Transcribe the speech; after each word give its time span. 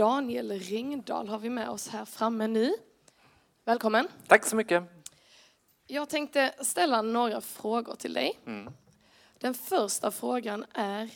Daniel 0.00 0.52
Ringdahl 0.52 1.28
har 1.28 1.38
vi 1.38 1.50
med 1.50 1.68
oss 1.68 1.88
här 1.88 2.04
framme 2.04 2.46
nu. 2.46 2.74
Välkommen. 3.64 4.08
Tack 4.26 4.46
så 4.46 4.56
mycket. 4.56 4.82
Jag 5.86 6.08
tänkte 6.08 6.54
ställa 6.60 7.02
några 7.02 7.40
frågor 7.40 7.94
till 7.94 8.12
dig. 8.12 8.38
Mm. 8.46 8.72
Den 9.38 9.54
första 9.54 10.10
frågan 10.10 10.64
är 10.72 11.10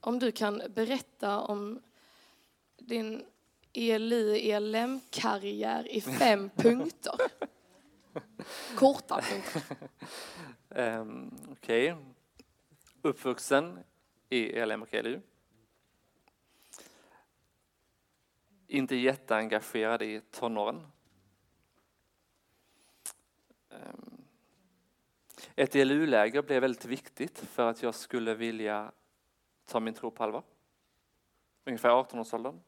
om 0.00 0.18
du 0.18 0.32
kan 0.32 0.62
berätta 0.74 1.40
om 1.40 1.80
din 2.78 3.24
E 3.72 3.90
ELI 3.92 4.50
ELM-karriär 4.50 5.88
i 5.88 6.00
fem 6.00 6.50
punkter. 6.56 7.16
Korta 8.74 9.20
punkter. 9.20 9.62
Um, 10.68 11.34
Okej. 11.52 11.96
Uppvuxen 13.02 13.78
i 14.28 14.52
ELM 14.52 14.82
och 14.82 14.94
ELU. 14.94 15.20
Inte 18.70 18.96
jätteengagerad 18.96 20.02
i 20.02 20.20
tonåren. 20.30 20.86
Ehm, 23.70 24.24
ett 25.56 25.74
ELU-läger 25.74 26.42
blev 26.42 26.60
väldigt 26.60 26.84
viktigt 26.84 27.38
för 27.38 27.70
att 27.70 27.82
jag 27.82 27.94
skulle 27.94 28.34
vilja 28.34 28.92
ta 29.66 29.80
min 29.80 29.94
tro 29.94 30.10
på 30.10 30.24
allvar. 30.24 30.42
Ungefär 31.64 31.88
18-årsåldern. 31.88 32.60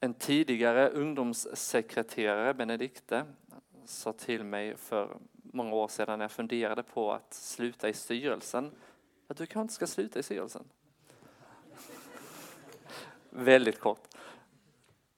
En 0.00 0.14
tidigare 0.14 0.88
ungdomssekreterare, 0.88 2.54
Benedikte, 2.54 3.26
sa 3.84 4.12
till 4.12 4.44
mig 4.44 4.76
för 4.76 5.18
många 5.34 5.74
år 5.74 5.88
sedan 5.88 6.18
när 6.18 6.24
jag 6.24 6.32
funderade 6.32 6.82
på 6.82 7.12
att 7.12 7.34
sluta 7.34 7.88
i 7.88 7.92
styrelsen 7.92 8.70
att 9.28 9.36
du 9.36 9.46
kanske 9.46 9.60
inte 9.60 9.74
ska 9.74 9.86
sluta 9.86 10.18
i 10.18 10.22
styrelsen. 10.22 10.64
Väldigt 13.36 13.80
kort. 13.80 14.08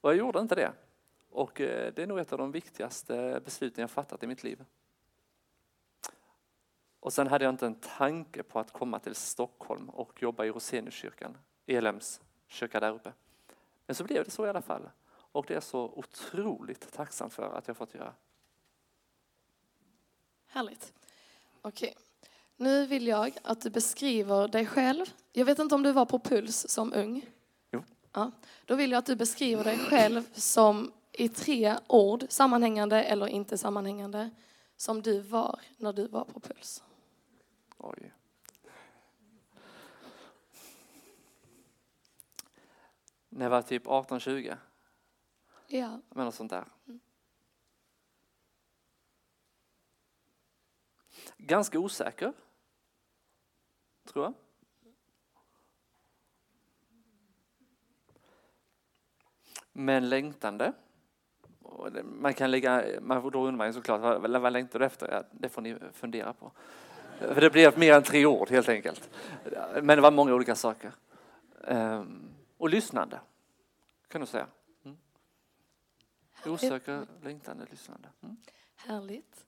Och 0.01 0.09
jag 0.09 0.17
gjorde 0.17 0.39
inte 0.39 0.55
det. 0.55 0.71
Och 1.29 1.61
eh, 1.61 1.93
det 1.93 2.03
är 2.03 2.07
nog 2.07 2.19
ett 2.19 2.31
av 2.31 2.37
de 2.37 2.51
viktigaste 2.51 3.41
besluten 3.45 3.81
jag 3.81 3.91
fattat 3.91 4.23
i 4.23 4.27
mitt 4.27 4.43
liv. 4.43 4.65
Och 6.99 7.13
sen 7.13 7.27
hade 7.27 7.45
jag 7.45 7.53
inte 7.53 7.65
en 7.65 7.75
tanke 7.75 8.43
på 8.43 8.59
att 8.59 8.73
komma 8.73 8.99
till 8.99 9.15
Stockholm 9.15 9.89
och 9.89 10.21
jobba 10.21 10.45
i 10.45 10.49
Roseniuskyrkan, 10.49 11.37
Elems 11.65 12.21
kyrka 12.47 12.79
där 12.79 12.91
uppe. 12.91 13.13
Men 13.85 13.95
så 13.95 14.03
blev 14.03 14.23
det 14.23 14.31
så 14.31 14.45
i 14.45 14.49
alla 14.49 14.61
fall. 14.61 14.89
Och 15.09 15.45
det 15.47 15.53
är 15.53 15.55
jag 15.55 15.63
så 15.63 15.81
otroligt 15.81 16.93
tacksam 16.93 17.29
för 17.29 17.57
att 17.57 17.67
jag 17.67 17.77
fått 17.77 17.93
göra. 17.93 18.13
Härligt. 20.47 20.93
Okej. 21.61 21.95
Nu 22.55 22.85
vill 22.85 23.07
jag 23.07 23.37
att 23.43 23.61
du 23.61 23.69
beskriver 23.69 24.47
dig 24.47 24.65
själv. 24.65 25.05
Jag 25.31 25.45
vet 25.45 25.59
inte 25.59 25.75
om 25.75 25.83
du 25.83 25.91
var 25.91 26.05
på 26.05 26.19
Puls 26.19 26.69
som 26.69 26.93
ung? 26.93 27.25
Ja. 28.17 28.31
Då 28.65 28.75
vill 28.75 28.91
jag 28.91 28.97
att 28.99 29.05
du 29.05 29.15
beskriver 29.15 29.63
dig 29.63 29.77
själv 29.79 30.33
som 30.33 30.91
i 31.11 31.29
tre 31.29 31.77
ord, 31.87 32.25
sammanhängande 32.29 33.03
eller 33.03 33.27
inte 33.27 33.57
sammanhängande, 33.57 34.29
som 34.77 35.01
du 35.01 35.19
var 35.21 35.59
när 35.77 35.93
du 35.93 36.07
var 36.07 36.25
på 36.25 36.39
Puls. 36.39 36.83
Oj. 37.77 38.13
När 43.29 43.45
jag 43.45 43.49
var 43.49 43.61
typ 43.61 43.85
18-20, 43.85 44.57
Ja. 45.67 46.01
men 46.09 46.25
något 46.25 46.35
sånt 46.35 46.51
där. 46.51 46.65
Ganska 51.37 51.79
osäker, 51.79 52.33
tror 54.05 54.25
jag. 54.25 54.33
Men 59.79 60.09
längtande. 60.09 60.73
Man 62.03 62.33
kan 62.33 62.51
lägga, 62.51 62.83
man 63.01 63.21
får 63.21 63.51
man 63.51 63.67
ju 63.67 63.73
såklart, 63.73 64.01
vad, 64.01 64.41
vad 64.41 64.53
längtar 64.53 64.79
du 64.79 64.85
efter? 64.85 65.11
Ja, 65.11 65.23
det 65.31 65.49
får 65.49 65.61
ni 65.61 65.75
fundera 65.93 66.33
på. 66.33 66.51
För 67.19 67.41
det 67.41 67.49
blev 67.49 67.79
mer 67.79 67.93
än 67.93 68.03
tre 68.03 68.25
ord 68.25 68.49
helt 68.49 68.69
enkelt. 68.69 69.09
Men 69.81 69.87
det 69.87 70.01
var 70.01 70.11
många 70.11 70.33
olika 70.33 70.55
saker. 70.55 70.91
Ehm, 71.67 72.29
och 72.57 72.69
lyssnande, 72.69 73.19
kan 74.07 74.21
du 74.21 74.27
säga. 74.27 74.47
Mm. 74.85 74.97
Osäker, 76.45 77.05
längtande, 77.23 77.65
lyssnande. 77.71 78.09
Mm. 78.23 78.37
Härligt. 78.75 79.45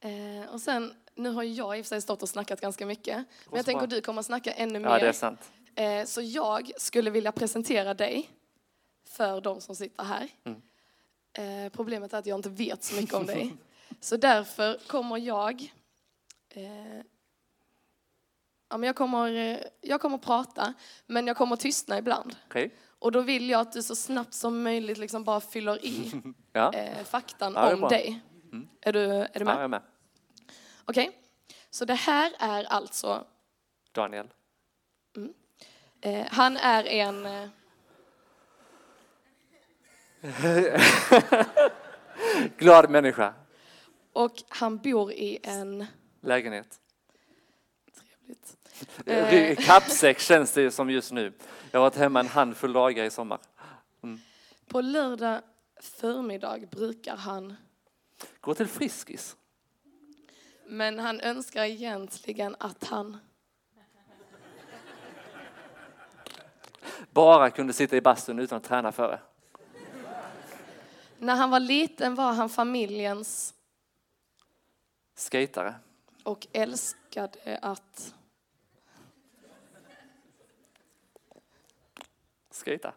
Eh, 0.00 0.52
och 0.52 0.60
sen, 0.60 0.94
nu 1.14 1.30
har 1.30 1.42
jag 1.42 1.78
i 1.78 1.80
och 1.80 1.84
för 1.84 1.88
sig 1.88 2.02
stått 2.02 2.22
och 2.22 2.28
snackat 2.28 2.60
ganska 2.60 2.86
mycket, 2.86 3.16
men 3.16 3.56
jag 3.56 3.64
tänker 3.64 3.84
att 3.84 3.90
du 3.90 4.00
kommer 4.00 4.20
att 4.20 4.26
snacka 4.26 4.52
ännu 4.52 4.80
Ja, 4.80 4.88
det 4.88 5.00
är 5.00 5.04
mer. 5.04 5.12
sant. 5.12 5.52
Eh, 5.74 6.04
så 6.04 6.22
jag 6.22 6.70
skulle 6.76 7.10
vilja 7.10 7.32
presentera 7.32 7.94
dig 7.94 8.30
för 9.12 9.40
de 9.40 9.60
som 9.60 9.76
sitter 9.76 10.04
här. 10.04 10.28
Mm. 10.44 10.62
Eh, 11.32 11.72
problemet 11.72 12.12
är 12.12 12.18
att 12.18 12.26
jag 12.26 12.38
inte 12.38 12.50
vet 12.50 12.84
så 12.84 12.94
mycket 13.00 13.14
om 13.14 13.26
dig. 13.26 13.56
Så 14.00 14.16
därför 14.16 14.78
kommer 14.86 15.16
jag... 15.18 15.72
Eh, 16.48 16.96
ja, 18.68 18.78
men 18.78 18.82
jag, 18.82 18.96
kommer 18.96 19.34
eh, 19.34 19.58
jag 19.80 20.00
kommer 20.00 20.18
prata, 20.18 20.74
men 21.06 21.26
jag 21.26 21.36
kommer 21.36 21.56
tystna 21.56 21.98
ibland. 21.98 22.36
Okej. 22.46 22.74
Och 22.98 23.12
då 23.12 23.20
vill 23.20 23.50
jag 23.50 23.60
att 23.60 23.72
du 23.72 23.82
så 23.82 23.96
snabbt 23.96 24.34
som 24.34 24.62
möjligt 24.62 24.98
liksom 24.98 25.24
bara 25.24 25.40
fyller 25.40 25.84
i 25.84 26.12
Ja. 26.52 26.72
eh, 26.72 27.04
faktan 27.04 27.52
Ja, 27.56 27.74
om 27.74 27.80
dig. 27.80 28.20
Är, 28.80 28.92
du, 28.92 29.00
är 29.10 29.28
du 29.34 29.40
ja, 29.40 29.44
med? 29.44 29.54
jag 29.54 29.62
är 29.62 29.68
med. 29.68 29.82
Okej. 30.84 31.18
Så 31.70 31.84
det 31.84 31.94
här 31.94 32.32
är 32.38 32.64
alltså... 32.64 33.26
Daniel. 33.92 34.28
Eh, 36.00 36.26
han 36.30 36.56
är 36.56 36.84
en... 36.84 37.26
Eh, 40.22 40.82
Glad 42.58 42.90
människa. 42.90 43.34
och 44.12 44.42
han 44.48 44.78
bor 44.78 45.12
i 45.12 45.38
en... 45.42 45.86
Lägenhet. 46.20 46.80
Trevligt. 47.94 48.56
Eh. 49.06 49.64
Kappsäck 49.66 50.18
känns 50.20 50.52
det 50.52 50.70
som 50.70 50.90
just 50.90 51.12
nu. 51.12 51.32
Jag 51.70 51.80
har 51.80 51.84
varit 51.84 51.96
hemma 51.96 52.20
en 52.20 52.26
handfull 52.28 52.72
dagar 52.72 53.04
i 53.04 53.10
sommar. 53.10 53.38
På 54.68 54.80
lördag 54.80 55.40
förmiddag 55.80 56.58
brukar 56.70 57.16
han, 57.16 57.56
Gå 58.40 58.54
till 58.54 58.66
Friskis. 58.66 59.36
men 60.66 60.98
han 60.98 61.20
önskar 61.20 61.64
egentligen 61.64 62.56
att 62.58 62.84
han... 62.84 63.18
Bara 67.10 67.50
kunde 67.50 67.72
sitta 67.72 67.96
i 67.96 68.00
bastun 68.00 68.38
utan 68.38 68.56
att 68.56 68.64
träna 68.64 68.92
före. 68.92 69.20
När 71.22 71.36
han 71.36 71.50
var 71.50 71.60
liten 71.60 72.14
var 72.14 72.32
han 72.32 72.48
familjens 72.48 73.54
Skatare. 75.14 75.74
och 76.22 76.46
älskade 76.52 77.58
att... 77.62 78.14
Skata. 82.50 82.92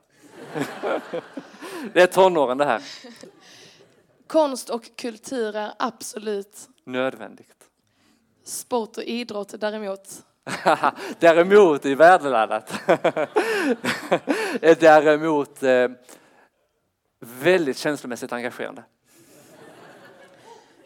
Det 1.94 2.02
är 2.02 2.08
tonåren 2.08 2.58
det 2.58 2.66
här. 2.66 2.82
Konst 4.28 4.70
och 4.70 4.96
kultur 4.96 5.56
är 5.56 5.74
absolut 5.80 6.70
Nödvändigt. 6.84 7.70
sport 8.44 8.98
och 8.98 9.04
idrott 9.04 9.54
däremot. 9.60 10.24
Däremot 11.20 11.86
i 11.86 11.96
värdeladdat. 11.96 12.70
är 14.62 14.80
däremot 14.80 15.64
eh, 15.64 15.88
väldigt 17.20 17.78
känslomässigt 17.78 18.32
engagerande. 18.32 18.84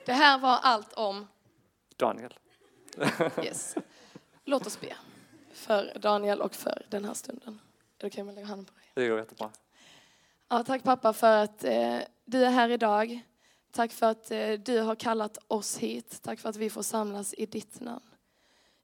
Det 0.05 0.13
här 0.13 0.39
var 0.39 0.59
allt 0.61 0.93
om... 0.93 1.27
Daniel. 1.95 2.33
Yes. 3.43 3.75
Låt 4.45 4.67
oss 4.67 4.81
be 4.81 4.95
för 5.53 5.97
Daniel 5.99 6.41
och 6.41 6.55
för 6.55 6.85
den 6.89 7.05
här 7.05 7.13
stunden. 7.13 7.59
Är 7.97 8.01
det 8.01 8.07
okej 8.07 8.21
om 8.21 8.27
jag 8.27 8.35
lägger 8.35 8.47
handen 8.47 8.65
på 8.65 8.73
dig? 8.73 8.91
Det 8.93 9.07
går 9.07 9.19
jättebra. 9.19 9.49
Ja, 10.49 10.63
tack 10.63 10.83
pappa 10.83 11.13
för 11.13 11.43
att 11.43 11.63
eh, 11.63 11.97
du 12.25 12.45
är 12.45 12.49
här 12.49 12.69
idag. 12.69 13.21
Tack 13.71 13.91
för 13.91 14.05
att 14.05 14.31
eh, 14.31 14.51
du 14.51 14.79
har 14.79 14.95
kallat 14.95 15.37
oss 15.47 15.77
hit. 15.77 16.19
Tack 16.21 16.39
för 16.39 16.49
att 16.49 16.55
vi 16.55 16.69
får 16.69 16.81
samlas 16.81 17.33
i 17.33 17.45
ditt 17.45 17.79
namn. 17.79 18.09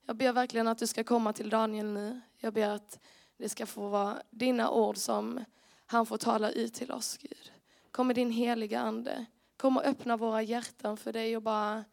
Jag 0.06 0.16
ber 0.16 0.32
verkligen 0.32 0.68
att 0.68 0.78
du 0.78 0.86
ska 0.86 1.04
komma 1.04 1.32
till 1.32 1.50
Daniel 1.50 1.86
nu. 1.86 2.20
Jag 2.38 2.52
ber 2.52 2.68
att 2.68 2.98
det 3.36 3.48
ska 3.48 3.66
få 3.66 3.88
vara 3.88 4.22
dina 4.30 4.70
ord 4.70 4.96
som 4.96 5.44
han 5.86 6.06
får 6.06 6.18
tala 6.18 6.50
ut 6.50 6.74
till 6.74 6.92
oss, 6.92 7.16
Gud. 7.16 7.52
Kom 7.90 8.06
med 8.06 8.16
din 8.16 8.30
heliga 8.30 8.80
ande. 8.80 9.26
Kom 9.56 9.76
och 9.76 9.84
öppna 9.84 10.16
våra 10.16 10.42
hjärtan 10.42 10.96
för 10.96 11.12
dig 11.12 11.36
och 11.36 11.42
bara 11.42 11.84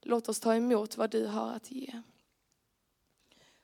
låt 0.00 0.28
oss 0.28 0.40
ta 0.40 0.54
emot 0.54 0.96
vad 0.96 1.10
du 1.10 1.26
har 1.26 1.52
att 1.52 1.70
ge. 1.70 2.02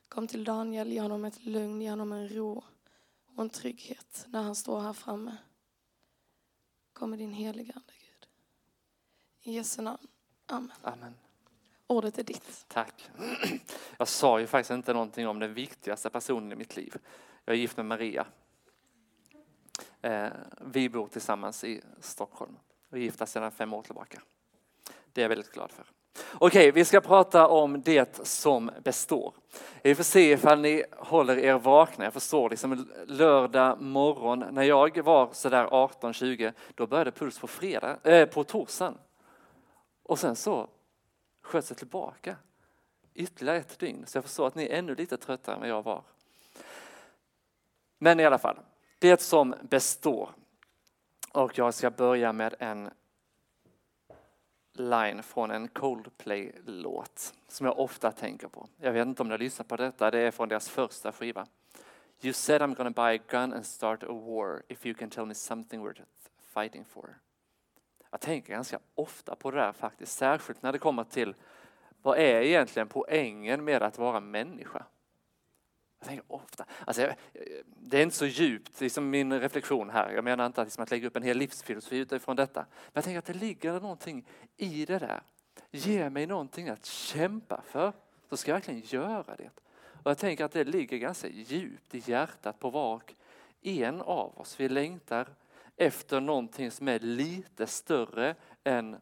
Kom 0.07 0.27
till 0.27 0.43
Daniel, 0.43 0.91
ge 0.91 1.01
honom 1.01 1.25
ett 1.25 1.45
lugn, 1.45 1.81
ge 1.81 1.89
honom 1.89 2.11
en 2.11 2.29
ro 2.29 2.63
och 3.35 3.43
en 3.43 3.49
trygghet 3.49 4.25
när 4.27 4.41
han 4.41 4.55
står 4.55 4.79
här 4.79 4.93
framme. 4.93 5.37
Kom 6.93 7.09
med 7.09 7.19
din 7.19 7.33
heliga 7.33 7.73
ande, 7.75 7.93
Gud. 7.99 8.27
I 9.41 9.51
Jesu 9.53 9.81
namn. 9.81 10.07
Amen. 10.45 10.71
Amen. 10.81 11.13
Ordet 11.87 12.17
är 12.17 12.23
ditt. 12.23 12.65
Tack. 12.67 13.09
Jag 13.97 14.07
sa 14.07 14.39
ju 14.39 14.47
faktiskt 14.47 14.71
inte 14.71 14.93
någonting 14.93 15.27
om 15.27 15.39
den 15.39 15.53
viktigaste 15.53 16.09
personen 16.09 16.51
i 16.51 16.55
mitt 16.55 16.75
liv. 16.75 16.97
Jag 17.45 17.55
är 17.55 17.59
gift 17.59 17.77
med 17.77 17.85
Maria. 17.85 18.27
Eh, 20.01 20.27
vi 20.61 20.89
bor 20.89 21.07
tillsammans 21.07 21.63
i 21.63 21.81
Stockholm 21.99 22.57
och 22.89 22.97
är 22.97 23.01
gifta 23.01 23.25
sedan 23.25 23.51
fem 23.51 23.73
år 23.73 23.81
tillbaka. 23.81 24.21
Det 25.13 25.21
är 25.21 25.23
jag 25.23 25.29
väldigt 25.29 25.51
glad 25.51 25.71
för. 25.71 25.85
Okej, 26.33 26.71
vi 26.71 26.85
ska 26.85 27.01
prata 27.01 27.47
om 27.47 27.81
det 27.81 28.27
som 28.27 28.71
består. 28.83 29.33
Vi 29.83 29.95
får 29.95 30.03
se 30.03 30.31
ifall 30.31 30.61
ni 30.61 30.83
håller 30.91 31.37
er 31.37 31.53
vakna. 31.53 32.03
Jag 32.03 32.13
förstår 32.13 32.49
liksom 32.49 32.87
lördag 33.07 33.81
morgon 33.81 34.45
när 34.51 34.63
jag 34.63 35.03
var 35.03 35.29
sådär 35.31 35.67
18-20, 35.67 36.53
då 36.75 36.87
började 36.87 37.11
puls 37.11 37.39
på, 37.39 37.47
fredag, 37.47 37.97
äh, 38.03 38.25
på 38.25 38.43
torsdagen. 38.43 38.97
Och 40.03 40.19
sen 40.19 40.35
så 40.35 40.67
sköts 41.41 41.69
det 41.69 41.75
tillbaka 41.75 42.35
ytterligare 43.13 43.57
ett 43.57 43.79
dygn. 43.79 44.05
Så 44.05 44.17
jag 44.17 44.23
förstår 44.23 44.47
att 44.47 44.55
ni 44.55 44.63
är 44.63 44.77
ännu 44.77 44.95
lite 44.95 45.17
tröttare 45.17 45.55
än 45.55 45.61
vad 45.61 45.69
jag 45.69 45.83
var. 45.83 46.03
Men 47.97 48.19
i 48.19 48.25
alla 48.25 48.37
fall, 48.37 48.57
det 48.99 49.21
som 49.21 49.55
består. 49.61 50.29
Och 51.31 51.57
jag 51.57 51.73
ska 51.73 51.91
börja 51.91 52.33
med 52.33 52.55
en 52.59 52.89
line 54.73 55.23
från 55.23 55.51
en 55.51 55.67
Coldplay-låt 55.67 57.33
som 57.47 57.65
jag 57.65 57.79
ofta 57.79 58.11
tänker 58.11 58.47
på. 58.47 58.67
Jag 58.77 58.93
vet 58.93 59.07
inte 59.07 59.21
om 59.21 59.27
ni 59.27 59.33
har 59.33 59.39
lyssnat 59.39 59.67
på 59.67 59.75
detta, 59.75 60.11
det 60.11 60.19
är 60.19 60.31
från 60.31 60.49
deras 60.49 60.69
första 60.69 61.11
skiva. 61.11 61.45
You 62.21 62.33
said 62.33 62.61
I'm 62.61 62.75
gonna 62.75 62.89
buy 62.91 63.15
a 63.15 63.23
gun 63.27 63.53
and 63.53 63.65
start 63.65 64.03
a 64.03 64.07
war 64.11 64.63
if 64.67 64.85
you 64.85 64.95
can 64.95 65.09
tell 65.09 65.25
me 65.25 65.33
something 65.33 65.81
worth 65.81 66.01
fighting 66.53 66.85
for. 66.85 67.17
Jag 68.11 68.21
tänker 68.21 68.53
ganska 68.53 68.79
ofta 68.95 69.35
på 69.35 69.51
det 69.51 69.57
där 69.57 69.71
faktiskt, 69.71 70.17
särskilt 70.17 70.61
när 70.61 70.71
det 70.71 70.79
kommer 70.79 71.03
till 71.03 71.35
vad 72.01 72.17
är 72.17 72.41
egentligen 72.41 72.87
poängen 72.87 73.63
med 73.63 73.83
att 73.83 73.97
vara 73.97 74.19
människa? 74.19 74.85
Jag 75.99 76.07
tänker 76.07 76.25
ofta, 76.27 76.65
alltså, 76.85 77.09
det 77.65 77.97
är 77.97 78.03
inte 78.03 78.15
så 78.15 78.25
djupt, 78.25 78.81
liksom 78.81 79.09
min 79.09 79.39
reflektion 79.39 79.89
här. 79.89 80.11
Jag 80.11 80.23
menar 80.23 80.45
inte 80.45 80.61
att, 80.61 80.67
liksom, 80.67 80.83
att 80.83 80.91
lägga 80.91 81.07
upp 81.07 81.15
en 81.15 81.23
hel 81.23 81.37
livsfilosofi 81.37 81.97
utifrån 81.97 82.35
detta. 82.35 82.61
Men 82.69 82.91
jag 82.93 83.03
tänker 83.03 83.19
att 83.19 83.25
det 83.25 83.33
ligger 83.33 83.73
någonting 83.73 84.27
i 84.57 84.85
det 84.85 84.99
där. 84.99 85.21
Ge 85.71 86.09
mig 86.09 86.27
någonting 86.27 86.69
att 86.69 86.85
kämpa 86.85 87.61
för, 87.67 87.93
så 88.29 88.37
ska 88.37 88.51
jag 88.51 88.55
verkligen 88.55 88.81
göra 88.85 89.35
det. 89.35 89.49
Och 90.03 90.11
jag 90.11 90.17
tänker 90.17 90.45
att 90.45 90.51
det 90.51 90.63
ligger 90.63 90.97
ganska 90.97 91.27
djupt 91.27 91.95
i 91.95 92.03
hjärtat 92.05 92.59
på 92.59 92.69
var 92.69 92.95
och 92.95 93.13
en 93.61 94.01
av 94.01 94.39
oss. 94.39 94.59
Vi 94.59 94.69
längtar 94.69 95.27
efter 95.75 96.19
någonting 96.19 96.71
som 96.71 96.87
är 96.87 96.99
lite 96.99 97.67
större 97.67 98.35
än 98.63 98.97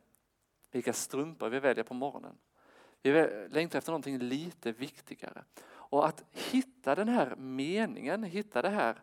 vilka 0.72 0.94
strumpor 0.94 1.50
vi 1.50 1.60
väljer 1.60 1.84
på 1.84 1.94
morgonen. 1.94 2.38
Vi 3.02 3.12
längtar 3.50 3.78
efter 3.78 3.92
någonting 3.92 4.20
lite 4.20 4.72
viktigare. 4.72 5.44
Och 5.94 6.08
att 6.08 6.24
hitta 6.32 6.96
den 6.96 7.08
här 7.08 7.36
meningen, 7.36 8.24
hitta 8.24 8.62
det 8.62 8.70
här 8.70 9.02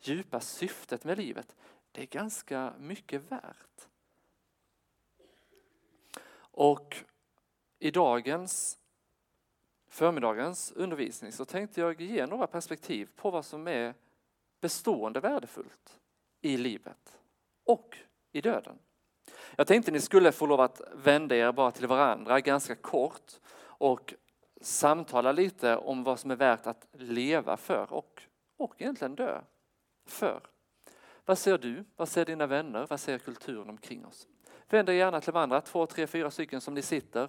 djupa 0.00 0.40
syftet 0.40 1.04
med 1.04 1.18
livet, 1.18 1.56
det 1.92 2.02
är 2.02 2.06
ganska 2.06 2.72
mycket 2.78 3.32
värt. 3.32 3.88
Och 6.38 6.96
i 7.78 7.90
dagens 7.90 8.78
förmiddagens 9.88 10.72
undervisning 10.72 11.32
så 11.32 11.44
tänkte 11.44 11.80
jag 11.80 12.00
ge 12.00 12.26
några 12.26 12.46
perspektiv 12.46 13.08
på 13.16 13.30
vad 13.30 13.44
som 13.44 13.68
är 13.68 13.94
bestående 14.60 15.20
värdefullt 15.20 15.98
i 16.40 16.56
livet 16.56 17.18
och 17.64 17.98
i 18.32 18.40
döden. 18.40 18.78
Jag 19.56 19.66
tänkte 19.66 19.90
ni 19.90 20.00
skulle 20.00 20.32
få 20.32 20.46
lov 20.46 20.60
att 20.60 20.80
vända 20.94 21.36
er 21.36 21.52
bara 21.52 21.70
till 21.70 21.86
varandra 21.86 22.40
ganska 22.40 22.74
kort 22.74 23.32
och 23.60 24.14
samtala 24.60 25.32
lite 25.32 25.76
om 25.76 26.04
vad 26.04 26.20
som 26.20 26.30
är 26.30 26.36
värt 26.36 26.66
att 26.66 26.86
leva 26.92 27.56
för 27.56 27.92
och, 27.92 28.22
och 28.56 28.74
egentligen 28.78 29.14
dö 29.14 29.40
för. 30.06 30.40
Vad 31.24 31.38
ser 31.38 31.58
du? 31.58 31.84
Vad 31.96 32.08
ser 32.08 32.24
dina 32.24 32.46
vänner? 32.46 32.86
Vad 32.90 33.00
ser 33.00 33.18
kulturen 33.18 33.68
omkring 33.68 34.06
oss? 34.06 34.28
Vänd 34.68 34.88
er 34.88 34.92
gärna 34.92 35.20
till 35.20 35.32
varandra, 35.32 35.60
två, 35.60 35.86
tre, 35.86 36.06
fyra 36.06 36.30
stycken 36.30 36.60
som 36.60 36.74
ni 36.74 36.82
sitter. 36.82 37.28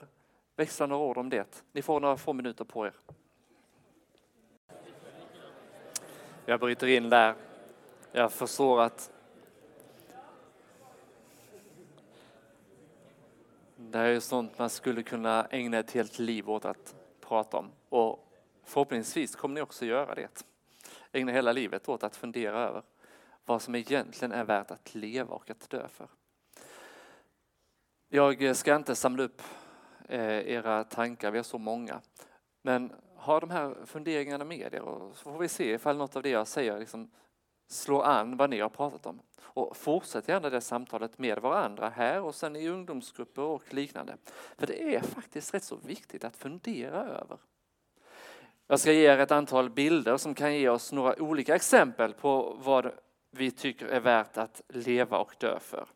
Växla 0.55 0.85
några 0.85 1.03
ord 1.03 1.17
om 1.17 1.29
det. 1.29 1.63
Ni 1.71 1.81
får 1.81 1.99
några 1.99 2.17
få 2.17 2.33
minuter 2.33 2.65
på 2.65 2.85
er. 2.85 2.93
Jag 6.45 6.59
bryter 6.59 6.87
in 6.87 7.09
där. 7.09 7.35
Jag 8.11 8.31
förstår 8.31 8.81
att 8.81 9.11
det 13.75 13.97
här 13.97 14.05
är 14.05 14.19
sånt 14.19 14.59
man 14.59 14.69
skulle 14.69 15.03
kunna 15.03 15.45
ägna 15.45 15.77
ett 15.77 15.91
helt 15.91 16.19
liv 16.19 16.49
åt 16.49 16.65
att 16.65 16.95
prata 17.29 17.57
om. 17.57 17.71
Och 17.89 18.33
förhoppningsvis 18.63 19.35
kommer 19.35 19.55
ni 19.55 19.61
också 19.61 19.85
göra 19.85 20.15
det. 20.15 20.45
Ägna 21.11 21.31
hela 21.31 21.51
livet 21.51 21.89
åt 21.89 22.03
att 22.03 22.15
fundera 22.15 22.59
över 22.59 22.83
vad 23.45 23.61
som 23.61 23.75
egentligen 23.75 24.31
är 24.31 24.43
värt 24.43 24.71
att 24.71 24.95
leva 24.95 25.35
och 25.35 25.49
att 25.49 25.69
dö 25.69 25.87
för. 25.87 26.07
Jag 28.09 28.55
ska 28.55 28.75
inte 28.75 28.95
samla 28.95 29.23
upp 29.23 29.41
eh, 30.07 30.39
era 30.49 30.83
tankar, 30.83 31.31
vi 31.31 31.37
har 31.37 31.43
så 31.43 31.57
många. 31.57 32.01
Men 32.61 32.93
ha 33.15 33.39
de 33.39 33.49
här 33.49 33.75
funderingarna 33.85 34.45
med 34.45 34.73
er 34.73 34.81
och 34.81 35.17
så 35.17 35.31
får 35.31 35.39
vi 35.39 35.47
se 35.47 35.73
ifall 35.73 35.97
något 35.97 36.15
av 36.15 36.23
det 36.23 36.29
jag 36.29 36.47
säger 36.47 36.79
liksom 36.79 37.11
slår 37.67 38.03
an 38.03 38.37
vad 38.37 38.49
ni 38.49 38.59
har 38.59 38.69
pratat 38.69 39.05
om. 39.05 39.19
Och 39.53 39.77
fortsätt 39.77 40.27
gärna 40.27 40.49
det 40.49 40.61
samtalet 40.61 41.17
med 41.17 41.39
varandra 41.39 41.89
här 41.89 42.21
och 42.21 42.35
sen 42.35 42.55
i 42.55 42.67
ungdomsgrupper 42.67 43.41
och 43.41 43.73
liknande. 43.73 44.17
För 44.57 44.67
det 44.67 44.95
är 44.95 45.01
faktiskt 45.01 45.53
rätt 45.53 45.63
så 45.63 45.75
viktigt 45.75 46.23
att 46.23 46.37
fundera 46.37 47.03
över. 47.03 47.37
Jag 48.67 48.79
ska 48.79 48.91
ge 48.91 49.11
er 49.11 49.17
ett 49.17 49.31
antal 49.31 49.69
bilder 49.69 50.17
som 50.17 50.33
kan 50.33 50.55
ge 50.55 50.69
oss 50.69 50.91
några 50.91 51.21
olika 51.21 51.55
exempel 51.55 52.13
på 52.13 52.57
vad 52.59 52.91
vi 53.31 53.51
tycker 53.51 53.85
är 53.85 53.99
värt 53.99 54.37
att 54.37 54.61
leva 54.67 55.17
och 55.17 55.35
dö 55.39 55.59
för. 55.59 55.87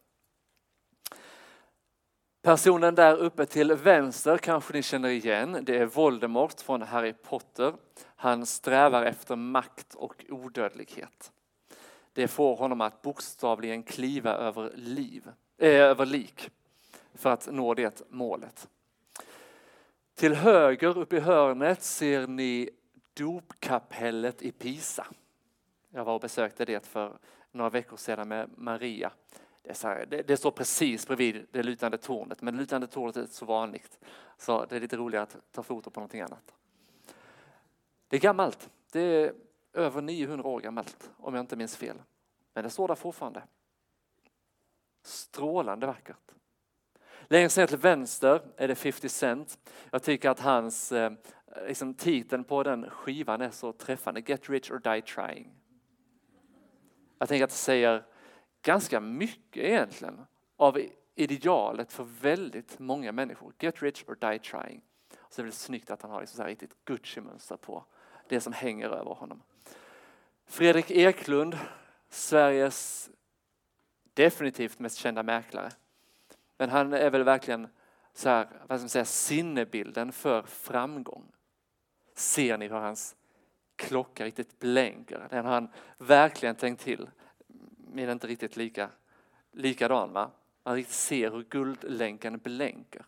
Personen 2.42 2.96
där 2.96 3.18
uppe 3.18 3.46
till 3.46 3.74
vänster 3.74 4.38
kanske 4.38 4.74
ni 4.74 4.84
känner 4.84 5.10
igen. 5.10 5.58
Det 5.62 5.78
är 5.78 5.86
Voldemort 5.86 6.62
från 6.62 6.82
Harry 6.82 7.14
Potter. 7.14 7.74
Han 8.16 8.46
strävar 8.46 9.04
efter 9.04 9.36
makt 9.36 9.96
och 9.96 10.26
odödlighet. 10.30 11.32
Det 12.14 12.28
får 12.28 12.56
honom 12.56 12.82
att 12.82 13.02
bokstavligen 13.02 13.84
kliva 13.84 14.34
över, 14.34 14.72
liv, 14.76 15.32
äh, 15.58 15.70
över 15.70 16.06
lik 16.06 16.50
för 17.14 17.30
att 17.30 17.48
nå 17.52 17.74
det 17.74 18.02
målet. 18.10 18.70
Till 20.16 20.34
höger 20.34 20.98
uppe 20.98 21.18
i 21.18 21.20
hörnet 21.20 21.84
ser 21.84 22.28
ni 22.28 22.70
dopkapellet 23.14 24.42
i 24.42 24.52
Pisa. 24.52 25.08
Jag 25.90 26.06
var 26.06 26.14
och 26.14 26.22
besökte 26.22 26.66
det 26.66 26.88
för 26.88 27.18
några 27.52 27.70
veckor 27.70 27.98
sedan 27.98 28.28
med 28.28 28.50
Maria. 28.58 29.12
Det, 29.62 29.84
här, 29.84 30.06
det, 30.06 30.22
det 30.22 30.38
står 30.38 30.52
precis 30.52 31.08
bredvid 31.08 31.48
det 31.52 31.64
lutande 31.64 31.98
tornet, 31.98 32.42
men 32.42 32.54
det 32.54 32.60
lutande 32.60 32.88
tornet 32.88 33.18
är 33.18 33.26
så 33.26 33.46
vanligt. 33.46 34.00
Så 34.38 34.66
det 34.66 34.76
är 34.76 34.80
lite 34.80 34.98
roligare 34.98 35.24
att 35.24 35.38
ta 35.52 35.64
foto 35.64 35.90
på 35.90 36.00
någonting 36.00 36.22
annat. 36.22 36.54
Det 38.08 38.16
är 38.16 38.22
gammalt. 38.22 38.70
Det 38.92 39.02
är 39.02 39.34
över 39.74 40.02
900 40.02 40.50
år 40.50 40.62
gammalt 40.62 41.12
om 41.18 41.34
jag 41.34 41.44
inte 41.44 41.56
minns 41.56 41.78
fel. 41.78 42.02
Men 42.54 42.64
det 42.64 42.70
står 42.70 42.88
där 42.88 42.96
fortfarande. 42.96 43.44
Strålande 45.02 45.88
vackert. 45.88 46.32
Längst 47.28 47.58
ner 47.58 47.68
till 47.68 47.78
vänster 47.78 48.42
är 48.58 48.68
det 48.68 48.76
50 48.76 49.10
Cent. 49.10 49.60
Jag 49.92 50.04
tycker 50.04 50.30
att 50.30 50.40
hans 50.40 50.92
eh, 50.92 51.12
liksom, 51.68 51.94
titeln 51.94 52.44
på 52.44 52.64
den 52.64 52.90
skivan 52.90 53.42
är 53.42 53.50
så 53.50 53.72
träffande. 53.72 54.24
Get 54.26 54.50
rich 54.50 54.72
or 54.72 54.80
die 54.80 55.02
trying. 55.02 55.52
Jag 57.20 57.30
tänker 57.30 57.44
att 57.44 57.50
det 57.50 57.56
säger 57.56 58.06
ganska 58.62 59.00
mycket 59.00 59.64
egentligen 59.64 60.26
av 60.58 60.80
idealet 61.16 61.92
för 61.92 62.04
väldigt 62.04 62.80
många 62.80 63.12
människor. 63.12 63.54
Get 63.60 63.82
rich 63.82 64.04
or 64.08 64.32
die 64.32 64.40
trying. 64.40 64.82
Så 65.10 65.18
så 65.30 65.42
är 65.42 65.46
det 65.46 65.52
snyggt 65.52 65.92
att 65.92 66.02
han 66.02 66.12
har 66.12 66.20
liksom 66.20 66.38
så 66.38 66.42
här 66.42 66.50
riktigt 66.50 66.86
Gucci-mönster 66.86 67.58
på 67.58 67.86
det 68.30 68.42
som 68.42 68.54
hänger 68.54 68.90
över 68.90 69.14
honom. 69.14 69.42
Fredrik 70.46 70.92
Eklund, 70.92 71.58
Sveriges 72.10 73.10
definitivt 74.14 74.80
mest 74.80 74.98
kända 74.98 75.24
mäklare. 75.24 75.72
Men 76.58 76.70
han 76.70 76.94
är 76.94 77.10
väl 77.10 77.24
verkligen 77.24 77.68
så 78.14 78.30
här, 78.30 78.48
vad 78.68 78.80
ska 78.80 78.84
man 78.84 78.90
säga, 78.90 79.06
sinnebilden 79.06 80.12
för 80.12 80.42
framgång. 80.42 81.32
Ser 82.16 82.58
ni 82.58 82.68
hur 82.68 82.76
hans 82.76 83.16
klocka 83.76 84.26
riktigt 84.26 84.60
blänker? 84.60 85.28
Den 85.30 85.46
har 85.46 85.54
han 85.54 85.68
verkligen 85.98 86.56
tänkt 86.56 86.84
till. 86.84 87.10
Men 87.78 88.10
inte 88.10 88.28
riktigt 88.28 88.56
lika, 88.56 88.90
likadan 89.52 90.14
va? 90.14 90.32
Man 90.64 90.76
riktigt 90.76 90.96
ser 90.96 91.32
hur 91.32 91.44
guldlänken 91.44 92.38
blänker. 92.38 93.06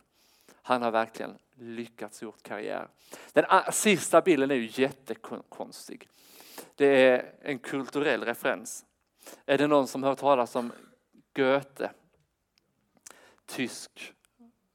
Han 0.62 0.82
har 0.82 0.90
verkligen 0.90 1.38
lyckats 1.54 2.22
gjort 2.22 2.42
karriär. 2.42 2.88
Den 3.32 3.44
sista 3.72 4.20
bilden 4.20 4.50
är 4.50 4.54
ju 4.54 4.82
jättekonstig. 4.82 6.08
Det 6.76 6.86
är 6.86 7.34
en 7.42 7.58
kulturell 7.58 8.24
referens. 8.24 8.84
Är 9.46 9.58
det 9.58 9.66
någon 9.66 9.86
som 9.86 10.02
hört 10.02 10.18
talas 10.18 10.56
om 10.56 10.72
Goethe? 11.34 11.90
Tysk 13.46 14.14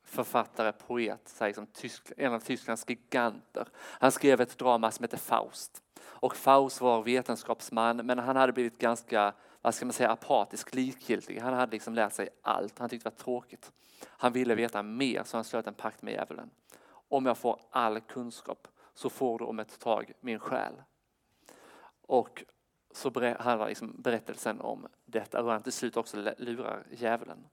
författare, 0.04 0.72
poet, 0.72 1.36
liksom 1.42 1.68
Tysk, 1.68 2.12
en 2.18 2.34
av 2.34 2.40
Tysklands 2.40 2.86
giganter. 2.88 3.68
Han 3.76 4.12
skrev 4.12 4.42
ett 4.42 4.58
drama 4.58 4.92
som 4.92 5.04
heter 5.04 5.18
Faust. 5.18 5.84
Och 6.04 6.36
Faust 6.36 6.82
var 6.82 7.04
vetenskapsman 7.04 7.98
men 7.98 8.20
han 8.20 8.36
hade 8.36 8.54
blivit 8.54 8.78
ganska 8.78 9.34
vad 9.62 9.76
ska 9.76 9.86
man 9.86 9.94
säga, 9.94 10.10
apatisk, 10.10 10.76
likgiltig. 10.76 11.40
Han 11.40 11.54
hade 11.54 11.72
liksom 11.72 11.94
lärt 11.94 12.14
sig 12.14 12.30
allt. 12.42 12.80
Han 12.80 12.90
tyckte 12.90 13.10
det 13.10 13.16
var 13.16 13.24
tråkigt. 13.24 13.72
Han 14.08 14.34
ville 14.34 14.56
veta 14.56 14.84
mer 14.84 15.24
så 15.24 15.38
han 15.38 15.44
slöt 15.44 15.68
en 15.68 15.74
pakt 15.74 16.02
med 16.02 16.14
djävulen. 16.14 16.50
Om 17.10 17.26
jag 17.26 17.38
får 17.38 17.60
all 17.72 18.00
kunskap 18.00 18.68
så 18.94 19.10
får 19.10 19.40
du 19.40 19.46
om 19.46 19.60
ett 19.60 19.80
tag 19.80 20.12
min 20.22 20.40
själ. 20.40 20.74
Och 22.12 22.44
så 22.92 23.12
handlar 23.40 23.68
liksom 23.68 24.02
berättelsen 24.02 24.62
om 24.62 24.88
detta, 25.06 25.42
hur 25.42 25.50
han 25.50 25.64
till 25.64 25.72
slut 25.72 25.98
också 25.98 26.34
lurar 26.38 26.84
djävulen. 26.92 27.48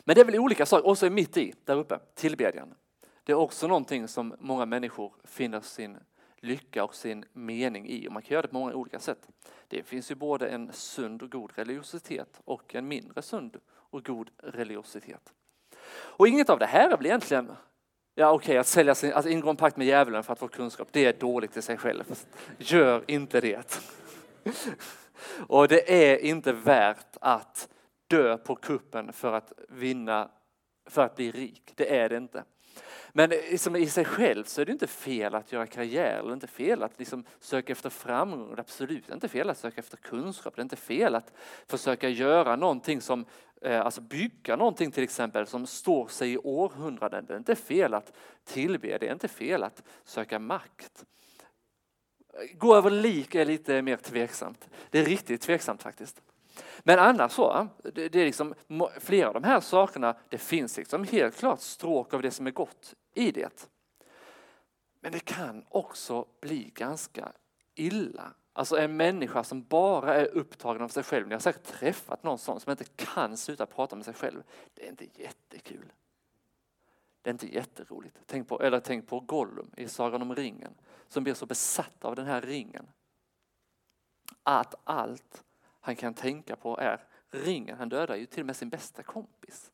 Men 0.00 0.14
det 0.14 0.20
är 0.20 0.24
väl 0.24 0.38
olika 0.38 0.66
saker, 0.66 0.86
och 0.86 0.98
så 0.98 1.06
är 1.06 1.10
mitt 1.10 1.36
i, 1.36 1.54
där 1.64 1.76
uppe, 1.76 1.98
tillbedjan. 2.14 2.74
Det 3.24 3.32
är 3.32 3.36
också 3.36 3.66
någonting 3.66 4.08
som 4.08 4.34
många 4.38 4.66
människor 4.66 5.12
finner 5.24 5.60
sin 5.60 5.98
lycka 6.36 6.84
och 6.84 6.94
sin 6.94 7.24
mening 7.32 7.88
i. 7.88 8.08
Och 8.08 8.12
man 8.12 8.22
kan 8.22 8.34
göra 8.34 8.42
det 8.42 8.48
på 8.48 8.58
många 8.58 8.74
olika 8.74 8.98
sätt. 8.98 9.28
Det 9.68 9.82
finns 9.82 10.10
ju 10.10 10.14
både 10.14 10.48
en 10.48 10.72
sund 10.72 11.22
och 11.22 11.30
god 11.30 11.52
religiositet 11.54 12.40
och 12.44 12.74
en 12.74 12.88
mindre 12.88 13.22
sund 13.22 13.56
och 13.66 14.04
god 14.04 14.30
religiositet. 14.36 15.32
Och 15.92 16.28
inget 16.28 16.50
av 16.50 16.58
det 16.58 16.66
här 16.66 16.90
är 16.90 16.96
väl 16.96 17.06
egentligen 17.06 17.52
Ja 18.16 18.30
okej, 18.30 18.44
okay, 18.44 18.56
att, 18.56 18.66
sälja 18.66 18.94
sin, 18.94 19.12
att 19.12 19.26
ingå 19.26 19.50
en 19.50 19.56
pakt 19.56 19.76
med 19.76 19.86
djävulen 19.86 20.22
för 20.22 20.32
att 20.32 20.38
få 20.38 20.48
kunskap, 20.48 20.88
det 20.90 21.04
är 21.04 21.12
dåligt 21.12 21.56
i 21.56 21.62
sig 21.62 21.76
själv. 21.76 22.04
Gör 22.58 23.04
inte 23.06 23.40
det. 23.40 23.80
Och 25.48 25.68
det 25.68 26.12
är 26.12 26.18
inte 26.18 26.52
värt 26.52 27.16
att 27.20 27.68
dö 28.06 28.36
på 28.36 28.56
kuppen 28.56 29.12
för 29.12 29.32
att 29.32 29.52
vinna, 29.68 30.28
för 30.86 31.02
att 31.02 31.16
bli 31.16 31.30
rik. 31.30 31.72
Det 31.74 31.96
är 31.98 32.08
det 32.08 32.16
inte. 32.16 32.44
Men 33.12 33.30
liksom 33.30 33.76
i 33.76 33.86
sig 33.86 34.04
själv 34.04 34.44
så 34.44 34.60
är 34.60 34.64
det 34.64 34.72
inte 34.72 34.86
fel 34.86 35.34
att 35.34 35.52
göra 35.52 35.66
karriär, 35.66 36.18
eller 36.18 36.32
inte 36.32 36.46
fel 36.46 36.82
att 36.82 36.98
liksom 36.98 37.24
söka 37.40 37.72
efter 37.72 37.90
framgång. 37.90 38.48
Det 38.48 38.54
är 38.54 38.60
absolut 38.60 39.10
inte 39.10 39.28
fel 39.28 39.50
att 39.50 39.58
söka 39.58 39.80
efter 39.80 39.96
kunskap. 39.96 40.56
Det 40.56 40.60
är 40.60 40.64
inte 40.64 40.76
fel 40.76 41.14
att 41.14 41.32
försöka 41.66 42.08
göra 42.08 42.56
någonting 42.56 43.00
som, 43.00 43.24
Eh, 43.64 43.80
alltså 43.80 44.00
bygga 44.00 44.56
någonting 44.56 44.90
till 44.90 45.04
exempel 45.04 45.46
som 45.46 45.66
står 45.66 46.08
sig 46.08 46.32
i 46.32 46.38
århundraden. 46.38 47.26
Det 47.26 47.34
är 47.34 47.38
inte 47.38 47.56
fel 47.56 47.94
att 47.94 48.12
tillbe, 48.44 48.98
det 48.98 49.08
är 49.08 49.12
inte 49.12 49.28
fel 49.28 49.62
att 49.62 49.82
söka 50.04 50.38
makt. 50.38 51.04
Gå 52.54 52.74
över 52.74 52.90
lik 52.90 53.34
är 53.34 53.44
lite 53.44 53.82
mer 53.82 53.96
tveksamt. 53.96 54.68
Det 54.90 54.98
är 54.98 55.04
riktigt 55.04 55.40
tveksamt 55.40 55.82
faktiskt. 55.82 56.22
Men 56.82 56.98
annars 56.98 57.32
så, 57.32 57.68
det, 57.94 58.14
är 58.14 58.24
liksom, 58.24 58.54
flera 59.00 59.28
av 59.28 59.34
de 59.34 59.44
här 59.44 59.60
sakerna, 59.60 60.16
det 60.28 60.38
finns 60.38 60.76
liksom 60.76 61.04
helt 61.04 61.36
klart 61.36 61.60
stråk 61.60 62.14
av 62.14 62.22
det 62.22 62.30
som 62.30 62.46
är 62.46 62.50
gott 62.50 62.94
i 63.14 63.30
det. 63.30 63.68
Men 65.00 65.12
det 65.12 65.20
kan 65.20 65.64
också 65.68 66.26
bli 66.40 66.72
ganska 66.74 67.32
illa. 67.74 68.32
Alltså 68.56 68.76
en 68.78 68.96
människa 68.96 69.44
som 69.44 69.62
bara 69.62 70.14
är 70.14 70.26
upptagen 70.26 70.82
av 70.82 70.88
sig 70.88 71.02
själv. 71.02 71.28
Ni 71.28 71.34
har 71.34 71.40
säkert 71.40 71.62
träffat 71.62 72.22
någon 72.22 72.38
sån 72.38 72.60
som 72.60 72.70
inte 72.70 72.84
kan 72.84 73.36
sluta 73.36 73.66
prata 73.66 73.96
med 73.96 74.04
sig 74.04 74.14
själv. 74.14 74.42
Det 74.74 74.84
är 74.84 74.88
inte 74.88 75.06
jättekul. 75.22 75.92
Det 77.22 77.30
är 77.30 77.32
inte 77.32 77.54
jätteroligt. 77.54 78.18
Tänk 78.26 78.48
på, 78.48 78.62
eller 78.62 78.80
tänk 78.80 79.08
på 79.08 79.20
Gollum 79.20 79.70
i 79.76 79.88
Sagan 79.88 80.22
om 80.22 80.34
ringen 80.34 80.74
som 81.08 81.24
blir 81.24 81.34
så 81.34 81.46
besatt 81.46 82.04
av 82.04 82.16
den 82.16 82.26
här 82.26 82.40
ringen. 82.40 82.86
Att 84.42 84.74
allt 84.84 85.44
han 85.80 85.96
kan 85.96 86.14
tänka 86.14 86.56
på 86.56 86.78
är 86.78 87.00
ringen. 87.30 87.78
Han 87.78 87.88
dödar 87.88 88.16
ju 88.16 88.26
till 88.26 88.40
och 88.40 88.46
med 88.46 88.56
sin 88.56 88.68
bästa 88.68 89.02
kompis. 89.02 89.70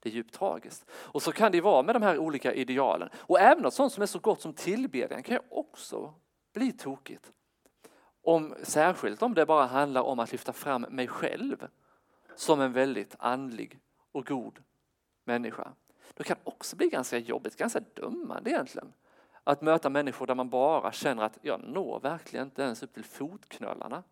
Det 0.00 0.08
är 0.08 0.12
djupt 0.12 0.34
tragiskt. 0.34 0.84
Och 0.90 1.22
så 1.22 1.32
kan 1.32 1.52
det 1.52 1.60
vara 1.60 1.82
med 1.82 1.94
de 1.94 2.02
här 2.02 2.18
olika 2.18 2.54
idealen. 2.54 3.08
Och 3.14 3.40
även 3.40 3.62
något 3.62 3.74
sånt 3.74 3.92
som 3.92 4.02
är 4.02 4.06
så 4.06 4.18
gott 4.18 4.40
som 4.40 4.52
tillbedjan 4.52 5.22
kan 5.22 5.34
ju 5.34 5.40
också 5.50 6.14
bli 6.52 6.72
tokigt. 6.72 7.32
Om, 8.26 8.54
särskilt 8.62 9.22
om 9.22 9.34
det 9.34 9.46
bara 9.46 9.66
handlar 9.66 10.02
om 10.02 10.18
att 10.18 10.32
lyfta 10.32 10.52
fram 10.52 10.82
mig 10.82 11.08
själv 11.08 11.68
som 12.34 12.60
en 12.60 12.72
väldigt 12.72 13.16
andlig 13.18 13.80
och 14.12 14.26
god 14.26 14.62
människa. 15.24 15.72
Det 16.14 16.24
kan 16.24 16.36
också 16.44 16.76
bli 16.76 16.88
ganska 16.88 17.18
jobbigt, 17.18 17.56
ganska 17.56 17.80
dömande 17.80 18.50
egentligen. 18.50 18.92
Att 19.44 19.62
möta 19.62 19.90
människor 19.90 20.26
där 20.26 20.34
man 20.34 20.50
bara 20.50 20.92
känner 20.92 21.22
att 21.22 21.38
jag 21.42 21.60
når 21.60 22.00
verkligen 22.00 22.46
inte 22.46 22.62
ens 22.62 22.82
upp 22.82 22.94
till 22.94 23.04
fotknölarna 23.04 24.02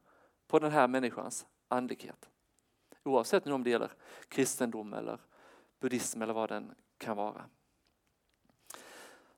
på 0.46 0.58
den 0.58 0.70
här 0.70 0.88
människans 0.88 1.46
andlighet. 1.68 2.28
Oavsett 3.04 3.46
om 3.46 3.64
det 3.64 3.70
gäller 3.70 3.92
kristendom 4.28 4.94
eller 4.94 5.20
buddhism 5.80 6.22
eller 6.22 6.34
vad 6.34 6.48
den 6.48 6.74
kan 6.98 7.16
vara. 7.16 7.44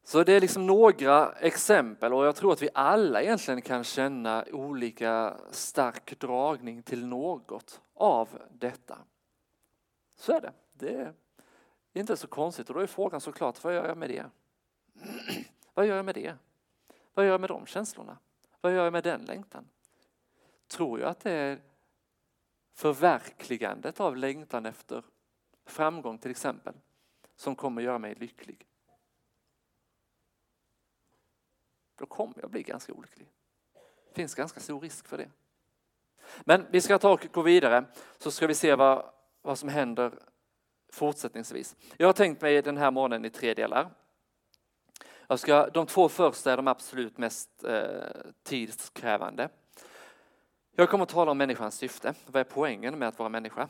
Så 0.07 0.25
det 0.25 0.33
är 0.33 0.41
liksom 0.41 0.67
några 0.67 1.33
exempel 1.33 2.13
och 2.13 2.27
jag 2.27 2.37
tror 2.37 2.53
att 2.53 2.63
vi 2.63 2.69
alla 2.75 3.23
egentligen 3.23 3.63
kan 3.63 3.85
känna 3.85 4.45
olika 4.53 5.37
stark 5.51 6.21
dragning 6.21 6.83
till 6.83 7.07
något 7.07 7.81
av 7.95 8.29
detta. 8.51 8.99
Så 10.17 10.33
är 10.33 10.41
det. 10.41 10.53
Det 10.73 10.95
är 11.93 12.01
inte 12.01 12.17
så 12.17 12.27
konstigt 12.27 12.69
och 12.69 12.75
då 12.75 12.81
är 12.81 12.87
frågan 12.87 13.21
såklart, 13.21 13.65
vad 13.65 13.75
gör 13.75 13.89
jag 13.89 13.99
med 13.99 14.11
det? 14.11 14.25
vad 15.75 15.87
gör 15.87 15.97
jag 15.97 16.05
med 16.05 16.15
det? 16.15 16.35
Vad 17.15 17.25
gör 17.25 17.33
jag 17.33 17.41
med 17.41 17.51
de 17.51 17.67
känslorna? 17.67 18.19
Vad 18.61 18.75
gör 18.75 18.85
jag 18.85 18.93
med 18.93 19.05
den 19.05 19.25
längtan? 19.25 19.69
Tror 20.69 21.01
jag 21.01 21.09
att 21.09 21.21
det 21.21 21.33
är 21.33 21.59
förverkligandet 22.75 24.01
av 24.01 24.17
längtan 24.17 24.67
efter 24.67 25.05
framgång 25.65 26.19
till 26.19 26.31
exempel, 26.31 26.75
som 27.37 27.57
kommer 27.57 27.83
göra 27.83 27.99
mig 27.99 28.15
lycklig. 28.15 28.67
Då 31.97 32.07
kommer 32.07 32.35
jag 32.41 32.51
bli 32.51 32.63
ganska 32.63 32.93
olycklig. 32.93 33.29
Det 34.09 34.15
finns 34.15 34.35
ganska 34.35 34.61
stor 34.61 34.81
risk 34.81 35.09
för 35.09 35.19
det. 35.19 35.29
Men 36.41 36.67
vi 36.71 36.81
ska 36.81 36.99
ta 36.99 37.13
och 37.13 37.27
gå 37.33 37.43
vidare 37.43 37.85
så 38.19 38.31
ska 38.31 38.47
vi 38.47 38.55
se 38.55 38.75
vad, 38.75 39.11
vad 39.43 39.59
som 39.59 39.69
händer 39.69 40.13
fortsättningsvis. 40.93 41.77
Jag 41.97 42.09
har 42.09 42.13
tänkt 42.13 42.43
mig 42.43 42.63
den 42.63 42.77
här 42.77 42.91
morgonen 42.91 43.25
i 43.25 43.31
tre 43.31 43.55
delar. 43.55 43.91
Jag 45.27 45.39
ska, 45.39 45.71
de 45.71 45.87
två 45.87 46.09
första 46.09 46.53
är 46.53 46.57
de 46.57 46.69
absolut 46.69 47.19
mest 47.19 47.65
eh, 47.65 48.03
tidskrävande. 48.43 49.49
Jag 50.79 50.91
kommer 50.91 51.03
att 51.03 51.09
tala 51.09 51.31
om 51.31 51.39
människans 51.39 51.75
syfte. 51.75 52.15
Vad 52.27 52.41
är 52.41 52.45
poängen 52.45 52.99
med 52.99 53.09
att 53.09 53.19
vara 53.19 53.29
människa? 53.29 53.69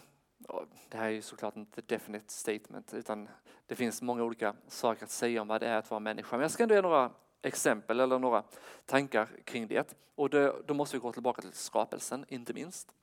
Det 0.89 0.97
här 0.97 1.07
är 1.07 1.11
ju 1.11 1.23
såklart 1.23 1.57
inte 1.57 1.81
ett 1.81 1.89
definite 1.89 2.33
statement 2.33 2.95
utan 2.95 3.29
det 3.67 3.75
finns 3.75 4.03
många 4.03 4.23
olika 4.23 4.55
saker 4.69 5.05
att 5.05 5.11
säga 5.11 5.43
om 5.43 5.49
vad 5.49 5.61
det 5.61 5.67
är 5.67 5.79
att 5.79 5.91
vara 5.91 6.01
människa. 6.01 6.37
Men 6.37 6.43
jag 6.43 6.51
ska 6.51 6.63
ändå 6.63 6.75
ge 6.75 6.83
några 6.83 7.11
exempel 7.47 8.01
eller 8.01 8.19
några 8.19 8.43
tankar 8.87 9.29
kring 9.45 9.67
det. 9.67 9.95
Och 10.15 10.31
det, 10.31 10.57
då 10.67 10.75
måste 10.75 10.97
vi 10.97 11.01
gå 11.01 11.13
tillbaka 11.13 11.43
till 11.43 11.53
skapelsen, 11.53 12.25
inte 12.29 12.55
minst. 12.55 12.95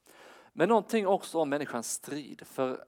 Men 0.54 0.70
någonting 0.70 1.08
också 1.08 1.40
om 1.40 1.50
människans 1.50 1.92
strid. 1.92 2.48
För 2.48 2.84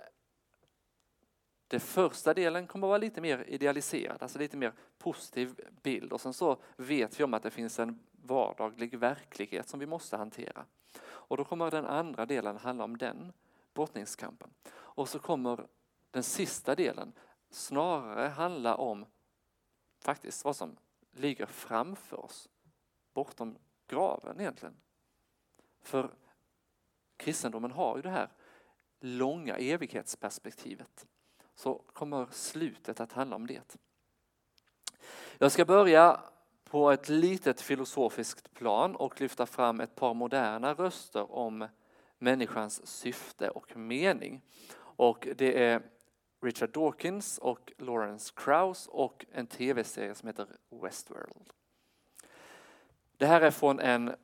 den 1.67 1.79
första 1.79 2.33
delen 2.33 2.67
kommer 2.67 2.88
att 2.88 2.89
vara 2.89 2.97
lite 2.97 3.21
mer 3.21 3.43
idealiserad, 3.47 4.24
alltså 4.24 4.39
lite 4.39 4.57
mer 4.57 4.74
positiv 4.97 5.62
bild. 5.83 6.13
Och 6.13 6.21
sen 6.21 6.33
så 6.33 6.57
vet 6.75 7.19
vi 7.19 7.24
om 7.24 7.33
att 7.33 7.43
det 7.43 7.51
finns 7.51 7.79
en 7.79 8.00
vardaglig 8.12 9.00
verklighet 9.00 9.69
som 9.69 9.79
vi 9.79 9.85
måste 9.85 10.17
hantera. 10.17 10.65
Och 11.03 11.38
då 11.38 11.43
kommer 11.43 11.71
den 11.71 11.85
andra 11.85 12.25
delen 12.25 12.57
handla 12.57 12.83
om 12.83 12.97
den 12.97 13.33
brottningskampen. 13.74 14.50
Och 14.71 15.09
så 15.09 15.19
kommer 15.19 15.67
den 16.12 16.24
sista 16.24 16.75
delen 16.75 17.13
snarare 17.50 18.27
handla 18.27 18.75
om 18.75 19.05
faktiskt 20.00 20.45
vad 20.45 20.55
som 20.55 20.77
ligger 21.15 21.45
framför 21.45 22.25
oss, 22.25 22.50
bortom 23.13 23.57
graven 23.88 24.39
egentligen. 24.39 24.75
För 25.81 26.13
kristendomen 27.17 27.72
har 27.72 27.95
ju 27.95 28.01
det 28.01 28.10
här 28.10 28.29
långa 29.00 29.57
evighetsperspektivet. 29.57 31.05
Så 31.55 31.81
kommer 31.93 32.27
slutet 32.31 33.00
att 33.00 33.12
handla 33.12 33.36
om 33.36 33.48
det. 33.48 33.77
Jag 35.38 35.51
ska 35.51 35.65
börja 35.65 36.22
på 36.63 36.91
ett 36.91 37.10
litet 37.10 37.62
filosofiskt 37.62 38.53
plan 38.53 38.95
och 38.95 39.22
lyfta 39.22 39.45
fram 39.45 39.79
ett 39.79 39.95
par 39.95 40.13
moderna 40.13 40.74
röster 40.74 41.31
om 41.31 41.67
människans 42.17 42.88
syfte 42.88 43.50
och 43.50 43.77
mening. 43.77 44.41
Och 44.77 45.27
det 45.36 45.63
är 45.63 45.81
Richard 46.42 46.70
Dawkins 46.70 47.38
och 47.38 47.74
Lawrence 47.77 48.34
Krauss 48.36 48.88
och 48.88 49.25
en 49.32 49.48
tv-serie 49.48 50.15
som 50.15 50.27
heter 50.27 50.48
Westworld. 50.70 51.50
Det 53.18 53.25
här 53.25 53.42
är 53.42 53.51
från 53.51 53.80
en 53.80 54.15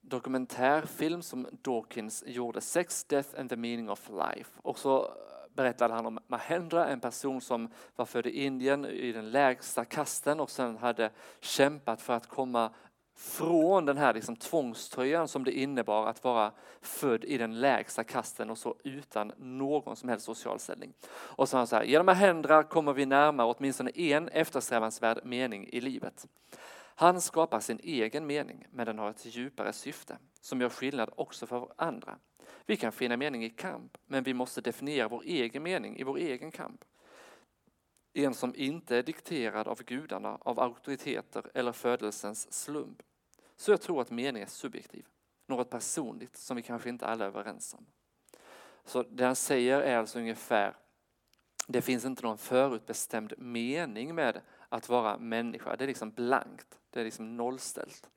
dokumentärfilm 0.00 1.22
som 1.22 1.46
Dawkins 1.62 2.24
gjorde, 2.26 2.60
Sex, 2.60 3.04
Death 3.04 3.40
and 3.40 3.50
the 3.50 3.56
Meaning 3.56 3.90
of 3.90 4.10
Life. 4.10 4.50
Och 4.62 4.78
så 4.78 5.14
berättade 5.54 5.94
han 5.94 6.06
om 6.06 6.18
Mahendra, 6.26 6.86
en 6.86 7.00
person 7.00 7.40
som 7.40 7.70
var 7.96 8.04
född 8.04 8.26
i 8.26 8.44
Indien 8.44 8.84
i 8.84 9.12
den 9.12 9.30
lägsta 9.30 9.84
kasten 9.84 10.40
och 10.40 10.50
sen 10.50 10.76
hade 10.76 11.10
kämpat 11.40 12.02
för 12.02 12.12
att 12.12 12.26
komma 12.26 12.70
från 13.16 13.84
den 13.84 13.96
här 13.96 14.14
liksom 14.14 14.36
tvångströjan 14.36 15.28
som 15.28 15.44
det 15.44 15.52
innebar 15.52 16.06
att 16.06 16.24
vara 16.24 16.52
född 16.80 17.24
i 17.24 17.38
den 17.38 17.60
lägsta 17.60 18.04
kasten 18.04 18.50
och 18.50 18.58
så 18.58 18.76
utan 18.84 19.32
någon 19.38 19.96
som 19.96 20.08
helst 20.08 20.26
social 20.26 20.58
ställning. 20.58 20.92
Och 21.10 21.48
så 21.48 21.56
han 21.56 21.66
så 21.66 21.76
här, 21.76 21.84
genom 21.84 22.08
att 22.08 22.16
händerna 22.16 22.62
kommer 22.62 22.92
vi 22.92 23.06
närmare 23.06 23.54
åtminstone 23.58 23.90
en 23.90 24.28
eftersträvansvärd 24.28 25.20
mening 25.24 25.68
i 25.72 25.80
livet. 25.80 26.26
Han 26.96 27.20
skapar 27.20 27.60
sin 27.60 27.80
egen 27.82 28.26
mening, 28.26 28.66
men 28.70 28.86
den 28.86 28.98
har 28.98 29.10
ett 29.10 29.26
djupare 29.26 29.72
syfte 29.72 30.18
som 30.40 30.60
gör 30.60 30.68
skillnad 30.68 31.10
också 31.16 31.46
för 31.46 31.68
andra. 31.76 32.16
Vi 32.66 32.76
kan 32.76 32.92
finna 32.92 33.16
mening 33.16 33.44
i 33.44 33.50
kamp, 33.50 33.98
men 34.06 34.24
vi 34.24 34.34
måste 34.34 34.60
definiera 34.60 35.08
vår 35.08 35.22
egen 35.24 35.62
mening 35.62 35.98
i 35.98 36.02
vår 36.02 36.18
egen 36.18 36.50
kamp. 36.50 36.84
En 38.16 38.34
som 38.34 38.54
inte 38.56 38.96
är 38.96 39.02
dikterad 39.02 39.68
av 39.68 39.82
gudarna, 39.82 40.38
av 40.40 40.60
auktoriteter 40.60 41.50
eller 41.54 41.72
födelsens 41.72 42.52
slump. 42.52 43.02
Så 43.56 43.70
jag 43.70 43.80
tror 43.80 44.00
att 44.00 44.10
mening 44.10 44.42
är 44.42 44.46
subjektiv, 44.46 45.06
något 45.46 45.70
personligt 45.70 46.36
som 46.36 46.56
vi 46.56 46.62
kanske 46.62 46.88
inte 46.88 47.06
alla 47.06 47.24
är 47.24 47.28
överens 47.28 47.74
om. 47.74 47.86
Så 48.84 49.02
det 49.02 49.24
han 49.24 49.36
säger 49.36 49.80
är 49.80 49.96
alltså 49.96 50.18
ungefär, 50.18 50.76
det 51.66 51.82
finns 51.82 52.04
inte 52.04 52.22
någon 52.22 52.38
förutbestämd 52.38 53.34
mening 53.38 54.14
med 54.14 54.40
att 54.68 54.88
vara 54.88 55.18
människa. 55.18 55.76
Det 55.76 55.84
är 55.84 55.88
liksom 55.88 56.10
blankt, 56.10 56.80
det 56.90 57.00
är 57.00 57.04
liksom 57.04 57.36
nollställt. 57.36 58.10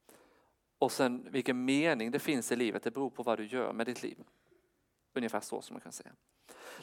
Och 0.79 0.91
sen 0.91 1.27
vilken 1.31 1.65
mening 1.65 2.11
det 2.11 2.19
finns 2.19 2.51
i 2.51 2.55
livet, 2.55 2.83
det 2.83 2.91
beror 2.91 3.09
på 3.09 3.23
vad 3.23 3.37
du 3.37 3.45
gör 3.45 3.73
med 3.73 3.85
ditt 3.85 4.03
liv. 4.03 4.17
Ungefär 5.17 5.39
så 5.39 5.61
som 5.61 5.73
man 5.73 5.81
kan 5.81 5.91
säga. 5.91 6.11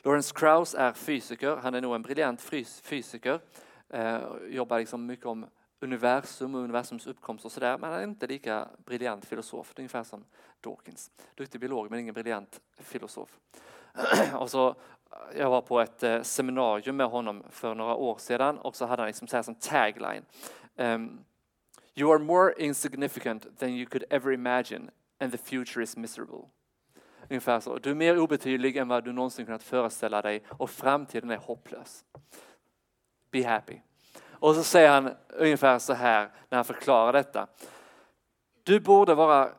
Lawrence 0.03 0.35
Krauss 0.35 0.75
är 0.75 0.93
fysiker, 0.93 1.57
han 1.57 1.75
är 1.75 1.81
nog 1.81 1.95
en 1.95 2.03
briljant 2.03 2.43
fysiker. 2.83 3.41
Eh, 3.88 4.21
jobbar 4.49 4.79
liksom 4.79 5.07
mycket 5.07 5.26
om 5.26 5.47
universum 5.81 6.55
och 6.55 6.61
universums 6.61 7.07
uppkomst 7.07 7.45
och 7.45 7.53
sådär, 7.53 7.79
men 7.79 7.91
han 7.91 8.00
är 8.00 8.05
inte 8.05 8.26
lika 8.26 8.69
briljant 8.85 9.25
filosof, 9.25 9.73
ungefär 9.76 10.03
som 10.03 10.25
Dawkins. 10.61 11.11
Duktig 11.35 11.61
biolog 11.61 11.91
men 11.91 12.00
ingen 12.00 12.14
briljant 12.14 12.61
filosof. 12.81 13.38
och 14.35 14.50
så, 14.50 14.69
eh, 14.69 15.38
jag 15.38 15.50
var 15.50 15.62
på 15.62 15.81
ett 15.81 16.03
eh, 16.03 16.23
seminarium 16.23 16.97
med 16.97 17.07
honom 17.07 17.45
för 17.50 17.75
några 17.75 17.95
år 17.95 18.17
sedan 18.19 18.59
och 18.59 18.76
så 18.76 18.87
hade 18.87 19.03
han 19.03 19.07
liksom 19.07 19.29
så 19.29 19.37
här 19.37 19.43
som 19.43 19.55
tagline. 19.55 20.25
Um, 20.76 21.25
you 21.95 22.12
are 22.12 22.19
more 22.19 22.55
insignificant 22.59 23.59
than 23.59 23.69
you 23.69 23.87
could 23.87 24.05
ever 24.11 24.33
imagine 24.33 24.91
and 25.21 25.33
the 25.33 25.38
future 25.38 25.83
is 25.83 25.97
miserable. 25.97 26.50
Ungefär 27.31 27.61
så. 27.61 27.78
Du 27.78 27.90
är 27.90 27.95
mer 27.95 28.19
obetydlig 28.19 28.76
än 28.76 28.88
vad 28.88 29.04
du 29.04 29.12
någonsin 29.12 29.47
kunnat 29.47 29.62
föreställa 29.62 30.23
dig 30.23 30.43
och 30.49 30.71
framtiden 30.71 31.31
är 31.31 31.37
hopplös. 31.37 32.04
Be 33.31 33.47
happy. 33.47 33.81
Och 34.23 34.54
så 34.54 34.62
säger 34.62 34.90
han 34.90 35.11
ungefär 35.28 35.78
så 35.78 35.93
här 35.93 36.31
när 36.49 36.59
han 36.59 36.64
förklarar 36.64 37.12
detta. 37.12 37.47
Du 38.62 38.81
borde 38.81 39.14
vara 39.14 39.52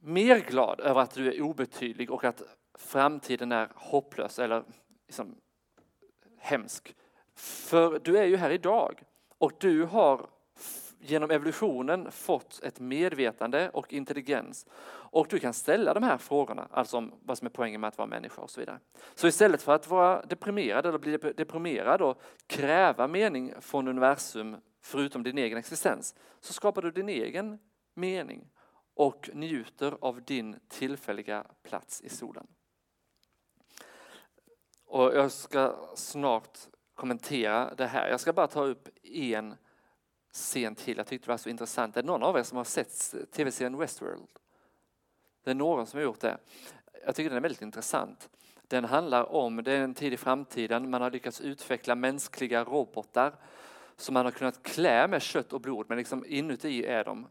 mer 0.00 0.38
glad 0.38 0.80
över 0.80 1.00
att 1.00 1.14
du 1.14 1.28
är 1.28 1.42
obetydlig 1.42 2.10
och 2.10 2.24
att 2.24 2.42
framtiden 2.78 3.52
är 3.52 3.68
hopplös 3.74 4.38
eller 4.38 4.64
liksom 5.06 5.36
hemsk. 6.38 6.96
För 7.36 7.98
du 7.98 8.18
är 8.18 8.24
ju 8.24 8.36
här 8.36 8.50
idag 8.50 9.02
och 9.38 9.52
du 9.58 9.84
har 9.84 10.26
genom 11.00 11.30
evolutionen 11.30 12.10
fått 12.10 12.60
ett 12.62 12.80
medvetande 12.80 13.70
och 13.70 13.92
intelligens. 13.92 14.66
Och 15.10 15.26
du 15.30 15.38
kan 15.38 15.54
ställa 15.54 15.94
de 15.94 16.02
här 16.02 16.18
frågorna, 16.18 16.68
alltså 16.70 16.96
om 16.96 17.14
vad 17.22 17.38
som 17.38 17.46
är 17.46 17.50
poängen 17.50 17.80
med 17.80 17.88
att 17.88 17.98
vara 17.98 18.08
människa 18.08 18.42
och 18.42 18.50
så 18.50 18.60
vidare. 18.60 18.80
Så 19.14 19.26
istället 19.26 19.62
för 19.62 19.74
att 19.74 19.88
vara 19.88 20.22
deprimerad 20.26 20.86
eller 20.86 20.98
bli 20.98 21.16
deprimerad 21.16 22.02
och 22.02 22.20
kräva 22.46 23.08
mening 23.08 23.54
från 23.60 23.88
universum 23.88 24.56
förutom 24.80 25.22
din 25.22 25.38
egen 25.38 25.58
existens, 25.58 26.14
så 26.40 26.52
skapar 26.52 26.82
du 26.82 26.90
din 26.90 27.08
egen 27.08 27.58
mening 27.94 28.48
och 28.94 29.30
njuter 29.34 29.96
av 30.00 30.22
din 30.22 30.60
tillfälliga 30.68 31.44
plats 31.62 32.00
i 32.00 32.08
solen. 32.08 32.46
Och 34.86 35.14
jag 35.14 35.32
ska 35.32 35.76
snart 35.94 36.58
kommentera 36.94 37.74
det 37.74 37.86
här. 37.86 38.08
Jag 38.08 38.20
ska 38.20 38.32
bara 38.32 38.46
ta 38.46 38.64
upp 38.64 38.88
en 39.02 39.54
scen 40.38 40.74
till. 40.74 40.96
Jag 40.96 41.06
tyckte 41.06 41.26
det 41.26 41.32
var 41.32 41.38
så 41.38 41.48
intressant. 41.48 41.96
Är 41.96 42.02
det 42.02 42.06
någon 42.06 42.22
av 42.22 42.38
er 42.38 42.42
som 42.42 42.56
har 42.56 42.64
sett 42.64 43.14
tv-serien 43.32 43.78
Westworld? 43.78 44.28
Det 45.44 45.50
är 45.50 45.54
någon 45.54 45.86
som 45.86 45.98
har 45.98 46.04
gjort 46.04 46.20
det. 46.20 46.38
Jag 47.06 47.14
tycker 47.14 47.30
den 47.30 47.36
är 47.36 47.42
väldigt 47.42 47.62
intressant. 47.62 48.28
Den 48.68 48.84
handlar 48.84 49.32
om, 49.32 49.64
det 49.64 49.72
är 49.72 49.80
en 49.80 49.94
tid 49.94 50.12
i 50.12 50.16
framtiden, 50.16 50.90
man 50.90 51.02
har 51.02 51.10
lyckats 51.10 51.40
utveckla 51.40 51.94
mänskliga 51.94 52.64
robotar 52.64 53.34
som 53.96 54.14
man 54.14 54.24
har 54.24 54.32
kunnat 54.32 54.62
klä 54.62 55.08
med 55.08 55.22
kött 55.22 55.52
och 55.52 55.60
blod, 55.60 55.86
men 55.88 55.98
liksom 55.98 56.24
inuti 56.28 56.84
är 56.86 57.04
de 57.04 57.26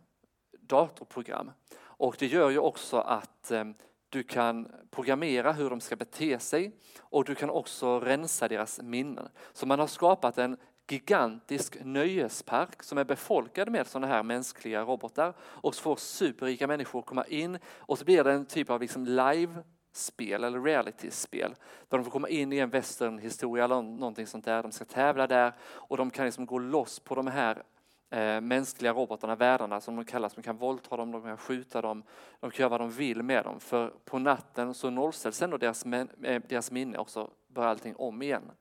datorprogram. 0.59 1.51
Och 1.79 2.15
det 2.19 2.27
gör 2.27 2.49
ju 2.49 2.59
också 2.59 2.97
att 2.97 3.51
eh, 3.51 3.63
du 4.09 4.23
kan 4.23 4.71
programmera 4.89 5.51
hur 5.51 5.69
de 5.69 5.81
ska 5.81 5.95
bete 5.95 6.39
sig 6.39 6.71
och 6.99 7.25
du 7.25 7.35
kan 7.35 7.49
också 7.49 7.99
rensa 7.99 8.47
deras 8.47 8.81
minnen. 8.81 9.29
Så 9.53 9.65
man 9.65 9.79
har 9.79 9.87
skapat 9.87 10.37
en 10.37 10.57
gigantisk 10.87 11.77
nöjespark 11.83 12.83
som 12.83 12.97
är 12.97 13.03
befolkad 13.03 13.71
med 13.71 13.87
sådana 13.87 14.07
här 14.07 14.23
mänskliga 14.23 14.81
robotar 14.81 15.33
och 15.39 15.75
så 15.75 15.81
får 15.81 15.95
superrika 15.95 16.67
människor 16.67 17.01
komma 17.01 17.25
in 17.25 17.59
och 17.77 17.99
så 17.99 18.05
blir 18.05 18.23
det 18.23 18.31
en 18.31 18.45
typ 18.45 18.69
av 18.69 18.81
liksom 18.81 19.05
live-spel 19.05 20.43
eller 20.43 20.61
reality-spel 20.61 21.55
där 21.87 21.97
de 21.97 22.03
får 22.03 22.11
komma 22.11 22.29
in 22.29 22.53
i 22.53 22.57
en 22.57 22.69
westernhistoria 22.69 23.63
eller 23.63 23.81
någonting 23.81 24.27
sånt 24.27 24.45
där. 24.45 24.63
De 24.63 24.71
ska 24.71 24.85
tävla 24.85 25.27
där 25.27 25.53
och 25.63 25.97
de 25.97 26.09
kan 26.09 26.25
liksom 26.25 26.45
gå 26.45 26.59
loss 26.59 26.99
på 26.99 27.15
de 27.15 27.27
här 27.27 27.63
eh, 28.09 28.41
mänskliga 28.41 28.93
robotarna, 28.93 29.35
världarna 29.35 29.81
som 29.81 29.95
de 29.95 30.05
kallas. 30.05 30.33
De 30.33 30.41
kan 30.41 30.57
våldta 30.57 30.97
dem, 30.97 31.11
de 31.11 31.23
kan 31.23 31.37
skjuta 31.37 31.81
dem, 31.81 32.03
de 32.39 32.51
kan 32.51 32.63
göra 32.63 32.69
vad 32.69 32.81
de 32.81 32.91
vill 32.91 33.23
med 33.23 33.43
dem. 33.43 33.59
För 33.59 33.93
på 34.05 34.19
natten 34.19 34.73
så 34.73 34.89
nollställs 34.89 35.41
ändå 35.41 35.57
deras, 35.57 35.85
eh, 35.85 36.41
deras 36.49 36.71
minne 36.71 36.97
och 36.97 37.09
så 37.09 37.31
börjar 37.47 37.69
allting 37.69 37.95
om 37.95 38.21
igen. 38.21 38.51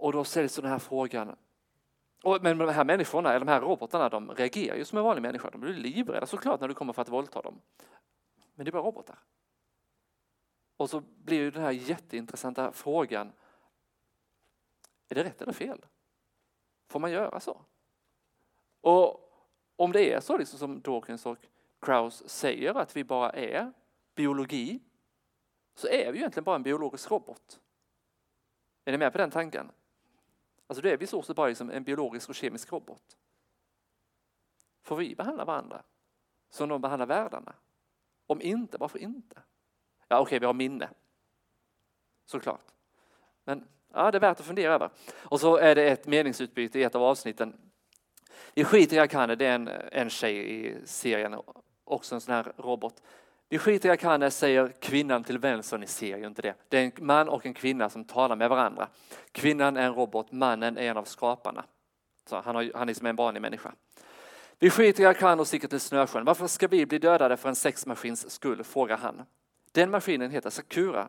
Och 0.00 0.12
då 0.12 0.24
ställs 0.24 0.56
den 0.56 0.70
här 0.70 0.78
frågan. 0.78 1.36
Och, 2.22 2.42
men 2.42 2.58
de 2.58 2.68
här 2.68 2.84
människorna, 2.84 3.28
eller 3.28 3.46
de 3.46 3.52
här 3.52 3.60
robotarna, 3.60 4.08
de 4.08 4.30
reagerar 4.30 4.76
ju 4.76 4.84
som 4.84 4.98
en 4.98 5.04
vanlig 5.04 5.22
människa. 5.22 5.50
De 5.50 5.60
blir 5.60 5.74
livrädda 5.74 6.26
såklart 6.26 6.60
när 6.60 6.68
du 6.68 6.74
kommer 6.74 6.92
för 6.92 7.02
att 7.02 7.08
våldta 7.08 7.42
dem. 7.42 7.60
Men 8.54 8.64
det 8.64 8.70
är 8.70 8.72
bara 8.72 8.82
robotar. 8.82 9.18
Och 10.76 10.90
så 10.90 11.00
blir 11.00 11.38
ju 11.38 11.50
den 11.50 11.62
här 11.62 11.70
jätteintressanta 11.70 12.72
frågan. 12.72 13.32
Är 15.08 15.14
det 15.14 15.24
rätt 15.24 15.42
eller 15.42 15.52
fel? 15.52 15.86
Får 16.88 17.00
man 17.00 17.10
göra 17.10 17.40
så? 17.40 17.60
Och 18.80 19.32
om 19.76 19.92
det 19.92 20.12
är 20.12 20.20
så 20.20 20.38
liksom 20.38 20.58
som 20.58 20.80
Dawkins 20.80 21.26
och 21.26 21.38
Krauss 21.80 22.28
säger 22.28 22.74
att 22.74 22.96
vi 22.96 23.04
bara 23.04 23.30
är 23.30 23.72
biologi 24.14 24.80
så 25.74 25.88
är 25.88 26.12
vi 26.12 26.18
egentligen 26.18 26.44
bara 26.44 26.56
en 26.56 26.62
biologisk 26.62 27.10
robot. 27.10 27.60
Är 28.84 28.92
ni 28.92 28.98
med 28.98 29.12
på 29.12 29.18
den 29.18 29.30
tanken? 29.30 29.70
Alltså 30.66 30.82
då 30.82 30.88
är 30.88 30.96
vi 30.96 31.06
så 31.06 31.34
bara 31.34 31.46
liksom 31.46 31.70
en 31.70 31.84
biologisk 31.84 32.28
och 32.28 32.34
kemisk 32.34 32.72
robot. 32.72 33.16
Får 34.82 34.96
vi 34.96 35.14
behandla 35.14 35.44
varandra 35.44 35.82
som 36.50 36.68
de 36.68 36.80
behandlar 36.80 37.06
världarna? 37.06 37.54
Om 38.26 38.40
inte, 38.40 38.78
varför 38.78 38.98
inte? 38.98 39.42
Ja, 40.08 40.18
okej, 40.18 40.22
okay, 40.22 40.38
vi 40.38 40.46
har 40.46 40.54
minne. 40.54 40.90
Såklart. 42.24 42.64
Men 43.44 43.68
ja, 43.92 44.10
det 44.10 44.18
är 44.18 44.20
värt 44.20 44.40
att 44.40 44.46
fundera 44.46 44.74
över. 44.74 44.90
Och 45.14 45.40
så 45.40 45.56
är 45.56 45.74
det 45.74 45.90
ett 45.90 46.06
meningsutbyte 46.06 46.78
i 46.78 46.82
ett 46.82 46.94
av 46.94 47.02
avsnitten. 47.02 47.72
I 48.54 48.64
skiter 48.64 48.96
i 48.96 48.98
Akane, 48.98 49.34
det 49.34 49.46
är 49.46 49.54
en, 49.54 49.68
en 49.68 50.10
tjej 50.10 50.66
i 50.66 50.86
serien, 50.86 51.36
också 51.84 52.14
en 52.14 52.20
sån 52.20 52.34
här 52.34 52.52
robot. 52.56 53.02
Vi 53.48 53.58
skiter 53.58 53.88
jag 53.88 54.00
kan 54.00 54.30
säger 54.30 54.68
kvinnan 54.80 55.24
till 55.24 55.38
vänster, 55.38 55.78
ni 55.78 55.86
ser 55.86 56.16
ju 56.16 56.26
inte 56.26 56.42
det. 56.42 56.54
Det 56.68 56.78
är 56.78 56.84
en 56.84 57.06
man 57.06 57.28
och 57.28 57.46
en 57.46 57.54
kvinna 57.54 57.90
som 57.90 58.04
talar 58.04 58.36
med 58.36 58.48
varandra. 58.50 58.88
Kvinnan 59.32 59.76
är 59.76 59.82
en 59.82 59.94
robot, 59.94 60.32
mannen 60.32 60.78
är 60.78 60.82
en 60.82 60.96
av 60.96 61.04
skaparna. 61.04 61.64
Så 62.28 62.40
han, 62.40 62.54
har, 62.54 62.70
han 62.74 62.88
är 62.88 62.94
som 62.94 63.06
en 63.06 63.16
vanlig 63.16 63.40
människa. 63.40 63.72
Vi 64.58 64.70
skiter 64.70 65.10
i 65.10 65.14
kan 65.14 65.40
och 65.40 65.46
sticker 65.46 65.68
till 65.68 65.80
Snösjön. 65.80 66.24
Varför 66.24 66.46
ska 66.46 66.68
vi 66.68 66.86
bli 66.86 66.98
dödade 66.98 67.36
för 67.36 67.48
en 67.48 67.54
sexmaskins 67.54 68.30
skull? 68.30 68.64
frågar 68.64 68.96
han. 68.96 69.22
Den 69.72 69.90
maskinen 69.90 70.30
heter 70.30 70.50
Sakura, 70.50 71.08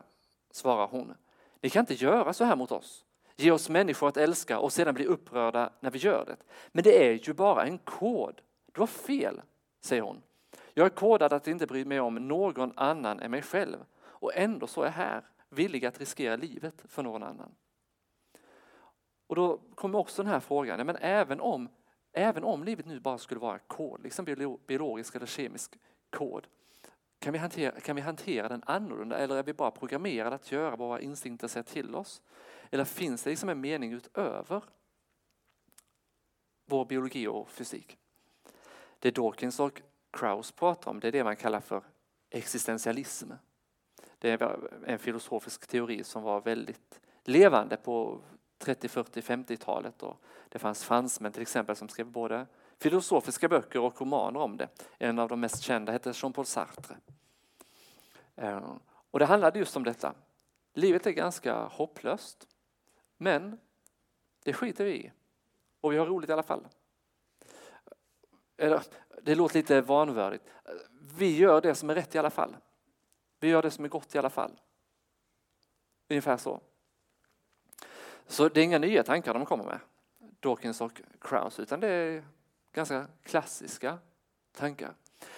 svarar 0.52 0.88
hon. 0.88 1.14
Ni 1.62 1.70
kan 1.70 1.80
inte 1.80 1.94
göra 1.94 2.34
så 2.34 2.44
här 2.44 2.56
mot 2.56 2.72
oss. 2.72 3.06
Ge 3.36 3.52
oss 3.52 3.70
människor 3.70 4.08
att 4.08 4.18
älska 4.18 4.60
och 4.60 4.74
sedan 4.74 4.94
bli 4.94 5.06
upprörda 5.06 5.70
när 5.80 5.92
vi 5.92 6.00
gör 6.00 6.26
det. 6.26 6.36
Men 6.68 6.84
det 6.84 7.08
är 7.08 7.28
ju 7.28 7.34
bara 7.34 7.66
en 7.66 7.78
kod. 7.78 8.42
Du 8.72 8.80
har 8.80 8.88
fel, 8.88 9.42
säger 9.82 10.02
hon. 10.02 10.22
Jag 10.74 10.86
är 10.86 10.90
kodad 10.90 11.34
att 11.34 11.48
inte 11.48 11.68
bry 11.68 11.86
mig 11.86 12.00
om 12.00 12.16
någon 12.16 12.74
annan 12.76 13.20
än 13.20 13.32
mig 13.32 13.42
själv 13.42 13.78
och 14.00 14.36
ändå 14.36 14.68
så 14.68 14.82
är 14.82 14.86
jag 14.86 14.92
här, 14.92 15.24
villig 15.50 15.86
att 15.86 16.00
riskera 16.00 16.36
livet 16.36 16.84
för 16.86 17.04
någon 17.04 17.24
annan. 17.24 17.56
Och 19.28 19.36
då 19.36 19.60
kommer 19.76 20.00
också 20.00 20.24
den 20.24 20.32
här 20.32 20.40
frågan, 20.40 20.86
men 20.86 20.96
även 20.96 21.42
om, 21.42 21.70
även 22.12 22.44
om 22.44 22.64
livet 22.64 22.86
nu 22.86 23.00
bara 23.00 23.18
skulle 23.18 23.40
vara 23.40 23.60
kod, 23.60 24.04
liksom 24.04 24.26
biologisk 24.68 25.16
eller 25.16 25.26
kemisk 25.26 25.80
kod, 26.10 26.48
kan 27.20 27.34
vi, 27.34 27.40
hantera, 27.40 27.80
kan 27.80 27.96
vi 27.96 28.02
hantera 28.02 28.48
den 28.48 28.64
annorlunda 28.66 29.18
eller 29.18 29.36
är 29.36 29.44
vi 29.44 29.54
bara 29.54 29.72
programmerade 29.72 30.36
att 30.36 30.52
göra 30.52 30.70
vad 30.70 30.90
våra 30.90 31.02
instinkter 31.02 31.48
säger 31.48 31.64
till 31.64 31.96
oss? 31.96 32.22
Eller 32.72 32.86
finns 32.86 33.24
det 33.24 33.30
liksom 33.30 33.50
en 33.50 33.62
mening 33.62 33.94
utöver 33.94 34.64
vår 36.66 36.86
biologi 36.86 37.28
och 37.28 37.50
fysik? 37.50 37.98
Det 39.00 39.12
Dawkins 39.12 39.60
och 39.60 39.82
Krauss 40.18 40.52
pratar 40.52 40.92
om 40.92 41.00
det 41.00 41.08
är 41.08 41.12
det 41.12 41.24
man 41.24 41.36
kallar 41.36 41.60
för 41.60 41.84
existentialism. 42.30 43.32
Det 44.20 44.30
är 44.30 44.70
en 44.86 45.00
filosofisk 45.00 45.68
teori 45.68 46.04
som 46.04 46.24
var 46.24 46.42
väldigt 46.42 47.00
levande 47.24 47.78
på 47.78 48.22
30, 48.58 48.88
40, 48.88 49.22
50-talet. 49.22 50.04
Det 50.50 50.60
fanns 50.60 50.84
fransmän 50.84 51.32
till 51.32 51.42
exempel 51.42 51.76
som 51.76 51.90
skrev 51.90 52.08
både 52.08 52.48
filosofiska 52.80 53.50
böcker 53.50 53.80
och 53.80 54.02
romaner 54.02 54.40
om 54.40 54.58
det. 54.58 54.68
En 54.98 55.20
av 55.20 55.30
de 55.30 55.40
mest 55.40 55.62
kända 55.62 55.92
hette 55.92 56.14
Jean-Paul 56.16 56.46
Sartre. 56.46 56.98
Eh, 58.36 58.76
och 59.12 59.20
det 59.20 59.26
handlade 59.26 59.60
just 59.60 59.76
om 59.76 59.84
detta. 59.84 60.14
Livet 60.74 61.08
är 61.08 61.12
ganska 61.12 61.64
hopplöst. 61.64 62.48
Men 63.18 63.60
det 64.44 64.54
skiter 64.54 64.86
vi 64.86 64.92
i. 64.92 65.12
Och 65.82 65.94
vi 65.94 65.98
har 65.98 66.06
roligt 66.06 66.30
i 66.30 66.34
alla 66.34 66.44
fall. 66.44 66.68
Det 69.22 69.36
låter 69.36 69.56
lite 69.56 69.82
vanvördigt. 69.82 70.44
Vi 71.18 71.38
gör 71.38 71.62
det 71.62 71.76
som 71.76 71.90
är 71.90 71.96
rätt 71.96 72.16
i 72.16 72.18
alla 72.18 72.30
fall. 72.30 72.58
Vi 73.40 73.48
gör 73.48 73.62
det 73.62 73.72
som 73.72 73.86
är 73.86 73.90
gott 73.90 74.16
i 74.16 74.18
alla 74.18 74.30
fall. 74.30 74.60
Ungefär 76.10 76.38
så. 76.38 76.62
Så 78.28 78.50
det 78.50 78.62
är 78.62 78.64
inga 78.64 78.80
nya 78.80 79.04
tankar 79.04 79.34
de 79.34 79.46
kommer 79.46 79.64
med, 79.64 79.80
Dawkins 80.40 80.82
och 80.82 81.02
Krauss, 81.22 81.60
utan 81.60 81.80
det 81.80 81.88
är 81.88 82.26
ganska 82.72 83.08
klassiska 83.24 84.00
tankar. 84.52 84.94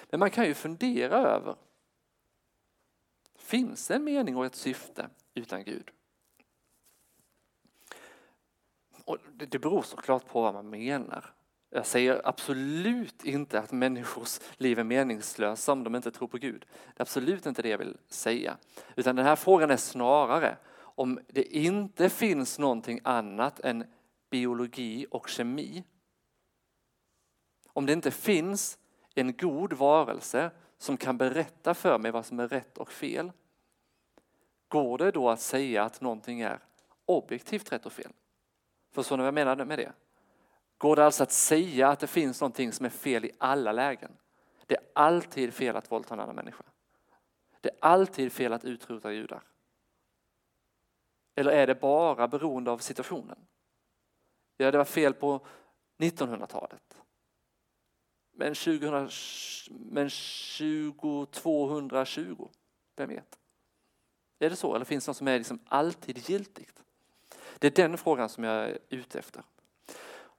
Men 0.09 0.19
man 0.19 0.31
kan 0.31 0.45
ju 0.45 0.53
fundera 0.53 1.17
över, 1.17 1.55
finns 3.35 3.87
det 3.87 3.95
en 3.95 4.03
mening 4.03 4.37
och 4.37 4.45
ett 4.45 4.55
syfte 4.55 5.09
utan 5.33 5.63
Gud? 5.63 5.91
Och 9.05 9.17
det 9.31 9.59
beror 9.59 9.81
såklart 9.81 10.27
på 10.27 10.41
vad 10.41 10.53
man 10.53 10.69
menar. 10.69 11.33
Jag 11.69 11.85
säger 11.85 12.21
absolut 12.27 13.25
inte 13.25 13.59
att 13.59 13.71
människors 13.71 14.39
liv 14.57 14.79
är 14.79 14.83
meningslösa 14.83 15.71
om 15.71 15.83
de 15.83 15.95
inte 15.95 16.11
tror 16.11 16.27
på 16.27 16.37
Gud. 16.37 16.65
Det 16.71 16.99
är 16.99 17.01
absolut 17.01 17.45
inte 17.45 17.61
det 17.61 17.69
jag 17.69 17.77
vill 17.77 17.97
säga. 18.07 18.57
Utan 18.95 19.15
den 19.15 19.25
här 19.25 19.35
frågan 19.35 19.71
är 19.71 19.77
snarare 19.77 20.57
om 20.79 21.19
det 21.27 21.57
inte 21.57 22.09
finns 22.09 22.59
någonting 22.59 22.99
annat 23.03 23.59
än 23.59 23.85
biologi 24.29 25.05
och 25.11 25.29
kemi. 25.29 25.83
Om 27.67 27.85
det 27.85 27.93
inte 27.93 28.11
finns 28.11 28.77
en 29.15 29.37
god 29.37 29.73
varelse 29.73 30.51
som 30.77 30.97
kan 30.97 31.17
berätta 31.17 31.73
för 31.73 31.97
mig 31.97 32.11
vad 32.11 32.25
som 32.25 32.39
är 32.39 32.47
rätt 32.47 32.77
och 32.77 32.91
fel. 32.91 33.31
Går 34.67 34.97
det 34.97 35.11
då 35.11 35.29
att 35.29 35.41
säga 35.41 35.83
att 35.83 36.01
någonting 36.01 36.41
är 36.41 36.59
objektivt 37.05 37.71
rätt 37.71 37.85
och 37.85 37.93
fel? 37.93 38.11
Förstår 38.91 39.17
ni 39.17 39.21
vad 39.21 39.27
jag 39.27 39.33
menar 39.33 39.65
med 39.65 39.79
det? 39.79 39.93
Går 40.79 40.95
det 40.95 41.05
alltså 41.05 41.23
att 41.23 41.31
säga 41.31 41.89
att 41.89 41.99
det 41.99 42.07
finns 42.07 42.41
någonting 42.41 42.73
som 42.73 42.85
är 42.85 42.89
fel 42.89 43.25
i 43.25 43.31
alla 43.37 43.71
lägen? 43.71 44.11
Det 44.65 44.75
är 44.75 44.83
alltid 44.95 45.53
fel 45.53 45.75
att 45.75 45.91
våldta 45.91 46.13
en 46.13 46.19
annan 46.19 46.35
människa. 46.35 46.63
Det 47.61 47.69
är 47.69 47.77
alltid 47.81 48.31
fel 48.31 48.53
att 48.53 48.65
utrota 48.65 49.11
judar. 49.11 49.43
Eller 51.35 51.51
är 51.51 51.67
det 51.67 51.75
bara 51.75 52.27
beroende 52.27 52.71
av 52.71 52.77
situationen? 52.77 53.37
Ja, 54.57 54.71
det 54.71 54.77
var 54.77 54.85
fel 54.85 55.13
på 55.13 55.45
1900-talet. 55.97 57.01
Men, 58.31 58.55
2000, 58.55 59.09
men 59.69 60.09
2220, 60.09 62.49
vem 62.95 63.09
vet? 63.09 63.39
Är 64.39 64.49
det 64.49 64.55
så 64.55 64.75
eller 64.75 64.85
finns 64.85 65.05
det 65.05 65.09
något 65.09 65.17
som 65.17 65.27
är 65.27 65.37
liksom 65.37 65.59
alltid 65.65 66.29
giltigt? 66.29 66.83
Det 67.59 67.67
är 67.67 67.71
den 67.71 67.97
frågan 67.97 68.29
som 68.29 68.43
jag 68.43 68.69
är 68.69 68.79
ute 68.89 69.19
efter. 69.19 69.43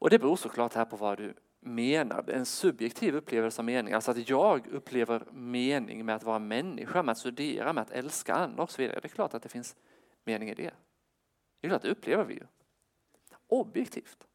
Och 0.00 0.10
det 0.10 0.18
beror 0.18 0.36
såklart 0.36 0.74
här 0.74 0.84
på 0.84 0.96
vad 0.96 1.18
du 1.18 1.34
menar. 1.60 2.30
En 2.30 2.46
subjektiv 2.46 3.16
upplevelse 3.16 3.60
av 3.60 3.64
mening, 3.64 3.94
alltså 3.94 4.10
att 4.10 4.28
jag 4.28 4.66
upplever 4.66 5.24
mening 5.32 6.04
med 6.04 6.16
att 6.16 6.22
vara 6.22 6.38
människa, 6.38 7.02
med 7.02 7.12
att 7.12 7.18
studera, 7.18 7.72
med 7.72 7.82
att 7.82 7.90
älska 7.90 8.34
andra 8.34 8.62
och 8.62 8.70
så 8.70 8.82
vidare. 8.82 9.00
Det 9.00 9.06
är 9.06 9.08
klart 9.08 9.34
att 9.34 9.42
det 9.42 9.48
finns 9.48 9.76
mening 10.24 10.48
i 10.48 10.54
det. 10.54 10.74
Det 11.60 11.66
är 11.66 11.68
klart, 11.68 11.82
det 11.82 11.90
upplever 11.90 12.24
vi 12.24 12.34
ju. 12.34 12.46
Objektivt. 13.46 14.26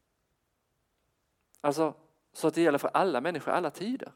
Alltså, 1.60 1.94
så 2.32 2.48
att 2.48 2.54
det 2.54 2.62
gäller 2.62 2.78
för 2.78 2.90
alla 2.94 3.20
människor 3.20 3.52
alla 3.52 3.70
tider. 3.70 4.12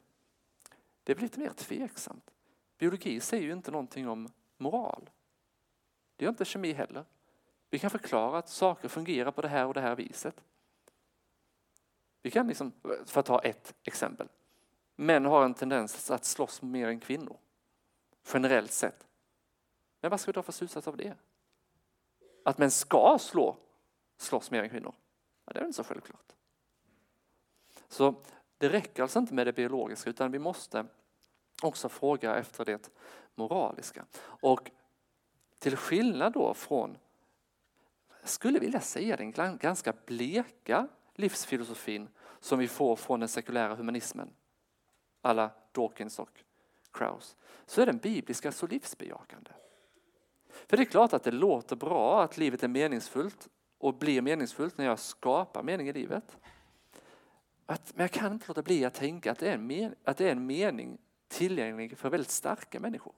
Det 1.05 1.15
blir 1.15 1.23
lite 1.23 1.41
mer 1.41 1.51
tveksamt. 1.51 2.31
Biologi 2.79 3.21
säger 3.21 3.45
ju 3.45 3.53
inte 3.53 3.71
någonting 3.71 4.09
om 4.09 4.29
moral. 4.57 5.11
Det 6.17 6.25
gör 6.25 6.31
inte 6.31 6.45
kemi 6.45 6.73
heller. 6.73 7.05
Vi 7.71 7.79
kan 7.79 7.91
förklara 7.91 8.39
att 8.39 8.49
saker 8.49 8.89
fungerar 8.89 9.31
på 9.31 9.43
det 9.43 9.49
här 9.49 9.67
och 9.67 9.75
det 9.75 9.81
här 9.81 9.97
viset. 9.97 10.45
Vi 12.23 12.31
kan 12.31 12.49
liksom, 12.49 12.73
för 13.07 13.21
att 13.21 13.27
ta 13.27 13.39
ett 13.39 13.75
exempel. 13.83 14.29
Män 14.97 15.25
har 15.25 15.45
en 15.45 15.55
tendens 15.55 16.11
att 16.11 16.25
slåss 16.25 16.63
mer 16.63 16.89
än 16.89 17.01
kvinnor. 17.01 17.37
Generellt 18.33 18.73
sett. 18.73 19.07
Men 20.01 20.11
vad 20.11 20.21
ska 20.21 20.29
vi 20.29 20.33
dra 20.33 20.43
för 20.43 20.53
slutsats 20.53 20.89
av 20.89 20.97
det? 20.97 21.15
Att 22.45 22.59
män 22.59 22.71
ska 22.71 23.19
slå, 23.21 23.57
slåss 24.17 24.51
mer 24.51 24.63
än 24.63 24.71
kvinnor? 24.71 24.95
Ja, 25.45 25.53
det 25.53 25.59
är 25.59 25.61
väl 25.61 25.69
inte 25.69 25.77
så 25.77 25.85
självklart. 25.85 26.33
Så 27.89 28.15
det 28.59 28.69
räcker 28.69 29.03
alltså 29.03 29.19
inte 29.19 29.35
med 29.35 29.47
det 29.47 29.53
biologiska 29.53 30.11
utan 30.11 30.33
vi 30.33 30.39
måste 30.39 30.87
också 31.63 31.89
fråga 31.89 32.37
efter 32.37 32.65
det 32.65 32.91
moraliska. 33.35 34.05
Och 34.23 34.71
till 35.59 35.77
skillnad 35.77 36.33
då 36.33 36.55
från, 36.55 36.99
skulle 38.25 38.59
vilja 38.59 38.81
säga 38.81 39.17
den 39.17 39.59
ganska 39.59 39.95
bleka 40.07 40.89
livsfilosofin 41.21 42.09
som 42.41 42.59
vi 42.59 42.69
får 42.69 42.97
från 42.97 43.21
den 43.21 43.29
sekulära 43.29 43.75
humanismen, 43.75 44.31
alla 45.23 45.51
Dawkins 45.73 46.19
och 46.19 46.43
Krauss, 46.93 47.37
så 47.67 47.83
är 47.83 47.87
den 47.87 47.99
bibliska 47.99 48.53
så 48.53 48.67
livsbejakande. 48.67 49.51
För 50.49 50.77
det 50.77 50.83
är 50.83 50.85
klart 50.85 51.13
att 51.13 51.23
det 51.23 51.31
låter 51.31 51.77
bra 51.77 52.23
att 52.23 52.39
livet 52.39 52.63
är 52.63 52.69
meningsfullt 52.69 53.49
och 53.79 53.95
blir 53.95 54.23
meningsfullt 54.23 54.79
när 54.79 54.85
jag 54.85 54.99
skapar 54.99 55.63
mening 55.63 55.89
i 55.89 55.93
livet. 55.93 56.37
Att, 57.67 57.97
men 57.97 58.05
jag 58.05 58.11
kan 58.11 58.33
inte 58.33 58.49
låta 58.49 58.63
bli 58.63 58.85
att 58.85 58.95
tänka 58.95 59.33
att 59.33 59.39
det, 59.39 59.49
är 59.49 59.55
en 59.55 59.67
men, 59.67 59.95
att 60.05 60.17
det 60.17 60.27
är 60.27 60.33
en 60.33 60.47
mening 60.47 60.99
tillgänglig 61.29 61.99
för 61.99 62.11
väldigt 62.11 62.31
starka 62.31 62.81
människor. 62.81 63.15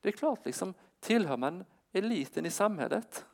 Det 0.00 0.08
är 0.08 0.12
klart, 0.12 0.46
liksom, 0.46 0.74
tillhör 1.00 1.36
man 1.36 1.64
eliten 1.92 2.46
i 2.46 2.50
samhället 2.50 3.26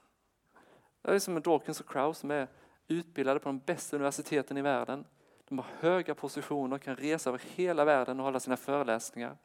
det 1.10 1.16
är 1.16 1.18
som 1.18 1.42
Dawkins 1.42 1.80
och 1.80 1.88
Krauss 1.88 2.18
som 2.18 2.30
är 2.30 2.48
utbildade 2.88 3.40
på 3.40 3.48
de 3.48 3.58
bästa 3.58 3.96
universiteten 3.96 4.56
i 4.56 4.62
världen. 4.62 5.04
De 5.48 5.58
har 5.58 5.66
höga 5.80 6.14
positioner, 6.14 6.78
kan 6.78 6.96
resa 6.96 7.30
över 7.30 7.40
hela 7.54 7.84
världen 7.84 8.20
och 8.20 8.24
hålla 8.24 8.40
sina 8.40 8.56
föreläsningar. 8.56 9.36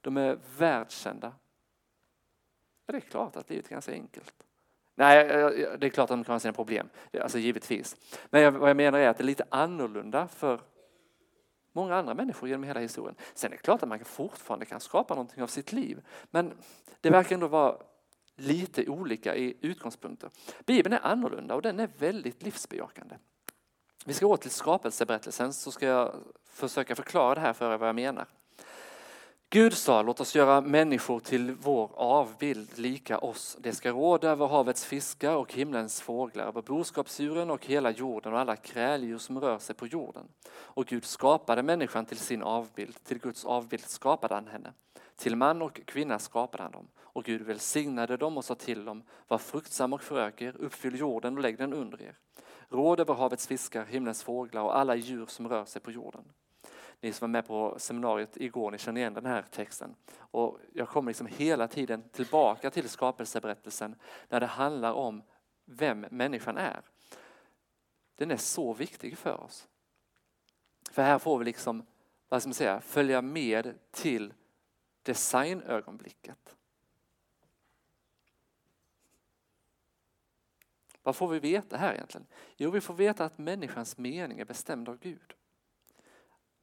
De 0.00 0.16
är 0.16 0.38
världskända. 0.58 1.32
Ja, 2.86 2.92
det 2.92 2.98
är 2.98 3.00
klart 3.00 3.36
att 3.36 3.50
livet 3.50 3.66
är 3.66 3.70
ganska 3.70 3.92
enkelt. 3.92 4.34
Nej, 4.94 5.26
det 5.78 5.86
är 5.86 5.88
klart 5.88 6.04
att 6.04 6.16
de 6.16 6.24
kan 6.24 6.32
ha 6.32 6.40
sina 6.40 6.52
problem, 6.52 6.88
alltså 7.20 7.38
givetvis. 7.38 7.96
Men 8.30 8.58
vad 8.58 8.70
jag 8.70 8.76
menar 8.76 8.98
är 8.98 9.08
att 9.08 9.18
det 9.18 9.22
är 9.22 9.26
lite 9.26 9.44
annorlunda 9.48 10.28
för 10.28 10.60
många 11.72 11.96
andra 11.96 12.14
människor 12.14 12.48
genom 12.48 12.64
hela 12.64 12.80
historien. 12.80 13.14
Sen 13.34 13.52
är 13.52 13.56
det 13.56 13.62
klart 13.62 13.82
att 13.82 13.88
man 13.88 14.04
fortfarande 14.04 14.66
kan 14.66 14.80
skapa 14.80 15.14
någonting 15.14 15.42
av 15.42 15.46
sitt 15.46 15.72
liv. 15.72 16.02
Men 16.30 16.52
det 17.00 17.10
verkar 17.10 17.34
ändå 17.34 17.48
vara 17.48 17.76
lite 18.36 18.88
olika 18.88 19.36
i 19.36 19.56
utgångspunkter. 19.60 20.30
Bibeln 20.66 20.92
är 20.92 21.06
annorlunda 21.06 21.54
och 21.54 21.62
den 21.62 21.80
är 21.80 21.90
väldigt 21.98 22.42
livsbejakande. 22.42 23.16
Vi 24.04 24.12
ska 24.12 24.26
gå 24.26 24.36
till 24.36 24.50
skapelseberättelsen 24.50 25.52
så 25.52 25.72
ska 25.72 25.86
jag 25.86 26.14
försöka 26.50 26.94
förklara 26.94 27.34
det 27.34 27.40
här 27.40 27.52
för 27.52 27.72
er 27.72 27.78
vad 27.78 27.88
jag 27.88 27.96
menar. 27.96 28.26
Gud 29.50 29.72
sa, 29.72 30.02
låt 30.02 30.20
oss 30.20 30.34
göra 30.34 30.60
människor 30.60 31.20
till 31.20 31.52
vår 31.52 31.90
avbild, 31.94 32.78
lika 32.78 33.18
oss. 33.18 33.56
Det 33.60 33.72
ska 33.72 33.90
råda 33.90 34.30
över 34.30 34.46
havets 34.46 34.84
fiskar 34.84 35.36
och 35.36 35.52
himlens 35.52 36.00
fåglar, 36.00 36.46
över 36.46 36.62
boskapsdjuren 36.62 37.50
och 37.50 37.66
hela 37.66 37.90
jorden 37.90 38.32
och 38.32 38.38
alla 38.38 38.56
kräldjur 38.56 39.18
som 39.18 39.40
rör 39.40 39.58
sig 39.58 39.74
på 39.74 39.86
jorden. 39.86 40.28
Och 40.48 40.86
Gud 40.86 41.04
skapade 41.04 41.62
människan 41.62 42.06
till 42.06 42.18
sin 42.18 42.42
avbild, 42.42 43.04
till 43.04 43.18
Guds 43.18 43.44
avbild 43.44 43.84
skapade 43.84 44.34
han 44.34 44.46
henne. 44.46 44.72
Till 45.16 45.36
man 45.36 45.62
och 45.62 45.80
kvinna 45.86 46.18
skapade 46.18 46.62
han 46.62 46.72
dem. 46.72 46.88
Och 46.98 47.24
Gud 47.24 47.42
välsignade 47.42 48.16
dem 48.16 48.36
och 48.36 48.44
sa 48.44 48.54
till 48.54 48.84
dem, 48.84 49.02
var 49.28 49.38
fruktsam 49.38 49.92
och 49.92 50.02
förök 50.02 50.42
er, 50.42 50.56
uppfyll 50.56 50.98
jorden 50.98 51.36
och 51.36 51.42
lägg 51.42 51.58
den 51.58 51.72
under 51.72 52.02
er. 52.02 52.18
Råd 52.68 53.00
över 53.00 53.14
havets 53.14 53.46
fiskar, 53.46 53.84
himlens 53.84 54.22
fåglar 54.22 54.62
och 54.62 54.76
alla 54.76 54.94
djur 54.94 55.26
som 55.26 55.48
rör 55.48 55.64
sig 55.64 55.82
på 55.82 55.90
jorden. 55.90 56.24
Ni 57.00 57.12
som 57.12 57.28
var 57.28 57.32
med 57.32 57.46
på 57.46 57.74
seminariet 57.78 58.36
igår, 58.36 58.70
ni 58.70 58.78
känner 58.78 59.00
igen 59.00 59.14
den 59.14 59.26
här 59.26 59.42
texten. 59.50 59.94
Och 60.18 60.58
jag 60.72 60.88
kommer 60.88 61.10
liksom 61.10 61.26
hela 61.26 61.68
tiden 61.68 62.08
tillbaka 62.08 62.70
till 62.70 62.88
skapelseberättelsen 62.88 63.94
när 64.28 64.40
det 64.40 64.46
handlar 64.46 64.92
om 64.92 65.22
vem 65.64 66.00
människan 66.10 66.56
är. 66.56 66.80
Den 68.16 68.30
är 68.30 68.36
så 68.36 68.72
viktig 68.72 69.18
för 69.18 69.40
oss. 69.40 69.68
För 70.90 71.02
här 71.02 71.18
får 71.18 71.38
vi 71.38 71.44
liksom, 71.44 71.86
vad 72.28 72.42
ska 72.42 72.48
man 72.48 72.54
säga, 72.54 72.80
följa 72.80 73.22
med 73.22 73.74
till 73.90 74.34
designögonblicket. 75.06 76.54
Vad 81.02 81.16
får 81.16 81.28
vi 81.28 81.38
veta 81.38 81.76
här 81.76 81.94
egentligen? 81.94 82.26
Jo, 82.56 82.70
vi 82.70 82.80
får 82.80 82.94
veta 82.94 83.24
att 83.24 83.38
människans 83.38 83.98
mening 83.98 84.38
är 84.38 84.44
bestämd 84.44 84.88
av 84.88 84.98
Gud. 84.98 85.34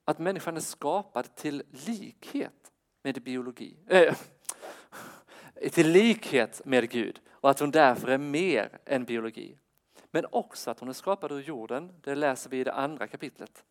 att 0.05 0.19
människan 0.19 0.57
är 0.57 0.61
skapad 0.61 1.35
till 1.35 1.63
likhet 1.71 2.71
med 3.01 3.23
biologi. 3.23 3.77
Äh, 3.87 4.15
till 5.71 5.89
likhet 5.91 6.61
med 6.65 6.89
Gud 6.89 7.21
och 7.29 7.49
att 7.49 7.59
hon 7.59 7.71
därför 7.71 8.07
är 8.07 8.17
mer 8.17 8.79
än 8.85 9.05
biologi. 9.05 9.57
Men 10.11 10.25
också 10.31 10.71
att 10.71 10.79
hon 10.79 10.89
är 10.89 10.93
skapad 10.93 11.31
ur 11.31 11.41
jorden, 11.41 11.93
det 12.01 12.15
läser 12.15 12.49
vi 12.49 12.59
i 12.59 12.63
det 12.63 12.73
andra 12.73 13.07
kapitlet. 13.07 13.63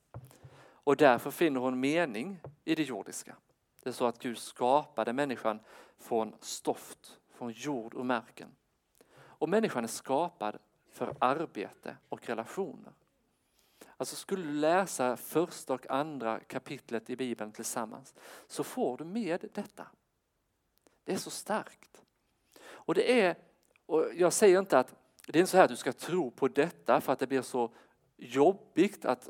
Och 0.85 0.96
därför 0.96 1.30
finner 1.30 1.61
hon 1.61 1.80
mening 1.80 2.40
i 2.64 2.74
det 2.74 2.82
jordiska. 2.82 3.37
Det 3.83 3.88
är 3.88 3.92
så 3.92 4.07
att 4.07 4.18
Gud 4.18 4.38
skapade 4.38 5.12
människan 5.12 5.61
från 5.99 6.35
stoft, 6.40 7.21
från 7.31 7.51
jord 7.51 7.95
och 7.95 8.07
marken. 8.07 8.49
Och 9.14 9.49
människan 9.49 9.85
är 9.85 9.88
skapad 9.88 10.59
för 10.90 11.16
arbete 11.18 11.97
och 12.09 12.27
relationer. 12.27 12.92
Alltså 13.97 14.16
skulle 14.16 14.47
du 14.47 14.53
läsa 14.53 15.16
första 15.16 15.75
och 15.75 15.90
andra 15.90 16.40
kapitlet 16.40 17.11
i 17.11 17.16
Bibeln 17.16 17.53
tillsammans 17.53 18.14
så 18.47 18.64
får 18.64 18.97
du 18.97 19.05
med 19.05 19.45
detta. 19.55 19.87
Det 21.05 21.12
är 21.12 21.16
så 21.16 21.31
starkt. 21.31 22.03
Och 22.64 22.95
det 22.95 23.21
är, 23.21 23.37
och 23.87 24.14
jag 24.14 24.33
säger 24.33 24.59
inte 24.59 24.79
att 24.79 24.95
det 25.27 25.38
är 25.38 25.40
inte 25.40 25.51
så 25.51 25.57
här 25.57 25.64
att 25.64 25.71
du 25.71 25.77
ska 25.77 25.92
tro 25.92 26.31
på 26.31 26.49
detta 26.49 27.01
för 27.01 27.12
att 27.12 27.18
det 27.18 27.27
blir 27.27 27.42
så 27.42 27.75
jobbigt 28.16 29.05
att 29.05 29.29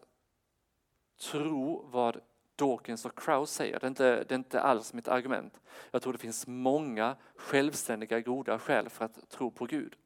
tro 1.20 1.86
vad 1.90 2.20
Dawkins 2.62 3.04
och 3.04 3.18
Krauss 3.18 3.50
säger. 3.50 3.80
Det 3.80 3.86
är, 3.86 3.88
inte, 3.88 4.24
det 4.24 4.34
är 4.34 4.38
inte 4.38 4.60
alls 4.60 4.92
mitt 4.92 5.08
argument. 5.08 5.60
Jag 5.90 6.02
tror 6.02 6.12
det 6.12 6.18
finns 6.18 6.46
många 6.46 7.16
självständiga 7.36 8.20
goda 8.20 8.58
skäl 8.58 8.88
för 8.88 9.04
att 9.04 9.28
tro 9.28 9.50
på 9.50 9.66
Gud. 9.66 9.96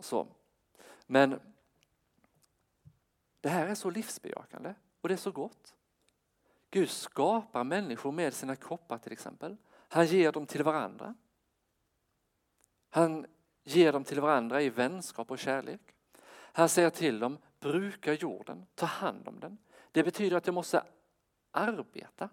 Så. 0.00 0.26
Men 1.06 1.40
det 3.40 3.48
här 3.48 3.66
är 3.66 3.74
så 3.74 3.90
livsbejakande 3.90 4.74
och 5.00 5.08
det 5.08 5.14
är 5.14 5.16
så 5.16 5.30
gott. 5.30 5.74
Gud 6.70 6.90
skapar 6.90 7.64
människor 7.64 8.12
med 8.12 8.34
sina 8.34 8.56
kroppar 8.56 8.98
till 8.98 9.12
exempel. 9.12 9.56
Han 9.72 10.06
ger 10.06 10.32
dem 10.32 10.46
till 10.46 10.62
varandra. 10.62 11.14
Han 12.90 13.26
ger 13.64 13.92
dem 13.92 14.04
till 14.04 14.20
varandra 14.20 14.62
i 14.62 14.70
vänskap 14.70 15.30
och 15.30 15.38
kärlek. 15.38 15.80
Han 16.30 16.68
säger 16.68 16.90
till 16.90 17.18
dem, 17.18 17.38
bruka 17.60 18.12
jorden, 18.12 18.66
ta 18.74 18.86
hand 18.86 19.28
om 19.28 19.40
den. 19.40 19.58
Det 19.92 20.04
betyder 20.04 20.36
att 20.36 20.46
jag 20.46 20.54
måste 20.54 20.82
arbeta. 21.50 22.28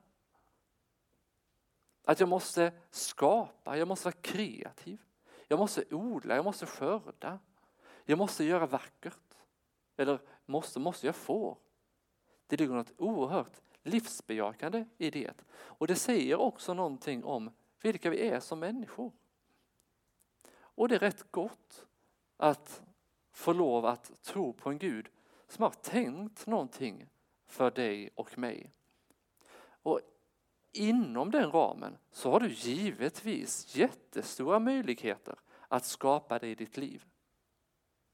Att 2.06 2.20
jag 2.20 2.30
måste 2.30 2.74
skapa, 2.90 3.78
jag 3.78 3.88
måste 3.88 4.08
vara 4.08 4.16
kreativ. 4.22 5.02
Jag 5.48 5.60
måste 5.60 5.96
odla, 5.96 6.36
jag 6.36 6.46
måste 6.46 6.66
skörda. 6.66 7.40
Jag 8.06 8.18
måste 8.18 8.44
göra 8.44 8.66
vackert. 8.66 9.36
Eller 9.98 10.20
måste, 10.46 10.80
måste, 10.80 11.06
jag 11.06 11.16
får. 11.16 11.58
Det 12.48 12.58
ligger 12.60 12.74
något 12.74 12.94
oerhört 12.98 13.62
livsbejakande 13.84 14.86
i 14.98 15.12
det. 15.12 15.34
Och 15.52 15.88
det 15.88 15.96
säger 15.96 16.36
också 16.36 16.74
någonting 16.74 17.24
om 17.24 17.52
vilka 17.82 18.10
vi 18.10 18.28
är 18.28 18.40
som 18.40 18.60
människor. 18.60 19.12
Och 20.58 20.90
det 20.90 20.96
är 20.96 21.00
rätt 21.00 21.32
gott 21.32 21.86
att 22.38 22.82
få 23.32 23.54
lov 23.54 23.86
att 23.86 24.24
tro 24.24 24.54
på 24.54 24.70
en 24.70 24.78
Gud 24.78 25.10
som 25.48 25.64
har 25.64 25.70
tänkt 25.70 26.48
någonting 26.48 27.08
för 27.46 27.72
dig 27.72 28.10
och 28.16 28.38
mig. 28.38 28.72
Och 29.86 30.02
inom 30.72 31.32
den 31.32 31.52
ramen 31.52 31.98
så 32.12 32.32
har 32.32 32.40
du 32.40 32.50
givetvis 32.50 33.76
jättestora 33.76 34.60
möjligheter 34.60 35.36
att 35.68 35.86
skapa 35.86 36.40
det 36.40 36.48
i 36.48 36.56
ditt 36.56 36.78
liv. 36.78 37.06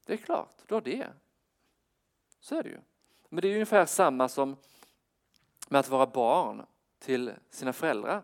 Det 0.06 0.12
är 0.12 0.16
klart, 0.16 0.56
du 0.66 0.74
har 0.74 0.80
det. 0.80 1.08
Så 2.40 2.58
är 2.58 2.62
det 2.62 2.68
ju. 2.68 2.80
Men 3.28 3.42
det 3.42 3.48
är 3.48 3.52
ungefär 3.52 3.86
samma 3.86 4.28
som 4.28 4.56
med 5.68 5.78
att 5.78 5.88
vara 5.88 6.06
barn 6.06 6.66
till 6.98 7.32
sina 7.50 7.72
föräldrar. 7.72 8.22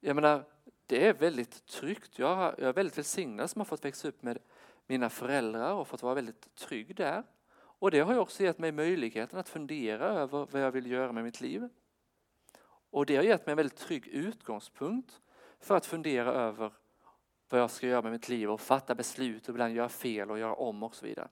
Jag 0.00 0.14
menar, 0.14 0.44
det 0.86 1.06
är 1.06 1.14
väldigt 1.14 1.66
tryggt. 1.66 2.18
Jag, 2.18 2.38
jag 2.38 2.68
är 2.68 2.72
väldigt 2.72 2.98
välsignad 2.98 3.50
som 3.50 3.60
har 3.60 3.66
fått 3.66 3.84
växa 3.84 4.08
upp 4.08 4.22
med 4.22 4.38
mina 4.86 5.10
föräldrar 5.10 5.72
och 5.72 5.88
fått 5.88 6.02
vara 6.02 6.14
väldigt 6.14 6.54
trygg 6.54 6.96
där. 6.96 7.24
Och 7.78 7.90
det 7.90 8.00
har 8.00 8.12
ju 8.12 8.18
också 8.18 8.42
gett 8.42 8.58
mig 8.58 8.72
möjligheten 8.72 9.38
att 9.38 9.48
fundera 9.48 10.04
över 10.04 10.46
vad 10.50 10.62
jag 10.62 10.70
vill 10.70 10.90
göra 10.90 11.12
med 11.12 11.24
mitt 11.24 11.40
liv. 11.40 11.68
Och 12.90 13.06
det 13.06 13.16
har 13.16 13.22
gett 13.22 13.46
mig 13.46 13.52
en 13.52 13.56
väldigt 13.56 13.78
trygg 13.78 14.06
utgångspunkt 14.06 15.20
för 15.60 15.76
att 15.76 15.86
fundera 15.86 16.32
över 16.32 16.72
vad 17.48 17.60
jag 17.60 17.70
ska 17.70 17.86
göra 17.86 18.02
med 18.02 18.12
mitt 18.12 18.28
liv 18.28 18.50
och 18.50 18.60
fatta 18.60 18.94
beslut 18.94 19.42
och 19.42 19.52
ibland 19.52 19.74
göra 19.74 19.88
fel 19.88 20.30
och 20.30 20.38
göra 20.38 20.54
om 20.54 20.82
och 20.82 20.94
så 20.94 21.06
vidare. 21.06 21.28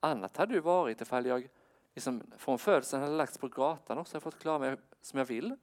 Annat 0.00 0.36
hade 0.36 0.54
det 0.54 0.60
varit 0.60 1.00
ifall 1.00 1.26
jag 1.26 1.48
liksom 1.94 2.22
från 2.36 2.58
födseln 2.58 3.02
hade 3.02 3.16
lagts 3.16 3.38
på 3.38 3.48
gatan 3.48 3.98
och 3.98 4.08
så 4.08 4.20
fått 4.20 4.38
klara 4.38 4.58
mig 4.58 4.76
som 5.00 5.18
jag 5.18 5.26
vill. 5.26 5.56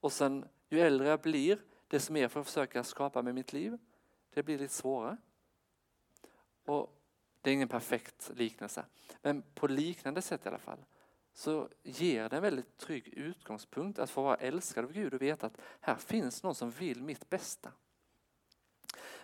Och 0.00 0.12
sen 0.12 0.48
ju 0.68 0.80
äldre 0.80 1.08
jag 1.08 1.20
blir 1.20 1.58
desto 1.88 2.12
mer 2.12 2.28
får 2.28 2.40
jag 2.40 2.46
försöka 2.46 2.84
skapa 2.84 3.22
med 3.22 3.34
mitt 3.34 3.52
liv. 3.52 3.78
Det 4.34 4.42
blir 4.42 4.58
lite 4.58 4.74
svårare. 4.74 5.16
Och 6.64 7.03
det 7.44 7.50
är 7.50 7.54
ingen 7.54 7.68
perfekt 7.68 8.30
liknelse. 8.36 8.84
Men 9.22 9.42
på 9.54 9.66
liknande 9.66 10.22
sätt 10.22 10.46
i 10.46 10.48
alla 10.48 10.58
fall 10.58 10.84
så 11.32 11.68
ger 11.82 12.28
det 12.28 12.36
en 12.36 12.42
väldigt 12.42 12.76
trygg 12.76 13.08
utgångspunkt 13.08 13.98
att 13.98 14.10
få 14.10 14.22
vara 14.22 14.36
älskad 14.36 14.84
av 14.84 14.92
Gud 14.92 15.14
och 15.14 15.22
veta 15.22 15.46
att 15.46 15.60
här 15.80 15.96
finns 15.96 16.42
någon 16.42 16.54
som 16.54 16.70
vill 16.70 17.02
mitt 17.02 17.30
bästa. 17.30 17.72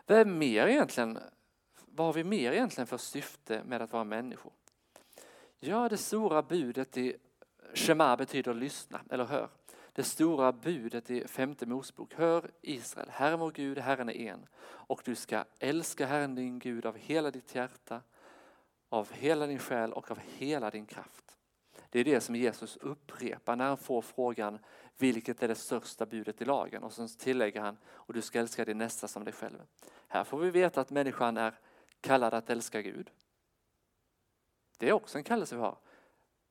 Vad 0.07 0.19
är 0.19 0.25
mer 0.25 0.67
egentligen 0.67 1.19
vad 1.87 2.07
har 2.07 2.13
vi 2.13 2.25
mer 2.25 2.53
egentligen 2.53 2.87
för 2.87 2.99
syfte 2.99 3.63
med 3.65 3.83
att 3.83 3.93
vara 3.93 4.05
människor? 4.05 4.53
Ja, 5.59 5.89
det 5.89 5.97
stora 5.97 6.43
budet 6.43 6.97
i 6.97 7.17
Shema 7.75 8.17
betyder 8.17 8.55
lyssna 8.55 9.01
eller 9.11 9.25
hör. 9.25 9.49
Det 9.93 10.05
stora 10.05 10.53
budet 10.53 11.11
i 11.11 11.29
femte 11.29 11.67
Mosebok. 11.67 12.15
Hör 12.15 12.51
Israel, 12.61 13.09
Herren 13.11 13.39
vår 13.39 13.51
Gud, 13.51 13.79
Herren 13.79 14.09
är 14.09 14.15
en. 14.15 14.47
Och 14.63 15.03
du 15.05 15.15
ska 15.15 15.45
älska 15.59 16.07
Herren 16.07 16.35
din 16.35 16.59
Gud 16.59 16.87
av 16.87 16.97
hela 16.97 17.31
ditt 17.31 17.55
hjärta, 17.55 18.03
av 18.89 19.13
hela 19.13 19.47
din 19.47 19.59
själ 19.59 19.93
och 19.93 20.11
av 20.11 20.19
hela 20.19 20.71
din 20.71 20.87
kraft. 20.87 21.37
Det 21.91 22.01
är 22.01 22.05
det 22.05 22.21
som 22.21 22.37
Jesus 22.37 22.77
upprepar 22.77 23.57
när 23.57 23.69
han 23.69 23.77
får 23.77 24.03
frågan 24.03 24.59
vilket 24.97 25.43
är 25.43 25.49
det 25.49 25.55
största 25.55 26.07
budet 26.07 26.43
i 26.43 26.45
lagen? 26.45 26.83
Och 26.83 26.93
så 26.93 27.09
tillägger 27.09 27.61
han 27.61 27.79
och 27.89 28.15
du 28.15 28.23
ska 28.23 28.39
älska 28.39 28.65
din 28.65 28.79
nästa 28.79 29.09
som 29.09 29.25
dig 29.25 29.35
själv. 29.35 29.59
Här 30.09 30.25
får 30.25 30.39
vi 30.39 30.51
veta 30.51 30.81
att 30.81 30.91
människan 30.91 31.37
är 31.37 31.55
kallad 32.01 32.35
att 32.35 32.51
älska 32.51 32.83
Gud. 32.83 33.11
Det 34.79 34.89
är 34.89 34.93
också 34.93 35.19
en 35.19 35.25
kallelse 35.25 35.57
vi 35.57 35.61
har. 35.61 35.79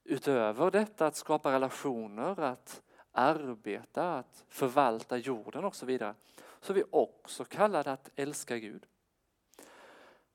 Utöver 0.04 0.72
detta 0.72 1.08
att 1.08 1.16
skapa 1.16 1.52
relationer, 1.52 2.40
att 2.40 2.84
arbeta, 3.12 4.18
att 4.18 4.46
förvalta 4.50 5.18
jorden 5.18 5.66
och 5.66 5.76
så 5.76 5.86
vidare, 5.86 6.16
så 6.62 6.74
är 6.74 6.76
vi 6.76 6.84
också 6.92 7.46
kallade 7.46 7.92
att 7.92 8.10
älska 8.16 8.58
Gud. 8.58 8.86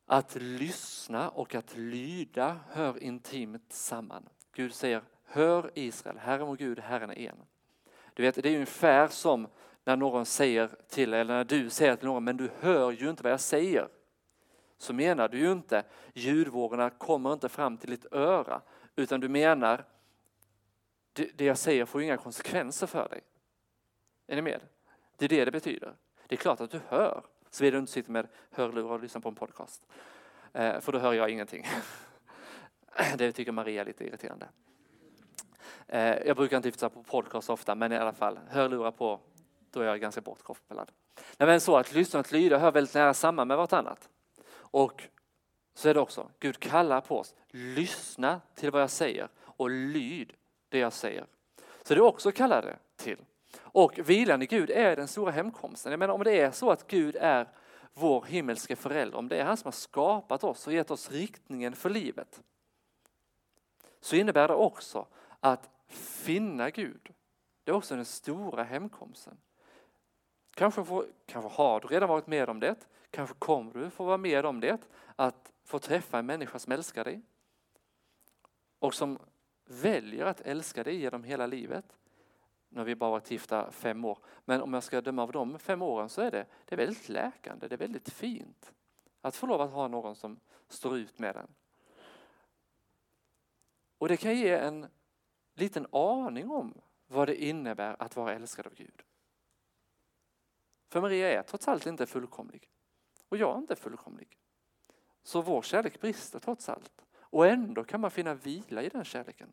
Att 0.07 0.35
lyssna 0.35 1.29
och 1.29 1.55
att 1.55 1.77
lyda 1.77 2.57
hör 2.71 3.03
intimt 3.03 3.73
samman. 3.73 4.29
Gud 4.53 4.75
säger, 4.75 5.03
hör 5.25 5.71
Israel, 5.75 6.19
Herren 6.19 6.47
vår 6.47 6.57
Gud, 6.57 6.79
Herren 6.79 7.11
är 7.11 7.29
en. 7.29 7.37
Du 8.15 8.23
vet, 8.23 8.35
det 8.35 8.49
är 8.49 8.55
ungefär 8.55 9.09
som 9.09 9.49
när 9.85 9.97
någon 9.97 10.27
säger 10.27 10.71
till 10.89 11.15
eller 11.15 11.35
när 11.35 11.45
du 11.45 11.71
säger 11.71 11.97
till 11.97 12.07
någon, 12.07 12.25
men 12.25 12.37
du 12.37 12.51
hör 12.61 12.91
ju 12.93 13.11
inte 13.11 13.23
vad 13.23 13.33
jag 13.33 13.41
säger 13.41 13.89
så 14.79 14.93
menar 14.93 15.29
du 15.29 15.39
ju 15.39 15.53
inte 15.53 15.85
ljudvågorna 16.13 16.91
kommer 16.91 17.33
inte 17.33 17.49
fram 17.49 17.77
till 17.77 17.91
ditt 17.91 18.13
öra 18.13 18.61
utan 18.97 19.21
du 19.21 19.29
menar 19.29 19.85
det 21.14 21.44
jag 21.44 21.59
säger 21.59 21.85
får 21.85 22.03
inga 22.03 22.16
konsekvenser 22.16 22.87
för 22.87 23.09
dig. 23.09 23.20
Är 24.27 24.37
ni 24.37 24.42
med? 24.42 24.61
Det 25.16 25.24
är 25.24 25.29
det 25.29 25.44
det 25.44 25.50
betyder. 25.50 25.94
Det 26.27 26.35
är 26.35 26.37
klart 26.37 26.61
att 26.61 26.70
du 26.70 26.81
hör, 26.88 27.22
såvida 27.50 27.74
du 27.74 27.81
inte 27.81 27.92
sitter 27.92 28.11
med 28.11 28.29
hörlurar 28.50 28.92
och 28.92 29.03
lyssnar 29.03 29.20
på 29.20 29.29
en 29.29 29.35
podcast. 29.35 29.87
Eh, 30.53 30.81
för 30.81 30.92
då 30.92 30.98
hör 30.98 31.12
jag 31.12 31.31
ingenting. 31.31 31.66
Det 33.16 33.33
tycker 33.33 33.53
Maria 33.53 33.81
är 33.81 33.85
lite 33.85 34.05
irriterande. 34.05 34.48
Eh, 35.87 36.16
jag 36.27 36.37
brukar 36.37 36.57
inte 36.57 36.68
lyfta 36.68 36.88
på 36.88 37.03
podcast 37.03 37.50
ofta, 37.50 37.74
men 37.74 37.92
i 37.92 37.96
alla 37.96 38.12
fall 38.12 38.38
hörlurar 38.48 38.90
på, 38.90 39.20
då 39.70 39.81
är 39.81 39.85
jag 39.85 40.00
ganska 40.00 40.20
bortkopplad. 40.20 40.92
men 41.38 41.61
så 41.61 41.77
att 41.77 41.92
lyssna 41.92 42.20
och 42.20 42.33
lyda 42.33 42.59
hör 42.59 42.72
väldigt 42.72 42.94
nära 42.94 43.14
samman 43.14 43.48
med 43.48 43.57
vartannat. 43.57 44.09
Och 44.55 45.03
så 45.74 45.88
är 45.88 45.94
det 45.94 46.00
också, 46.00 46.31
Gud 46.38 46.61
kallar 46.61 47.00
på 47.00 47.18
oss, 47.18 47.35
lyssna 47.50 48.40
till 48.55 48.70
vad 48.70 48.83
jag 48.83 48.90
säger 48.90 49.29
och 49.42 49.70
lyd 49.70 50.33
det 50.75 50.81
jag 50.81 50.93
säger. 50.93 51.27
Så 51.83 51.95
det 51.95 52.01
är 52.01 52.05
också 52.05 52.33
kallade 52.33 52.77
till. 52.97 53.19
Och 53.59 53.99
vilan 54.05 54.43
i 54.43 54.47
Gud 54.47 54.71
är 54.71 54.97
den 54.97 55.09
stora 55.09 55.31
hemkomsten. 55.31 55.93
Jag 55.93 55.99
menar 55.99 56.15
om 56.15 56.25
det 56.25 56.41
är 56.41 56.51
så 56.51 56.71
att 56.71 56.87
Gud 56.87 57.17
är 57.21 57.49
vår 57.95 58.25
himmelske 58.25 58.77
förälder, 58.77 59.19
om 59.19 59.29
det 59.29 59.37
är 59.37 59.45
han 59.45 59.57
som 59.57 59.67
har 59.67 59.73
skapat 59.73 60.45
oss 60.45 60.67
och 60.67 60.73
gett 60.73 60.91
oss 60.91 61.11
riktningen 61.11 61.73
för 61.73 61.91
livet, 61.91 62.43
så 64.01 64.17
innebär 64.17 64.49
det 64.49 64.55
också 64.55 65.07
att 65.41 65.71
finna 65.89 66.71
Gud. 66.71 67.13
Det 67.65 67.71
är 67.71 67.75
också 67.75 67.97
den 67.97 68.05
stora 68.05 68.63
hemkomsten. 68.63 69.37
Kanske, 70.55 70.85
får, 70.85 71.07
kanske 71.27 71.51
har 71.51 71.81
du 71.81 71.89
redan 71.89 72.09
varit 72.09 72.27
med 72.27 72.49
om 72.49 72.61
det, 72.61 72.89
kanske 73.11 73.35
kommer 73.39 73.73
du 73.73 73.91
få 73.91 74.05
vara 74.05 74.17
med 74.17 74.47
om 74.47 74.61
det, 74.61 74.79
att 75.17 75.53
få 75.65 75.79
träffa 75.79 76.19
en 76.19 76.27
människa 76.27 76.59
som 76.59 76.73
älskar 76.73 77.05
dig 77.05 77.23
och 78.79 78.95
som 78.95 79.19
väljer 79.64 80.27
att 80.27 80.40
älska 80.40 80.85
dig 80.85 80.96
genom 80.96 81.24
hela 81.24 81.46
livet. 81.46 81.96
Nu 82.68 82.81
har 82.81 82.85
vi 82.85 82.94
bara 82.94 83.11
varit 83.11 83.31
gifta 83.31 83.70
fem 83.70 84.05
år, 84.05 84.18
men 84.44 84.62
om 84.62 84.74
jag 84.74 84.83
ska 84.83 85.00
döma 85.00 85.22
av 85.22 85.33
de 85.33 85.59
fem 85.59 85.83
åren 85.83 86.09
så 86.09 86.22
är 86.22 86.31
det, 86.31 86.46
det 86.64 86.74
är 86.74 86.77
väldigt 86.77 87.09
läkande, 87.09 87.68
det 87.68 87.74
är 87.74 87.79
väldigt 87.79 88.09
fint 88.09 88.72
att 89.20 89.37
få 89.37 89.46
lov 89.46 89.61
att 89.61 89.72
ha 89.72 89.88
någon 89.88 90.16
som 90.16 90.40
står 90.68 90.96
ut 90.96 91.18
med 91.18 91.35
den. 91.35 91.55
Och 93.98 94.09
det 94.09 94.16
kan 94.16 94.37
ge 94.37 94.50
en 94.50 94.87
liten 95.55 95.87
aning 95.92 96.50
om 96.50 96.74
vad 97.07 97.29
det 97.29 97.44
innebär 97.44 97.96
att 98.03 98.16
vara 98.16 98.35
älskad 98.35 98.66
av 98.66 98.74
Gud. 98.74 99.03
För 100.88 101.00
Maria 101.00 101.33
är 101.33 101.42
trots 101.42 101.68
allt 101.68 101.87
inte 101.87 102.07
fullkomlig. 102.07 102.70
Och 103.29 103.37
jag 103.37 103.55
är 103.55 103.59
inte 103.59 103.77
fullkomlig. 103.77 104.38
Så 105.22 105.42
vår 105.42 105.62
kärlek 105.62 106.00
brister 106.00 106.38
trots 106.38 106.68
allt. 106.68 107.04
Och 107.35 107.47
ändå 107.47 107.85
kan 107.85 108.01
man 108.01 108.11
finna 108.11 108.35
vila 108.35 108.83
i 108.83 108.88
den 108.88 109.05
kärleken. 109.05 109.53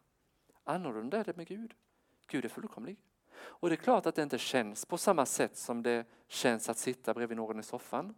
Annorlunda 0.63 1.17
är 1.17 1.23
det 1.23 1.37
med 1.37 1.47
Gud. 1.47 1.73
Gud 2.27 2.45
är 2.45 2.49
fullkomlig. 2.49 2.97
Och 3.33 3.69
det 3.69 3.75
är 3.75 3.77
klart 3.77 4.05
att 4.05 4.15
det 4.15 4.23
inte 4.23 4.37
känns 4.37 4.85
på 4.85 4.97
samma 4.97 5.25
sätt 5.25 5.57
som 5.57 5.83
det 5.83 6.05
känns 6.27 6.69
att 6.69 6.77
sitta 6.77 7.13
bredvid 7.13 7.37
någon 7.37 7.59
i 7.59 7.63
soffan. 7.63 8.15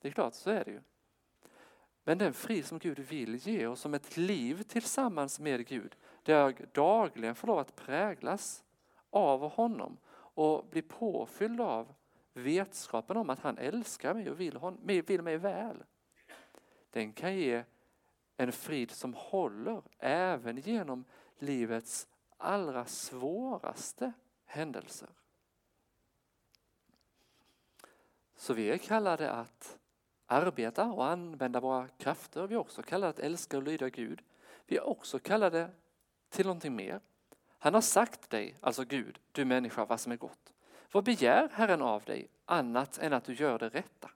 Det 0.00 0.08
är 0.08 0.12
klart, 0.12 0.34
så 0.34 0.50
är 0.50 0.64
det 0.64 0.70
ju. 0.70 0.80
Men 2.04 2.18
den 2.18 2.34
frid 2.34 2.66
som 2.66 2.78
Gud 2.78 2.98
vill 2.98 3.34
ge 3.34 3.66
oss 3.66 3.80
som 3.80 3.94
ett 3.94 4.16
liv 4.16 4.62
tillsammans 4.62 5.40
med 5.40 5.66
Gud, 5.66 5.96
där 6.22 6.34
jag 6.34 6.64
dagligen 6.72 7.34
får 7.34 7.48
lov 7.48 7.58
att 7.58 7.76
präglas 7.76 8.64
av 9.10 9.50
honom 9.50 9.96
och 10.14 10.66
bli 10.66 10.82
påfylld 10.82 11.60
av 11.60 11.94
vetskapen 12.32 13.16
om 13.16 13.30
att 13.30 13.40
han 13.40 13.58
älskar 13.58 14.14
mig 14.14 14.30
och 14.30 14.40
vill, 14.40 14.56
hon, 14.56 14.80
vill 14.82 15.22
mig 15.22 15.36
väl. 15.36 15.84
Den 16.90 17.12
kan 17.12 17.36
ge 17.36 17.64
en 18.40 18.52
frid 18.52 18.90
som 18.90 19.14
håller 19.14 19.82
även 19.98 20.56
genom 20.56 21.04
livets 21.38 22.08
allra 22.36 22.84
svåraste 22.84 24.12
händelser. 24.44 25.08
Så 28.36 28.54
vi 28.54 28.70
är 28.70 28.78
kallade 28.78 29.30
att 29.30 29.78
arbeta 30.26 30.84
och 30.84 31.06
använda 31.06 31.60
våra 31.60 31.88
krafter. 31.88 32.46
Vi 32.46 32.54
är 32.54 32.58
också 32.58 32.82
kallade 32.82 33.10
att 33.10 33.18
älska 33.18 33.56
och 33.56 33.62
lyda 33.62 33.88
Gud. 33.88 34.22
Vi 34.66 34.76
är 34.76 34.88
också 34.88 35.18
kallade 35.18 35.70
till 36.28 36.46
någonting 36.46 36.76
mer. 36.76 37.00
Han 37.58 37.74
har 37.74 37.80
sagt 37.80 38.30
dig, 38.30 38.54
alltså 38.60 38.84
Gud, 38.84 39.18
du 39.32 39.44
människa, 39.44 39.84
vad 39.84 40.00
som 40.00 40.12
är 40.12 40.16
gott. 40.16 40.52
Vad 40.92 41.04
begär 41.04 41.48
Herren 41.52 41.82
av 41.82 42.02
dig 42.02 42.28
annat 42.44 42.98
än 42.98 43.12
att 43.12 43.24
du 43.24 43.34
gör 43.34 43.58
det 43.58 43.68
rätta? 43.68 44.10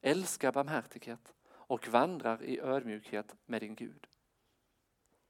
Älska 0.00 0.52
barmhärtighet 0.52 1.32
och 1.68 1.88
vandrar 1.88 2.42
i 2.42 2.60
ödmjukhet 2.60 3.36
med 3.46 3.62
din 3.62 3.74
Gud. 3.74 4.06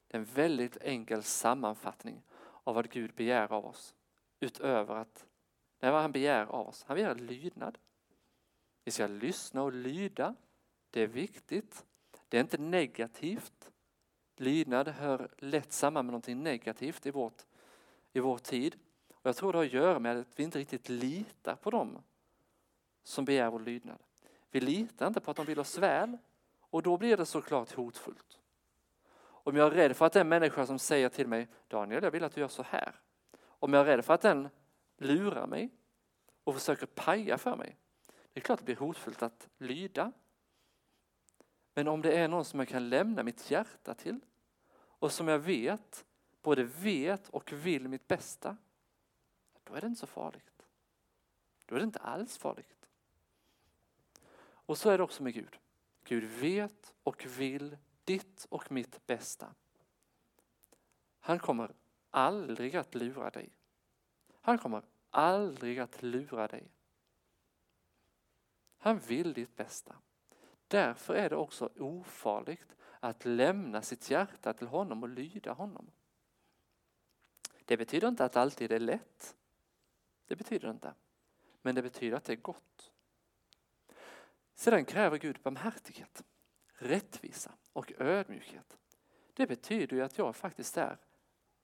Det 0.06 0.16
är 0.16 0.18
en 0.18 0.24
väldigt 0.24 0.76
enkel 0.76 1.22
sammanfattning 1.22 2.22
av 2.64 2.74
vad 2.74 2.90
Gud 2.90 3.14
begär 3.14 3.52
av 3.52 3.66
oss. 3.66 3.94
Utöver 4.40 4.94
att, 4.94 5.26
det 5.78 5.86
är 5.86 5.92
vad 5.92 6.02
han 6.02 6.12
begär 6.12 6.46
av 6.46 6.68
oss. 6.68 6.84
Han 6.88 6.94
begär 6.94 7.14
lydnad. 7.14 7.78
Vi 8.84 8.90
ska 8.90 9.06
lyssna 9.06 9.62
och 9.62 9.72
lyda. 9.72 10.34
Det 10.90 11.02
är 11.02 11.06
viktigt. 11.06 11.86
Det 12.28 12.36
är 12.36 12.40
inte 12.40 12.58
negativt. 12.58 13.70
Lydnad 14.36 14.88
hör 14.88 15.28
lätt 15.38 15.72
samman 15.72 16.06
med 16.06 16.12
någonting 16.12 16.42
negativt 16.42 17.06
i, 17.06 17.10
vårt, 17.10 17.42
i 18.12 18.20
vår 18.20 18.38
tid. 18.38 18.76
Och 19.14 19.26
jag 19.26 19.36
tror 19.36 19.52
det 19.52 19.58
har 19.58 19.64
att 19.64 19.72
göra 19.72 19.98
med 19.98 20.16
att 20.16 20.38
vi 20.38 20.42
inte 20.42 20.58
riktigt 20.58 20.88
litar 20.88 21.56
på 21.56 21.70
dem 21.70 22.02
som 23.02 23.24
begär 23.24 23.50
vår 23.50 23.60
lydnad. 23.60 23.98
Vi 24.50 24.60
litar 24.60 25.06
inte 25.06 25.20
på 25.20 25.30
att 25.30 25.36
de 25.36 25.46
vill 25.46 25.58
oss 25.58 25.78
väl 25.78 26.18
och 26.70 26.82
då 26.82 26.96
blir 26.96 27.16
det 27.16 27.26
såklart 27.26 27.72
hotfullt. 27.72 28.38
Om 29.20 29.56
jag 29.56 29.66
är 29.66 29.70
rädd 29.70 29.96
för 29.96 30.06
att 30.06 30.12
den 30.12 30.28
människa 30.28 30.66
som 30.66 30.78
säger 30.78 31.08
till 31.08 31.26
mig 31.26 31.48
Daniel, 31.68 32.02
jag 32.02 32.10
vill 32.10 32.24
att 32.24 32.34
du 32.34 32.40
gör 32.40 32.48
så 32.48 32.62
här. 32.62 33.00
Om 33.40 33.72
jag 33.72 33.80
är 33.80 33.84
rädd 33.96 34.04
för 34.04 34.14
att 34.14 34.20
den 34.20 34.48
lurar 34.96 35.46
mig 35.46 35.70
och 36.44 36.54
försöker 36.54 36.86
paja 36.86 37.38
för 37.38 37.56
mig. 37.56 37.76
Det 38.32 38.40
är 38.40 38.44
klart 38.44 38.58
det 38.58 38.64
blir 38.64 38.76
hotfullt 38.76 39.22
att 39.22 39.48
lyda. 39.58 40.12
Men 41.74 41.88
om 41.88 42.02
det 42.02 42.18
är 42.18 42.28
någon 42.28 42.44
som 42.44 42.58
jag 42.58 42.68
kan 42.68 42.88
lämna 42.88 43.22
mitt 43.22 43.50
hjärta 43.50 43.94
till 43.94 44.20
och 44.74 45.12
som 45.12 45.28
jag 45.28 45.38
vet, 45.38 46.04
både 46.42 46.64
vet 46.64 47.28
och 47.28 47.52
vill 47.52 47.88
mitt 47.88 48.08
bästa, 48.08 48.56
då 49.64 49.74
är 49.74 49.80
det 49.80 49.86
inte 49.86 50.00
så 50.00 50.06
farligt. 50.06 50.66
Då 51.66 51.74
är 51.74 51.78
det 51.78 51.84
inte 51.84 51.98
alls 51.98 52.38
farligt. 52.38 52.88
Och 54.40 54.78
så 54.78 54.90
är 54.90 54.98
det 54.98 55.04
också 55.04 55.22
med 55.22 55.34
Gud. 55.34 55.58
Gud 56.08 56.24
vet 56.24 56.94
och 57.02 57.26
vill 57.26 57.76
ditt 58.04 58.46
och 58.50 58.72
mitt 58.72 59.06
bästa. 59.06 59.54
Han 61.18 61.38
kommer 61.38 61.74
aldrig 62.10 62.76
att 62.76 62.94
lura 62.94 63.30
dig. 63.30 63.50
Han 64.40 64.58
kommer 64.58 64.82
aldrig 65.10 65.78
att 65.78 66.02
lura 66.02 66.48
dig. 66.48 66.70
Han 68.78 68.98
vill 68.98 69.32
ditt 69.32 69.56
bästa. 69.56 69.96
Därför 70.68 71.14
är 71.14 71.30
det 71.30 71.36
också 71.36 71.70
ofarligt 71.78 72.76
att 73.00 73.24
lämna 73.24 73.82
sitt 73.82 74.10
hjärta 74.10 74.52
till 74.52 74.66
honom 74.66 75.02
och 75.02 75.08
lyda 75.08 75.52
honom. 75.52 75.90
Det 77.64 77.76
betyder 77.76 78.08
inte 78.08 78.24
att 78.24 78.32
det 78.32 78.40
alltid 78.40 78.72
är 78.72 78.80
lätt. 78.80 79.36
Det 80.26 80.36
betyder 80.36 80.70
inte. 80.70 80.94
Men 81.62 81.74
det 81.74 81.82
betyder 81.82 82.16
att 82.16 82.24
det 82.24 82.32
är 82.32 82.36
gott. 82.36 82.92
Sedan 84.58 84.84
kräver 84.84 85.18
Gud 85.18 85.38
barmhärtighet, 85.42 86.24
rättvisa 86.72 87.52
och 87.72 87.92
ödmjukhet. 87.98 88.76
Det 89.34 89.46
betyder 89.46 89.96
ju 89.96 90.02
att 90.02 90.18
jag 90.18 90.36
faktiskt 90.36 90.76
är, 90.76 90.98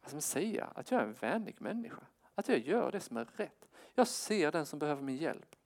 vad 0.00 0.08
ska 0.08 0.14
man 0.14 0.22
säga, 0.22 0.64
att 0.64 0.90
jag 0.90 1.00
är 1.00 1.04
en 1.04 1.12
vänlig 1.12 1.60
människa. 1.60 2.02
Att 2.34 2.48
jag 2.48 2.58
gör 2.58 2.92
det 2.92 3.00
som 3.00 3.16
är 3.16 3.24
rätt. 3.24 3.68
Jag 3.94 4.08
ser 4.08 4.52
den 4.52 4.66
som 4.66 4.78
behöver 4.78 5.02
min 5.02 5.16
hjälp. 5.16 5.56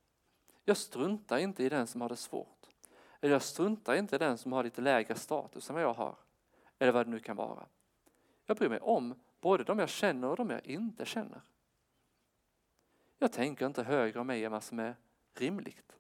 Jag 0.65 0.77
struntar 0.77 1.39
inte 1.39 1.65
i 1.65 1.69
den 1.69 1.87
som 1.87 2.01
har 2.01 2.09
det 2.09 2.17
svårt. 2.17 2.67
Eller 3.21 3.33
jag 3.33 3.43
struntar 3.43 3.95
inte 3.95 4.17
i 4.17 4.19
den 4.19 4.39
som 4.39 4.53
har 4.53 4.65
lite 4.65 4.81
lägre 4.81 5.15
status 5.15 5.71
än 5.71 5.75
vad 5.75 5.83
jag 5.83 5.95
har. 5.95 6.17
Eller 6.79 6.93
vad 6.93 7.07
det 7.07 7.11
nu 7.11 7.19
kan 7.19 7.37
vara. 7.37 7.67
Jag 8.47 8.57
bryr 8.57 8.69
mig 8.69 8.81
om 8.81 9.15
både 9.41 9.65
de 9.65 9.79
jag 9.79 9.89
känner 9.89 10.29
och 10.29 10.37
de 10.37 10.51
jag 10.51 10.67
inte 10.67 11.05
känner. 11.05 11.41
Jag 13.19 13.33
tänker 13.33 13.67
inte 13.67 13.83
högre 13.83 14.21
om 14.21 14.27
mig 14.27 14.45
än 14.45 14.53
vad 14.53 14.63
som 14.63 14.79
är 14.79 14.97
rimligt. 15.35 15.98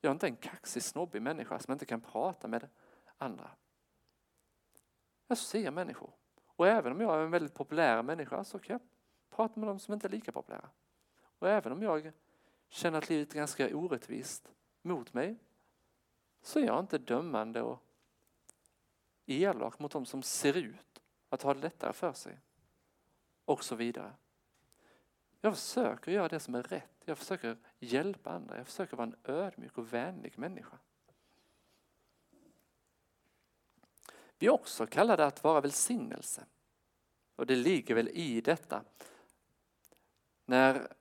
Jag 0.00 0.10
är 0.10 0.12
inte 0.14 0.26
en 0.26 0.36
kaxig, 0.36 0.82
snobbig 0.82 1.22
människa 1.22 1.58
som 1.58 1.72
inte 1.72 1.86
kan 1.86 2.00
prata 2.00 2.48
med 2.48 2.68
andra. 3.18 3.50
Jag 5.26 5.38
ser 5.38 5.70
människor. 5.70 6.10
Och 6.46 6.68
även 6.68 6.92
om 6.92 7.00
jag 7.00 7.14
är 7.14 7.24
en 7.24 7.30
väldigt 7.30 7.54
populär 7.54 8.02
människa 8.02 8.44
så 8.44 8.58
kan 8.58 8.74
jag 8.74 8.80
prata 9.36 9.60
med 9.60 9.68
de 9.68 9.78
som 9.78 9.94
inte 9.94 10.06
är 10.06 10.10
lika 10.10 10.32
populära. 10.32 10.68
Och 11.38 11.48
även 11.48 11.72
om 11.72 11.82
jag 11.82 12.12
känner 12.68 12.98
att 12.98 13.08
livet 13.08 13.32
är 13.32 13.36
ganska 13.36 13.76
orättvist 13.76 14.52
mot 14.82 15.14
mig 15.14 15.36
så 16.42 16.58
är 16.58 16.64
jag 16.64 16.80
inte 16.80 16.98
dömande 16.98 17.62
och 17.62 17.82
elak 19.26 19.78
mot 19.78 19.92
de 19.92 20.06
som 20.06 20.22
ser 20.22 20.56
ut 20.56 21.00
att 21.28 21.42
ha 21.42 21.54
det 21.54 21.60
lättare 21.60 21.92
för 21.92 22.12
sig. 22.12 22.38
Och 23.44 23.64
så 23.64 23.76
vidare. 23.76 24.12
Jag 25.40 25.54
försöker 25.54 26.12
göra 26.12 26.28
det 26.28 26.40
som 26.40 26.54
är 26.54 26.62
rätt. 26.62 27.02
Jag 27.04 27.18
försöker 27.18 27.56
hjälpa 27.78 28.30
andra. 28.30 28.56
Jag 28.56 28.66
försöker 28.66 28.96
vara 28.96 29.06
en 29.06 29.16
ödmjuk 29.24 29.78
och 29.78 29.92
vänlig 29.92 30.38
människa. 30.38 30.78
Vi 34.38 34.46
är 34.46 34.50
också 34.50 34.86
kallade 34.86 35.26
att 35.26 35.44
vara 35.44 35.60
välsignelse. 35.60 36.44
Och 37.36 37.46
det 37.46 37.56
ligger 37.56 37.94
väl 37.94 38.08
i 38.08 38.40
detta. 38.40 38.82
När 40.44 40.92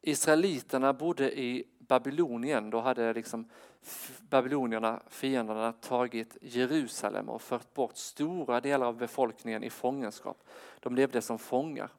Israeliterna 0.00 0.92
bodde 0.92 1.40
i 1.40 1.64
Babylonien, 1.78 2.70
då 2.70 2.80
hade 2.80 3.12
liksom 3.12 3.50
babylonierna, 4.20 5.02
fienderna, 5.08 5.72
tagit 5.72 6.36
Jerusalem 6.40 7.28
och 7.28 7.42
fört 7.42 7.74
bort 7.74 7.96
stora 7.96 8.60
delar 8.60 8.86
av 8.86 8.96
befolkningen 8.96 9.64
i 9.64 9.70
fångenskap. 9.70 10.48
De 10.80 10.94
levde 10.94 11.22
som 11.22 11.38
fångar. 11.38 11.90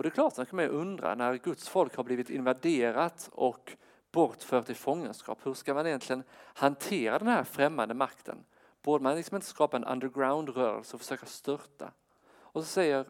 Och 0.00 0.04
det 0.04 0.08
är 0.08 0.10
klart, 0.10 0.36
man 0.36 0.46
kan 0.46 0.56
man 0.56 0.68
undra 0.68 1.14
när 1.14 1.34
Guds 1.34 1.68
folk 1.68 1.96
har 1.96 2.04
blivit 2.04 2.30
invaderat 2.30 3.30
och 3.32 3.76
bortfört 4.12 4.70
i 4.70 4.74
fångenskap, 4.74 5.38
hur 5.42 5.54
ska 5.54 5.74
man 5.74 5.86
egentligen 5.86 6.22
hantera 6.32 7.18
den 7.18 7.28
här 7.28 7.44
främmande 7.44 7.94
makten? 7.94 8.44
Borde 8.82 9.02
man 9.02 9.16
liksom 9.16 9.34
inte 9.34 9.46
skapa 9.46 9.76
en 9.76 9.84
underground-rörelse 9.84 10.96
och 10.96 11.00
försöka 11.00 11.26
störta? 11.26 11.92
Och 12.30 12.62
så 12.62 12.68
säger 12.68 13.04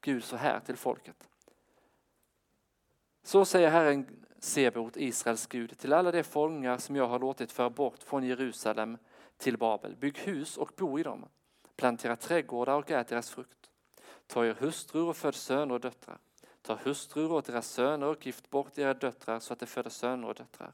Gud 0.00 0.24
så 0.24 0.36
här 0.36 0.60
till 0.60 0.76
folket. 0.76 1.28
Så 3.22 3.44
säger 3.44 3.70
Herren 3.70 4.26
Sebaot, 4.38 4.96
Israels 4.96 5.46
Gud, 5.46 5.78
till 5.78 5.92
alla 5.92 6.12
de 6.12 6.22
fångar 6.22 6.78
som 6.78 6.96
jag 6.96 7.08
har 7.08 7.18
låtit 7.18 7.52
föra 7.52 7.70
bort 7.70 8.02
från 8.02 8.24
Jerusalem 8.24 8.98
till 9.36 9.58
Babel. 9.58 9.96
Bygg 9.96 10.18
hus 10.18 10.56
och 10.56 10.72
bo 10.76 10.98
i 10.98 11.02
dem. 11.02 11.24
Plantera 11.76 12.16
trädgårdar 12.16 12.78
och 12.78 12.90
ät 12.90 13.08
deras 13.08 13.30
frukt. 13.30 13.70
Ta 14.26 14.46
er 14.46 14.54
hustrur 14.54 15.08
och 15.08 15.16
föd 15.16 15.34
söner 15.34 15.74
och 15.74 15.80
döttrar. 15.80 16.18
Ta 16.62 16.74
hustrur 16.74 17.32
åt 17.32 17.44
deras 17.44 17.68
söner 17.68 18.06
och 18.06 18.26
gift 18.26 18.50
bort 18.50 18.78
era 18.78 18.94
döttrar 18.94 19.38
så 19.38 19.52
att 19.52 19.58
de 19.58 19.66
föder 19.66 19.90
söner 19.90 20.28
och 20.28 20.34
döttrar. 20.34 20.72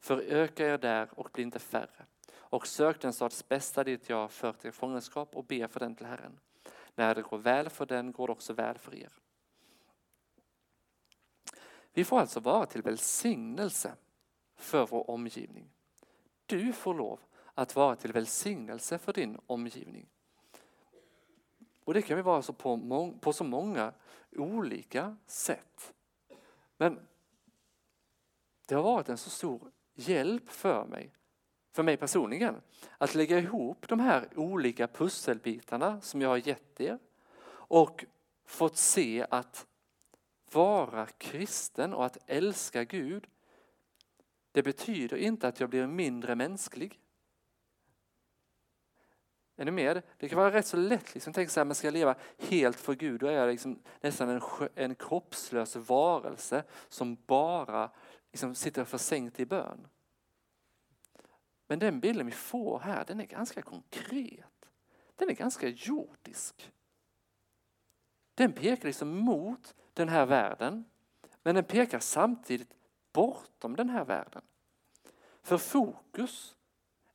Föröka 0.00 0.66
er 0.66 0.78
där 0.78 1.08
och 1.12 1.30
bli 1.32 1.42
inte 1.42 1.58
färre. 1.58 2.06
Och 2.32 2.66
sök 2.66 3.00
den 3.00 3.12
stads 3.12 3.48
bästa 3.48 3.84
dit 3.84 4.08
jag 4.08 4.30
fört 4.30 4.64
er 4.64 4.70
fångenskap 4.70 5.36
och 5.36 5.44
be 5.44 5.68
för 5.68 5.80
den 5.80 5.94
till 5.94 6.06
Herren. 6.06 6.40
När 6.94 7.14
det 7.14 7.22
går 7.22 7.38
väl 7.38 7.68
för 7.68 7.86
den 7.86 8.12
går 8.12 8.26
det 8.26 8.32
också 8.32 8.52
väl 8.52 8.78
för 8.78 8.94
er. 8.94 9.12
Vi 11.92 12.04
får 12.04 12.20
alltså 12.20 12.40
vara 12.40 12.66
till 12.66 12.82
välsignelse 12.82 13.94
för 14.56 14.86
vår 14.86 15.10
omgivning. 15.10 15.70
Du 16.46 16.72
får 16.72 16.94
lov 16.94 17.20
att 17.54 17.76
vara 17.76 17.96
till 17.96 18.12
välsignelse 18.12 18.98
för 18.98 19.12
din 19.12 19.38
omgivning. 19.46 20.08
Och 21.88 21.94
det 21.94 22.02
kan 22.02 22.16
vi 22.16 22.22
vara 22.22 22.42
så 22.42 22.52
på, 22.52 23.14
på 23.20 23.32
så 23.32 23.44
många 23.44 23.92
olika 24.36 25.16
sätt. 25.26 25.94
Men 26.76 27.00
det 28.66 28.74
har 28.74 28.82
varit 28.82 29.08
en 29.08 29.18
så 29.18 29.30
stor 29.30 29.72
hjälp 29.94 30.50
för 30.50 30.86
mig, 30.86 31.12
för 31.72 31.82
mig 31.82 31.96
personligen, 31.96 32.60
att 32.98 33.14
lägga 33.14 33.38
ihop 33.38 33.88
de 33.88 34.00
här 34.00 34.28
olika 34.36 34.88
pusselbitarna 34.88 36.00
som 36.00 36.20
jag 36.20 36.28
har 36.28 36.48
gett 36.48 36.80
er 36.80 36.98
och 37.50 38.04
fått 38.44 38.76
se 38.76 39.26
att 39.30 39.66
vara 40.52 41.06
kristen 41.06 41.94
och 41.94 42.06
att 42.06 42.18
älska 42.26 42.84
Gud, 42.84 43.26
det 44.52 44.62
betyder 44.62 45.16
inte 45.16 45.48
att 45.48 45.60
jag 45.60 45.70
blir 45.70 45.86
mindre 45.86 46.34
mänsklig. 46.34 47.00
Är 49.60 49.64
ni 49.64 49.70
med? 49.70 50.02
Det 50.18 50.28
kan 50.28 50.38
vara 50.38 50.52
rätt 50.52 50.66
så 50.66 50.76
lätt 50.76 51.14
liksom, 51.14 51.32
tänka 51.32 51.50
så 51.50 51.60
här, 51.60 51.64
man 51.64 51.74
ska 51.74 51.90
leva 51.90 52.14
helt 52.38 52.80
för 52.80 52.94
Gud, 52.94 53.20
då 53.20 53.26
är 53.26 53.32
jag 53.32 53.48
liksom 53.48 53.78
nästan 54.00 54.28
en, 54.28 54.40
en 54.74 54.94
kroppslös 54.94 55.76
varelse 55.76 56.64
som 56.88 57.16
bara 57.26 57.90
liksom 58.30 58.54
sitter 58.54 58.84
försänkt 58.84 59.40
i 59.40 59.46
bön. 59.46 59.86
Men 61.66 61.78
den 61.78 62.00
bilden 62.00 62.26
vi 62.26 62.32
får 62.32 62.78
här, 62.78 63.04
den 63.04 63.20
är 63.20 63.24
ganska 63.24 63.62
konkret. 63.62 64.70
Den 65.16 65.30
är 65.30 65.34
ganska 65.34 65.68
jordisk. 65.68 66.72
Den 68.34 68.52
pekar 68.52 68.86
liksom 68.86 69.16
mot 69.16 69.74
den 69.94 70.08
här 70.08 70.26
världen, 70.26 70.84
men 71.42 71.54
den 71.54 71.64
pekar 71.64 71.98
samtidigt 71.98 72.74
bortom 73.12 73.76
den 73.76 73.90
här 73.90 74.04
världen. 74.04 74.42
För 75.42 75.58
fokus 75.58 76.56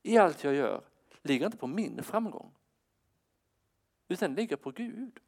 i 0.02 0.18
allt 0.18 0.44
jag 0.44 0.54
gör 0.54 0.84
ligger 1.24 1.46
inte 1.46 1.58
på 1.58 1.66
min 1.66 2.02
framgång, 2.02 2.54
utan 4.08 4.34
ligger 4.34 4.56
på 4.56 4.70
Gud. 4.70 5.20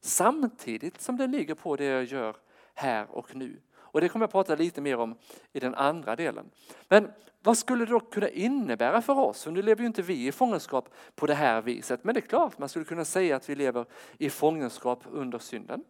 Samtidigt 0.00 1.00
som 1.00 1.16
det 1.16 1.26
ligger 1.26 1.54
på 1.54 1.76
det 1.76 1.84
jag 1.84 2.04
gör 2.04 2.36
här 2.74 3.10
och 3.10 3.36
nu. 3.36 3.60
Och 3.72 4.00
det 4.00 4.08
kommer 4.08 4.22
jag 4.22 4.30
prata 4.30 4.54
lite 4.54 4.80
mer 4.80 4.96
om 4.96 5.14
i 5.52 5.60
den 5.60 5.74
andra 5.74 6.16
delen. 6.16 6.50
Men 6.88 7.12
vad 7.42 7.58
skulle 7.58 7.84
det 7.84 7.90
då 7.90 8.00
kunna 8.00 8.28
innebära 8.28 9.02
för 9.02 9.18
oss? 9.18 9.46
Nu 9.46 9.62
lever 9.62 9.80
ju 9.80 9.86
inte 9.86 10.02
vi 10.02 10.26
i 10.26 10.32
fångenskap 10.32 10.94
på 11.14 11.26
det 11.26 11.34
här 11.34 11.62
viset. 11.62 12.04
Men 12.04 12.14
det 12.14 12.20
är 12.20 12.28
klart, 12.28 12.58
man 12.58 12.68
skulle 12.68 12.84
kunna 12.84 13.04
säga 13.04 13.36
att 13.36 13.48
vi 13.48 13.54
lever 13.54 13.86
i 14.18 14.30
fångenskap 14.30 15.04
under 15.10 15.38
synden. 15.38 15.84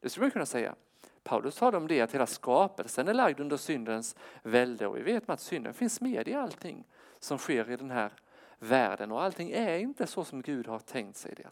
Det 0.00 0.10
skulle 0.10 0.24
man 0.24 0.30
kunna 0.30 0.46
säga. 0.46 0.74
Paulus 1.22 1.56
talar 1.56 1.78
om 1.78 1.88
det 1.88 2.00
att 2.00 2.14
hela 2.14 2.26
skapelsen 2.26 3.08
är 3.08 3.14
lagd 3.14 3.40
under 3.40 3.56
syndens 3.56 4.16
välde 4.42 4.86
och 4.86 4.96
vi 4.96 5.02
vet 5.02 5.30
att 5.30 5.40
synden 5.40 5.74
finns 5.74 6.00
med 6.00 6.28
i 6.28 6.34
allting 6.34 6.84
som 7.18 7.38
sker 7.38 7.70
i 7.70 7.76
den 7.76 7.90
här 7.90 8.12
världen 8.62 9.12
och 9.12 9.22
allting 9.22 9.50
är 9.50 9.78
inte 9.78 10.06
så 10.06 10.24
som 10.24 10.42
Gud 10.42 10.66
har 10.66 10.78
tänkt 10.78 11.16
sig 11.16 11.34
det. 11.36 11.50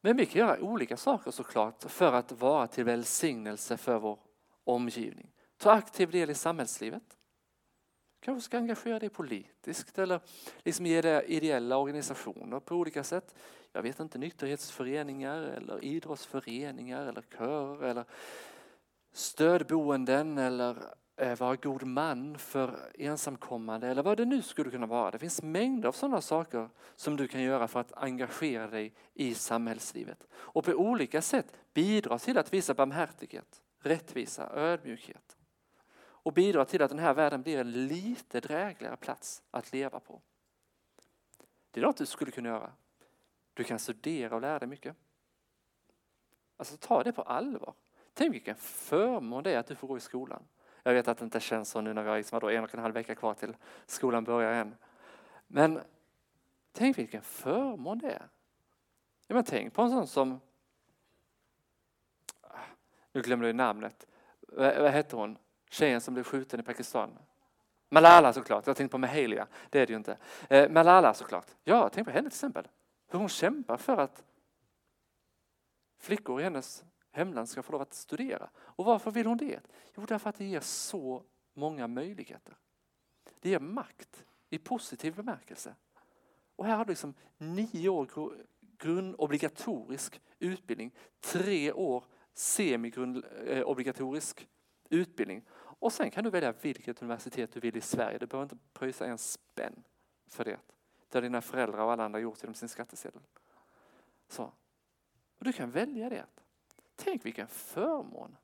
Men 0.00 0.16
vi 0.16 0.26
kan 0.26 0.40
göra 0.40 0.60
olika 0.60 0.96
saker 0.96 1.30
såklart 1.30 1.84
för 1.88 2.12
att 2.12 2.32
vara 2.32 2.66
till 2.66 2.84
välsignelse 2.84 3.76
för 3.76 3.98
vår 3.98 4.18
omgivning. 4.64 5.30
Ta 5.56 5.72
aktiv 5.72 6.10
del 6.10 6.30
i 6.30 6.34
samhällslivet. 6.34 7.16
Kanske 8.20 8.44
ska 8.44 8.58
engagera 8.58 8.98
dig 8.98 9.08
politiskt 9.08 9.98
eller 9.98 10.20
liksom 10.58 10.86
ge 10.86 11.00
dig 11.00 11.24
ideella 11.26 11.76
organisationer 11.76 12.60
på 12.60 12.74
olika 12.74 13.04
sätt. 13.04 13.34
Jag 13.72 13.82
vet 13.82 14.00
inte, 14.00 14.18
nykterhetsföreningar 14.18 15.42
eller 15.42 15.84
idrottsföreningar 15.84 17.06
eller 17.06 17.22
körer 17.22 17.82
eller 17.82 18.04
stödboenden 19.12 20.38
eller 20.38 20.76
Eh, 21.18 21.38
vara 21.38 21.56
god 21.56 21.82
man 21.82 22.38
för 22.38 22.92
ensamkommande 22.94 23.88
eller 23.88 24.02
vad 24.02 24.16
det 24.16 24.24
nu 24.24 24.42
skulle 24.42 24.70
kunna 24.70 24.86
vara. 24.86 25.10
Det 25.10 25.18
finns 25.18 25.42
mängder 25.42 25.88
av 25.88 25.92
sådana 25.92 26.20
saker 26.20 26.68
som 26.96 27.16
du 27.16 27.28
kan 27.28 27.42
göra 27.42 27.68
för 27.68 27.80
att 27.80 27.92
engagera 27.92 28.66
dig 28.66 28.94
i 29.14 29.34
samhällslivet 29.34 30.26
och 30.32 30.64
på 30.64 30.72
olika 30.72 31.22
sätt 31.22 31.52
bidra 31.74 32.18
till 32.18 32.38
att 32.38 32.52
visa 32.52 32.74
barmhärtighet, 32.74 33.62
rättvisa, 33.78 34.50
ödmjukhet 34.54 35.36
och 35.98 36.32
bidra 36.32 36.64
till 36.64 36.82
att 36.82 36.90
den 36.90 36.98
här 36.98 37.14
världen 37.14 37.42
blir 37.42 37.58
en 37.58 37.86
lite 37.86 38.40
drägligare 38.40 38.96
plats 38.96 39.42
att 39.50 39.72
leva 39.72 40.00
på. 40.00 40.22
Det 41.70 41.80
är 41.80 41.84
något 41.84 41.96
du 41.96 42.06
skulle 42.06 42.30
kunna 42.30 42.48
göra. 42.48 42.72
Du 43.54 43.64
kan 43.64 43.78
studera 43.78 44.34
och 44.34 44.40
lära 44.40 44.58
dig 44.58 44.68
mycket. 44.68 44.96
Alltså 46.56 46.76
ta 46.76 47.02
det 47.02 47.12
på 47.12 47.22
allvar. 47.22 47.74
Tänk 48.14 48.34
vilken 48.34 48.56
förmån 48.56 49.42
det 49.44 49.52
är 49.52 49.58
att 49.58 49.66
du 49.66 49.74
får 49.74 49.88
gå 49.88 49.96
i 49.96 50.00
skolan. 50.00 50.42
Jag 50.86 50.94
vet 50.94 51.08
att 51.08 51.18
det 51.18 51.24
inte 51.24 51.40
känns 51.40 51.70
så 51.70 51.80
nu 51.80 51.92
när 51.94 52.02
vi 52.02 52.08
har 52.08 52.16
liksom 52.16 52.48
en 52.48 52.64
och 52.64 52.74
en 52.74 52.80
halv 52.80 52.94
vecka 52.94 53.14
kvar 53.14 53.34
till 53.34 53.56
skolan 53.86 54.24
börjar 54.24 54.52
än. 54.52 54.74
Men 55.46 55.80
tänk 56.72 56.98
vilken 56.98 57.22
förmån 57.22 57.98
det 57.98 58.10
är. 58.10 58.28
Ja, 59.26 59.34
men 59.34 59.44
tänk 59.44 59.74
på 59.74 59.82
en 59.82 59.90
sån 59.90 60.06
som, 60.06 60.40
nu 63.12 63.22
glömde 63.22 63.46
jag 63.46 63.56
namnet, 63.56 64.06
vad 64.48 64.90
hette 64.90 65.16
hon, 65.16 65.38
tjejen 65.70 66.00
som 66.00 66.14
blev 66.14 66.24
skjuten 66.24 66.60
i 66.60 66.62
Pakistan? 66.62 67.18
Malala 67.88 68.32
såklart, 68.32 68.66
jag 68.66 68.76
tänkte 68.76 68.92
på 68.92 68.98
Mahalia, 68.98 69.46
det 69.70 69.80
är 69.80 69.86
det 69.86 69.92
ju 69.92 69.96
inte. 69.96 70.18
Eh, 70.48 70.70
Malala 70.70 71.14
såklart, 71.14 71.46
ja 71.64 71.88
tänk 71.88 72.06
på 72.06 72.12
henne 72.12 72.30
till 72.30 72.36
exempel. 72.36 72.68
Hur 73.08 73.18
hon 73.18 73.28
kämpar 73.28 73.76
för 73.76 73.96
att 73.96 74.24
flickor 75.98 76.40
i 76.40 76.44
hennes 76.44 76.84
hemland 77.16 77.48
ska 77.48 77.62
få 77.62 77.72
lov 77.72 77.80
att 77.80 77.94
studera. 77.94 78.50
Och 78.56 78.84
varför 78.84 79.10
vill 79.10 79.26
hon 79.26 79.38
det? 79.38 79.60
Jo, 79.94 80.04
därför 80.08 80.30
att 80.30 80.36
det 80.36 80.44
ger 80.44 80.60
så 80.60 81.22
många 81.54 81.86
möjligheter. 81.86 82.56
Det 83.40 83.50
ger 83.50 83.60
makt 83.60 84.24
i 84.50 84.58
positiv 84.58 85.14
bemärkelse. 85.14 85.74
Och 86.56 86.66
här 86.66 86.76
har 86.76 86.84
du 86.84 86.90
liksom 86.90 87.14
nio 87.38 87.88
år 87.88 88.32
grundobligatorisk 88.78 90.20
utbildning, 90.38 90.94
tre 91.20 91.72
år 91.72 92.04
semigrundobligatorisk 92.34 94.40
eh, 94.40 94.46
utbildning. 94.98 95.42
Och 95.54 95.92
sen 95.92 96.10
kan 96.10 96.24
du 96.24 96.30
välja 96.30 96.52
vilket 96.52 97.02
universitet 97.02 97.52
du 97.52 97.60
vill 97.60 97.76
i 97.76 97.80
Sverige. 97.80 98.18
Du 98.18 98.26
behöver 98.26 98.42
inte 98.42 98.58
pröjsa 98.72 99.06
en 99.06 99.18
spänn 99.18 99.82
för 100.26 100.44
det. 100.44 100.58
Det 101.08 101.18
har 101.18 101.22
dina 101.22 101.42
föräldrar 101.42 101.84
och 101.84 101.92
alla 101.92 102.04
andra 102.04 102.20
gjort 102.20 102.42
genom 102.42 102.54
sin 102.54 102.68
skattsedel. 102.68 103.20
Så. 104.28 104.52
Och 105.38 105.44
du 105.44 105.52
kan 105.52 105.70
välja 105.70 106.08
det. 106.08 106.26
Tänk 106.96 107.24
vilken 107.24 107.48
förmån. 107.48 108.36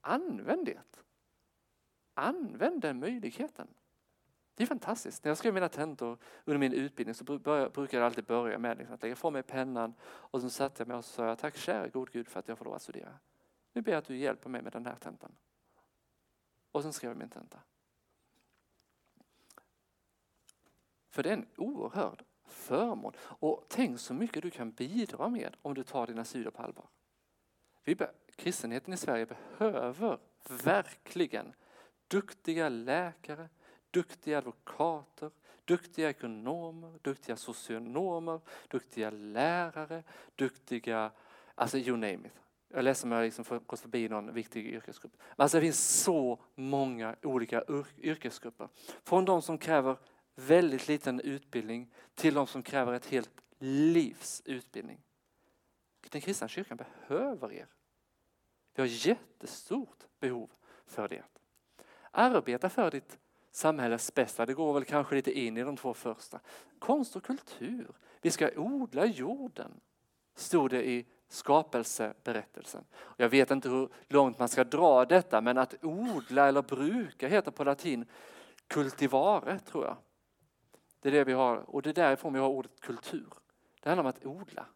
Använd 0.00 0.66
det. 0.66 0.80
Använd 2.14 2.80
den 2.80 3.00
möjligheten. 3.00 3.68
Det 4.54 4.62
är 4.62 4.66
fantastiskt. 4.66 5.24
När 5.24 5.30
jag 5.30 5.38
skrev 5.38 5.54
mina 5.54 5.68
tentor 5.68 6.18
under 6.44 6.58
min 6.58 6.72
utbildning 6.72 7.14
så 7.14 7.24
brukade 7.24 7.88
jag 7.90 8.02
alltid 8.02 8.24
börja 8.24 8.58
med 8.58 8.78
liksom 8.78 8.94
att 8.94 9.02
lägga 9.02 9.12
ifrån 9.12 9.32
mig 9.32 9.42
pennan 9.42 9.94
och 10.02 10.40
så 10.40 10.50
satte 10.50 10.80
jag 10.80 10.88
mig 10.88 10.96
och 10.96 11.04
sa 11.04 11.36
tack 11.36 11.56
kära 11.56 11.88
god 11.88 12.10
Gud 12.10 12.28
för 12.28 12.40
att 12.40 12.48
jag 12.48 12.58
får 12.58 12.64
lov 12.64 12.74
att 12.74 12.82
studera. 12.82 13.18
Nu 13.72 13.82
ber 13.82 13.92
jag 13.92 13.98
att 13.98 14.04
du 14.04 14.16
hjälper 14.16 14.50
mig 14.50 14.62
med 14.62 14.72
den 14.72 14.86
här 14.86 14.96
tentan. 14.96 15.36
Och 16.72 16.82
sen 16.82 16.92
skrev 16.92 17.10
jag 17.10 17.18
min 17.18 17.28
tenta. 17.28 17.58
För 21.08 21.22
det 21.22 21.28
är 21.28 21.34
en 21.34 21.46
oerhörd 21.56 22.24
förmån. 22.52 23.12
Och 23.20 23.64
tänk 23.68 24.00
så 24.00 24.14
mycket 24.14 24.42
du 24.42 24.50
kan 24.50 24.70
bidra 24.70 25.28
med 25.28 25.56
om 25.62 25.74
du 25.74 25.82
tar 25.82 26.06
dina 26.06 26.24
studier 26.24 26.50
på 26.50 26.62
allvar. 26.62 26.86
Vi 27.84 27.96
kristenheten 28.36 28.94
i 28.94 28.96
Sverige 28.96 29.26
behöver 29.26 30.18
verkligen 30.48 31.52
duktiga 32.08 32.68
läkare, 32.68 33.48
duktiga 33.90 34.38
advokater, 34.38 35.30
duktiga 35.64 36.10
ekonomer, 36.10 36.98
duktiga 37.02 37.36
socionomer, 37.36 38.40
duktiga 38.68 39.10
lärare, 39.10 40.02
duktiga, 40.36 41.10
alltså 41.54 41.78
you 41.78 41.96
name 41.96 42.26
it. 42.26 42.32
Jag 42.68 42.78
är 42.78 42.82
ledsen 42.82 43.12
om 43.12 43.18
jag 43.18 43.24
liksom 43.24 43.60
gått 43.66 43.80
förbi 43.80 44.08
någon 44.08 44.34
viktig 44.34 44.66
yrkesgrupp. 44.66 45.12
Alltså 45.36 45.56
det 45.56 45.60
finns 45.60 46.02
så 46.02 46.38
många 46.54 47.16
olika 47.22 47.64
yrkesgrupper. 47.98 48.68
Från 49.04 49.24
de 49.24 49.42
som 49.42 49.58
kräver 49.58 49.96
väldigt 50.34 50.88
liten 50.88 51.20
utbildning 51.20 51.90
till 52.14 52.34
de 52.34 52.46
som 52.46 52.62
kräver 52.62 52.92
ett 52.92 53.06
helt 53.06 53.30
livs 53.58 54.42
utbildning. 54.44 55.00
Den 56.10 56.20
kristna 56.20 56.48
kyrkan 56.48 56.76
behöver 56.76 57.52
er. 57.52 57.66
Vi 58.74 58.82
har 58.82 58.88
jättestort 58.88 60.04
behov 60.20 60.50
för 60.86 61.08
det. 61.08 61.22
Arbeta 62.10 62.68
för 62.68 62.90
ditt 62.90 63.18
samhälles 63.50 64.14
bästa. 64.14 64.46
Det 64.46 64.54
går 64.54 64.74
väl 64.74 64.84
kanske 64.84 65.14
lite 65.14 65.38
in 65.38 65.56
i 65.56 65.62
de 65.62 65.76
två 65.76 65.94
första. 65.94 66.40
Konst 66.78 67.16
och 67.16 67.24
kultur. 67.24 67.90
Vi 68.20 68.30
ska 68.30 68.50
odla 68.56 69.06
jorden, 69.06 69.80
stod 70.34 70.70
det 70.70 70.88
i 70.88 71.06
skapelseberättelsen. 71.28 72.84
Jag 73.16 73.28
vet 73.28 73.50
inte 73.50 73.68
hur 73.68 73.88
långt 74.08 74.38
man 74.38 74.48
ska 74.48 74.64
dra 74.64 75.04
detta, 75.04 75.40
men 75.40 75.58
att 75.58 75.84
odla 75.84 76.48
eller 76.48 76.62
bruka 76.62 77.28
heter 77.28 77.50
på 77.50 77.64
latin 77.64 78.04
kultivare, 78.66 79.58
tror 79.58 79.84
jag. 79.84 79.96
Det 81.02 81.08
är 81.08 81.12
det 81.12 81.24
vi 81.24 81.32
har 81.32 81.56
och 81.56 81.82
det 81.82 81.90
är 81.90 81.94
därifrån 81.94 82.32
vi 82.32 82.38
har 82.38 82.48
ordet 82.48 82.80
kultur. 82.80 83.32
Det 83.80 83.88
handlar 83.88 84.04
om 84.04 84.10
att 84.10 84.26
odla. 84.26 84.66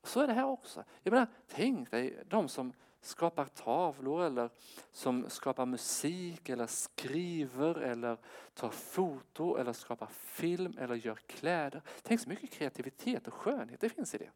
Och 0.00 0.08
så 0.08 0.20
är 0.20 0.26
det 0.26 0.32
här 0.32 0.44
också. 0.44 0.84
Jag 1.02 1.12
menar, 1.12 1.26
tänk 1.46 1.90
dig 1.90 2.22
de 2.26 2.48
som 2.48 2.72
skapar 3.00 3.44
tavlor 3.44 4.22
eller 4.22 4.50
som 4.90 5.30
skapar 5.30 5.66
musik 5.66 6.48
eller 6.48 6.66
skriver 6.66 7.74
eller 7.74 8.18
tar 8.54 8.70
foto 8.70 9.56
eller 9.56 9.72
skapar 9.72 10.06
film 10.06 10.78
eller 10.78 10.94
gör 10.94 11.14
kläder. 11.14 11.82
Tänk 12.02 12.20
så 12.20 12.28
mycket 12.28 12.50
kreativitet 12.50 13.26
och 13.26 13.34
skönhet 13.34 13.80
det 13.80 13.88
finns 13.88 14.14
i 14.14 14.18
det. 14.18 14.30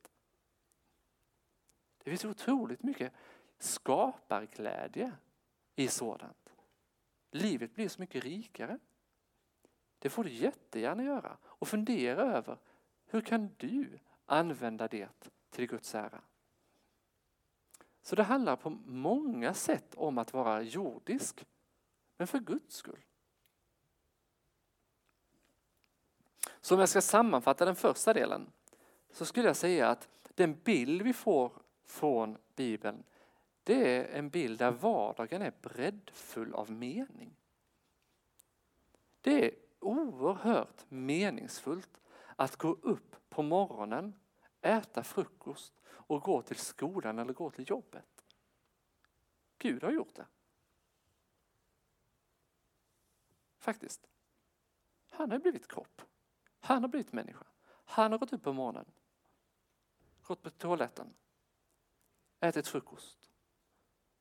Det 2.04 2.10
finns 2.10 2.24
otroligt 2.24 2.82
mycket 2.82 3.12
skaparglädje 3.58 5.12
i 5.76 5.88
sådant. 5.88 6.54
Livet 7.30 7.74
blir 7.74 7.88
så 7.88 8.00
mycket 8.00 8.24
rikare. 8.24 8.78
Det 9.98 10.10
får 10.10 10.24
du 10.24 10.30
jättegärna 10.30 11.02
göra 11.04 11.36
och 11.44 11.68
fundera 11.68 12.22
över 12.22 12.58
hur 13.06 13.20
kan 13.20 13.50
du 13.56 13.98
använda 14.26 14.88
det 14.88 15.08
till 15.50 15.66
Guds 15.66 15.94
ära? 15.94 16.20
Så 18.02 18.16
det 18.16 18.22
handlar 18.22 18.56
på 18.56 18.70
många 18.86 19.54
sätt 19.54 19.94
om 19.94 20.18
att 20.18 20.32
vara 20.32 20.62
jordisk, 20.62 21.46
men 22.16 22.26
för 22.26 22.38
Guds 22.38 22.76
skull. 22.76 23.04
Så 26.60 26.74
om 26.74 26.80
jag 26.80 26.88
ska 26.88 27.00
sammanfatta 27.00 27.64
den 27.64 27.76
första 27.76 28.12
delen 28.12 28.52
så 29.10 29.24
skulle 29.24 29.46
jag 29.46 29.56
säga 29.56 29.88
att 29.88 30.08
den 30.34 30.60
bild 30.64 31.02
vi 31.02 31.12
får 31.12 31.52
från 31.84 32.38
Bibeln 32.54 33.04
det 33.68 33.96
är 33.96 34.18
en 34.18 34.28
bild 34.28 34.58
där 34.58 34.70
vardagen 34.70 35.42
är 35.42 35.52
breddfull 35.62 36.54
av 36.54 36.70
mening. 36.70 37.36
Det 39.20 39.44
är 39.44 39.54
oerhört 39.80 40.84
meningsfullt 40.88 42.00
att 42.36 42.56
gå 42.56 42.68
upp 42.68 43.16
på 43.28 43.42
morgonen, 43.42 44.14
äta 44.60 45.02
frukost 45.02 45.74
och 45.88 46.22
gå 46.22 46.42
till 46.42 46.56
skolan 46.56 47.18
eller 47.18 47.32
gå 47.32 47.50
till 47.50 47.70
jobbet. 47.70 48.24
Gud 49.58 49.82
har 49.82 49.90
gjort 49.90 50.14
det. 50.14 50.26
Faktiskt. 53.58 54.08
Han 55.10 55.30
har 55.30 55.38
blivit 55.38 55.68
kropp. 55.68 56.02
Han 56.60 56.82
har 56.82 56.88
blivit 56.88 57.12
människa. 57.12 57.46
Han 57.84 58.12
har 58.12 58.18
gått 58.18 58.32
upp 58.32 58.42
på 58.42 58.52
morgonen, 58.52 58.84
gått 60.22 60.42
på 60.42 60.50
toaletten, 60.50 61.14
ätit 62.40 62.66
frukost, 62.66 63.30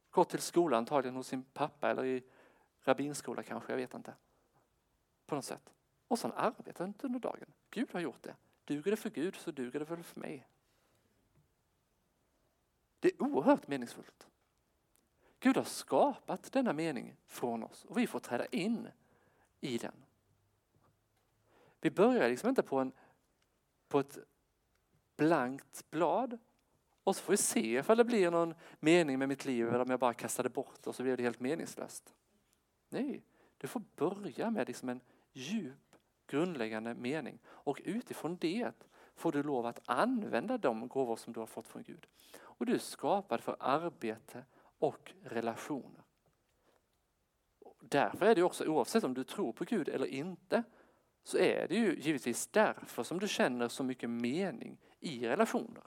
gått 0.10 0.30
till 0.30 0.42
skolan, 0.42 0.78
antagligen 0.78 1.16
hos 1.16 1.28
sin 1.28 1.44
pappa 1.44 1.90
eller 1.90 2.06
i 2.06 2.24
rabbinskola 2.80 3.44
kanske, 3.44 3.74
jag 3.74 3.78
vet 3.78 3.94
inte. 3.94 4.16
På 5.28 5.36
något 5.36 5.46
sätt. 5.46 5.74
Och 6.08 6.20
sen 6.20 6.32
arbetat 6.36 7.04
under 7.04 7.20
dagen. 7.20 7.54
Gud 7.70 7.90
har 7.94 8.00
gjort 8.00 8.24
det. 8.24 8.36
Duger 8.66 8.92
det 8.92 8.98
för 8.98 9.10
Gud 9.10 9.36
så 9.36 9.52
duger 9.52 9.80
det 9.80 9.86
väl 9.86 10.04
för 10.04 10.20
mig. 10.20 10.48
Det 13.00 13.08
är 13.08 13.24
oerhört 13.24 13.68
meningsfullt. 13.68 14.28
Gud 15.40 15.58
har 15.58 15.64
skapat 15.64 16.52
denna 16.52 16.74
mening 16.74 17.16
från 17.26 17.64
oss 17.64 17.86
och 17.86 17.98
vi 17.98 18.08
får 18.08 18.20
träda 18.20 18.46
in 18.46 18.88
i 19.60 19.78
den. 19.78 20.06
Vi 21.82 21.92
börjar 21.92 22.30
liksom 22.30 22.50
inte 22.50 22.64
på, 22.64 22.80
en, 22.80 22.92
på 23.88 24.00
ett 24.00 24.18
blankt 25.16 25.90
blad 25.90 26.38
och 27.04 27.16
så 27.16 27.24
får 27.24 27.34
vi 27.34 27.38
se 27.38 27.78
ifall 27.78 27.98
det 27.98 28.06
blir 28.06 28.32
någon 28.32 28.54
mening 28.80 29.20
med 29.20 29.28
mitt 29.28 29.46
liv 29.46 29.68
eller 29.68 29.80
om 29.80 29.90
jag 29.90 30.00
bara 30.00 30.14
kastar 30.14 30.44
det 30.44 30.50
bort 30.50 30.88
och 30.88 30.96
så 30.96 31.04
blir 31.04 31.18
det 31.18 31.24
helt 31.24 31.40
meningslöst. 31.40 32.14
Nej, 32.90 33.24
du 33.58 33.68
får 33.68 33.82
börja 33.96 34.52
med 34.52 34.68
liksom 34.68 34.90
en 34.90 35.02
djup 35.38 35.96
grundläggande 36.28 36.94
mening 36.94 37.40
och 37.48 37.82
utifrån 37.86 38.38
det 38.38 38.72
får 39.16 39.32
du 39.32 39.44
lov 39.44 39.66
att 39.66 39.82
använda 39.86 40.58
de 40.58 40.88
gåvor 40.88 41.16
som 41.16 41.34
du 41.34 41.40
har 41.40 41.48
fått 41.48 41.68
från 41.68 41.84
Gud. 41.84 42.08
Och 42.40 42.66
du 42.66 42.74
är 42.74 42.80
skapad 42.80 43.42
för 43.42 43.56
arbete 43.60 44.46
och 44.80 45.14
relationer. 45.24 46.04
Därför 47.80 48.26
är 48.26 48.36
det 48.36 48.44
också, 48.44 48.66
oavsett 48.66 49.04
om 49.04 49.14
du 49.14 49.24
tror 49.24 49.54
på 49.54 49.64
Gud 49.64 49.90
eller 49.90 50.06
inte, 50.06 50.64
så 51.24 51.38
är 51.38 51.68
det 51.68 51.76
ju 51.76 52.00
givetvis 52.00 52.48
därför 52.48 53.04
som 53.04 53.20
du 53.20 53.28
känner 53.28 53.68
så 53.68 53.84
mycket 53.84 54.10
mening 54.10 54.78
i 55.00 55.28
relationer. 55.28 55.84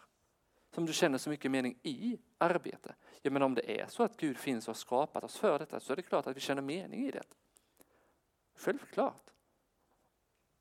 Som 0.74 0.86
du 0.86 0.92
känner 0.92 1.18
så 1.18 1.30
mycket 1.30 1.50
mening 1.50 1.78
i 1.82 2.18
arbete. 2.38 2.94
Ja, 3.22 3.30
men 3.30 3.42
om 3.42 3.54
det 3.54 3.80
är 3.80 3.86
så 3.86 4.02
att 4.02 4.16
Gud 4.16 4.38
finns 4.38 4.68
och 4.68 4.74
har 4.74 4.78
skapat 4.78 5.24
oss 5.24 5.36
för 5.36 5.58
detta 5.58 5.80
så 5.80 5.92
är 5.92 5.96
det 5.96 6.02
klart 6.02 6.26
att 6.26 6.36
vi 6.36 6.40
känner 6.40 6.62
mening 6.62 7.06
i 7.06 7.10
det. 7.10 7.22
Självklart. 8.54 9.30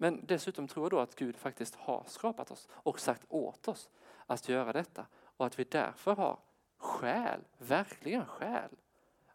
Men 0.02 0.26
dessutom 0.26 0.68
tror 0.68 0.86
jag 0.86 0.92
då 0.92 1.00
att 1.00 1.16
Gud 1.16 1.38
faktiskt 1.38 1.76
har 1.76 2.04
skapat 2.08 2.52
oss 2.52 2.68
och 2.72 3.00
sagt 3.00 3.26
åt 3.30 3.68
oss 3.68 3.90
att 4.26 4.50
göra 4.50 4.74
detta 4.74 5.06
och 5.14 5.46
att 5.46 5.60
vi 5.60 5.64
därför 5.64 6.16
har 6.16 6.40
skäl, 6.78 7.42
verkligen 7.58 8.26
skäl 8.26 8.70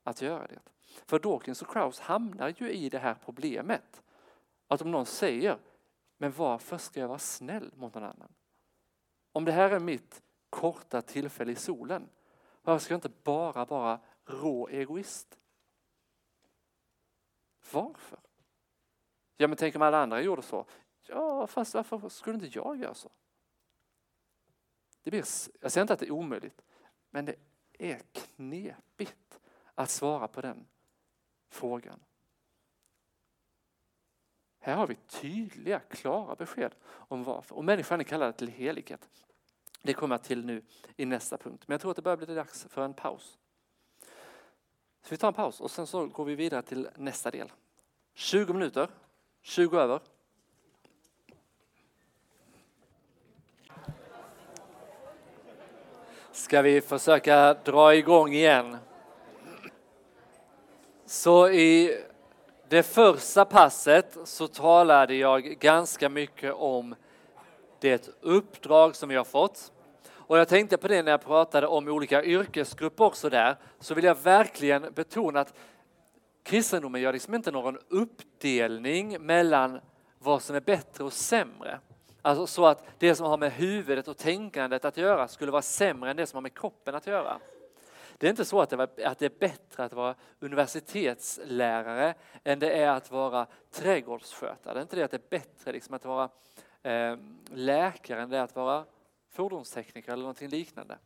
att 0.03 0.23
göra 0.23 0.47
det. 0.47 0.59
För 1.07 1.19
Dawkins 1.19 1.63
och 1.63 1.69
Krauss 1.69 2.01
hamnar 2.01 2.55
ju 2.59 2.73
i 2.73 2.89
det 2.89 2.99
här 2.99 3.17
problemet. 3.25 4.03
Att 4.69 4.83
om 4.83 4.91
någon 4.91 5.07
säger, 5.07 5.59
men 6.19 6.33
varför 6.33 6.79
ska 6.79 7.01
jag 7.01 7.09
vara 7.09 7.19
snäll 7.19 7.71
mot 7.77 7.95
någon 7.95 8.05
annan? 8.05 8.33
Om 9.33 9.45
det 9.45 9.53
här 9.53 9.71
är 9.71 9.81
mitt 9.81 10.23
korta 10.51 11.03
tillfälle 11.03 11.53
i 11.53 11.57
solen, 11.57 12.09
varför 12.63 12.85
ska 12.85 12.95
jag 12.95 12.99
inte 12.99 13.13
bara 13.23 13.65
vara 13.65 14.01
rå 14.25 14.69
egoist? 14.69 15.39
Varför? 17.73 18.19
Ja 19.37 19.49
men 19.49 19.57
tänk 19.57 19.77
om 19.77 19.83
alla 19.83 19.99
andra 19.99 20.23
gjorde 20.23 20.43
så. 20.43 20.67
Ja 21.03 21.47
fast 21.47 21.75
varför 21.75 22.09
skulle 22.09 22.35
inte 22.35 22.59
jag 22.59 22.77
göra 22.77 22.95
så? 22.95 23.11
Det 25.03 25.11
blir, 25.11 25.25
jag 25.61 25.73
säger 25.73 25.81
inte 25.81 25.93
att 25.93 26.01
det 26.01 26.07
är 26.07 26.11
omöjligt, 26.11 26.63
men 27.11 27.25
det 27.25 27.37
är 27.79 28.01
knepigt 28.13 29.41
att 29.75 29.91
svara 29.91 30.29
på 30.29 30.41
den 30.41 30.67
frågan. 31.49 32.01
Här 34.59 34.77
har 34.77 34.87
vi 34.87 34.95
tydliga, 34.95 35.81
klara 35.81 36.35
besked 36.35 36.75
om 36.85 37.25
varför. 37.25 37.57
Och 37.57 37.65
människan 37.65 38.01
är 38.01 38.05
kallad 38.05 38.37
till 38.37 38.49
helighet. 38.49 39.09
Det 39.83 39.95
kommer 39.95 40.15
jag 40.15 40.23
till 40.23 40.45
nu 40.45 40.63
i 40.97 41.05
nästa 41.05 41.39
punkt. 41.39 41.65
Men 41.67 41.75
jag 41.75 41.81
tror 41.81 41.91
att 41.91 41.97
det 41.97 42.03
börjar 42.03 42.17
bli 42.17 42.35
dags 42.35 42.67
för 42.71 42.85
en 42.85 42.95
paus. 42.95 43.39
Så 45.03 45.11
vi 45.11 45.17
tar 45.17 45.29
en 45.29 45.35
paus 45.35 45.61
och 45.61 45.71
sen 45.71 45.87
så 45.87 46.07
går 46.07 46.25
vi 46.25 46.35
vidare 46.35 46.63
till 46.63 46.89
nästa 46.97 47.31
del. 47.31 47.53
20 48.15 48.53
minuter, 48.53 48.89
20 49.47 49.79
över. 49.79 50.01
Ska 56.33 56.63
vi 56.63 56.81
försöka 56.81 57.55
dra 57.55 57.95
igång 57.95 58.33
igen? 58.33 58.77
Så 61.07 61.49
i 61.49 62.03
det 62.69 62.83
första 62.83 63.45
passet 63.45 64.17
så 64.25 64.49
talade 64.49 65.15
jag 65.15 65.43
ganska 65.43 66.09
mycket 66.09 66.55
om 66.55 66.95
det 67.81 68.09
uppdrag 68.21 68.97
som 68.97 69.09
vi 69.09 69.15
har 69.15 69.25
fått. 69.25 69.73
Och 70.11 70.39
jag 70.39 70.49
tänkte 70.49 70.77
på 70.77 70.89
det 70.89 71.03
när 71.03 71.11
jag 71.11 71.25
pratade 71.25 71.67
om 71.67 71.89
olika 71.89 72.25
yrkesgrupper 72.25 73.05
också 73.05 73.31
där, 73.31 73.57
så 73.81 73.95
vill 73.95 74.05
jag 74.05 74.23
verkligen 74.23 74.93
betona 74.95 75.41
att 75.41 75.55
kristendomen 76.45 77.01
gör 77.01 77.13
liksom 77.13 77.35
inte 77.35 77.51
någon 77.51 77.79
uppdelning 77.89 79.27
mellan 79.27 79.81
vad 80.19 80.43
som 80.43 80.57
är 80.57 80.61
bättre 80.61 81.05
och 81.05 81.13
sämre. 81.13 81.81
Alltså 82.23 82.47
så 82.47 82.67
att 82.67 82.85
det 82.99 83.15
som 83.15 83.27
har 83.27 83.39
med 83.39 83.53
huvudet 83.53 84.09
och 84.09 84.17
tänkandet 84.17 84.85
att 84.85 84.97
göra 84.97 85.29
skulle 85.29 85.53
vara 85.53 85.63
sämre 85.63 86.11
än 86.11 86.17
det 86.17 86.27
som 86.27 86.37
har 86.37 86.43
med 86.43 86.55
kroppen 86.55 86.95
att 86.95 87.07
göra. 87.07 87.41
Det 88.19 88.27
är 88.27 88.31
inte 88.31 88.45
så 88.45 88.61
att 88.61 88.71
det, 88.71 88.77
var, 88.77 88.89
att 89.05 89.19
det 89.19 89.27
är 89.27 89.39
bättre 89.39 89.85
att 89.85 89.93
vara 89.93 90.15
universitetslärare 90.41 92.15
än 92.45 92.59
det 92.59 92.73
är 92.73 92.91
att 92.91 93.11
vara 93.11 93.47
trädgårdsskötare. 93.71 94.75
Det 94.75 94.81
är 94.81 94.83
inte 94.83 94.97
det 94.97 95.03
att 95.03 95.11
det 95.11 95.17
är 95.17 95.31
bättre 95.31 95.73
liksom 95.73 95.95
att 95.95 96.05
vara 96.05 96.29
eh, 96.83 97.17
läkare 97.53 98.23
än 98.23 98.31
det 98.31 98.39
är 98.39 98.43
att 98.43 98.57
vara 98.57 98.85
fordonstekniker 99.31 100.13
eller 100.13 100.23
någonting 100.23 100.49
liknande. 100.49 100.99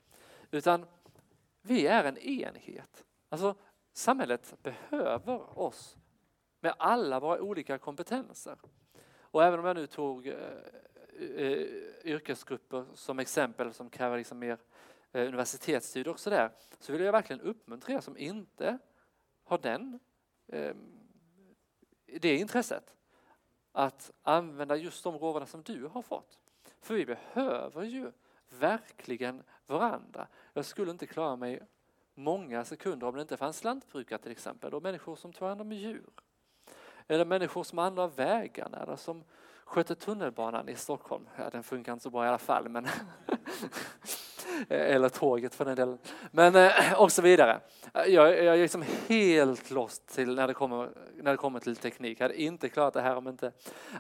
Utan 0.50 0.86
vi 1.62 1.86
är 1.86 2.04
en 2.04 2.18
enhet. 2.18 3.04
Alltså 3.28 3.54
samhället 3.98 4.54
behöver 4.62 5.58
oss 5.58 5.96
med 6.60 6.74
alla 6.78 7.20
våra 7.20 7.40
olika 7.40 7.78
kompetenser. 7.78 8.58
Och 9.20 9.44
även 9.44 9.60
om 9.60 9.66
jag 9.66 9.76
nu 9.76 9.86
tog 9.86 10.26
eh, 10.26 10.34
eh, 11.20 11.30
eh, 11.30 11.66
yrkesgrupper 12.04 12.84
som 12.94 13.18
exempel 13.18 13.74
som 13.74 13.90
kräver 13.90 14.18
liksom 14.18 14.38
mer 14.38 14.58
eh, 15.12 15.28
universitetsstudier 15.28 16.12
och 16.12 16.20
sådär, 16.20 16.50
så 16.78 16.92
vill 16.92 17.02
jag 17.02 17.12
verkligen 17.12 17.40
uppmuntra 17.40 17.94
er 17.94 18.00
som 18.00 18.16
inte 18.16 18.78
har 19.44 19.58
den, 19.58 20.00
eh, 20.46 20.74
det 22.06 22.36
intresset 22.36 22.94
att 23.72 24.10
använda 24.22 24.76
just 24.76 25.04
de 25.04 25.18
råvarorna 25.18 25.46
som 25.46 25.62
du 25.62 25.86
har 25.86 26.02
fått. 26.02 26.38
För 26.80 26.94
vi 26.94 27.06
behöver 27.06 27.82
ju 27.82 28.12
verkligen 28.48 29.42
varandra. 29.66 30.28
Jag 30.52 30.64
skulle 30.64 30.90
inte 30.90 31.06
klara 31.06 31.36
mig 31.36 31.62
många 32.18 32.64
sekunder 32.64 33.06
om 33.06 33.14
det 33.14 33.22
inte 33.22 33.36
fanns 33.36 33.64
lantbrukare 33.64 34.18
till 34.18 34.32
exempel 34.32 34.74
och 34.74 34.82
människor 34.82 35.16
som 35.16 35.32
tog 35.32 35.48
hand 35.48 35.60
om 35.60 35.72
djur. 35.72 36.10
Eller 37.06 37.24
människor 37.24 37.64
som 37.64 37.78
andra 37.78 38.06
vägarna 38.06 38.82
eller 38.82 38.96
som 38.96 39.24
skötte 39.64 39.94
tunnelbanan 39.94 40.68
i 40.68 40.74
Stockholm. 40.74 41.28
Ja, 41.36 41.50
den 41.50 41.62
funkar 41.62 41.92
inte 41.92 42.02
så 42.02 42.10
bra 42.10 42.24
i 42.24 42.28
alla 42.28 42.38
fall. 42.38 42.68
Men 42.68 42.86
Eller 44.68 45.08
tåget 45.08 45.54
för 45.54 45.64
den 45.64 45.76
delen. 45.76 45.98
Men 46.30 46.54
eh, 46.54 47.00
och 47.02 47.12
så 47.12 47.22
vidare. 47.22 47.60
Jag, 47.92 48.08
jag 48.44 48.56
är 48.56 48.62
liksom 48.62 48.84
helt 49.08 49.70
lost 49.70 50.06
till 50.06 50.34
när 50.34 50.46
det, 50.46 50.54
kommer, 50.54 50.90
när 51.22 51.30
det 51.30 51.36
kommer 51.36 51.60
till 51.60 51.76
teknik. 51.76 52.20
Jag 52.20 52.24
hade 52.24 52.42
inte 52.42 52.68
klarat 52.68 52.94
det 52.94 53.00
här 53.00 53.16
om 53.16 53.28
inte 53.28 53.52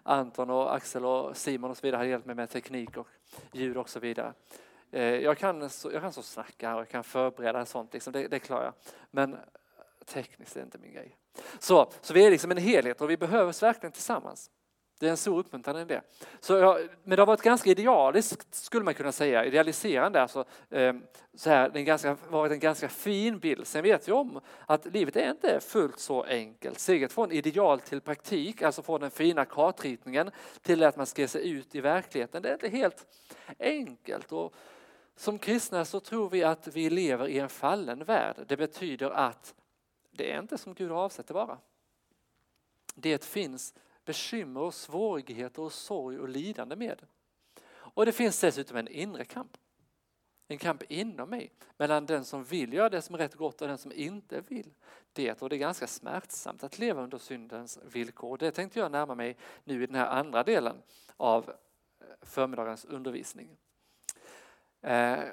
Anton 0.02 0.50
och 0.50 0.74
Axel 0.74 1.04
och 1.04 1.36
Simon 1.36 1.70
och 1.70 1.76
så 1.76 1.82
vidare 1.82 1.98
hade 1.98 2.10
hjälpt 2.10 2.26
mig 2.26 2.36
med 2.36 2.50
teknik 2.50 2.96
och 2.96 3.08
ljud 3.52 3.76
och 3.76 3.88
så 3.88 4.00
vidare. 4.00 4.32
Eh, 4.90 5.02
jag 5.02 5.38
kan, 5.38 5.70
så, 5.70 5.92
jag 5.92 6.02
kan 6.02 6.12
så 6.12 6.22
snacka 6.22 6.74
och 6.74 6.80
jag 6.80 6.88
kan 6.88 7.04
förbereda 7.04 7.66
sånt, 7.66 7.92
liksom, 7.92 8.12
det, 8.12 8.28
det 8.28 8.38
klarar 8.38 8.64
jag. 8.64 8.74
Men 9.10 9.36
tekniskt 10.06 10.56
är 10.56 10.62
inte 10.62 10.78
min 10.78 10.92
grej. 10.92 11.16
Så, 11.58 11.90
så 12.00 12.14
vi 12.14 12.26
är 12.26 12.30
liksom 12.30 12.50
en 12.50 12.56
helhet 12.56 13.00
och 13.00 13.10
vi 13.10 13.16
behövs 13.16 13.62
verkligen 13.62 13.92
tillsammans. 13.92 14.50
Det 15.00 15.06
är 15.06 15.10
en 15.10 15.16
stor 15.16 15.38
uppmuntran 15.38 15.78
i 15.78 15.84
det. 15.84 16.02
Så 16.40 16.56
jag, 16.56 16.78
men 17.04 17.16
det 17.16 17.22
har 17.22 17.26
varit 17.26 17.42
ganska 17.42 17.70
idealiskt 17.70 18.54
skulle 18.54 18.84
man 18.84 18.94
kunna 18.94 19.12
säga, 19.12 19.44
idealiserande. 19.44 20.22
Alltså, 20.22 20.44
eh, 20.70 20.94
så 21.34 21.50
här, 21.50 21.68
det 21.68 21.88
har 21.90 22.30
varit 22.30 22.52
en 22.52 22.58
ganska 22.58 22.88
fin 22.88 23.38
bild. 23.38 23.66
Sen 23.66 23.82
vet 23.82 24.08
vi 24.08 24.12
om 24.12 24.40
att 24.66 24.86
livet 24.86 25.16
är 25.16 25.30
inte 25.30 25.60
fullt 25.60 25.98
så 25.98 26.22
enkelt. 26.22 26.78
Steget 26.78 27.12
från 27.12 27.32
ideal 27.32 27.80
till 27.80 28.00
praktik, 28.00 28.62
alltså 28.62 28.82
från 28.82 29.00
den 29.00 29.10
fina 29.10 29.44
kartritningen 29.44 30.30
till 30.62 30.82
att 30.82 30.96
man 30.96 31.06
ska 31.06 31.22
ge 31.22 31.28
sig 31.28 31.50
ut 31.50 31.74
i 31.74 31.80
verkligheten, 31.80 32.42
det 32.42 32.48
är 32.48 32.52
inte 32.52 32.68
helt 32.68 33.06
enkelt. 33.58 34.32
Och 34.32 34.54
som 35.18 35.38
kristna 35.38 35.84
så 35.84 36.00
tror 36.00 36.30
vi 36.30 36.44
att 36.44 36.66
vi 36.66 36.90
lever 36.90 37.28
i 37.28 37.38
en 37.38 37.48
fallen 37.48 38.04
värld. 38.04 38.36
Det 38.48 38.56
betyder 38.56 39.10
att 39.10 39.54
det 40.10 40.32
är 40.32 40.40
inte 40.40 40.58
som 40.58 40.74
Gud 40.74 40.90
har 40.90 40.98
avsett 40.98 41.26
det 41.26 41.34
vara. 41.34 41.58
Det 42.94 43.24
finns 43.24 43.74
bekymmer 44.04 44.60
och 44.60 44.74
svårigheter 44.74 45.62
och 45.62 45.72
sorg 45.72 46.18
och 46.18 46.28
lidande 46.28 46.76
med. 46.76 47.02
Och 47.70 48.06
det 48.06 48.12
finns 48.12 48.40
dessutom 48.40 48.76
en 48.76 48.88
inre 48.88 49.24
kamp. 49.24 49.56
En 50.48 50.58
kamp 50.58 50.82
inom 50.88 51.30
mig 51.30 51.52
mellan 51.76 52.06
den 52.06 52.24
som 52.24 52.44
vill 52.44 52.72
göra 52.72 52.88
det 52.88 53.02
som 53.02 53.14
är 53.14 53.18
rätt 53.18 53.34
gott 53.34 53.62
och 53.62 53.68
den 53.68 53.78
som 53.78 53.92
inte 53.92 54.40
vill 54.40 54.74
det. 55.12 55.42
Och 55.42 55.48
det 55.48 55.56
är 55.56 55.58
ganska 55.58 55.86
smärtsamt 55.86 56.64
att 56.64 56.78
leva 56.78 57.02
under 57.02 57.18
syndens 57.18 57.78
villkor. 57.84 58.38
Det 58.38 58.50
tänkte 58.50 58.78
jag 58.78 58.92
närma 58.92 59.14
mig 59.14 59.36
nu 59.64 59.82
i 59.82 59.86
den 59.86 59.96
här 59.96 60.06
andra 60.06 60.44
delen 60.44 60.82
av 61.16 61.52
förmiddagens 62.22 62.84
undervisning. 62.84 63.56
Eh, 64.88 65.24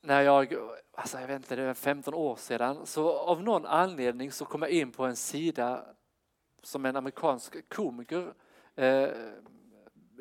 när 0.00 0.22
jag, 0.22 0.54
alltså 0.92 1.20
jag 1.20 1.26
vet 1.26 1.36
inte, 1.36 1.56
det 1.56 1.66
var 1.66 1.74
15 1.74 2.14
år 2.14 2.36
sedan, 2.36 2.86
så 2.86 3.18
av 3.18 3.42
någon 3.42 3.66
anledning 3.66 4.32
så 4.32 4.44
kom 4.44 4.62
jag 4.62 4.70
in 4.70 4.92
på 4.92 5.04
en 5.04 5.16
sida 5.16 5.84
som 6.62 6.84
en 6.84 6.96
amerikansk 6.96 7.68
komiker 7.68 8.32
eh, 8.74 9.08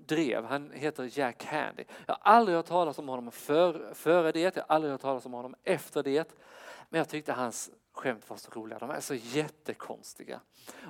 drev. 0.07 0.45
Han 0.45 0.71
heter 0.71 1.19
Jack 1.19 1.45
Handy. 1.45 1.83
Jag 2.05 2.13
har 2.13 2.31
aldrig 2.33 2.57
hört 2.57 2.65
talas 2.65 2.99
om 2.99 3.07
honom 3.07 3.31
för, 3.31 3.93
före 3.93 4.31
det, 4.31 4.39
jag 4.39 4.55
har 4.55 4.75
aldrig 4.75 4.91
hört 4.91 5.01
talas 5.01 5.25
om 5.25 5.33
honom 5.33 5.55
efter 5.63 6.03
det. 6.03 6.35
Men 6.89 6.97
jag 6.97 7.09
tyckte 7.09 7.33
hans 7.33 7.71
skämt 7.93 8.29
var 8.29 8.37
så 8.37 8.51
roliga. 8.51 8.79
De 8.79 8.89
är 8.89 8.99
så 8.99 9.15
jättekonstiga. 9.15 10.39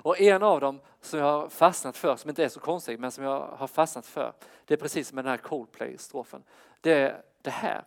Och 0.02 0.20
en 0.20 0.42
av 0.42 0.60
dem 0.60 0.80
som 1.00 1.18
jag 1.18 1.26
har 1.26 1.48
fastnat 1.48 1.96
för, 1.96 2.16
som 2.16 2.28
inte 2.28 2.44
är 2.44 2.48
så 2.48 2.60
konstig, 2.60 2.98
men 2.98 3.10
som 3.10 3.24
jag 3.24 3.40
har 3.40 3.66
fastnat 3.66 4.06
för, 4.06 4.32
det 4.64 4.74
är 4.74 4.78
precis 4.78 5.08
som 5.08 5.16
den 5.16 5.26
här 5.26 5.36
Coldplay-strofen. 5.36 6.42
Det 6.80 6.92
är 6.92 7.22
det 7.42 7.50
här. 7.50 7.84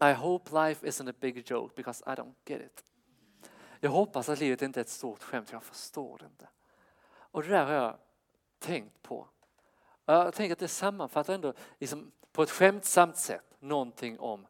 I 0.00 0.12
hope 0.12 0.52
life 0.52 0.86
isn't 0.86 1.10
a 1.10 1.14
big 1.20 1.50
joke 1.50 1.74
because 1.76 2.04
I 2.06 2.14
don't 2.14 2.34
get 2.44 2.60
it. 2.60 2.84
Jag 3.80 3.90
hoppas 3.90 4.28
att 4.28 4.40
livet 4.40 4.62
inte 4.62 4.80
är 4.80 4.82
ett 4.82 4.88
stort 4.88 5.22
skämt, 5.22 5.52
jag 5.52 5.62
förstår 5.62 6.18
det 6.18 6.26
inte. 6.26 6.48
Och 7.06 7.42
det 7.42 7.48
där 7.48 7.64
har 7.64 7.72
jag 7.72 7.96
tänkt 8.58 9.02
på. 9.02 9.28
Jag 10.04 10.34
tänker 10.34 10.52
att 10.52 10.58
det 10.58 10.68
sammanfattar 10.68 11.34
ändå 11.34 11.52
liksom, 11.78 12.12
på 12.32 12.42
ett 12.42 12.50
skämtsamt 12.50 13.16
sätt 13.16 13.56
någonting 13.58 14.18
om 14.20 14.46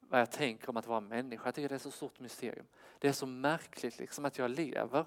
vad 0.00 0.20
jag 0.20 0.30
tänker 0.30 0.70
om 0.70 0.76
att 0.76 0.86
vara 0.86 1.00
människa. 1.00 1.42
Jag 1.44 1.54
tycker 1.54 1.68
det 1.68 1.74
är 1.74 1.76
ett 1.76 1.82
så 1.82 1.90
stort 1.90 2.20
mysterium. 2.20 2.66
Det 2.98 3.08
är 3.08 3.12
så 3.12 3.26
märkligt 3.26 3.98
liksom 3.98 4.24
att 4.24 4.38
jag 4.38 4.50
lever, 4.50 5.04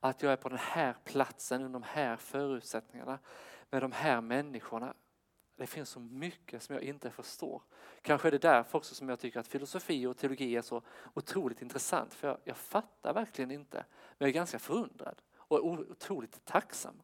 att 0.00 0.22
jag 0.22 0.32
är 0.32 0.36
på 0.36 0.48
den 0.48 0.58
här 0.58 0.94
platsen 1.04 1.62
under 1.62 1.80
de 1.80 1.86
här 1.86 2.16
förutsättningarna 2.16 3.18
med 3.70 3.82
de 3.82 3.92
här 3.92 4.20
människorna. 4.20 4.94
Det 5.58 5.66
finns 5.66 5.88
så 5.88 6.00
mycket 6.00 6.62
som 6.62 6.74
jag 6.74 6.84
inte 6.84 7.10
förstår. 7.10 7.62
Kanske 8.02 8.28
är 8.28 8.32
det 8.32 8.38
därför 8.38 8.78
också 8.78 8.94
som 8.94 9.08
jag 9.08 9.18
tycker 9.18 9.40
att 9.40 9.48
filosofi 9.48 10.06
och 10.06 10.16
teologi 10.16 10.56
är 10.56 10.62
så 10.62 10.82
otroligt 11.14 11.62
intressant. 11.62 12.14
För 12.14 12.28
jag, 12.28 12.38
jag 12.44 12.56
fattar 12.56 13.14
verkligen 13.14 13.50
inte, 13.50 13.76
men 13.76 14.16
jag 14.18 14.28
är 14.28 14.32
ganska 14.32 14.58
förundrad 14.58 15.22
och 15.36 15.66
otroligt 15.66 16.44
tacksam. 16.44 17.02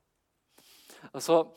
Alltså, 1.13 1.51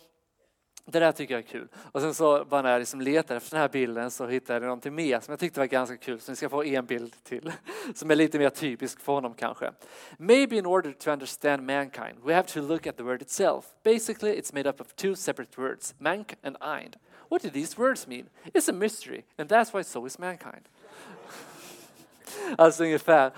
det 0.92 1.00
där 1.00 1.12
tycker 1.12 1.34
jag 1.34 1.44
är 1.44 1.48
kul. 1.48 1.68
Och 1.92 2.02
sen 2.02 2.14
så 2.14 2.46
bara 2.46 2.62
när 2.62 2.72
jag 2.72 2.80
liksom 2.80 3.02
letade 3.02 3.38
efter 3.38 3.52
den 3.52 3.62
här 3.62 3.70
bilden 3.70 4.12
så 4.12 4.28
hittade 4.28 4.60
jag 4.60 4.64
någonting 4.64 4.96
mer 4.96 5.20
som 5.20 5.32
jag 5.32 5.40
tyckte 5.40 5.60
var 5.60 5.68
ganska 5.68 5.98
kul. 5.98 6.20
Så 6.20 6.32
ni 6.32 6.36
ska 6.36 6.50
få 6.50 6.64
en 6.64 6.86
bild 6.86 7.24
till 7.24 7.52
som 7.96 8.12
är 8.12 8.16
lite 8.16 8.40
mer 8.40 8.50
typisk 8.50 9.00
för 9.00 9.14
honom 9.14 9.34
kanske. 9.34 9.72
Maybe 10.18 10.58
in 10.58 10.66
order 10.66 10.92
to 10.92 11.12
understand 11.12 11.64
mankind 11.64 12.18
we 12.24 12.34
have 12.34 12.48
to 12.48 12.62
look 12.62 12.88
at 12.88 12.98
the 12.98 13.04
word 13.04 13.22
itself. 13.22 13.66
Basically 13.84 14.42
it's 14.42 14.54
made 14.54 14.70
up 14.70 14.82
of 14.82 14.96
two 14.96 15.16
separate 15.16 15.62
words, 15.62 15.96
mank 15.98 16.36
and 16.44 16.58
eind. 16.62 16.96
What 17.30 17.42
do 17.42 17.50
these 17.50 17.82
words 17.82 18.08
mean? 18.08 18.30
It's 18.54 18.70
a 18.70 18.74
mystery 18.74 19.24
and 19.38 19.50
that's 19.50 19.74
why 19.74 19.84
so 19.84 20.06
is 20.06 20.20
mankind. 20.20 20.62
Alltså 22.58 22.84
ungefär 22.84 23.32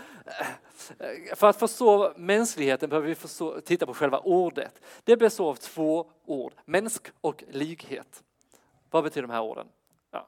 för 1.35 1.47
att 1.47 1.59
förstå 1.59 2.13
mänskligheten 2.15 2.89
behöver 2.89 3.07
vi 3.07 3.15
förstå, 3.15 3.61
titta 3.61 3.85
på 3.85 3.93
själva 3.93 4.19
ordet. 4.19 4.81
Det 5.03 5.17
består 5.17 5.49
av 5.49 5.55
två 5.55 6.11
ord, 6.25 6.53
mänsk 6.65 7.11
och 7.21 7.43
likhet. 7.49 8.23
Vad 8.89 9.03
betyder 9.03 9.27
de 9.27 9.33
här 9.33 9.41
orden? 9.41 9.67
Ja, 10.11 10.27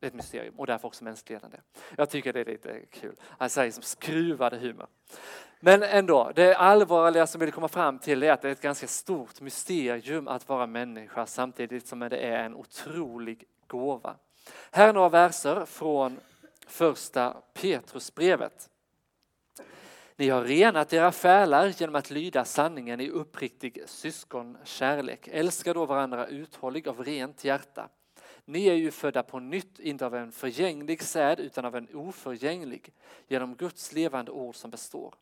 det 0.00 0.06
är 0.06 0.08
ett 0.08 0.14
mysterium 0.14 0.54
och 0.56 0.66
därför 0.66 0.88
också 0.88 1.04
mänskligheten 1.04 1.50
det. 1.50 1.60
Jag 1.96 2.10
tycker 2.10 2.32
det 2.32 2.40
är 2.40 2.44
lite 2.44 2.80
kul. 2.90 3.16
Han 3.22 3.50
säger 3.50 3.70
som 3.70 3.82
skruvade 3.82 4.56
humor. 4.58 4.86
Men 5.60 5.82
ändå, 5.82 6.32
det 6.34 6.54
allvarliga 6.54 7.26
som 7.26 7.38
vi 7.38 7.46
vill 7.46 7.54
komma 7.54 7.68
fram 7.68 7.98
till 7.98 8.22
är 8.22 8.32
att 8.32 8.42
det 8.42 8.48
är 8.48 8.52
ett 8.52 8.60
ganska 8.60 8.86
stort 8.86 9.40
mysterium 9.40 10.28
att 10.28 10.48
vara 10.48 10.66
människa 10.66 11.26
samtidigt 11.26 11.86
som 11.86 11.98
det 11.98 12.16
är 12.16 12.44
en 12.44 12.54
otrolig 12.54 13.44
gåva. 13.66 14.16
Här 14.70 14.88
är 14.88 14.92
några 14.92 15.08
verser 15.08 15.64
från 15.64 16.20
första 16.66 17.36
Petrusbrevet. 17.54 18.70
Ni 20.18 20.28
har 20.28 20.44
renat 20.44 20.92
era 20.92 21.12
själar 21.12 21.66
genom 21.66 21.94
att 21.94 22.10
lyda 22.10 22.44
sanningen 22.44 23.00
i 23.00 23.08
uppriktig 23.08 23.82
syskonkärlek. 23.86 25.28
Älska 25.28 25.72
då 25.74 25.86
varandra 25.86 26.26
uthållig 26.26 26.88
av 26.88 27.04
rent 27.04 27.44
hjärta. 27.44 27.88
Ni 28.44 28.66
är 28.66 28.74
ju 28.74 28.90
födda 28.90 29.22
på 29.22 29.40
nytt, 29.40 29.80
inte 29.80 30.06
av 30.06 30.14
en 30.14 30.32
förgänglig 30.32 31.02
säd 31.02 31.40
utan 31.40 31.64
av 31.64 31.76
en 31.76 31.88
oförgänglig, 31.94 32.92
genom 33.28 33.54
Guds 33.54 33.92
levande 33.92 34.30
ord 34.30 34.56
som 34.56 34.70
består. 34.70 35.14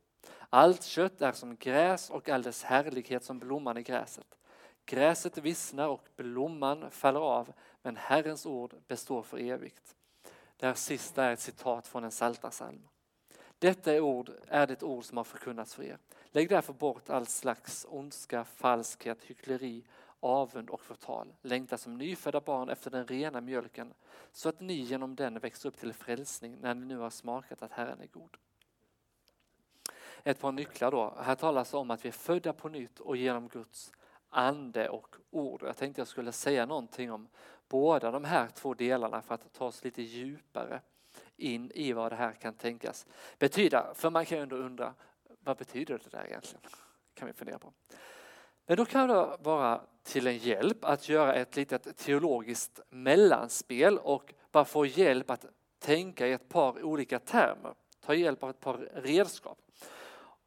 Allt 0.50 0.84
kött 0.84 1.22
är 1.22 1.32
som 1.32 1.56
gräs 1.56 2.10
och 2.10 2.28
all 2.28 2.42
dess 2.42 2.62
härlighet 2.62 3.24
som 3.24 3.38
blomman 3.38 3.76
i 3.76 3.82
gräset. 3.82 4.38
Gräset 4.86 5.38
vissnar 5.38 5.88
och 5.88 6.08
blomman 6.16 6.90
faller 6.90 7.20
av, 7.20 7.52
men 7.82 7.96
Herrens 7.96 8.46
ord 8.46 8.74
består 8.88 9.22
för 9.22 9.38
evigt. 9.38 9.96
Det 10.56 10.66
här 10.66 10.74
sista 10.74 11.24
är 11.24 11.32
ett 11.32 11.40
citat 11.40 11.86
från 11.86 12.04
en 12.04 12.10
psaltarpsalm. 12.10 12.88
Detta 13.64 13.92
är, 13.92 14.00
ord, 14.00 14.30
är 14.48 14.66
det 14.66 14.82
ord 14.82 15.04
som 15.04 15.16
har 15.16 15.24
förkunnats 15.24 15.74
för 15.74 15.82
er. 15.82 15.98
Lägg 16.30 16.48
därför 16.48 16.72
bort 16.72 17.10
all 17.10 17.26
slags 17.26 17.86
ondska, 17.88 18.44
falskhet, 18.44 19.22
hyckleri, 19.22 19.84
avund 20.20 20.70
och 20.70 20.80
förtal. 20.80 21.32
Längta 21.42 21.78
som 21.78 21.98
nyfödda 21.98 22.40
barn 22.40 22.68
efter 22.68 22.90
den 22.90 23.06
rena 23.06 23.40
mjölken 23.40 23.94
så 24.32 24.48
att 24.48 24.60
ni 24.60 24.74
genom 24.74 25.16
den 25.16 25.38
växer 25.38 25.68
upp 25.68 25.76
till 25.76 25.92
frälsning 25.92 26.56
när 26.60 26.74
ni 26.74 26.86
nu 26.86 26.96
har 26.96 27.10
smakat 27.10 27.62
att 27.62 27.72
Herren 27.72 28.00
är 28.00 28.06
god. 28.06 28.36
Ett 30.22 30.40
par 30.40 30.52
nycklar 30.52 30.90
då. 30.90 31.14
Här 31.20 31.34
talas 31.34 31.74
om 31.74 31.90
att 31.90 32.04
vi 32.04 32.08
är 32.08 32.12
födda 32.12 32.52
på 32.52 32.68
nytt 32.68 33.00
och 33.00 33.16
genom 33.16 33.48
Guds 33.48 33.92
ande 34.28 34.88
och 34.88 35.16
ord. 35.30 35.62
Jag 35.62 35.76
tänkte 35.76 36.00
jag 36.00 36.08
skulle 36.08 36.32
säga 36.32 36.66
någonting 36.66 37.12
om 37.12 37.28
båda 37.68 38.10
de 38.10 38.24
här 38.24 38.48
två 38.48 38.74
delarna 38.74 39.22
för 39.22 39.34
att 39.34 39.52
ta 39.52 39.64
oss 39.66 39.84
lite 39.84 40.02
djupare 40.02 40.80
in 41.36 41.70
i 41.74 41.92
vad 41.92 42.12
det 42.12 42.16
här 42.16 42.32
kan 42.32 42.54
tänkas 42.54 43.06
betyda. 43.38 43.94
För 43.94 44.10
man 44.10 44.26
kan 44.26 44.38
ju 44.38 44.42
ändå 44.42 44.56
undra, 44.56 44.94
vad 45.40 45.56
betyder 45.56 46.00
det 46.04 46.10
där 46.10 46.26
egentligen? 46.26 46.60
kan 47.14 47.26
vi 47.26 47.32
fundera 47.34 47.58
på. 47.58 47.72
Men 48.66 48.76
då 48.76 48.84
kan 48.84 49.08
det 49.08 49.36
vara 49.40 49.80
till 50.02 50.26
en 50.26 50.38
hjälp 50.38 50.84
att 50.84 51.08
göra 51.08 51.34
ett 51.34 51.56
litet 51.56 51.96
teologiskt 51.96 52.80
mellanspel 52.90 53.98
och 53.98 54.34
bara 54.52 54.64
få 54.64 54.86
hjälp 54.86 55.30
att 55.30 55.44
tänka 55.78 56.26
i 56.26 56.32
ett 56.32 56.48
par 56.48 56.82
olika 56.82 57.18
termer. 57.18 57.74
Ta 58.00 58.14
hjälp 58.14 58.42
av 58.42 58.50
ett 58.50 58.60
par 58.60 58.76
redskap. 58.94 59.58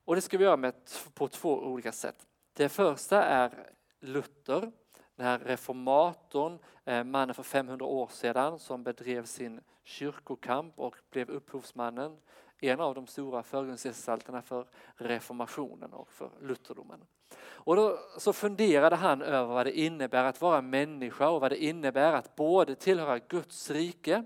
Och 0.05 0.15
det 0.15 0.21
ska 0.21 0.37
vi 0.37 0.43
göra 0.43 0.57
med, 0.57 0.73
på 1.13 1.27
två 1.27 1.59
olika 1.59 1.91
sätt. 1.91 2.25
Det 2.53 2.69
första 2.69 3.23
är 3.23 3.71
Luther, 3.99 4.71
den 5.17 5.25
här 5.25 5.39
reformatorn, 5.39 6.59
eh, 6.85 7.03
mannen 7.03 7.35
för 7.35 7.43
500 7.43 7.85
år 7.85 8.07
sedan 8.07 8.59
som 8.59 8.83
bedrev 8.83 9.25
sin 9.25 9.61
kyrkokamp 9.83 10.79
och 10.79 10.95
blev 11.11 11.29
upphovsmannen 11.29 12.17
en 12.59 12.79
av 12.79 12.95
de 12.95 13.07
stora 13.07 13.43
förgrundsgestalterna 13.43 14.41
för 14.41 14.67
reformationen 14.95 15.93
och 15.93 16.11
för 16.11 16.29
lutherdomen. 16.41 16.99
Och 17.39 17.75
då 17.75 17.99
så 18.17 18.33
funderade 18.33 18.95
han 18.95 19.21
över 19.21 19.53
vad 19.53 19.65
det 19.65 19.79
innebär 19.79 20.23
att 20.23 20.41
vara 20.41 20.61
människa 20.61 21.29
och 21.29 21.41
vad 21.41 21.51
det 21.51 21.63
innebär 21.63 22.13
att 22.13 22.35
både 22.35 22.75
tillhöra 22.75 23.19
Guds 23.19 23.71
rike 23.71 24.23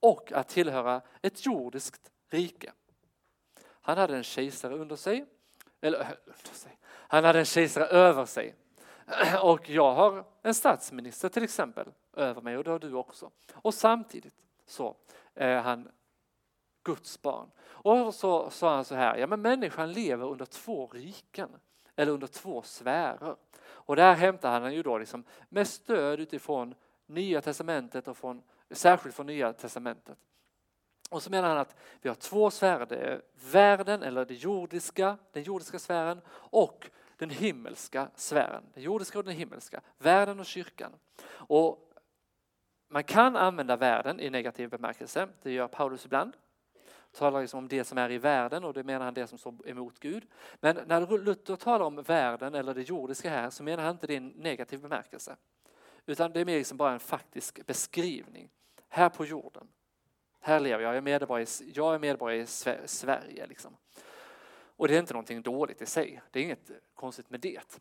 och 0.00 0.32
att 0.32 0.48
tillhöra 0.48 1.00
ett 1.22 1.46
jordiskt 1.46 2.10
rike. 2.30 2.72
Han 3.64 3.98
hade 3.98 4.16
en 4.16 4.24
kejsare 4.24 4.74
under 4.74 4.96
sig, 4.96 5.24
eller 5.80 5.98
under 6.24 6.54
sig. 6.54 6.78
Han 6.86 7.24
hade 7.24 7.38
en 7.38 7.44
kejsare 7.44 7.86
över 7.86 8.24
sig. 8.24 8.54
Och 9.42 9.70
jag 9.70 9.94
har 9.94 10.24
en 10.42 10.54
statsminister 10.54 11.28
till 11.28 11.42
exempel 11.44 11.88
över 12.12 12.42
mig 12.42 12.56
och 12.56 12.64
det 12.64 12.70
har 12.70 12.78
du 12.78 12.94
också. 12.94 13.30
Och 13.52 13.74
samtidigt 13.74 14.34
så 14.66 14.96
är 15.34 15.60
han 15.60 15.88
Guds 16.82 17.22
barn. 17.22 17.50
Och 17.62 18.14
så 18.14 18.50
sa 18.50 18.74
han 18.74 18.84
så 18.84 18.94
här, 18.94 19.16
ja 19.16 19.26
men 19.26 19.42
människan 19.42 19.92
lever 19.92 20.26
under 20.26 20.46
två 20.46 20.86
riken 20.86 21.48
eller 21.96 22.12
under 22.12 22.26
två 22.26 22.62
sfärer. 22.62 23.36
Och 23.64 23.96
där 23.96 24.14
hämtar 24.14 24.60
han 24.60 24.74
ju 24.74 24.82
då 24.82 24.98
liksom 24.98 25.24
med 25.48 25.68
stöd 25.68 26.20
utifrån 26.20 26.74
Nya 27.06 27.40
Testamentet 27.40 28.08
och 28.08 28.16
från, 28.16 28.42
särskilt 28.70 29.14
från 29.14 29.26
Nya 29.26 29.52
Testamentet. 29.52 30.18
Och 31.10 31.22
så 31.22 31.30
menar 31.30 31.48
han 31.48 31.58
att 31.58 31.76
vi 32.02 32.08
har 32.08 32.16
två 32.16 32.50
sfärer, 32.50 32.86
det 32.86 32.96
är 32.96 33.22
världen 33.52 34.02
eller 34.02 34.24
det 34.24 34.34
jordiska, 34.34 35.18
den 35.32 35.42
jordiska 35.42 35.78
sfären 35.78 36.20
och 36.30 36.90
den 37.16 37.30
himmelska 37.30 38.08
sfären. 38.14 38.64
Den 38.74 38.82
jordiska 38.82 39.18
och 39.18 39.24
den 39.24 39.34
himmelska, 39.34 39.80
världen 39.98 40.40
och 40.40 40.46
kyrkan. 40.46 40.92
Och 41.28 41.92
man 42.88 43.04
kan 43.04 43.36
använda 43.36 43.76
världen 43.76 44.20
i 44.20 44.30
negativ 44.30 44.70
bemärkelse, 44.70 45.28
det 45.42 45.52
gör 45.52 45.68
Paulus 45.68 46.04
ibland 46.04 46.32
talar 47.14 47.40
liksom 47.40 47.58
om 47.58 47.68
det 47.68 47.84
som 47.84 47.98
är 47.98 48.10
i 48.10 48.18
världen 48.18 48.64
och 48.64 48.74
det 48.74 48.84
menar 48.84 49.04
han 49.04 49.14
det 49.14 49.26
som 49.26 49.38
står 49.38 49.68
emot 49.68 50.00
Gud. 50.00 50.26
Men 50.60 50.78
när 50.86 51.18
Luther 51.18 51.56
talar 51.56 51.86
om 51.86 52.02
världen 52.02 52.54
eller 52.54 52.74
det 52.74 52.82
jordiska 52.82 53.30
här 53.30 53.50
så 53.50 53.62
menar 53.62 53.82
han 53.82 53.92
inte 53.92 54.06
det 54.06 54.12
i 54.12 54.16
en 54.16 54.28
negativ 54.28 54.80
bemärkelse. 54.80 55.36
Utan 56.06 56.32
det 56.32 56.40
är 56.40 56.44
mer 56.44 56.58
liksom 56.58 56.76
bara 56.76 56.92
en 56.92 57.00
faktisk 57.00 57.66
beskrivning. 57.66 58.50
Här 58.88 59.08
på 59.08 59.24
jorden, 59.24 59.68
här 60.40 60.60
lever 60.60 60.82
jag, 60.82 60.90
jag 60.90 60.96
är 60.96 61.00
medborgare, 61.00 61.70
jag 61.74 61.94
är 61.94 61.98
medborgare 61.98 62.42
i 62.42 62.46
Sverige. 62.86 63.46
Liksom. 63.46 63.76
Och 64.76 64.88
det 64.88 64.94
är 64.94 64.98
inte 64.98 65.12
någonting 65.12 65.42
dåligt 65.42 65.82
i 65.82 65.86
sig, 65.86 66.22
det 66.30 66.38
är 66.38 66.44
inget 66.44 66.70
konstigt 66.94 67.30
med 67.30 67.40
det. 67.40 67.80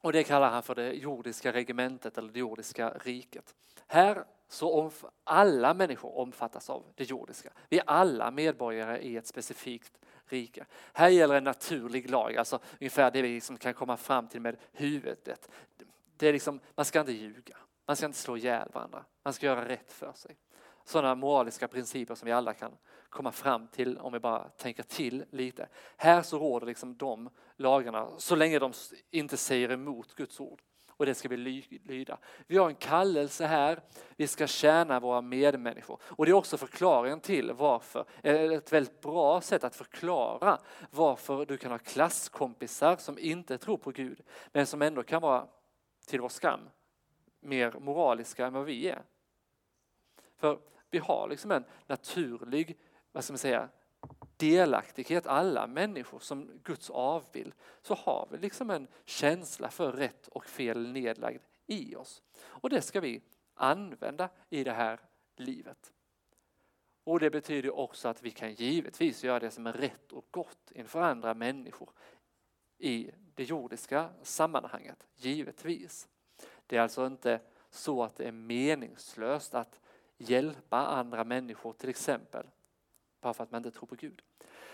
Och 0.00 0.12
det 0.12 0.24
kallar 0.24 0.50
han 0.50 0.62
för 0.62 0.74
det 0.74 0.92
jordiska 0.92 1.52
regementet 1.52 2.18
eller 2.18 2.32
det 2.32 2.38
jordiska 2.38 2.90
riket. 2.90 3.54
Här 3.86 4.24
så 4.48 4.90
alla 5.24 5.74
människor 5.74 6.18
omfattas 6.18 6.70
av 6.70 6.84
det 6.94 7.04
jordiska. 7.10 7.52
Vi 7.68 7.78
är 7.78 7.84
alla 7.86 8.30
medborgare 8.30 8.98
i 8.98 9.16
ett 9.16 9.26
specifikt 9.26 10.00
rike. 10.24 10.66
Här 10.92 11.08
gäller 11.08 11.34
en 11.34 11.44
naturlig 11.44 12.10
lag, 12.10 12.36
alltså 12.36 12.58
ungefär 12.80 13.10
det 13.10 13.22
vi 13.22 13.28
liksom 13.28 13.56
kan 13.56 13.74
komma 13.74 13.96
fram 13.96 14.28
till 14.28 14.40
med 14.40 14.56
huvudet. 14.72 15.50
Det 16.16 16.28
är 16.28 16.32
liksom, 16.32 16.60
man 16.74 16.84
ska 16.84 17.00
inte 17.00 17.12
ljuga, 17.12 17.56
man 17.86 17.96
ska 17.96 18.06
inte 18.06 18.18
slå 18.18 18.36
ihjäl 18.36 18.68
varandra, 18.72 19.04
man 19.22 19.32
ska 19.32 19.46
göra 19.46 19.68
rätt 19.68 19.92
för 19.92 20.12
sig. 20.12 20.36
Sådana 20.84 21.14
moraliska 21.14 21.68
principer 21.68 22.14
som 22.14 22.26
vi 22.26 22.32
alla 22.32 22.54
kan 22.54 22.72
komma 23.08 23.32
fram 23.32 23.66
till 23.66 23.98
om 23.98 24.12
vi 24.12 24.18
bara 24.18 24.48
tänker 24.48 24.82
till 24.82 25.24
lite. 25.30 25.68
Här 25.96 26.22
så 26.22 26.38
råder 26.38 26.66
liksom 26.66 26.96
de 26.96 27.30
lagarna 27.56 28.08
så 28.18 28.36
länge 28.36 28.58
de 28.58 28.72
inte 29.10 29.36
säger 29.36 29.70
emot 29.70 30.14
Guds 30.14 30.40
ord 30.40 30.62
och 31.02 31.06
det 31.06 31.14
ska 31.14 31.28
vi 31.28 31.36
lyda. 31.84 32.18
Vi 32.46 32.56
har 32.56 32.68
en 32.68 32.74
kallelse 32.74 33.46
här, 33.46 33.80
vi 34.16 34.26
ska 34.26 34.46
tjäna 34.46 35.00
våra 35.00 35.20
medmänniskor. 35.20 35.98
Och 36.02 36.26
det 36.26 36.30
är 36.30 36.34
också 36.34 36.56
förklaringen 36.56 37.20
till 37.20 37.52
varför, 37.52 38.04
ett 38.22 38.72
väldigt 38.72 39.00
bra 39.00 39.40
sätt 39.40 39.64
att 39.64 39.76
förklara 39.76 40.58
varför 40.90 41.46
du 41.46 41.56
kan 41.56 41.70
ha 41.70 41.78
klasskompisar 41.78 42.96
som 42.96 43.18
inte 43.18 43.58
tror 43.58 43.76
på 43.76 43.90
Gud, 43.90 44.20
men 44.52 44.66
som 44.66 44.82
ändå 44.82 45.02
kan 45.02 45.22
vara, 45.22 45.46
till 46.06 46.20
vår 46.20 46.28
skam, 46.28 46.60
mer 47.40 47.74
moraliska 47.80 48.46
än 48.46 48.52
vad 48.52 48.64
vi 48.64 48.88
är. 48.88 49.02
För 50.36 50.58
vi 50.92 50.98
har 50.98 51.28
liksom 51.28 51.50
en 51.50 51.64
naturlig, 51.86 52.78
vad 53.12 53.24
ska 53.24 53.32
man 53.32 53.38
säga, 53.38 53.68
delaktighet, 54.36 55.26
alla 55.26 55.66
människor 55.66 56.18
som 56.18 56.60
Guds 56.62 56.90
avbild, 56.90 57.54
så 57.82 57.94
har 57.94 58.28
vi 58.30 58.38
liksom 58.38 58.70
en 58.70 58.88
känsla 59.04 59.68
för 59.68 59.92
rätt 59.92 60.28
och 60.28 60.46
fel 60.46 60.92
nedlagd 60.92 61.42
i 61.66 61.96
oss. 61.96 62.22
Och 62.42 62.70
det 62.70 62.82
ska 62.82 63.00
vi 63.00 63.22
använda 63.54 64.28
i 64.50 64.64
det 64.64 64.72
här 64.72 65.00
livet. 65.36 65.92
Och 67.04 67.20
det 67.20 67.30
betyder 67.30 67.78
också 67.78 68.08
att 68.08 68.22
vi 68.22 68.30
kan 68.30 68.52
givetvis 68.52 69.24
göra 69.24 69.40
det 69.40 69.50
som 69.50 69.66
är 69.66 69.72
rätt 69.72 70.12
och 70.12 70.26
gott 70.30 70.72
inför 70.74 71.00
andra 71.00 71.34
människor 71.34 71.90
i 72.78 73.10
det 73.34 73.44
jordiska 73.44 74.10
sammanhanget, 74.22 75.06
givetvis. 75.14 76.08
Det 76.66 76.76
är 76.76 76.80
alltså 76.80 77.06
inte 77.06 77.40
så 77.70 78.02
att 78.02 78.16
det 78.16 78.24
är 78.24 78.32
meningslöst 78.32 79.54
att 79.54 79.80
hjälpa 80.18 80.86
andra 80.86 81.24
människor 81.24 81.72
till 81.72 81.90
exempel 81.90 82.46
bara 83.20 83.34
för 83.34 83.44
att 83.44 83.50
man 83.50 83.58
inte 83.66 83.78
tror 83.78 83.86
på 83.86 83.94
Gud. 83.94 84.22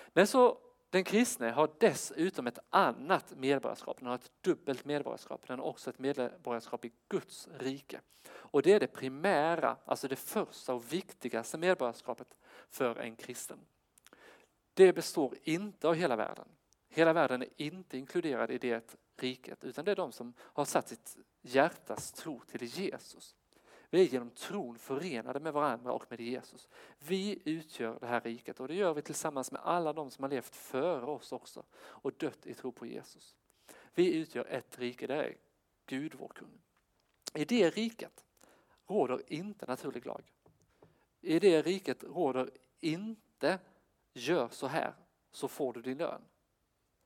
Men 0.08 0.26
så 0.26 0.58
den 0.90 1.04
kristne 1.04 1.50
har 1.50 1.70
dessutom 1.78 2.46
ett 2.46 2.58
annat 2.70 3.34
medborgarskap. 3.36 3.98
Den 3.98 4.08
har 4.08 4.14
ett 4.14 4.30
dubbelt 4.40 4.84
medborgarskap. 4.84 5.46
Den 5.46 5.58
har 5.58 5.66
också 5.66 5.90
ett 5.90 5.98
medborgarskap 5.98 6.84
i 6.84 6.92
Guds 7.08 7.48
rike. 7.58 8.00
Och 8.30 8.62
det 8.62 8.72
är 8.72 8.80
det 8.80 8.86
primära, 8.86 9.76
alltså 9.84 10.08
det 10.08 10.16
första 10.16 10.74
och 10.74 10.92
viktigaste 10.92 11.58
medborgarskapet 11.58 12.36
för 12.70 12.96
en 12.96 13.16
kristen. 13.16 13.58
Det 14.74 14.92
består 14.92 15.34
inte 15.42 15.88
av 15.88 15.94
hela 15.94 16.16
världen. 16.16 16.48
Hela 16.88 17.12
världen 17.12 17.42
är 17.42 17.48
inte 17.56 17.98
inkluderad 17.98 18.50
i 18.50 18.58
det 18.58 18.96
riket 19.16 19.64
utan 19.64 19.84
det 19.84 19.90
är 19.90 19.96
de 19.96 20.12
som 20.12 20.34
har 20.38 20.64
satt 20.64 20.88
sitt 20.88 21.16
hjärtas 21.42 22.12
tro 22.12 22.40
till 22.40 22.64
Jesus. 22.64 23.36
Vi 23.90 24.00
är 24.00 24.04
genom 24.04 24.30
tron 24.30 24.78
förenade 24.78 25.40
med 25.40 25.52
varandra 25.52 25.92
och 25.92 26.04
med 26.08 26.20
Jesus. 26.20 26.68
Vi 26.98 27.42
utgör 27.44 27.98
det 28.00 28.06
här 28.06 28.20
riket 28.20 28.60
och 28.60 28.68
det 28.68 28.74
gör 28.74 28.94
vi 28.94 29.02
tillsammans 29.02 29.52
med 29.52 29.60
alla 29.64 29.92
de 29.92 30.10
som 30.10 30.22
har 30.22 30.30
levt 30.30 30.56
före 30.56 31.06
oss 31.06 31.32
också 31.32 31.64
och 31.78 32.12
dött 32.12 32.46
i 32.46 32.54
tro 32.54 32.72
på 32.72 32.86
Jesus. 32.86 33.34
Vi 33.94 34.14
utgör 34.14 34.44
ett 34.44 34.78
rike, 34.78 35.06
det 35.06 35.14
är 35.14 35.36
Gud 35.86 36.14
vår 36.18 36.28
kung. 36.28 36.60
I 37.34 37.44
det 37.44 37.70
riket 37.70 38.24
råder 38.86 39.22
inte 39.32 39.66
naturlig 39.66 40.06
lag. 40.06 40.32
I 41.20 41.38
det 41.38 41.62
riket 41.62 42.04
råder 42.04 42.50
inte 42.80 43.58
gör 44.12 44.48
så 44.48 44.66
här 44.66 44.94
så 45.30 45.48
får 45.48 45.72
du 45.72 45.82
din 45.82 45.98
lön. 45.98 46.22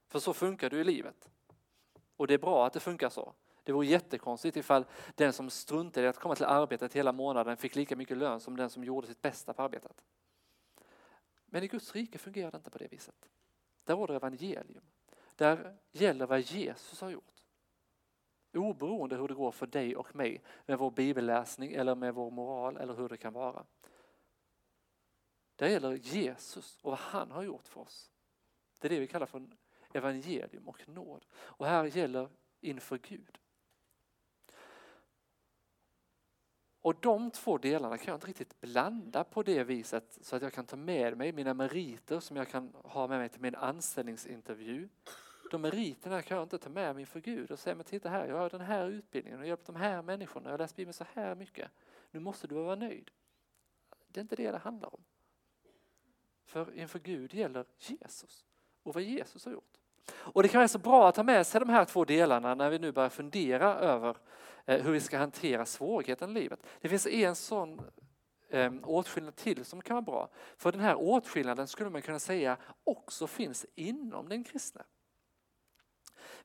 För 0.08 0.18
så 0.18 0.34
funkar 0.34 0.70
du 0.70 0.80
i 0.80 0.84
livet. 0.84 1.28
Och 2.16 2.26
det 2.26 2.34
är 2.34 2.38
bra 2.38 2.66
att 2.66 2.72
det 2.72 2.80
funkar 2.80 3.08
så. 3.08 3.34
Det 3.64 3.72
vore 3.72 3.86
jättekonstigt 3.86 4.56
ifall 4.56 4.84
den 5.14 5.32
som 5.32 5.50
struntade 5.50 6.06
i 6.06 6.08
att 6.08 6.18
komma 6.18 6.34
till 6.34 6.44
arbetet 6.44 6.92
hela 6.92 7.12
månaden 7.12 7.56
fick 7.56 7.76
lika 7.76 7.96
mycket 7.96 8.16
lön 8.16 8.40
som 8.40 8.56
den 8.56 8.70
som 8.70 8.84
gjorde 8.84 9.06
sitt 9.06 9.22
bästa 9.22 9.52
på 9.52 9.62
arbetet. 9.62 10.04
Men 11.46 11.62
i 11.62 11.68
Guds 11.68 11.94
rike 11.94 12.18
fungerar 12.18 12.50
det 12.50 12.56
inte 12.56 12.70
på 12.70 12.78
det 12.78 12.92
viset. 12.92 13.28
Där 13.84 13.96
råder 13.96 14.14
evangelium. 14.14 14.84
Där 15.36 15.76
gäller 15.90 16.26
vad 16.26 16.40
Jesus 16.40 17.00
har 17.00 17.10
gjort. 17.10 17.42
Oberoende 18.52 19.16
hur 19.16 19.28
det 19.28 19.34
går 19.34 19.52
för 19.52 19.66
dig 19.66 19.96
och 19.96 20.16
mig 20.16 20.42
med 20.66 20.78
vår 20.78 20.90
bibelläsning 20.90 21.72
eller 21.72 21.94
med 21.94 22.14
vår 22.14 22.30
moral 22.30 22.76
eller 22.76 22.94
hur 22.94 23.08
det 23.08 23.16
kan 23.16 23.32
vara. 23.32 23.66
Där 25.56 25.68
gäller 25.68 25.92
Jesus 25.92 26.78
och 26.82 26.90
vad 26.90 26.98
han 26.98 27.30
har 27.30 27.42
gjort 27.42 27.68
för 27.68 27.80
oss. 27.80 28.10
Det 28.80 28.88
är 28.88 28.90
det 28.90 29.00
vi 29.00 29.06
kallar 29.06 29.26
för 29.26 29.46
evangelium 29.92 30.68
och 30.68 30.88
nåd. 30.88 31.26
Och 31.32 31.66
här 31.66 31.84
gäller 31.84 32.28
inför 32.60 32.98
Gud. 32.98 33.38
Och 36.82 36.94
de 37.00 37.30
två 37.30 37.58
delarna 37.58 37.98
kan 37.98 38.06
jag 38.06 38.16
inte 38.16 38.26
riktigt 38.26 38.60
blanda 38.60 39.24
på 39.24 39.42
det 39.42 39.64
viset 39.64 40.18
så 40.20 40.36
att 40.36 40.42
jag 40.42 40.52
kan 40.52 40.66
ta 40.66 40.76
med 40.76 41.16
mig 41.16 41.32
mina 41.32 41.54
meriter 41.54 42.20
som 42.20 42.36
jag 42.36 42.48
kan 42.48 42.74
ha 42.74 43.06
med 43.06 43.18
mig 43.18 43.28
till 43.28 43.40
min 43.40 43.54
anställningsintervju. 43.54 44.88
De 45.50 45.60
meriterna 45.60 46.22
kan 46.22 46.36
jag 46.36 46.44
inte 46.44 46.58
ta 46.58 46.70
med 46.70 46.94
mig 46.94 47.06
för 47.06 47.20
Gud 47.20 47.50
och 47.50 47.58
säga, 47.58 47.74
men 47.74 47.84
titta 47.84 48.08
här, 48.08 48.26
jag 48.26 48.36
har 48.36 48.50
den 48.50 48.60
här 48.60 48.88
utbildningen 48.88 49.40
och 49.40 49.46
hjälpt 49.46 49.66
de 49.66 49.76
här 49.76 50.02
människorna, 50.02 50.48
jag 50.48 50.52
har 50.52 50.58
läst 50.58 50.76
Bibeln 50.76 50.92
så 50.94 51.06
här 51.12 51.34
mycket. 51.34 51.70
Nu 52.10 52.20
måste 52.20 52.46
du 52.46 52.54
vara 52.54 52.76
nöjd. 52.76 53.10
Det 54.08 54.20
är 54.20 54.22
inte 54.22 54.36
det 54.36 54.50
det 54.50 54.58
handlar 54.58 54.94
om. 54.94 55.04
För 56.44 56.74
inför 56.74 56.98
Gud 56.98 57.34
gäller 57.34 57.64
Jesus 57.78 58.44
och 58.82 58.94
vad 58.94 59.02
Jesus 59.02 59.44
har 59.44 59.52
gjort. 59.52 59.81
Och 60.10 60.42
det 60.42 60.48
kan 60.48 60.58
vara 60.58 60.68
så 60.68 60.78
bra 60.78 61.08
att 61.08 61.16
ha 61.16 61.24
med 61.24 61.46
sig 61.46 61.60
de 61.60 61.68
här 61.68 61.84
två 61.84 62.04
delarna 62.04 62.54
när 62.54 62.70
vi 62.70 62.78
nu 62.78 62.92
börjar 62.92 63.08
fundera 63.08 63.74
över 63.74 64.16
eh, 64.64 64.82
hur 64.82 64.92
vi 64.92 65.00
ska 65.00 65.18
hantera 65.18 65.66
svårigheten 65.66 66.30
i 66.30 66.40
livet. 66.40 66.60
Det 66.80 66.88
finns 66.88 67.06
en 67.06 67.36
sån 67.36 67.80
ehm, 68.50 68.84
åtskillnad 68.84 69.36
till 69.36 69.64
som 69.64 69.80
kan 69.82 69.94
vara 69.94 70.02
bra. 70.02 70.30
För 70.56 70.72
den 70.72 70.80
här 70.80 70.94
åtskillnaden 70.94 71.68
skulle 71.68 71.90
man 71.90 72.02
kunna 72.02 72.18
säga 72.18 72.56
också 72.84 73.26
finns 73.26 73.66
inom 73.74 74.28
den 74.28 74.44
kristne. 74.44 74.82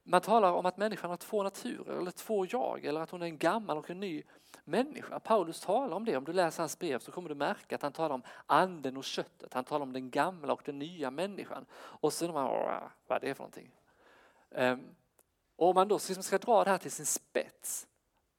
Man 0.03 0.21
talar 0.21 0.51
om 0.51 0.65
att 0.65 0.77
människan 0.77 1.09
har 1.09 1.17
två 1.17 1.43
naturer 1.43 1.97
eller 1.97 2.11
två 2.11 2.45
jag 2.49 2.85
eller 2.85 3.01
att 3.01 3.11
hon 3.11 3.21
är 3.21 3.25
en 3.25 3.37
gammal 3.37 3.77
och 3.77 3.89
en 3.89 3.99
ny 3.99 4.23
människa. 4.67 5.19
Paulus 5.19 5.61
talar 5.61 5.95
om 5.95 6.05
det. 6.05 6.17
Om 6.17 6.23
du 6.23 6.33
läser 6.33 6.63
hans 6.63 6.79
brev 6.79 6.99
så 6.99 7.11
kommer 7.11 7.29
du 7.29 7.35
märka 7.35 7.75
att 7.75 7.81
han 7.81 7.91
talar 7.91 8.15
om 8.15 8.21
anden 8.45 8.97
och 8.97 9.03
köttet. 9.03 9.53
Han 9.53 9.63
talar 9.63 9.83
om 9.83 9.93
den 9.93 10.09
gamla 10.09 10.53
och 10.53 10.61
den 10.65 10.79
nya 10.79 11.11
människan. 11.11 11.65
Och 11.73 12.13
så 12.13 12.25
undrar 12.25 12.43
man, 12.43 12.89
vad 13.07 13.23
är 13.23 13.27
det 13.27 13.35
för 13.35 13.43
någonting? 13.43 13.71
Och 15.55 15.69
om 15.69 15.75
man 15.75 15.87
då 15.87 15.95
liksom 15.95 16.23
ska 16.23 16.37
dra 16.37 16.63
det 16.63 16.69
här 16.69 16.77
till 16.77 16.91
sin 16.91 17.05
spets 17.05 17.87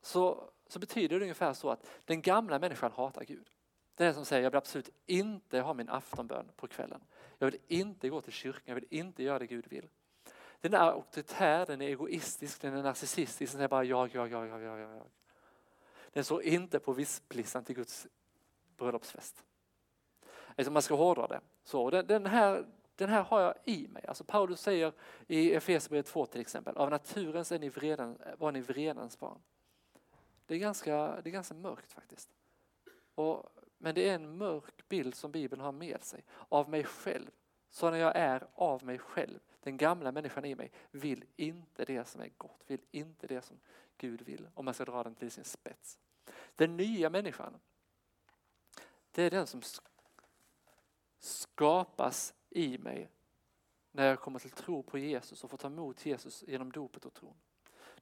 så, 0.03 0.51
så 0.69 0.79
betyder 0.79 1.19
det 1.19 1.25
ungefär 1.25 1.53
så 1.53 1.71
att 1.71 1.87
den 2.05 2.23
gamla 2.23 2.59
människan 2.59 2.93
hatar 2.93 3.25
Gud. 3.25 3.49
Det 3.95 4.05
är 4.05 4.13
som 4.13 4.25
säger 4.25 4.43
jag 4.43 4.51
vill 4.51 4.59
absolut 4.59 4.91
inte 5.07 5.61
ha 5.61 5.75
min 5.75 5.89
aftonbön 5.89 6.51
på 6.57 6.67
kvällen. 6.69 7.01
Jag 7.39 7.51
vill 7.51 7.61
inte 7.69 8.09
gå 8.09 8.21
till 8.21 8.33
kyrkan, 8.33 8.63
jag 8.65 8.75
vill 8.75 8.87
inte 8.91 9.23
göra 9.23 9.39
det 9.39 9.47
Gud 9.47 9.67
vill. 9.69 9.89
Den 10.61 10.75
är 10.75 10.79
auktoritär, 10.79 11.67
den 11.67 11.83
är 11.83 11.87
egoistisk, 11.87 12.61
den 12.61 12.75
är 12.75 12.83
narcissistisk, 12.83 13.53
den 13.53 13.63
är 13.63 13.69
bara 13.69 13.85
jag, 13.85 14.15
jag, 14.15 14.31
jag, 14.31 14.49
jag, 14.49 14.63
jag, 14.63 14.81
jag. 14.81 15.03
Den 16.13 16.25
står 16.25 16.43
inte 16.43 16.79
på 16.79 16.93
visplistan 16.93 17.65
till 17.65 17.77
Guds 17.77 18.07
bröllopsfest. 18.77 19.45
Alltså 20.57 20.73
man 20.73 20.83
ska 20.83 20.95
hårdra 20.95 21.27
det. 21.27 21.41
Så 21.65 21.91
den, 21.91 22.07
den, 22.07 22.27
här, 22.27 22.67
den 22.95 23.09
här 23.09 23.23
har 23.23 23.41
jag 23.41 23.55
i 23.65 23.89
mig. 23.89 24.05
Alltså 24.07 24.25
Paulus 24.25 24.61
säger 24.61 24.93
i 25.27 25.55
Efesierbrevet 25.55 26.07
2 26.07 26.27
till 26.27 26.41
exempel, 26.41 26.77
av 26.77 26.91
naturen 26.91 27.41
är 27.41 27.59
ni 27.59 27.69
vreden, 27.69 28.19
var 28.39 28.53
ni 28.53 28.61
vredens 28.61 29.19
barn. 29.19 29.39
Det 30.47 30.55
är, 30.55 30.59
ganska, 30.59 31.21
det 31.23 31.31
är 31.31 31.33
ganska 31.33 31.55
mörkt 31.55 31.93
faktiskt. 31.93 32.31
Och, 33.15 33.47
men 33.79 33.95
det 33.95 34.09
är 34.09 34.15
en 34.15 34.37
mörk 34.37 34.89
bild 34.89 35.15
som 35.15 35.33
Bibeln 35.33 35.63
har 35.63 35.73
med 35.73 36.03
sig 36.03 36.25
av 36.49 36.69
mig 36.69 36.85
själv. 36.85 37.31
Så 37.71 37.91
när 37.91 37.99
jag 37.99 38.17
är 38.17 38.47
av 38.55 38.85
mig 38.85 38.99
själv, 38.99 39.39
den 39.61 39.77
gamla 39.77 40.13
människan 40.13 40.45
i 40.45 40.55
mig 40.55 40.71
vill 40.91 41.25
inte 41.37 41.85
det 41.85 42.05
som 42.05 42.21
är 42.21 42.31
gott, 42.37 42.65
vill 42.67 42.81
inte 42.91 43.27
det 43.27 43.43
som 43.43 43.57
Gud 43.99 44.23
vill, 44.23 44.49
om 44.55 44.65
man 44.65 44.75
ska 44.75 44.85
dra 44.85 45.03
den 45.03 45.15
till 45.15 45.31
sin 45.31 45.45
spets. 45.45 45.99
Den 46.57 46.77
nya 46.77 47.11
människan, 47.11 47.61
det 49.11 49.23
är 49.23 49.31
den 49.31 49.47
som 49.47 49.63
skapas 51.19 52.35
i 52.51 52.79
mig 52.79 53.11
när 53.93 54.07
jag 54.07 54.21
kommer 54.21 54.39
till 54.39 54.51
tro 54.51 54.83
på 54.83 54.99
Jesus 54.99 55.45
och 55.45 55.51
får 55.51 55.59
ta 55.59 55.67
emot 55.67 56.07
Jesus 56.07 56.45
genom 56.47 56.73
dopet 56.73 57.05
och 57.05 57.15
tron. 57.15 57.37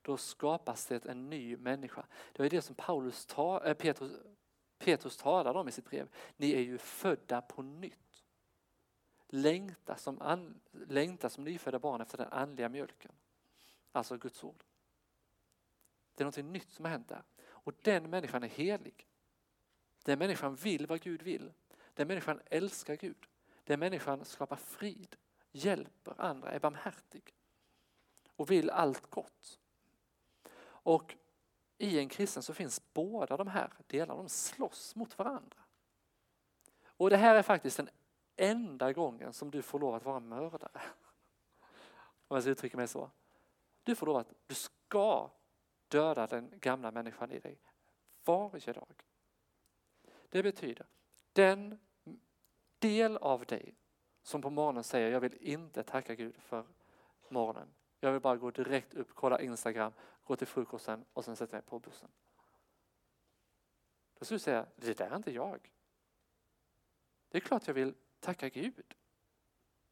Då 0.02 0.16
skapas 0.16 0.86
det 0.86 1.06
en 1.06 1.30
ny 1.30 1.56
människa. 1.56 2.06
Det 2.32 2.44
är 2.44 2.50
det 2.50 2.62
som 2.62 2.74
Paulus 2.74 3.26
ta, 3.26 3.64
äh, 3.64 3.74
Petrus, 3.74 4.12
Petrus 4.78 5.16
talar 5.16 5.54
om 5.54 5.68
i 5.68 5.72
sitt 5.72 5.84
brev. 5.84 6.08
Ni 6.36 6.52
är 6.52 6.60
ju 6.60 6.78
födda 6.78 7.40
på 7.40 7.62
nytt. 7.62 8.24
Längta 9.28 9.96
som, 9.96 10.22
an, 10.22 10.60
längta 10.70 11.30
som 11.30 11.44
nyfödda 11.44 11.78
barn 11.78 12.00
efter 12.00 12.18
den 12.18 12.32
andliga 12.32 12.68
mjölken. 12.68 13.12
Alltså 13.92 14.16
Guds 14.16 14.44
ord. 14.44 14.64
Det 16.16 16.22
är 16.22 16.24
något 16.24 16.52
nytt 16.52 16.70
som 16.70 16.84
har 16.84 16.92
hänt 16.92 17.08
där. 17.08 17.22
Och 17.48 17.72
den 17.82 18.10
människan 18.10 18.42
är 18.42 18.48
helig. 18.48 19.08
Den 20.04 20.18
människan 20.18 20.54
vill 20.54 20.86
vad 20.86 21.00
Gud 21.00 21.22
vill. 21.22 21.52
Den 21.94 22.08
människan 22.08 22.40
älskar 22.46 22.96
Gud. 22.96 23.26
Den 23.64 23.80
människan 23.80 24.24
skapar 24.24 24.56
frid, 24.56 25.16
hjälper 25.52 26.20
andra, 26.20 26.50
är 26.50 26.60
barmhärtig 26.60 27.34
och 28.36 28.50
vill 28.50 28.70
allt 28.70 29.10
gott. 29.10 29.58
Och 30.62 31.16
i 31.78 31.98
en 31.98 32.08
kristen 32.08 32.42
så 32.42 32.54
finns 32.54 32.82
båda 32.92 33.36
de 33.36 33.48
här 33.48 33.72
delarna, 33.86 34.22
de 34.22 34.28
slåss 34.28 34.96
mot 34.96 35.18
varandra. 35.18 35.58
Och 36.86 37.10
det 37.10 37.16
här 37.16 37.34
är 37.34 37.42
faktiskt 37.42 37.76
den 37.76 37.88
enda 38.36 38.92
gången 38.92 39.32
som 39.32 39.50
du 39.50 39.62
får 39.62 39.78
lov 39.78 39.94
att 39.94 40.04
vara 40.04 40.20
mördare. 40.20 40.82
Om 42.28 42.34
jag 42.34 42.42
ska 42.42 42.50
uttrycka 42.50 42.76
mig 42.76 42.88
så. 42.88 43.10
Du 43.82 43.94
får 43.94 44.06
lov 44.06 44.16
att, 44.16 44.32
du 44.46 44.54
ska 44.54 45.30
döda 45.88 46.26
den 46.26 46.58
gamla 46.60 46.90
människan 46.90 47.32
i 47.32 47.38
dig 47.38 47.58
varje 48.24 48.72
dag. 48.72 49.02
Det 50.28 50.42
betyder 50.42 50.86
den 51.32 51.78
del 52.78 53.16
av 53.16 53.46
dig 53.46 53.74
som 54.22 54.42
på 54.42 54.50
morgonen 54.50 54.84
säger 54.84 55.10
jag 55.10 55.20
vill 55.20 55.36
inte 55.40 55.82
tacka 55.82 56.14
Gud 56.14 56.36
för 56.36 56.66
morgonen. 57.28 57.68
Jag 58.00 58.12
vill 58.12 58.20
bara 58.20 58.36
gå 58.36 58.50
direkt 58.50 58.94
upp, 58.94 59.14
kolla 59.14 59.40
Instagram, 59.40 59.92
gå 60.24 60.36
till 60.36 60.46
frukosten 60.46 61.04
och 61.12 61.24
sen 61.24 61.36
sätta 61.36 61.56
mig 61.56 61.62
på 61.62 61.78
bussen. 61.78 62.10
Då 64.18 64.24
skulle 64.24 64.36
du 64.36 64.40
säga, 64.40 64.66
det 64.76 64.98
där 64.98 65.10
är 65.10 65.16
inte 65.16 65.32
jag. 65.32 65.72
Det 67.28 67.38
är 67.38 67.40
klart 67.40 67.66
jag 67.66 67.74
vill 67.74 67.94
tacka 68.20 68.48
Gud. 68.48 68.94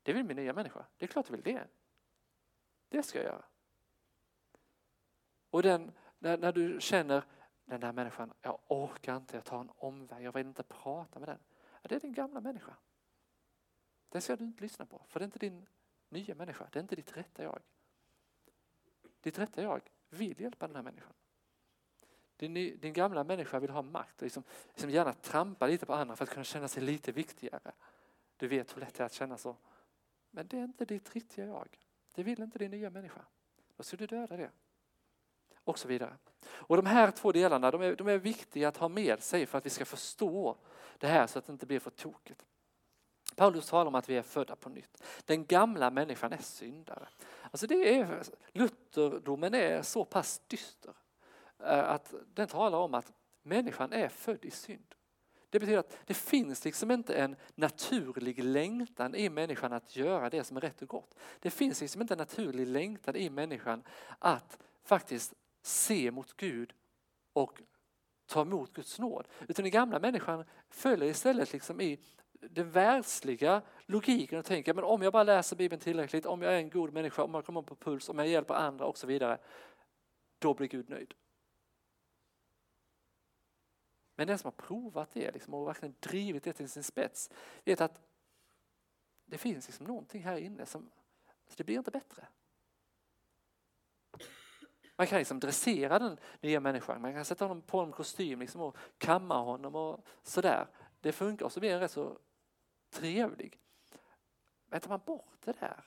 Det 0.03 0.13
vill 0.13 0.25
min 0.25 0.37
nya 0.37 0.53
människa. 0.53 0.87
Det 0.97 1.05
är 1.05 1.09
klart 1.09 1.27
jag 1.29 1.37
vill 1.37 1.55
det. 1.55 1.69
Det 2.89 3.03
ska 3.03 3.19
jag 3.19 3.27
göra. 3.27 3.45
Och 5.55 5.63
den, 5.63 5.93
när, 6.19 6.39
när 6.39 6.53
du 6.53 6.81
känner 6.81 7.25
den 7.65 7.81
där 7.81 7.93
människan, 7.93 8.33
jag 8.43 8.61
orkar 8.69 9.17
inte, 9.17 9.37
jag 9.37 9.45
tar 9.45 9.61
en 9.61 9.71
omväg, 9.77 10.25
jag 10.25 10.33
vill 10.33 10.47
inte 10.47 10.63
prata 10.63 11.19
med 11.19 11.29
den. 11.29 11.39
Ja, 11.83 11.89
det 11.89 11.95
är 11.95 12.01
din 12.01 12.13
gamla 12.13 12.41
människa. 12.41 12.77
Den 14.09 14.23
ska 14.23 14.37
du 14.37 14.45
inte 14.45 14.63
lyssna 14.63 14.87
på, 14.87 15.03
för 15.09 15.21
det 15.21 15.23
är 15.23 15.27
inte 15.27 15.39
din 15.39 15.67
nya 16.09 16.35
människa, 16.35 16.69
det 16.73 16.79
är 16.79 16.81
inte 16.83 16.97
ditt 16.97 17.17
rätta 17.17 17.43
jag. 17.43 17.61
Ditt 19.21 19.39
rätta 19.39 19.63
jag 19.63 19.81
vill 20.09 20.41
hjälpa 20.41 20.67
den 20.67 20.77
här 20.77 20.83
människan. 20.83 21.13
Din, 22.37 22.55
din 22.55 22.93
gamla 22.93 23.25
människa 23.25 23.61
vill 23.61 23.71
ha 23.71 23.83
makt 23.83 24.17
och 24.17 24.23
liksom, 24.23 24.43
liksom 24.69 24.91
gärna 24.91 25.13
trampa 25.13 25.67
lite 25.67 25.87
på 25.87 25.95
andra 25.95 26.17
för 26.17 26.25
att 26.25 26.31
kunna 26.31 26.45
känna 26.45 26.69
sig 26.69 26.83
lite 26.83 27.13
viktigare. 27.13 27.73
Du 28.37 28.49
vet 28.49 28.77
hur 28.77 28.81
lätt 28.81 28.95
det 28.95 29.03
är 29.03 29.07
att 29.07 29.13
känna 29.13 29.39
så. 29.39 29.57
Men 30.31 30.47
det 30.47 30.59
är 30.59 30.65
inte 30.65 30.85
ditt 30.85 31.15
riktiga 31.15 31.47
jag. 31.47 31.79
Det 32.15 32.23
vill 32.23 32.43
inte 32.43 32.59
din 32.59 32.71
nya 32.71 32.91
människa. 32.91 33.25
Då 33.77 33.83
ska 33.83 33.97
du 33.97 34.07
döda 34.07 34.37
det 34.37 34.51
och 35.65 35.79
så 35.79 35.89
vidare. 35.89 36.17
Och 36.47 36.77
de 36.77 36.87
här 36.87 37.11
två 37.11 37.33
delarna 37.33 37.71
de 37.71 37.83
är, 37.83 37.97
de 37.97 38.09
är 38.09 38.19
viktiga 38.19 38.69
att 38.69 38.77
ha 38.77 38.89
med 38.89 39.23
sig 39.23 39.47
för 39.47 39.59
att 39.59 39.67
vi 39.67 39.71
ska 39.71 39.85
förstå 39.85 40.57
det 40.99 41.07
här 41.07 41.27
så 41.27 41.39
att 41.39 41.47
det 41.47 41.53
inte 41.53 41.67
blir 41.67 41.81
för 41.81 41.91
tokigt. 41.91 42.45
Paulus 43.37 43.69
talar 43.69 43.87
om 43.87 43.95
att 43.95 44.09
vi 44.09 44.17
är 44.17 44.23
födda 44.23 44.57
på 44.57 44.69
nytt. 44.69 45.03
Den 45.25 45.47
gamla 45.47 45.91
människan 45.91 46.33
är 46.33 46.43
syndare. 46.43 47.09
Alltså 47.43 47.67
det 47.67 47.99
är, 47.99 48.23
Lutherdomen 48.53 49.55
är 49.55 49.83
så 49.83 50.05
pass 50.05 50.41
dyster 50.47 50.95
eh, 51.59 51.91
att 51.91 52.15
den 52.35 52.49
talar 52.49 52.79
om 52.79 52.95
att 52.95 53.13
människan 53.43 53.93
är 53.93 54.09
född 54.09 54.45
i 54.45 54.51
synd. 54.51 54.95
Det 55.51 55.61
betyder 55.61 55.79
att 55.79 55.99
det 56.07 56.15
finns 56.15 56.65
liksom 56.65 56.91
inte 56.91 57.15
en 57.15 57.37
naturlig 57.55 58.45
längtan 58.45 59.15
i 59.15 59.29
människan 59.29 59.73
att 59.73 59.97
göra 59.97 60.31
det 60.31 60.45
som 60.45 60.57
är 60.57 60.61
rätt 60.61 60.83
och 60.83 60.89
gott. 60.89 61.15
Det 61.41 61.51
finns 61.51 61.81
liksom 61.81 62.01
inte 62.01 62.15
en 62.15 62.19
naturlig 62.19 62.67
längtan 62.67 63.17
i 63.17 63.31
människan 63.31 63.83
att 64.19 64.59
faktiskt 64.85 65.35
se 65.67 66.11
mot 66.11 66.37
Gud 66.37 66.75
och 67.33 67.63
ta 68.27 68.41
emot 68.43 68.73
Guds 68.73 68.99
nåd. 68.99 69.29
Utan 69.49 69.63
den 69.63 69.73
gamla 69.73 69.99
människan 69.99 70.45
följer 70.71 71.09
istället 71.11 71.53
liksom 71.53 71.81
i 71.81 72.01
den 72.41 72.71
världsliga 72.71 73.63
logiken 73.87 74.39
och 74.39 74.45
tänker 74.45 74.75
men 74.75 74.85
om 74.85 75.03
jag 75.03 75.13
bara 75.13 75.23
läser 75.23 75.57
Bibeln 75.57 75.81
tillräckligt, 75.81 76.27
om 76.27 76.43
jag 76.43 76.55
är 76.55 76.59
en 76.59 76.71
god 76.71 76.93
människa, 76.93 77.23
om 77.23 77.35
jag 77.35 77.45
kommer 77.45 77.63
på 77.63 77.77
puls, 77.77 78.09
om 78.09 78.19
jag 78.19 78.29
hjälper 78.29 78.55
andra 78.55 78.85
och 78.85 78.99
så 78.99 79.07
vidare. 79.07 79.39
Då 80.39 80.55
blir 80.55 80.69
Gud 80.69 80.91
nöjd. 80.91 81.15
Men 84.15 84.27
den 84.27 84.39
som 84.39 84.47
har 84.47 84.67
provat 84.67 85.11
det 85.13 85.33
liksom, 85.33 85.55
och 85.55 85.69
verkligen 85.69 85.95
drivit 86.01 86.45
det 86.45 86.53
till 86.53 86.69
sin 86.69 86.83
spets 86.83 87.31
vet 87.65 87.81
att 87.81 88.01
det 89.25 89.39
finns 89.39 89.67
liksom 89.69 89.87
någonting 89.87 90.23
här 90.23 90.37
inne 90.37 90.67
som 90.67 90.91
alltså 91.45 91.57
det 91.57 91.65
blir 91.65 91.79
inte 91.79 91.91
bättre. 91.91 92.27
Man 94.97 95.07
kan 95.07 95.19
liksom 95.19 95.41
dressera 95.41 95.99
den 95.99 96.19
nya 96.41 96.61
människan, 96.61 97.03
man 97.03 97.13
kan 97.13 97.25
sätta 97.25 97.45
honom 97.45 97.63
på 97.63 97.81
en 97.81 97.93
kostym 97.93 98.41
liksom 98.41 98.61
och 98.61 98.77
kamma 98.99 99.41
honom 99.41 99.75
och 99.75 100.07
sådär. 100.23 100.67
Det 101.01 101.13
funkar 101.13 101.45
och 101.45 101.53
så 101.53 101.61
blir 101.61 101.71
den 101.71 101.81
rätt 101.81 101.91
så 101.91 102.19
trevlig. 102.91 103.59
Men 104.67 104.81
tar 104.81 104.89
man 104.89 105.01
bort 105.05 105.39
det 105.45 105.61
där 105.61 105.85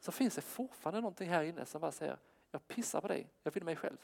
så 0.00 0.12
finns 0.12 0.34
det 0.34 0.40
fortfarande 0.40 1.00
någonting 1.00 1.28
här 1.28 1.42
inne 1.42 1.66
som 1.66 1.80
bara 1.80 1.92
säger 1.92 2.18
jag 2.50 2.68
pissar 2.68 3.00
på 3.00 3.08
dig, 3.08 3.30
jag 3.42 3.52
vill 3.52 3.64
mig 3.64 3.76
själv. 3.76 3.98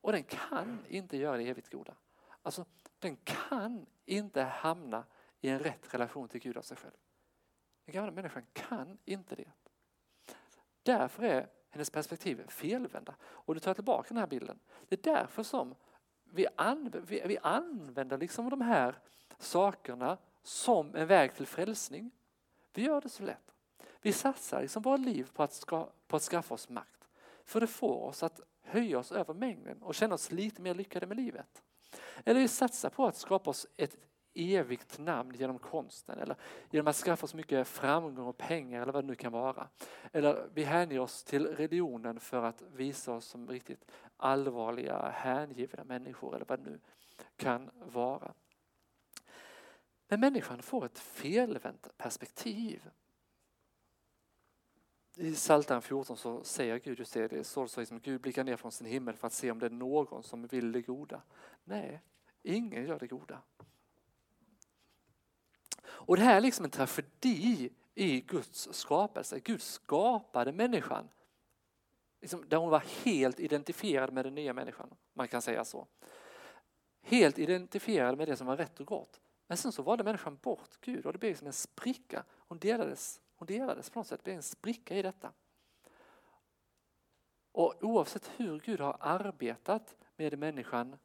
Och 0.00 0.12
den 0.12 0.24
kan 0.24 0.84
inte 0.88 1.16
göra 1.16 1.36
det 1.36 1.48
evigt 1.48 1.70
goda. 1.70 1.94
Alltså, 2.42 2.64
den 2.98 3.16
kan 3.16 3.86
inte 4.04 4.42
hamna 4.42 5.04
i 5.40 5.48
en 5.48 5.58
rätt 5.58 5.94
relation 5.94 6.28
till 6.28 6.40
Gud 6.40 6.56
av 6.56 6.62
sig 6.62 6.76
själv. 6.76 6.94
Den 7.84 7.94
gamla 7.94 8.12
människan 8.12 8.42
kan 8.52 8.98
inte 9.04 9.34
det. 9.34 9.52
Därför 10.82 11.22
är 11.22 11.48
hennes 11.70 11.90
perspektiv 11.90 12.46
felvända. 12.48 13.14
Och 13.22 13.54
du 13.54 13.60
tar 13.60 13.74
tillbaka 13.74 14.08
den 14.08 14.18
här 14.18 14.26
bilden. 14.26 14.58
Det 14.88 15.06
är 15.06 15.12
därför 15.12 15.42
som 15.42 15.74
vi, 16.24 16.46
använder, 16.56 17.00
vi, 17.00 17.22
vi 17.26 17.38
använder 17.38 18.18
liksom 18.18 18.50
de 18.50 18.60
här 18.60 18.98
sakerna 19.38 20.18
som 20.42 20.94
en 20.94 21.06
väg 21.06 21.34
till 21.34 21.46
frälsning. 21.46 22.10
Vi 22.72 22.82
gör 22.82 23.00
det 23.00 23.08
så 23.08 23.22
lätt. 23.22 23.54
Vi 24.00 24.12
satsar 24.12 24.62
liksom 24.62 24.82
våra 24.82 24.96
liv 24.96 25.30
på 25.34 25.42
att, 25.42 25.52
ska, 25.52 25.88
på 26.06 26.16
att 26.16 26.22
skaffa 26.22 26.54
oss 26.54 26.68
makt. 26.68 27.08
För 27.44 27.60
det 27.60 27.66
får 27.66 28.08
oss 28.08 28.22
att 28.22 28.40
höja 28.62 28.98
oss 28.98 29.12
över 29.12 29.34
mängden 29.34 29.82
och 29.82 29.94
känna 29.94 30.14
oss 30.14 30.32
lite 30.32 30.62
mer 30.62 30.74
lyckade 30.74 31.06
med 31.06 31.16
livet. 31.16 31.62
Eller 32.24 32.40
vi 32.40 32.48
satsar 32.48 32.90
på 32.90 33.06
att 33.06 33.16
skapa 33.16 33.50
oss 33.50 33.66
ett 33.76 33.96
evigt 34.34 34.98
namn 34.98 35.34
genom 35.34 35.58
konsten 35.58 36.18
eller 36.18 36.36
genom 36.70 36.86
att 36.86 36.96
skaffa 36.96 37.24
oss 37.24 37.34
mycket 37.34 37.68
framgång 37.68 38.26
och 38.26 38.36
pengar 38.36 38.82
eller 38.82 38.92
vad 38.92 39.04
det 39.04 39.08
nu 39.08 39.14
kan 39.14 39.32
vara. 39.32 39.68
Eller 40.12 40.48
vi 40.54 40.64
hänger 40.64 40.98
oss 40.98 41.24
till 41.24 41.46
religionen 41.46 42.20
för 42.20 42.42
att 42.42 42.62
visa 42.62 43.12
oss 43.12 43.26
som 43.26 43.48
riktigt 43.48 43.90
allvarliga, 44.16 45.08
hängivna 45.08 45.84
människor 45.84 46.34
eller 46.34 46.46
vad 46.48 46.58
det 46.58 46.70
nu 46.70 46.80
kan 47.36 47.70
vara. 47.74 48.34
Men 50.08 50.20
människan 50.20 50.62
får 50.62 50.86
ett 50.86 50.98
felvänt 50.98 51.96
perspektiv. 51.96 52.90
I 55.16 55.34
Psaltaren 55.34 55.82
14 55.82 56.16
så 56.16 56.44
säger 56.44 56.78
Gud 56.78 56.98
just 56.98 57.14
det, 57.14 57.28
det 57.28 57.44
står 57.44 57.66
så 57.66 57.80
liksom, 57.80 58.00
Gud 58.00 58.20
blickar 58.20 58.44
ner 58.44 58.56
från 58.56 58.72
sin 58.72 58.86
himmel 58.86 59.16
för 59.16 59.26
att 59.26 59.32
se 59.32 59.50
om 59.50 59.58
det 59.58 59.66
är 59.66 59.70
någon 59.70 60.22
som 60.22 60.46
vill 60.46 60.72
det 60.72 60.82
goda. 60.82 61.22
Nej, 61.64 62.00
ingen 62.42 62.86
gör 62.86 62.98
det 62.98 63.06
goda. 63.06 63.42
Och 65.94 66.16
det 66.16 66.22
här 66.22 66.36
är 66.36 66.40
liksom 66.40 66.64
en 66.64 66.70
tragedi 66.70 67.70
i 67.94 68.20
Guds 68.20 68.68
skapelse. 68.72 69.40
Gud 69.40 69.62
skapade 69.62 70.52
människan 70.52 71.08
liksom, 72.24 72.48
där 72.48 72.56
hon 72.56 72.70
var 72.70 72.84
helt 73.04 73.40
identifierad 73.40 74.12
med 74.12 74.24
den 74.24 74.34
nya 74.34 74.52
människan. 74.52 74.94
Man 75.12 75.28
kan 75.28 75.42
säga 75.42 75.64
så. 75.64 75.86
Helt 77.02 77.38
identifierad 77.38 78.18
med 78.18 78.28
det 78.28 78.36
som 78.36 78.46
var 78.46 78.56
rätt 78.56 78.80
och 78.80 78.86
gott. 78.86 79.20
Men 79.46 79.56
sen 79.56 79.72
så 79.72 79.82
valde 79.82 80.04
människan 80.04 80.38
bort 80.42 80.80
Gud 80.80 81.06
och 81.06 81.12
det 81.12 81.18
blev 81.18 81.34
som 81.34 81.46
en 81.46 81.52
spricka. 81.52 82.24
Hon 82.30 82.58
delades, 82.58 83.20
hon 83.36 83.46
delades 83.46 83.90
på 83.90 83.98
något 83.98 84.06
sätt, 84.06 84.20
det 84.20 84.24
blev 84.24 84.36
en 84.36 84.42
spricka 84.42 84.96
i 84.96 85.02
detta. 85.02 85.32
Och 87.52 87.74
oavsett 87.80 88.30
hur 88.36 88.60
Gud 88.60 88.80
har 88.80 88.96
arbetat 89.00 89.96
med 90.16 90.38
människan 90.38 90.96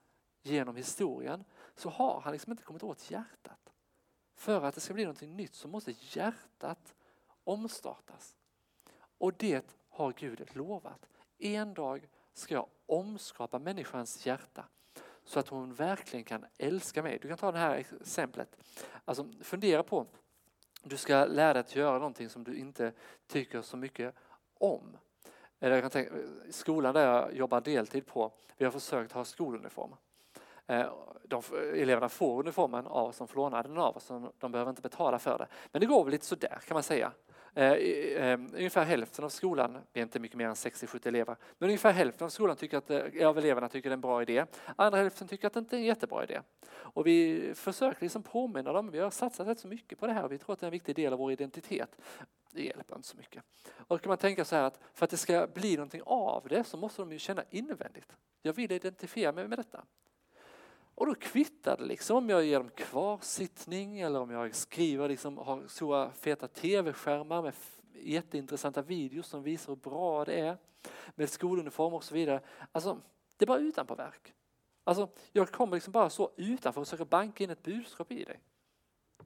genom 0.41 0.75
historien 0.75 1.43
så 1.75 1.89
har 1.89 2.21
han 2.21 2.33
liksom 2.33 2.51
inte 2.51 2.63
kommit 2.63 2.83
åt 2.83 3.11
hjärtat. 3.11 3.68
För 4.39 4.61
att 4.61 4.75
det 4.75 4.81
ska 4.81 4.93
bli 4.93 5.05
något 5.05 5.21
nytt 5.21 5.55
så 5.55 5.67
måste 5.67 5.95
hjärtat 5.99 6.95
omstartas. 7.43 8.35
Och 9.17 9.33
det 9.33 9.75
har 9.89 10.13
Gud 10.17 10.55
lovat. 10.55 11.09
En 11.37 11.73
dag 11.73 12.09
ska 12.33 12.53
jag 12.53 12.67
omskapa 12.85 13.59
människans 13.59 14.25
hjärta 14.25 14.65
så 15.23 15.39
att 15.39 15.47
hon 15.47 15.73
verkligen 15.73 16.23
kan 16.23 16.45
älska 16.57 17.03
mig. 17.03 17.19
Du 17.21 17.27
kan 17.27 17.37
ta 17.37 17.51
det 17.51 17.57
här 17.57 17.75
exemplet. 17.75 18.57
Alltså, 19.05 19.25
fundera 19.41 19.83
på, 19.83 20.05
du 20.83 20.97
ska 20.97 21.25
lära 21.25 21.53
dig 21.53 21.59
att 21.59 21.75
göra 21.75 21.97
någonting 21.97 22.29
som 22.29 22.43
du 22.43 22.55
inte 22.55 22.93
tycker 23.27 23.61
så 23.61 23.77
mycket 23.77 24.15
om. 24.53 24.97
Eller 25.59 25.75
jag 25.75 25.83
kan 25.83 25.91
tänka, 25.91 26.11
skolan 26.51 26.93
där 26.93 27.05
jag 27.05 27.35
jobbar 27.35 27.61
deltid 27.61 28.05
på, 28.05 28.31
vi 28.57 28.65
har 28.65 28.71
försökt 28.71 29.11
ha 29.11 29.25
skoluniform. 29.25 29.95
Eh, 30.69 30.91
de, 31.23 31.43
eleverna 31.73 32.09
får 32.09 32.39
uniformen 32.39 32.87
av 32.87 33.07
oss, 33.07 33.17
de 33.17 33.27
får 33.27 33.35
låna 33.35 33.63
den 33.63 33.77
av 33.77 33.97
oss, 33.97 34.11
de 34.39 34.51
behöver 34.51 34.69
inte 34.69 34.81
betala 34.81 35.19
för 35.19 35.37
det. 35.37 35.47
Men 35.71 35.79
det 35.79 35.85
går 35.85 36.03
väl 36.03 36.11
lite 36.11 36.25
sådär 36.25 36.59
kan 36.67 36.75
man 36.75 36.83
säga. 36.83 37.11
Eh, 37.53 37.73
ehm, 38.17 38.49
ungefär 38.53 38.85
hälften 38.85 39.25
av 39.25 39.29
skolan, 39.29 39.77
vi 39.93 39.99
är 39.99 40.03
inte 40.03 40.19
mycket 40.19 40.37
mer 40.37 40.47
än 40.47 40.55
60-70 40.55 41.07
elever, 41.07 41.35
men 41.57 41.69
ungefär 41.69 41.91
hälften 41.91 42.25
av 42.25 42.29
skolan 42.29 42.55
tycker 42.55 42.77
att, 42.77 42.89
eh, 42.89 43.27
av 43.27 43.37
eleverna 43.37 43.69
tycker 43.69 43.89
det 43.89 43.93
är 43.93 43.97
en 43.97 44.01
bra 44.01 44.21
idé. 44.21 44.45
Andra 44.75 44.99
hälften 44.99 45.27
tycker 45.27 45.47
att 45.47 45.53
det 45.53 45.59
inte 45.59 45.75
är 45.75 45.77
en 45.77 45.85
jättebra 45.85 46.23
idé. 46.23 46.41
Och 46.71 47.07
vi 47.07 47.51
försöker 47.55 48.01
liksom 48.01 48.23
påminna 48.23 48.73
dem, 48.73 48.91
vi 48.91 48.99
har 48.99 49.09
satsat 49.09 49.47
rätt 49.47 49.59
så 49.59 49.67
mycket 49.67 49.99
på 49.99 50.07
det 50.07 50.13
här 50.13 50.23
och 50.23 50.31
vi 50.31 50.37
tror 50.37 50.53
att 50.53 50.59
det 50.59 50.63
är 50.63 50.67
en 50.67 50.71
viktig 50.71 50.95
del 50.95 51.13
av 51.13 51.19
vår 51.19 51.31
identitet. 51.31 51.95
Det 52.51 52.63
hjälper 52.63 52.95
inte 52.95 53.07
så 53.07 53.17
mycket. 53.17 53.43
Och 53.87 54.01
kan 54.01 54.09
man 54.09 54.17
tänka 54.17 54.45
så 54.45 54.55
här 54.55 54.63
att 54.63 54.79
för 54.93 55.03
att 55.03 55.09
det 55.09 55.17
ska 55.17 55.47
bli 55.53 55.75
någonting 55.75 56.01
av 56.05 56.47
det 56.49 56.63
så 56.63 56.77
måste 56.77 57.01
de 57.01 57.11
ju 57.11 57.19
känna 57.19 57.43
invändigt. 57.49 58.15
Jag 58.41 58.53
vill 58.53 58.71
identifiera 58.71 59.31
mig 59.31 59.47
med 59.47 59.59
detta. 59.59 59.83
Och 60.99 61.05
då 61.05 61.15
kvittar 61.15 61.77
det 61.77 61.85
liksom 61.85 62.17
om 62.17 62.29
jag 62.29 62.45
ger 62.45 62.59
dem 62.59 62.69
kvarsittning 62.69 63.99
eller 63.99 64.19
om 64.19 64.31
jag 64.31 64.55
skriver, 64.55 65.09
liksom, 65.09 65.37
har 65.37 65.67
stora 65.67 66.11
feta 66.11 66.47
tv-skärmar 66.47 67.41
med 67.41 67.53
jätteintressanta 67.93 68.81
videos 68.81 69.27
som 69.27 69.43
visar 69.43 69.71
hur 69.71 69.77
bra 69.77 70.25
det 70.25 70.39
är 70.39 70.57
med 71.15 71.29
skoluniform 71.29 71.93
och 71.93 72.03
så 72.03 72.13
vidare. 72.13 72.41
Alltså, 72.71 73.01
det 73.37 73.45
är 73.45 73.47
bara 73.47 73.59
utanpåverk. 73.59 74.33
Alltså, 74.83 75.09
jag 75.31 75.51
kommer 75.51 75.75
liksom 75.75 75.91
bara 75.91 76.09
så 76.09 76.31
utanför 76.37 76.81
och 76.81 76.87
försöker 76.87 77.05
banka 77.05 77.43
in 77.43 77.49
ett 77.49 77.63
budskap 77.63 78.11
i 78.11 78.23
dig. 78.23 78.39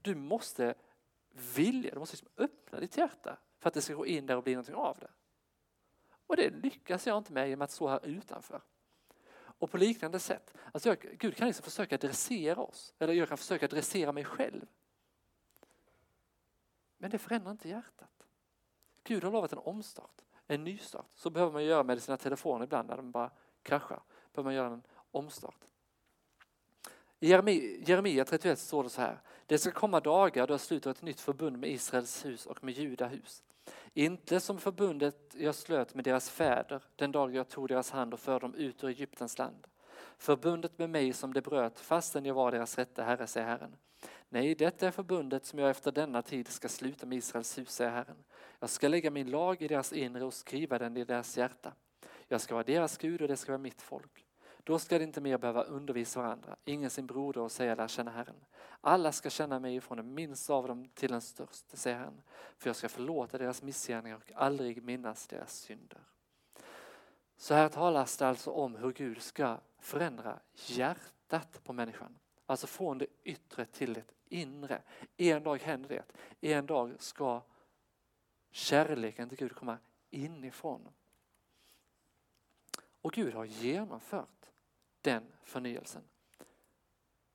Du 0.01 0.15
måste 0.15 0.75
vilja, 1.55 1.93
du 1.93 1.99
måste 1.99 2.13
liksom 2.13 2.29
öppna 2.37 2.79
ditt 2.79 2.97
hjärta 2.97 3.37
för 3.59 3.67
att 3.67 3.73
det 3.73 3.81
ska 3.81 3.93
gå 3.93 4.05
in 4.05 4.25
där 4.25 4.37
och 4.37 4.43
bli 4.43 4.53
någonting 4.53 4.75
av 4.75 4.97
det. 4.99 5.09
Och 6.27 6.35
det 6.35 6.49
lyckas 6.49 7.07
jag 7.07 7.17
inte 7.17 7.33
med 7.33 7.49
genom 7.49 7.61
att 7.61 7.71
stå 7.71 7.87
här 7.87 8.05
utanför. 8.05 8.61
Och 9.63 9.71
på 9.71 9.77
liknande 9.77 10.19
sätt, 10.19 10.53
alltså 10.71 10.89
jag, 10.89 10.97
Gud 11.19 11.35
kan 11.35 11.47
liksom 11.47 11.63
försöka 11.63 11.97
dressera 11.97 12.61
oss, 12.61 12.93
eller 12.99 13.13
jag 13.13 13.29
kan 13.29 13.37
försöka 13.37 13.67
dressera 13.67 14.11
mig 14.11 14.25
själv. 14.25 14.65
Men 16.97 17.11
det 17.11 17.17
förändrar 17.17 17.51
inte 17.51 17.69
hjärtat. 17.69 18.27
Gud 19.03 19.23
har 19.23 19.31
lovat 19.31 19.51
en 19.51 19.57
omstart, 19.57 20.21
en 20.47 20.63
nystart. 20.63 21.05
Så 21.15 21.29
behöver 21.29 21.53
man 21.53 21.63
göra 21.63 21.83
med 21.83 22.03
sina 22.03 22.17
telefoner 22.17 22.65
ibland 22.65 22.89
när 22.89 22.97
de 22.97 23.11
bara 23.11 23.31
kraschar. 23.61 24.01
Behöver 24.33 24.47
man 24.47 24.55
göra 24.55 24.67
en 24.67 24.83
omstart. 25.11 25.65
I 27.19 27.29
Jeremia 27.29 28.25
31 28.25 28.59
står 28.59 28.83
det 28.83 28.89
så 28.89 29.01
här. 29.01 29.21
Det 29.45 29.57
ska 29.57 29.71
komma 29.71 29.99
dagar 29.99 30.47
då 30.47 30.53
jag 30.53 30.61
sluter 30.61 30.91
ett 30.91 31.01
nytt 31.01 31.19
förbund 31.19 31.57
med 31.59 31.69
Israels 31.69 32.25
hus 32.25 32.45
och 32.45 32.63
med 32.63 32.73
Juda 32.73 33.07
hus. 33.07 33.43
Inte 33.93 34.39
som 34.39 34.59
förbundet 34.59 35.35
jag 35.37 35.55
slöt 35.55 35.95
med 35.95 36.03
deras 36.03 36.29
fäder 36.29 36.83
den 36.95 37.11
dag 37.11 37.35
jag 37.35 37.49
tog 37.49 37.67
deras 37.67 37.91
hand 37.91 38.13
och 38.13 38.19
förde 38.19 38.39
dem 38.39 38.55
ut 38.55 38.83
ur 38.83 38.87
Egyptens 38.87 39.37
land. 39.37 39.67
Förbundet 40.17 40.77
med 40.77 40.89
mig 40.89 41.13
som 41.13 41.33
de 41.33 41.41
bröt 41.41 41.79
fastän 41.79 42.25
jag 42.25 42.33
var 42.33 42.51
deras 42.51 42.77
rätte 42.77 43.03
herre, 43.03 43.27
säger 43.27 43.47
Herren. 43.47 43.75
Nej, 44.29 44.55
detta 44.55 44.87
är 44.87 44.91
förbundet 44.91 45.45
som 45.45 45.59
jag 45.59 45.69
efter 45.69 45.91
denna 45.91 46.21
tid 46.21 46.47
ska 46.47 46.69
sluta 46.69 47.05
med 47.05 47.17
Israels 47.17 47.57
hus, 47.57 47.69
säger 47.69 47.91
Herren. 47.91 48.23
Jag 48.59 48.69
ska 48.69 48.87
lägga 48.87 49.11
min 49.11 49.29
lag 49.29 49.61
i 49.61 49.67
deras 49.67 49.93
inre 49.93 50.25
och 50.25 50.33
skriva 50.33 50.79
den 50.79 50.97
i 50.97 51.03
deras 51.03 51.37
hjärta. 51.37 51.73
Jag 52.27 52.41
ska 52.41 52.53
vara 52.53 52.63
deras 52.63 52.97
Gud 52.97 53.21
och 53.21 53.27
det 53.27 53.37
ska 53.37 53.51
vara 53.51 53.61
mitt 53.61 53.81
folk. 53.81 54.22
Då 54.63 54.79
ska 54.79 54.99
de 54.99 55.03
inte 55.03 55.21
mer 55.21 55.37
behöva 55.37 55.63
undervisa 55.63 56.21
varandra, 56.21 56.55
ingen 56.65 56.89
sin 56.89 57.07
broder 57.07 57.41
och 57.41 57.51
säga 57.51 57.75
lär 57.75 57.87
känna 57.87 58.11
Herren. 58.11 58.45
Alla 58.81 59.11
ska 59.11 59.29
känna 59.29 59.59
mig 59.59 59.81
från 59.81 59.97
den 59.97 60.13
minsta 60.13 60.53
av 60.53 60.67
dem 60.67 60.89
till 60.89 61.11
den 61.11 61.21
största, 61.21 61.77
säger 61.77 61.97
Herren. 61.97 62.21
För 62.57 62.69
jag 62.69 62.75
ska 62.75 62.89
förlåta 62.89 63.37
deras 63.37 63.61
missgärningar 63.61 64.15
och 64.15 64.31
aldrig 64.35 64.83
minnas 64.83 65.27
deras 65.27 65.53
synder. 65.53 66.01
Så 67.37 67.53
här 67.53 67.69
talas 67.69 68.17
det 68.17 68.27
alltså 68.27 68.51
om 68.51 68.75
hur 68.75 68.91
Gud 68.91 69.21
ska 69.21 69.57
förändra 69.79 70.39
hjärtat 70.55 71.63
på 71.63 71.73
människan. 71.73 72.19
Alltså 72.45 72.67
från 72.67 72.97
det 72.97 73.07
yttre 73.23 73.65
till 73.65 73.93
det 73.93 74.03
inre. 74.29 74.81
En 75.17 75.43
dag 75.43 75.61
händer 75.61 75.89
det. 75.89 76.03
En 76.49 76.65
dag 76.65 76.95
ska 76.99 77.41
kärleken 78.51 79.29
till 79.29 79.37
Gud 79.37 79.55
komma 79.55 79.77
inifrån. 80.09 80.89
Och 83.01 83.11
Gud 83.11 83.33
har 83.33 83.45
genomfört 83.45 84.42
den 85.03 85.23
förnyelsen. 85.43 86.01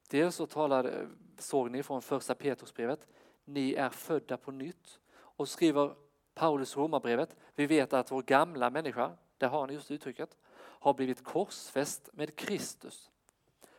Dels 0.09 0.35
så 0.37 0.47
talar, 0.47 0.85
eh, 0.85 1.09
såg 1.39 1.71
ni 1.71 1.83
från 1.83 2.03
första 2.03 2.35
Petrusbrevet, 2.35 3.07
ni 3.45 3.75
är 3.75 3.91
födda 3.91 4.37
på 4.37 4.51
nytt. 4.51 5.01
Och 5.13 5.49
skriver 5.49 5.95
Paulus 6.35 6.77
Romarbrevet, 6.77 7.37
vi 7.55 7.67
vet 7.67 7.93
att 7.93 8.11
vår 8.11 8.23
gamla 8.23 8.71
människa, 8.71 9.17
där 9.39 9.49
har 9.49 9.67
ni 9.67 9.75
just 9.75 9.91
uttrycket, 9.91 10.37
har 10.57 10.95
blivit 10.95 11.25
korsfäst 11.25 12.09
med 12.13 12.37
Kristus 12.37 13.11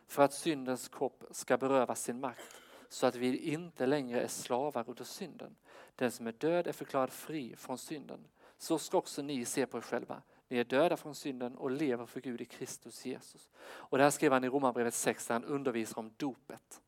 för 0.06 0.22
att 0.22 0.32
syndens 0.32 0.88
kropp 0.88 1.24
ska 1.30 1.56
berövas 1.56 2.02
sin 2.02 2.20
makt 2.20 2.60
så 2.88 3.06
att 3.06 3.14
vi 3.14 3.36
inte 3.36 3.86
längre 3.86 4.20
är 4.20 4.28
slavar 4.28 4.84
under 4.88 5.04
synden. 5.04 5.56
Den 5.96 6.10
som 6.10 6.26
är 6.26 6.32
död 6.32 6.66
är 6.66 6.72
förklarad 6.72 7.12
fri 7.12 7.56
från 7.56 7.78
synden. 7.78 8.26
Så 8.58 8.78
ska 8.78 8.98
också 8.98 9.22
ni 9.22 9.44
se 9.44 9.66
på 9.66 9.78
er 9.78 9.82
själva. 9.82 10.22
Ni 10.50 10.58
är 10.58 10.64
döda 10.64 10.96
från 10.96 11.14
synden 11.14 11.56
och 11.56 11.70
lever 11.70 12.06
för 12.06 12.20
Gud 12.20 12.40
i 12.40 12.44
Kristus 12.44 13.06
Jesus. 13.06 13.50
Och 13.56 13.98
det 13.98 14.04
här 14.04 14.10
skrev 14.10 14.32
han 14.32 14.44
i 14.44 14.48
Romarbrevet 14.48 14.94
6 14.94 15.26
där 15.26 15.34
han 15.34 15.44
undervisar 15.44 15.98
om 15.98 16.12
dopet. 16.16 16.80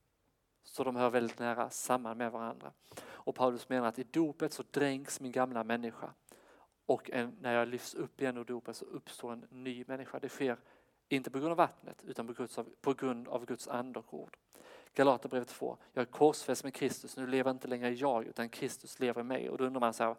Så 0.64 0.84
de 0.84 0.96
hör 0.96 1.10
väldigt 1.10 1.38
nära 1.38 1.70
samman 1.70 2.18
med 2.18 2.32
varandra. 2.32 2.72
Och 3.04 3.34
Paulus 3.34 3.68
menar 3.68 3.88
att 3.88 3.98
i 3.98 4.02
dopet 4.02 4.52
så 4.52 4.62
dränks 4.70 5.20
min 5.20 5.32
gamla 5.32 5.64
människa. 5.64 6.14
Och 6.86 7.10
en, 7.10 7.36
när 7.40 7.54
jag 7.54 7.68
lyfts 7.68 7.94
upp 7.94 8.20
igen 8.20 8.36
ur 8.36 8.44
dopet 8.44 8.76
så 8.76 8.84
uppstår 8.84 9.32
en 9.32 9.46
ny 9.50 9.84
människa. 9.88 10.18
Det 10.18 10.28
sker 10.28 10.56
inte 11.08 11.30
på 11.30 11.38
grund 11.38 11.50
av 11.50 11.56
vattnet 11.56 12.04
utan 12.04 12.26
på, 12.26 12.32
Guds, 12.32 12.58
på 12.80 12.94
grund 12.94 13.28
av 13.28 13.46
Guds 13.46 13.68
ande 13.68 13.98
och 13.98 14.14
ord. 14.14 14.36
Galaterbrevet 14.94 15.48
2. 15.48 15.76
Jag 15.92 16.02
är 16.02 16.06
korsfäst 16.06 16.64
med 16.64 16.74
Kristus, 16.74 17.16
nu 17.16 17.26
lever 17.26 17.50
inte 17.50 17.68
längre 17.68 17.90
jag 17.90 18.24
utan 18.24 18.48
Kristus 18.48 19.00
lever 19.00 19.20
i 19.20 19.24
mig. 19.24 19.50
Och 19.50 19.58
då 19.58 19.64
undrar 19.64 19.80
man 19.80 19.92
så 19.92 20.04
här, 20.04 20.16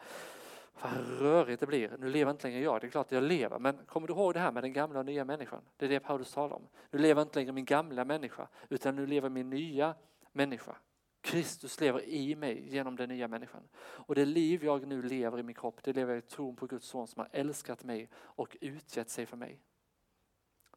vad 0.82 1.19
rörigt 1.19 1.59
det 1.59 1.67
blir. 1.67 1.95
Nu 1.99 2.09
lever 2.09 2.32
inte 2.32 2.47
längre 2.47 2.61
jag, 2.61 2.82
det 2.82 2.88
är 2.88 2.91
klart 2.91 3.05
att 3.05 3.11
jag 3.11 3.24
lever. 3.24 3.59
Men 3.59 3.78
kommer 3.86 4.07
du 4.07 4.13
ihåg 4.13 4.34
det 4.34 4.39
här 4.39 4.51
med 4.51 4.63
den 4.63 4.74
gamla 4.74 4.99
och 4.99 5.05
nya 5.05 5.26
människan? 5.26 5.61
Det 5.78 5.86
är 5.86 5.89
det 5.89 5.99
Paulus 5.99 6.34
talar 6.34 6.55
om. 6.55 6.67
Nu 6.91 6.99
lever 6.99 7.21
inte 7.21 7.39
längre 7.39 7.51
min 7.51 7.65
gamla 7.65 8.05
människa, 8.05 8.47
utan 8.69 8.95
nu 8.95 9.07
lever 9.07 9.30
min 9.30 9.49
nya 9.49 9.95
människa. 10.32 10.76
Kristus 11.21 11.80
lever 11.80 12.01
i 12.01 12.36
mig 12.36 12.69
genom 12.69 12.95
den 12.95 13.09
nya 13.09 13.28
människan. 13.28 13.61
Och 13.76 14.15
det 14.15 14.26
liv 14.26 14.63
jag 14.63 14.88
nu 14.88 15.01
lever 15.01 15.39
i 15.39 15.43
min 15.43 15.55
kropp, 15.55 15.84
det 15.84 15.93
lever 15.93 16.13
jag 16.13 16.24
i 16.24 16.28
tron 16.28 16.55
på 16.55 16.65
Guds 16.65 16.88
son 16.88 17.07
som 17.07 17.19
har 17.19 17.30
älskat 17.32 17.84
mig 17.84 18.09
och 18.15 18.57
utgett 18.61 19.09
sig 19.09 19.26
för 19.26 19.38
mig. 19.38 19.59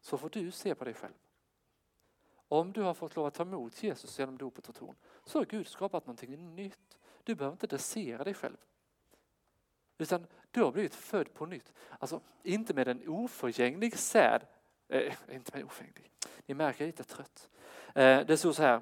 Så 0.01 0.19
får 0.19 0.29
du 0.29 0.51
se 0.51 0.75
på 0.75 0.85
dig 0.85 0.95
själv. 0.95 1.15
Om 2.49 2.73
du 2.73 2.83
har 2.83 2.95
fått 2.95 3.17
lov 3.17 3.27
att 3.27 3.35
ta 3.35 3.43
emot 3.43 3.83
Jesus 3.83 4.19
genom 4.19 4.39
dopet 4.39 4.69
och 4.69 4.75
tron 4.75 4.95
så 5.25 5.39
har 5.39 5.45
Gud 5.45 5.67
skapat 5.67 6.07
någonting 6.07 6.55
nytt. 6.55 6.99
Du 7.25 7.35
behöver 7.35 7.55
inte 7.55 7.67
dressera 7.67 8.25
dig 8.25 8.35
själv. 8.35 8.57
Utan 9.99 10.27
du 10.51 10.63
har 10.63 10.73
blivit 10.73 10.95
född 10.95 11.35
på 11.35 11.47
nytt. 11.47 11.73
Alltså 11.99 12.21
inte 12.43 12.75
med 12.75 12.89
en 12.89 13.09
oförgänglig 13.09 13.99
säd. 13.99 14.47
Eh, 14.89 15.15
inte 15.31 15.57
med 15.57 15.65
oförgänglig. 15.65 16.11
Ni 16.47 16.55
märker 16.55 16.81
jag 16.81 16.89
är 16.89 16.93
lite 16.93 17.05
trött. 17.05 17.49
Eh, 17.95 18.21
det 18.27 18.37
står 18.37 18.53
så 18.53 18.63
här. 18.63 18.81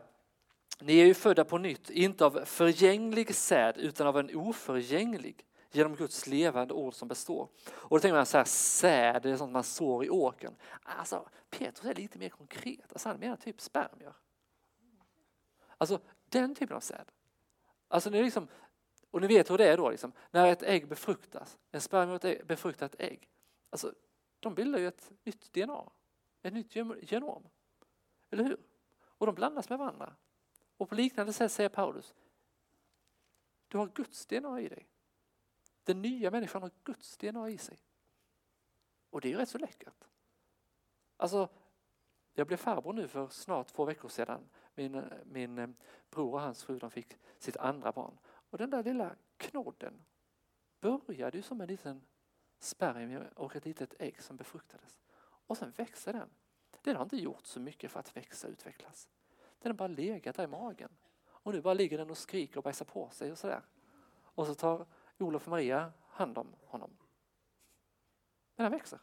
Ni 0.80 0.98
är 0.98 1.06
ju 1.06 1.14
födda 1.14 1.44
på 1.44 1.58
nytt, 1.58 1.90
inte 1.90 2.24
av 2.24 2.44
förgänglig 2.44 3.34
säd 3.34 3.76
utan 3.76 4.06
av 4.06 4.18
en 4.18 4.36
oförgänglig 4.36 5.44
genom 5.70 5.96
Guds 5.96 6.26
levande 6.26 6.74
ord 6.74 6.94
som 6.94 7.08
består. 7.08 7.48
Och 7.70 7.96
då 7.96 8.00
tänker 8.00 8.16
man 8.16 8.26
så 8.26 8.38
här, 8.38 8.44
säd, 8.44 9.22
det 9.22 9.30
är 9.30 9.36
sånt 9.36 9.52
man 9.52 9.64
sår 9.64 10.04
i 10.04 10.10
åkern. 10.10 10.54
Alltså, 10.82 11.28
Petrus 11.50 11.84
är 11.90 11.94
lite 11.94 12.18
mer 12.18 12.28
konkret, 12.28 12.92
alltså, 12.92 13.08
han 13.08 13.18
menar 13.18 13.36
typ 13.36 13.60
spermier. 13.60 14.14
Alltså 15.78 16.00
den 16.28 16.54
typen 16.54 16.76
av 16.76 16.80
säd. 16.80 17.10
Alltså 17.88 18.10
det 18.10 18.18
är 18.18 18.22
liksom, 18.22 18.48
och 19.14 19.20
ni 19.20 19.26
vet 19.26 19.50
hur 19.50 19.58
det 19.58 19.68
är 19.68 19.76
då, 19.76 19.90
liksom, 19.90 20.12
när 20.30 20.52
ett 20.52 20.62
ägg 20.62 20.88
befruktas, 20.88 21.58
en 21.70 21.80
spermie 21.80 22.14
och 22.14 22.24
ett 22.24 22.46
befruktat 22.46 22.94
ägg, 22.98 23.28
alltså 23.70 23.94
de 24.40 24.54
bildar 24.54 24.78
ju 24.78 24.88
ett 24.88 25.12
nytt 25.24 25.52
DNA, 25.52 25.90
ett 26.42 26.52
nytt 26.52 26.76
genom. 27.12 27.48
Eller 28.30 28.44
hur? 28.44 28.60
Och 29.02 29.26
de 29.26 29.34
blandas 29.34 29.68
med 29.68 29.78
varandra. 29.78 30.14
Och 30.76 30.88
på 30.88 30.94
liknande 30.94 31.32
sätt 31.32 31.52
säger 31.52 31.68
Paulus, 31.68 32.14
du 33.68 33.78
har 33.78 33.86
Guds 33.86 34.26
DNA 34.26 34.60
i 34.60 34.68
dig. 34.68 34.88
Den 35.84 36.02
nya 36.02 36.30
människan 36.30 36.62
har 36.62 36.70
Guds 36.84 37.16
DNA 37.16 37.50
i 37.50 37.58
sig. 37.58 37.78
Och 39.10 39.20
det 39.20 39.28
är 39.28 39.30
ju 39.30 39.38
rätt 39.38 39.48
så 39.48 39.58
läckert. 39.58 40.04
Alltså, 41.16 41.48
jag 42.32 42.46
blev 42.46 42.56
farbror 42.56 42.92
nu 42.92 43.08
för 43.08 43.28
snart 43.28 43.66
två 43.66 43.84
veckor 43.84 44.08
sedan. 44.08 44.48
Min, 44.74 44.94
eh, 44.94 45.02
min 45.24 45.58
eh, 45.58 45.68
bror 46.10 46.32
och 46.32 46.40
hans 46.40 46.64
fru 46.64 46.78
de 46.78 46.90
fick 46.90 47.16
sitt 47.38 47.56
andra 47.56 47.92
barn. 47.92 48.18
Och 48.54 48.58
den 48.58 48.70
där 48.70 48.82
lilla 48.82 49.16
knodden 49.36 50.04
började 50.80 51.36
ju 51.36 51.42
som 51.42 51.60
en 51.60 51.68
liten 51.68 52.04
spermie 52.58 53.30
och 53.34 53.56
ett 53.56 53.64
litet 53.64 53.94
ägg 53.98 54.22
som 54.22 54.36
befruktades. 54.36 55.00
Och 55.20 55.56
sen 55.56 55.70
växer 55.70 56.12
den. 56.12 56.30
Den 56.82 56.96
har 56.96 57.02
inte 57.02 57.16
gjort 57.16 57.46
så 57.46 57.60
mycket 57.60 57.90
för 57.90 58.00
att 58.00 58.16
växa 58.16 58.46
och 58.46 58.52
utvecklas. 58.52 59.08
Den 59.58 59.72
har 59.72 59.76
bara 59.76 59.88
legat 59.88 60.36
där 60.36 60.44
i 60.44 60.46
magen. 60.46 60.90
Och 61.26 61.52
nu 61.52 61.62
bara 61.62 61.74
ligger 61.74 61.98
den 61.98 62.10
och 62.10 62.18
skriker 62.18 62.56
och 62.56 62.62
bajsar 62.62 62.84
på 62.84 63.10
sig 63.10 63.32
och 63.32 63.38
sådär. 63.38 63.62
Och 64.22 64.46
så 64.46 64.54
tar 64.54 64.86
Olof 65.18 65.46
och 65.46 65.50
Maria 65.50 65.92
hand 66.08 66.38
om 66.38 66.54
honom. 66.66 66.96
Men 68.56 68.64
han 68.64 68.72
växer. 68.72 69.00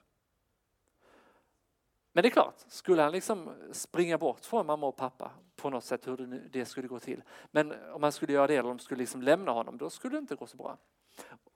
Men 2.11 2.21
det 2.21 2.27
är 2.27 2.31
klart, 2.31 2.55
skulle 2.67 3.01
han 3.01 3.11
liksom 3.11 3.53
springa 3.71 4.17
bort 4.17 4.45
från 4.45 4.65
mamma 4.65 4.87
och 4.87 4.95
pappa 4.95 5.31
på 5.55 5.69
något 5.69 5.83
sätt 5.83 6.07
hur 6.07 6.49
det 6.51 6.65
skulle 6.65 6.87
gå 6.87 6.99
till. 6.99 7.23
Men 7.51 7.91
om 7.91 8.03
han 8.03 8.11
skulle 8.11 8.33
göra 8.33 8.47
det 8.47 8.55
eller 8.55 8.69
om 8.69 8.77
de 8.77 8.83
skulle 8.83 8.99
liksom 8.99 9.21
lämna 9.21 9.51
honom, 9.51 9.77
då 9.77 9.89
skulle 9.89 10.15
det 10.15 10.19
inte 10.19 10.35
gå 10.35 10.47
så 10.47 10.57
bra. 10.57 10.77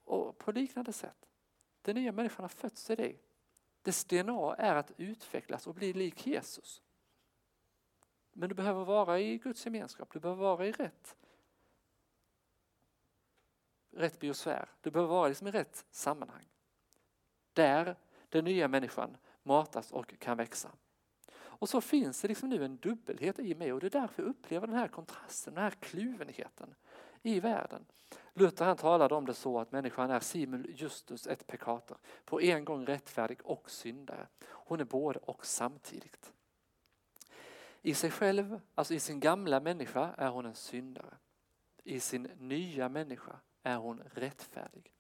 Och 0.04 0.38
på 0.38 0.52
liknande 0.52 0.94
sätt, 0.94 1.30
den 1.82 1.96
nya 1.96 2.12
människan 2.12 2.44
har 2.44 2.50
fötts 2.50 2.90
i 2.90 2.96
dig. 2.96 3.22
Dess 3.82 4.06
DNA 4.06 4.56
är 4.58 4.76
att 4.76 4.92
utvecklas 4.98 5.68
och 5.68 5.76
bli 5.76 5.94
lik 5.94 6.28
Jesus. 6.28 6.82
Men 8.34 8.50
du 8.50 8.56
behöver 8.56 8.86
vara 8.86 9.20
i 9.20 9.38
Guds 9.38 9.66
gemenskap, 9.66 10.14
du 10.14 10.20
behöver 10.20 10.44
vara 10.44 10.68
i 10.68 10.72
rätt 10.72 11.16
rätt 13.96 14.20
biosfär. 14.20 14.70
Du 14.82 14.92
behöver 14.92 15.14
vara 15.14 15.28
liksom 15.28 15.48
i 15.48 15.52
rätt 15.52 15.86
sammanhang. 15.92 16.48
Där 17.54 17.96
den 18.30 18.46
nya 18.46 18.68
människan 18.68 19.18
matas 19.46 19.92
och 19.92 20.20
kan 20.20 20.38
växa. 20.38 20.72
Och 21.36 21.70
så 21.70 21.82
finns 21.82 22.22
det 22.22 22.28
liksom 22.28 22.50
nu 22.50 22.66
en 22.66 22.78
dubbelhet 22.78 23.40
i 23.40 23.56
mig 23.56 23.74
och 23.74 23.80
det 23.80 23.86
är 23.88 24.02
därför 24.02 24.24
jag 24.24 24.30
upplever 24.30 24.68
den 24.68 24.76
här 24.76 24.88
kontrasten, 24.88 25.54
den 25.54 25.64
här 25.64 25.72
kluvenheten 25.72 26.76
i 27.22 27.40
världen. 27.40 27.86
Luther 28.34 28.66
han 28.66 28.78
talade 28.78 29.16
om 29.16 29.26
det 29.26 29.34
så 29.34 29.60
att 29.60 29.72
människan 29.72 30.12
är 30.12 30.20
simul 30.20 30.74
justus 30.76 31.28
et 31.28 31.48
peccator, 31.48 31.98
på 32.26 32.42
en 32.42 32.66
gång 32.66 32.86
rättfärdig 32.86 33.40
och 33.44 33.72
syndare. 33.72 34.28
Hon 34.48 34.80
är 34.80 34.86
både 34.86 35.20
och 35.20 35.46
samtidigt. 35.46 36.34
I 37.82 37.94
sig 37.94 38.12
själv, 38.12 38.60
alltså 38.76 38.94
i 38.94 39.00
sin 39.00 39.20
gamla 39.20 39.60
människa, 39.60 40.14
är 40.18 40.30
hon 40.30 40.46
en 40.46 40.56
syndare. 40.56 41.18
I 41.84 42.00
sin 42.00 42.24
nya 42.38 42.90
människa 42.90 43.40
är 43.64 43.76
hon 43.76 44.02
rättfärdig. 44.14 44.92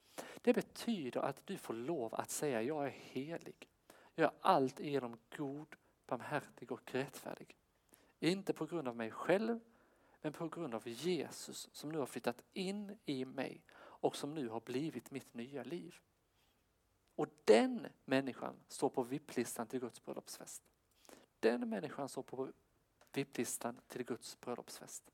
Det 0.42 0.54
betyder 0.54 1.22
att 1.22 1.42
du 1.46 1.58
får 1.58 1.74
lov 1.74 2.16
att 2.16 2.30
säga 2.30 2.62
jag 2.62 2.86
är 2.86 2.90
helig. 2.90 3.70
Jag 4.16 4.26
är 4.26 4.38
allt 4.42 4.80
genom 4.80 5.18
god, 5.38 5.76
barmhärtig 6.06 6.72
och 6.72 6.94
rättfärdig. 6.94 7.58
Inte 8.20 8.54
på 8.54 8.66
grund 8.66 8.88
av 8.88 8.96
mig 8.96 9.12
själv, 9.12 9.60
men 10.22 10.34
på 10.34 10.48
grund 10.48 10.76
av 10.76 10.88
Jesus 10.88 11.70
som 11.72 11.90
nu 11.90 11.98
har 11.98 12.06
flyttat 12.06 12.44
in 12.54 12.98
i 13.06 13.26
mig 13.26 13.62
och 13.78 14.16
som 14.16 14.34
nu 14.34 14.50
har 14.50 14.60
blivit 14.60 15.12
mitt 15.12 15.34
nya 15.34 15.64
liv. 15.64 15.96
Och 17.16 17.28
den 17.46 17.88
människan 18.06 18.56
står 18.68 18.90
på 18.90 19.04
vipplistan 19.04 19.68
till 19.68 19.80
Guds 19.80 20.06
bröllopsfest. 20.06 20.64
Den 21.40 21.70
människan 21.70 22.10
står 22.10 22.24
på 22.24 22.52
vipplistan 23.14 23.82
till 23.88 24.04
Guds 24.04 24.40
bröllopsfest. 24.40 25.12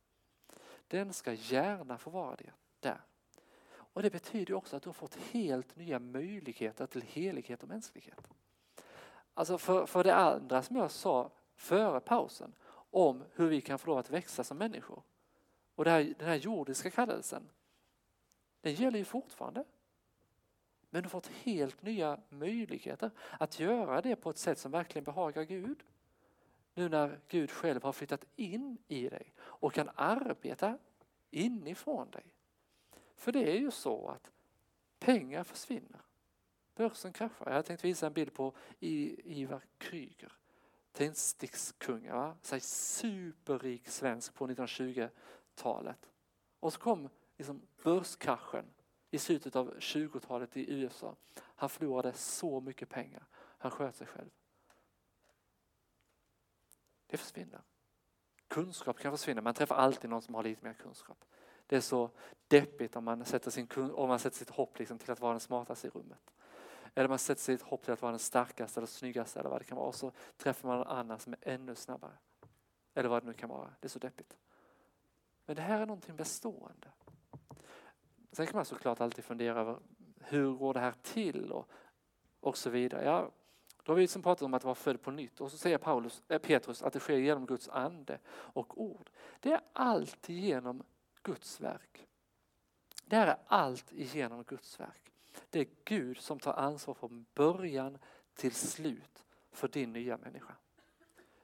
Den 0.87 1.13
ska 1.13 1.33
gärna 1.33 1.97
få 1.97 2.09
vara 2.09 2.35
det 2.35 2.53
där. 2.79 3.01
Och 3.69 4.01
det 4.01 4.09
betyder 4.09 4.53
också 4.53 4.75
att 4.75 4.83
du 4.83 4.89
har 4.89 4.93
fått 4.93 5.15
helt 5.15 5.75
nya 5.75 5.99
möjligheter 5.99 6.87
till 6.87 7.01
helighet 7.01 7.63
och 7.63 7.69
mänsklighet. 7.69 8.27
Alltså 9.41 9.57
för, 9.57 9.85
för 9.85 10.03
det 10.03 10.15
andra 10.15 10.61
som 10.63 10.75
jag 10.75 10.91
sa 10.91 11.31
före 11.55 11.99
pausen 11.99 12.53
om 12.91 13.23
hur 13.33 13.49
vi 13.49 13.61
kan 13.61 13.79
få 13.79 13.87
lov 13.87 13.97
att 13.97 14.09
växa 14.09 14.43
som 14.43 14.57
människor. 14.57 15.03
Och 15.75 15.85
här, 15.85 16.13
den 16.17 16.27
här 16.27 16.35
jordiska 16.35 16.89
kallelsen, 16.89 17.49
den 18.61 18.73
gäller 18.73 18.99
ju 18.99 19.05
fortfarande. 19.05 19.63
Men 20.89 21.01
du 21.01 21.05
har 21.05 21.09
fått 21.09 21.27
helt 21.27 21.81
nya 21.81 22.19
möjligheter 22.29 23.11
att 23.39 23.59
göra 23.59 24.01
det 24.01 24.15
på 24.15 24.29
ett 24.29 24.37
sätt 24.37 24.59
som 24.59 24.71
verkligen 24.71 25.03
behagar 25.03 25.43
Gud. 25.43 25.83
Nu 26.73 26.89
när 26.89 27.19
Gud 27.27 27.51
själv 27.51 27.83
har 27.83 27.91
flyttat 27.91 28.25
in 28.35 28.77
i 28.87 29.09
dig 29.09 29.33
och 29.39 29.73
kan 29.73 29.89
arbeta 29.95 30.77
inifrån 31.31 32.11
dig. 32.11 32.25
För 33.15 33.31
det 33.31 33.51
är 33.51 33.59
ju 33.59 33.71
så 33.71 34.07
att 34.07 34.31
pengar 34.99 35.43
försvinner. 35.43 36.01
Börsen 36.75 37.13
kraschar. 37.13 37.51
Jag 37.51 37.65
tänkte 37.65 37.87
visa 37.87 38.07
en 38.07 38.13
bild 38.13 38.33
på 38.33 38.53
Ivar 38.79 39.63
Kryger. 39.77 40.31
Tändstickskungen, 40.91 42.35
superrik 42.61 43.87
svensk 43.87 44.33
på 44.33 44.47
1920-talet. 44.47 46.09
Och 46.59 46.73
så 46.73 46.79
kom 46.79 47.09
liksom 47.37 47.61
börskraschen 47.83 48.65
i 49.11 49.19
slutet 49.19 49.55
av 49.55 49.77
20-talet 49.79 50.57
i 50.57 50.71
USA. 50.73 51.15
Han 51.37 51.69
förlorade 51.69 52.13
så 52.13 52.61
mycket 52.61 52.89
pengar. 52.89 53.25
Han 53.33 53.71
sköt 53.71 53.95
sig 53.95 54.07
själv. 54.07 54.29
Det 57.07 57.17
försvinner. 57.17 57.61
Kunskap 58.47 58.99
kan 58.99 59.17
försvinna. 59.17 59.41
Man 59.41 59.53
träffar 59.53 59.75
alltid 59.75 60.09
någon 60.09 60.21
som 60.21 60.35
har 60.35 60.43
lite 60.43 60.65
mer 60.65 60.73
kunskap. 60.73 61.25
Det 61.67 61.75
är 61.75 61.81
så 61.81 62.09
deppigt 62.47 62.95
om 62.95 63.03
man 63.03 63.25
sätter, 63.25 63.51
sin, 63.51 63.67
om 63.93 64.09
man 64.09 64.19
sätter 64.19 64.37
sitt 64.37 64.49
hopp 64.49 64.79
liksom 64.79 64.97
till 64.97 65.11
att 65.11 65.19
vara 65.19 65.33
den 65.33 65.39
smartaste 65.39 65.87
i 65.87 65.89
rummet. 65.89 66.31
Eller 66.95 67.09
man 67.09 67.19
sätter 67.19 67.41
sitt 67.41 67.61
hopp 67.61 67.83
till 67.83 67.93
att 67.93 68.01
vara 68.01 68.11
den 68.11 68.19
starkaste 68.19 68.79
eller 68.79 68.87
snyggaste 68.87 69.39
eller 69.39 69.49
vad 69.49 69.61
det 69.61 69.65
kan 69.65 69.77
vara. 69.77 69.87
Och 69.87 69.95
så 69.95 70.11
träffar 70.37 70.67
man 70.67 70.77
någon 70.77 70.87
annan 70.87 71.19
som 71.19 71.33
är 71.33 71.39
ännu 71.41 71.75
snabbare. 71.75 72.17
Eller 72.93 73.09
vad 73.09 73.23
det 73.23 73.27
nu 73.27 73.33
kan 73.33 73.49
vara. 73.49 73.73
Det 73.79 73.87
är 73.87 73.89
så 73.89 73.99
deppigt. 73.99 74.37
Men 75.45 75.55
det 75.55 75.61
här 75.61 75.81
är 75.81 75.85
någonting 75.85 76.15
bestående. 76.15 76.87
Sen 78.31 78.47
kan 78.47 78.55
man 78.55 78.65
såklart 78.65 79.01
alltid 79.01 79.23
fundera 79.23 79.59
över 79.59 79.79
hur 80.19 80.53
går 80.53 80.73
det 80.73 80.79
här 80.79 80.93
till 81.01 81.51
och, 81.51 81.69
och 82.39 82.57
så 82.57 82.69
vidare. 82.69 83.05
Ja, 83.05 83.31
då 83.83 83.91
har 83.91 83.95
vi 83.95 84.01
liksom 84.01 84.21
pratat 84.21 84.41
om 84.41 84.53
att 84.53 84.63
vara 84.63 84.75
född 84.75 85.01
på 85.01 85.11
nytt 85.11 85.41
och 85.41 85.51
så 85.51 85.57
säger 85.57 85.77
Paulus, 85.77 86.23
äh, 86.27 86.39
Petrus 86.39 86.83
att 86.83 86.93
det 86.93 86.99
sker 86.99 87.17
genom 87.17 87.45
Guds 87.45 87.69
ande 87.69 88.19
och 88.29 88.81
ord. 88.81 89.09
Det 89.39 89.51
är 89.51 89.61
allt 89.73 90.29
genom 90.29 90.83
Guds 91.23 91.61
verk. 91.61 92.07
Det 93.05 93.15
här 93.15 93.27
är 93.27 93.37
allt 93.47 93.93
igenom 93.93 94.43
Guds 94.43 94.79
verk. 94.79 95.10
Det 95.49 95.59
är 95.59 95.67
Gud 95.83 96.17
som 96.17 96.39
tar 96.39 96.53
ansvar 96.53 96.93
från 96.93 97.25
början 97.33 97.97
till 98.35 98.51
slut 98.51 99.25
för 99.51 99.67
din 99.67 99.93
nya 99.93 100.17
människa. 100.17 100.55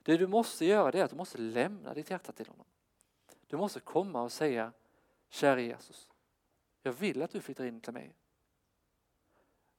Det 0.04 0.18
du 0.18 0.28
måste 0.28 0.66
göra 0.66 1.00
är 1.00 1.04
att 1.04 1.12
du 1.12 1.18
måste 1.18 1.38
lämna 1.38 1.94
ditt 1.94 2.10
hjärta 2.10 2.32
till 2.32 2.48
honom. 2.48 2.66
Du 3.48 3.58
måste 3.58 3.80
komma 3.80 4.22
och 4.22 4.32
säga, 4.32 4.74
kära 5.30 5.62
Jesus, 5.62 6.10
jag 6.82 6.94
vill 6.94 7.22
att 7.22 7.32
du 7.32 7.42
flyttar 7.42 7.66
in 7.66 7.82
till 7.82 7.94
mig. 7.94 8.16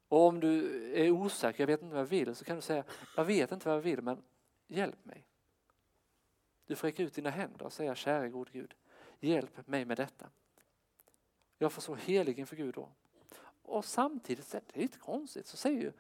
Och 0.09 0.27
om 0.27 0.41
du 0.41 0.83
är 0.93 1.11
osäker, 1.11 1.63
jag 1.63 1.67
vet 1.67 1.83
inte 1.83 1.95
vad 1.95 2.01
jag 2.01 2.09
vill, 2.09 2.35
så 2.35 2.45
kan 2.45 2.57
du 2.57 2.63
säga, 2.63 2.85
jag 3.17 3.25
vet 3.25 3.53
inte 3.53 3.69
vad 3.69 3.77
jag 3.77 3.83
vill 3.83 4.03
men 4.03 4.23
hjälp 4.67 5.05
mig. 5.05 5.25
Du 6.67 6.77
får 6.77 6.89
räcka 6.89 7.03
ut 7.03 7.15
dina 7.15 7.31
händer 7.31 7.67
och 7.67 7.73
säga, 7.73 7.95
Käre 7.95 8.29
god 8.29 8.51
Gud, 8.53 8.75
hjälp 9.21 9.67
mig 9.67 9.85
med 9.85 9.97
detta. 9.97 10.31
Jag 11.59 11.73
får 11.73 11.83
så 11.83 11.95
helig 11.95 12.39
inför 12.39 12.57
Gud 12.57 12.75
då. 12.75 12.89
Och 13.69 13.85
samtidigt, 13.85 14.51
det 14.51 14.77
är 14.77 14.81
lite 14.81 14.99
konstigt, 14.99 15.47
så 15.47 15.57
säger 15.57 15.81
ju 15.81 15.93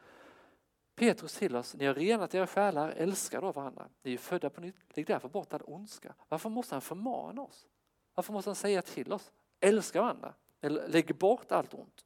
Petrus 0.95 1.35
till 1.35 1.57
oss, 1.57 1.74
ni 1.74 1.86
har 1.86 1.95
renat 1.95 2.35
era 2.35 2.47
själar, 2.47 2.89
älskar 2.90 3.40
då 3.40 3.53
varandra. 3.53 3.89
Ni 4.03 4.15
är 4.15 4.19
födda 4.19 4.51
på 4.51 4.61
nytt, 4.61 4.97
lägg 4.97 5.07
därför 5.07 5.28
bort 5.28 5.53
all 5.53 5.62
ondska. 5.65 6.15
Varför 6.28 6.49
måste 6.49 6.74
han 6.74 6.82
förmana 6.82 7.43
oss? 7.43 7.66
Varför 8.15 8.32
måste 8.32 8.51
han 8.51 8.55
säga 8.55 8.82
till 8.82 9.12
oss, 9.12 9.32
älska 9.61 10.01
varandra, 10.03 10.35
eller 10.61 10.89
lägg 10.89 11.19
bort 11.19 11.53
allt 11.53 11.74
ont? 11.74 12.05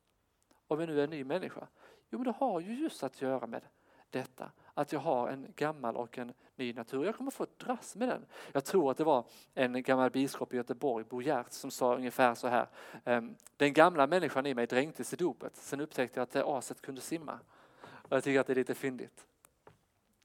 Om 0.67 0.79
vi 0.79 0.87
nu 0.87 1.01
är 1.01 1.05
en 1.05 1.11
ny 1.11 1.25
människa. 1.25 1.69
Jo 2.11 2.19
men 2.19 2.25
det 2.25 2.35
har 2.39 2.61
ju 2.61 2.75
just 2.75 3.03
att 3.03 3.23
göra 3.23 3.47
med 3.47 3.63
detta, 4.11 4.51
att 4.75 4.93
jag 4.93 5.01
har 5.01 5.29
en 5.29 5.47
gammal 5.57 5.97
och 5.97 6.19
en 6.19 6.33
ny 6.57 6.73
natur. 6.73 7.05
Jag 7.05 7.17
kommer 7.17 7.31
få 7.31 7.47
dras 7.57 7.97
med 7.97 8.09
den. 8.09 8.27
Jag 8.53 8.65
tror 8.65 8.91
att 8.91 8.97
det 8.97 9.05
var 9.05 9.25
en 9.55 9.83
gammal 9.83 10.11
biskop 10.11 10.53
i 10.53 10.57
Göteborg, 10.57 11.05
Bo 11.05 11.23
Gert, 11.23 11.53
som 11.53 11.71
sa 11.71 11.97
ungefär 11.97 12.35
så 12.35 12.49
här. 12.49 12.67
Ehm, 13.05 13.35
den 13.57 13.73
gamla 13.73 14.07
människan 14.07 14.47
i 14.47 14.55
mig 14.55 14.67
dränktes 14.67 15.13
i 15.13 15.17
dopet, 15.17 15.57
sen 15.57 15.81
upptäckte 15.81 16.21
jag 16.21 16.23
att 16.23 16.31
det 16.31 16.45
aset 16.45 16.81
kunde 16.81 17.01
simma. 17.01 17.39
Och 17.83 18.17
jag 18.17 18.25
tycker 18.25 18.41
att 18.41 18.47
det 18.47 18.53
är 18.53 18.55
lite 18.55 18.75
fyndigt. 18.75 19.27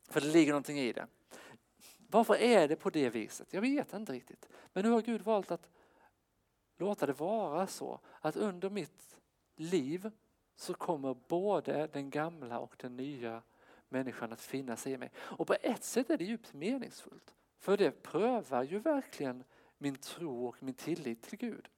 För 0.10 0.22
det 0.22 0.28
ligger 0.28 0.52
någonting 0.52 0.80
i 0.80 0.94
det. 0.94 1.07
Varför 2.10 2.36
är 2.36 2.68
det 2.68 2.76
på 2.76 2.90
det 2.90 3.10
viset? 3.10 3.53
Jag 3.53 3.61
vet 3.61 3.94
inte 3.94 4.14
riktigt. 4.14 4.49
Men 4.74 4.84
nu 4.84 4.90
har 4.90 5.02
Gud 5.02 5.22
valt 5.22 5.52
att 5.52 5.69
låta 6.78 7.06
det 7.06 7.14
vara 7.14 7.68
så 7.68 7.99
att 8.22 8.36
under 8.36 8.69
mitt 8.69 9.18
liv 9.56 10.11
så 10.56 10.74
kommer 10.74 11.15
både 11.28 11.88
den 11.94 12.10
gamla 12.10 12.60
och 12.60 12.76
den 12.78 12.95
nya 12.95 13.41
människan 13.89 14.34
att 14.34 14.41
finna 14.41 14.76
sig 14.76 14.93
i 14.93 14.97
mig. 14.97 15.11
Och 15.18 15.47
på 15.47 15.55
ett 15.61 15.84
sätt 15.84 16.09
är 16.09 16.18
det 16.18 16.23
djupt 16.23 16.53
meningsfullt. 16.53 17.35
För 17.57 17.77
det 17.77 18.03
prövar 18.03 18.64
ju 18.64 18.80
verkligen 18.80 19.43
min 19.77 19.95
tro 19.95 20.47
och 20.47 20.64
min 20.64 20.73
tillit 20.73 21.22
till 21.22 21.38
Gud. 21.38 21.69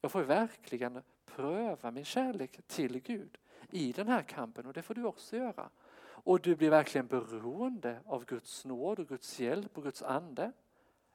Jag 0.00 0.12
får 0.12 0.22
verkligen 0.22 1.02
pröva 1.24 1.90
min 1.90 2.04
kärlek 2.04 2.60
till 2.66 3.00
Gud 3.00 3.38
i 3.70 3.92
den 3.92 4.08
här 4.08 4.22
kampen 4.22 4.66
och 4.66 4.72
det 4.72 4.82
får 4.82 4.94
du 4.94 5.04
också 5.04 5.36
göra. 5.36 5.70
Och 5.98 6.40
du 6.40 6.56
blir 6.56 6.70
verkligen 6.70 7.06
beroende 7.06 8.00
av 8.04 8.24
Guds 8.24 8.64
nåd 8.64 8.98
och 8.98 9.08
Guds 9.08 9.40
hjälp 9.40 9.78
och 9.78 9.84
Guds 9.84 10.02
ande 10.02 10.52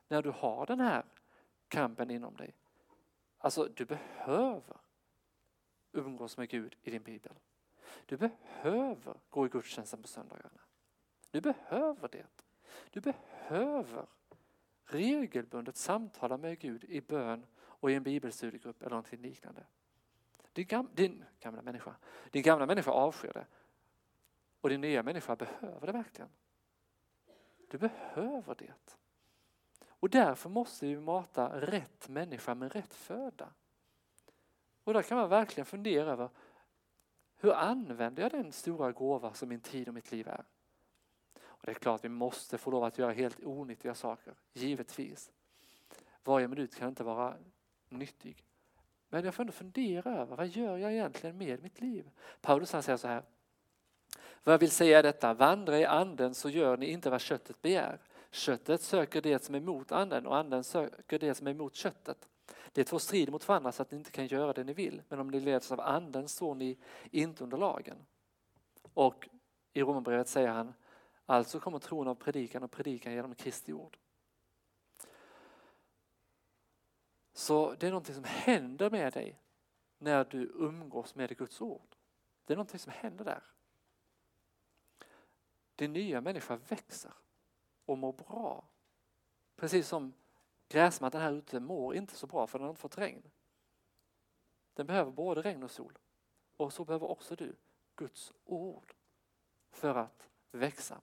när 0.07 0.21
du 0.21 0.29
har 0.29 0.65
den 0.65 0.79
här 0.79 1.05
kampen 1.67 2.11
inom 2.11 2.35
dig. 2.35 2.55
Alltså 3.37 3.69
du 3.75 3.85
behöver 3.85 4.77
umgås 5.91 6.37
med 6.37 6.49
Gud 6.49 6.75
i 6.81 6.91
din 6.91 7.03
bibel. 7.03 7.33
Du 8.05 8.17
behöver 8.17 9.17
gå 9.29 9.45
i 9.45 9.49
gudstjänsten 9.49 10.01
på 10.01 10.07
söndagarna. 10.07 10.59
Du 11.31 11.41
behöver 11.41 12.07
det. 12.07 12.27
Du 12.89 13.01
behöver 13.01 14.05
regelbundet 14.83 15.77
samtala 15.77 16.37
med 16.37 16.59
Gud 16.59 16.83
i 16.83 17.01
bön 17.01 17.45
och 17.57 17.91
i 17.91 17.95
en 17.95 18.03
bibelstudiegrupp 18.03 18.81
eller 18.81 18.89
någonting 18.89 19.21
liknande. 19.21 19.63
Din, 20.53 20.67
gam, 20.67 20.89
din 20.93 21.25
gamla 21.39 21.61
människa, 21.61 21.95
din 22.31 22.43
gamla 22.43 22.65
människa 22.65 22.91
avskyr 22.91 23.33
det. 23.33 23.45
Och 24.61 24.69
din 24.69 24.81
nya 24.81 25.03
människa 25.03 25.35
behöver 25.35 25.87
det 25.87 25.93
verkligen. 25.93 26.29
Du 27.67 27.77
behöver 27.77 28.55
det. 28.55 28.97
Och 29.87 30.09
därför 30.09 30.49
måste 30.49 30.85
vi 30.85 30.99
mata 30.99 31.61
rätt 31.61 32.09
människa 32.09 32.55
med 32.55 32.71
rätt 32.71 32.93
föda. 32.93 33.49
Och 34.83 34.93
där 34.93 35.01
kan 35.01 35.17
man 35.17 35.29
verkligen 35.29 35.65
fundera 35.65 36.11
över 36.11 36.29
hur 37.41 37.53
använder 37.53 38.23
jag 38.23 38.31
den 38.31 38.51
stora 38.51 38.91
gåva 38.91 39.33
som 39.33 39.49
min 39.49 39.59
tid 39.59 39.87
och 39.87 39.93
mitt 39.93 40.11
liv 40.11 40.27
är? 40.27 40.43
Och 41.43 41.65
Det 41.65 41.71
är 41.71 41.75
klart 41.75 41.99
att 41.99 42.05
vi 42.05 42.09
måste 42.09 42.57
få 42.57 42.71
lov 42.71 42.83
att 42.83 42.97
göra 42.97 43.11
helt 43.11 43.43
onyttiga 43.43 43.95
saker, 43.95 44.33
givetvis. 44.53 45.31
Varje 46.23 46.47
minut 46.47 46.75
kan 46.75 46.89
inte 46.89 47.03
vara 47.03 47.35
nyttig. 47.89 48.45
Men 49.09 49.25
jag 49.25 49.35
får 49.35 49.43
ändå 49.43 49.53
fundera 49.53 50.17
över 50.17 50.35
vad 50.35 50.47
gör 50.47 50.77
jag 50.77 50.91
egentligen 50.91 51.37
med 51.37 51.63
mitt 51.63 51.81
liv? 51.81 52.09
Paulus 52.41 52.73
han 52.73 52.83
säger 52.83 52.97
så 52.97 53.07
här. 53.07 53.23
Vad 54.43 54.53
jag 54.53 54.59
vill 54.59 54.71
säga 54.71 54.99
är 54.99 55.03
detta, 55.03 55.33
vandra 55.33 55.79
i 55.79 55.85
anden 55.85 56.33
så 56.33 56.49
gör 56.49 56.77
ni 56.77 56.85
inte 56.85 57.09
vad 57.09 57.21
köttet 57.21 57.61
begär. 57.61 57.99
Köttet 58.31 58.81
söker 58.81 59.21
det 59.21 59.43
som 59.43 59.55
är 59.55 59.59
emot 59.59 59.91
anden 59.91 60.27
och 60.27 60.37
anden 60.37 60.63
söker 60.63 61.19
det 61.19 61.35
som 61.35 61.47
är 61.47 61.51
emot 61.51 61.75
köttet. 61.75 62.27
Det 62.71 62.81
är 62.81 62.85
två 62.85 62.99
strider 62.99 63.31
mot 63.31 63.47
varandra 63.47 63.71
så 63.71 63.81
att 63.81 63.91
ni 63.91 63.97
inte 63.97 64.11
kan 64.11 64.27
göra 64.27 64.53
det 64.53 64.63
ni 64.63 64.73
vill. 64.73 65.01
Men 65.09 65.19
om 65.19 65.27
ni 65.27 65.39
leds 65.39 65.71
av 65.71 65.81
anden 65.81 66.27
står 66.27 66.55
ni 66.55 66.77
inte 67.11 67.43
under 67.43 67.57
lagen. 67.57 68.05
Och 68.93 69.29
i 69.73 69.81
Romarbrevet 69.81 70.27
säger 70.27 70.47
han, 70.47 70.73
alltså 71.25 71.59
kommer 71.59 71.79
tron 71.79 72.07
av 72.07 72.15
predikan 72.15 72.63
och 72.63 72.71
predikan 72.71 73.13
genom 73.13 73.35
Kristi 73.35 73.73
ord. 73.73 73.97
Så 77.33 77.73
det 77.79 77.87
är 77.87 77.91
någonting 77.91 78.15
som 78.15 78.23
händer 78.23 78.89
med 78.89 79.13
dig 79.13 79.39
när 79.97 80.25
du 80.25 80.51
umgås 80.55 81.15
med 81.15 81.37
Guds 81.37 81.61
ord. 81.61 81.95
Det 82.45 82.53
är 82.53 82.57
någonting 82.57 82.79
som 82.79 82.91
händer 82.91 83.25
där. 83.25 83.43
Din 85.75 85.93
nya 85.93 86.21
människa 86.21 86.55
växer 86.55 87.13
och 87.85 87.97
mår 87.97 88.13
bra. 88.13 88.63
Precis 89.55 89.87
som 89.87 90.13
Gräsmattan 90.71 91.21
här 91.21 91.31
ute 91.31 91.59
mår 91.59 91.95
inte 91.95 92.15
så 92.15 92.27
bra 92.27 92.47
för 92.47 92.59
den 92.59 92.63
har 92.63 92.69
inte 92.69 92.81
fått 92.81 92.97
regn. 92.97 93.23
Den 94.73 94.87
behöver 94.87 95.11
både 95.11 95.41
regn 95.41 95.63
och 95.63 95.71
sol. 95.71 95.97
Och 96.57 96.73
så 96.73 96.85
behöver 96.85 97.09
också 97.11 97.35
du 97.35 97.55
Guds 97.95 98.33
ord 98.45 98.93
för 99.71 99.95
att 99.95 100.29
växa. 100.51 101.01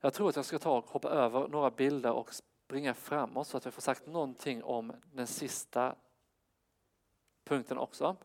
Jag 0.00 0.14
tror 0.14 0.28
att 0.28 0.36
jag 0.36 0.44
ska 0.44 0.58
ta 0.58 0.78
och 0.78 0.90
hoppa 0.90 1.08
över 1.08 1.48
några 1.48 1.70
bilder 1.70 2.12
och 2.12 2.34
springa 2.34 2.94
framåt 2.94 3.46
så 3.46 3.56
att 3.56 3.66
vi 3.66 3.70
får 3.70 3.82
sagt 3.82 4.06
någonting 4.06 4.64
om 4.64 4.92
den 5.12 5.26
sista 5.26 5.96
punkten 7.44 7.78
också. 7.78 8.16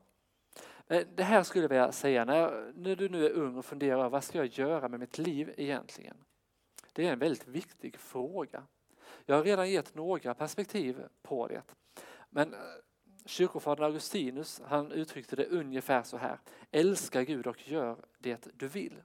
Eh, 0.88 1.07
det 1.15 1.23
här 1.23 1.43
skulle 1.43 1.64
jag 1.64 1.69
vilja 1.69 1.91
säga, 1.91 2.26
när, 2.26 2.35
jag, 2.35 2.76
när 2.76 2.95
du 2.95 3.10
nu 3.10 3.26
är 3.26 3.31
ung 3.31 3.57
och 3.57 3.65
funderar 3.65 4.10
vad 4.10 4.23
ska 4.23 4.38
jag 4.38 4.47
göra 4.47 4.88
med 4.88 4.99
mitt 4.99 5.18
liv 5.18 5.53
egentligen? 5.57 6.18
Det 6.93 7.07
är 7.07 7.14
en 7.14 7.19
väldigt 7.19 7.47
viktig 7.47 7.99
fråga. 7.99 8.64
Jag 9.26 9.35
har 9.35 9.43
redan 9.43 9.69
gett 9.69 9.95
några 9.95 10.34
perspektiv 10.34 11.03
på 11.22 11.47
det. 11.47 11.61
Men 12.30 12.53
eh, 12.53 12.60
kyrkofadern 13.26 13.85
Augustinus 13.85 14.61
han 14.65 14.91
uttryckte 14.91 15.35
det 15.35 15.45
ungefär 15.45 16.03
så 16.03 16.18
här. 16.18 16.39
Älska 16.72 17.23
Gud 17.23 17.47
och 17.47 17.68
gör 17.68 17.97
det 18.19 18.47
du 18.53 18.68
vill. 18.68 19.02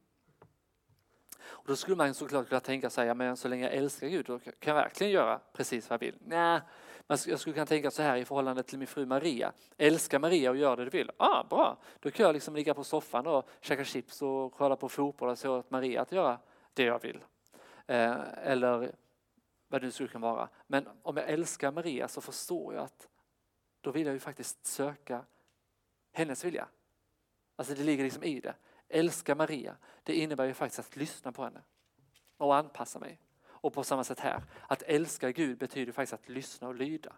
Och 1.43 1.65
då 1.67 1.77
skulle 1.77 1.97
man 1.97 2.15
såklart 2.15 2.49
kunna 2.49 2.61
tänka 2.61 2.91
sig, 2.91 3.07
ja, 3.07 3.15
men 3.15 3.37
så 3.37 3.49
länge 3.49 3.65
jag 3.65 3.75
älskar 3.75 4.09
Gud 4.09 4.27
då 4.27 4.39
kan 4.39 4.53
jag 4.61 4.75
verkligen 4.75 5.13
göra 5.13 5.41
precis 5.53 5.91
vad 5.91 5.95
jag 6.03 6.07
vill. 6.07 6.15
Nej, 6.25 6.61
men 7.07 7.19
jag 7.27 7.41
skulle 7.41 7.55
kunna 7.55 7.67
tänka 7.67 7.91
så 7.91 8.03
här 8.03 8.17
i 8.17 8.25
förhållande 8.25 8.63
till 8.63 8.79
min 8.79 8.87
fru 8.87 9.07
Maria. 9.07 9.53
Älska 9.77 10.19
Maria 10.19 10.51
och 10.51 10.57
gör 10.57 10.77
det 10.77 10.85
du 10.85 10.91
vill. 10.91 11.11
Ah, 11.17 11.45
bra, 11.45 11.79
då 12.01 12.11
kan 12.11 12.27
jag 12.27 12.33
liksom 12.33 12.57
ligga 12.57 12.75
på 12.75 12.85
soffan 12.85 13.27
och 13.27 13.49
käka 13.61 13.85
chips 13.85 14.23
och 14.23 14.53
kolla 14.53 14.77
på 14.77 14.89
fotboll 14.89 15.29
och 15.29 15.39
så 15.39 15.59
åt 15.59 15.71
Maria 15.71 16.03
att 16.03 16.13
göra 16.13 16.39
det 16.75 16.83
jag 16.83 17.03
vill. 17.03 17.21
Eh, 17.87 18.17
eller 18.43 18.93
vad 19.71 19.81
det 19.81 19.87
nu 19.87 19.91
skulle 19.91 20.09
kunna 20.09 20.33
vara. 20.33 20.49
Men 20.67 20.89
om 21.03 21.17
jag 21.17 21.29
älskar 21.29 21.73
Maria 21.73 22.09
så 22.09 22.21
förstår 22.21 22.75
jag 22.75 22.85
att 22.85 23.09
då 23.81 23.91
vill 23.91 24.07
jag 24.07 24.13
ju 24.13 24.21
faktiskt 24.21 24.67
söka 24.67 25.25
hennes 26.13 26.45
vilja. 26.45 26.69
Alltså 27.57 27.75
det 27.75 27.83
ligger 27.83 28.05
liksom 28.05 28.23
i 28.23 28.41
det. 28.41 28.55
Älska 28.89 29.35
Maria, 29.35 29.77
det 30.03 30.15
innebär 30.15 30.45
ju 30.45 30.55
faktiskt 30.55 30.79
att 30.79 30.97
lyssna 30.97 31.33
på 31.33 31.45
henne 31.45 31.63
och 32.37 32.57
anpassa 32.57 32.99
mig. 32.99 33.21
Och 33.43 33.73
på 33.73 33.85
samma 33.85 34.05
sätt 34.05 34.21
här, 34.21 34.43
att 34.69 34.83
älska 34.83 35.33
Gud 35.33 35.59
betyder 35.59 35.93
faktiskt 35.93 36.13
att 36.13 36.29
lyssna 36.29 36.69
och 36.69 36.75
lyda. 36.75 37.17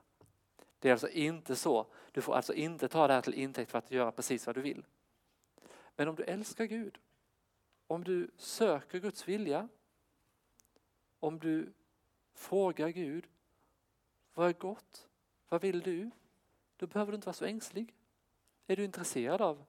Det 0.78 0.88
är 0.88 0.92
alltså 0.92 1.08
inte 1.08 1.56
så, 1.56 1.86
du 2.12 2.20
får 2.20 2.34
alltså 2.34 2.54
inte 2.54 2.88
ta 2.88 3.06
det 3.06 3.14
här 3.14 3.20
till 3.20 3.34
intäkt 3.34 3.70
för 3.70 3.78
att 3.78 3.90
göra 3.90 4.12
precis 4.12 4.46
vad 4.46 4.56
du 4.56 4.60
vill. 4.60 4.84
Men 5.96 6.08
om 6.08 6.14
du 6.14 6.22
älskar 6.22 6.64
Gud, 6.64 6.98
om 7.86 8.04
du 8.04 8.30
söker 8.36 8.98
Guds 8.98 9.28
vilja, 9.28 9.68
om 11.20 11.38
du 11.38 11.72
Fråga 12.32 12.90
Gud, 12.90 13.28
vad 14.34 14.48
är 14.48 14.52
gott? 14.52 15.08
Vad 15.48 15.62
vill 15.62 15.80
du? 15.80 16.10
Då 16.76 16.86
behöver 16.86 17.12
du 17.12 17.16
inte 17.16 17.26
vara 17.26 17.34
så 17.34 17.44
ängslig. 17.44 17.94
Är 18.66 18.76
du 18.76 18.84
intresserad 18.84 19.42
av 19.42 19.64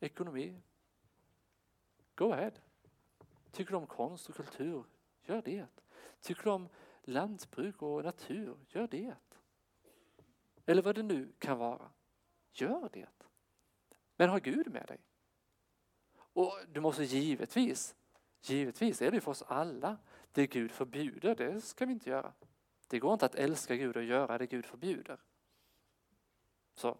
ekonomi? 0.00 0.62
Go 2.14 2.32
ahead. 2.32 2.52
Tycker 3.50 3.70
du 3.70 3.76
om 3.76 3.86
konst 3.86 4.28
och 4.28 4.34
kultur? 4.34 4.84
Gör 5.22 5.42
det. 5.42 5.66
Tycker 6.20 6.42
du 6.42 6.50
om 6.50 6.68
lantbruk 7.02 7.82
och 7.82 8.04
natur? 8.04 8.56
Gör 8.68 8.88
det. 8.88 9.14
Eller 10.66 10.82
vad 10.82 10.94
det 10.94 11.02
nu 11.02 11.32
kan 11.38 11.58
vara. 11.58 11.90
Gör 12.52 12.88
det. 12.92 13.08
Men 14.16 14.30
ha 14.30 14.38
Gud 14.38 14.72
med 14.72 14.86
dig. 14.86 15.00
Och 16.16 16.58
du 16.72 16.80
måste 16.80 17.04
givetvis, 17.04 17.94
givetvis 18.42 19.02
är 19.02 19.10
det 19.10 19.20
för 19.20 19.30
oss 19.30 19.42
alla 19.42 19.96
det 20.34 20.46
Gud 20.46 20.70
förbjuder, 20.70 21.34
det 21.34 21.60
ska 21.60 21.86
vi 21.86 21.92
inte 21.92 22.10
göra. 22.10 22.32
Det 22.88 22.98
går 22.98 23.12
inte 23.12 23.26
att 23.26 23.34
älska 23.34 23.76
Gud 23.76 23.96
och 23.96 24.04
göra 24.04 24.38
det 24.38 24.46
Gud 24.46 24.66
förbjuder. 24.66 25.18
Så 26.74 26.98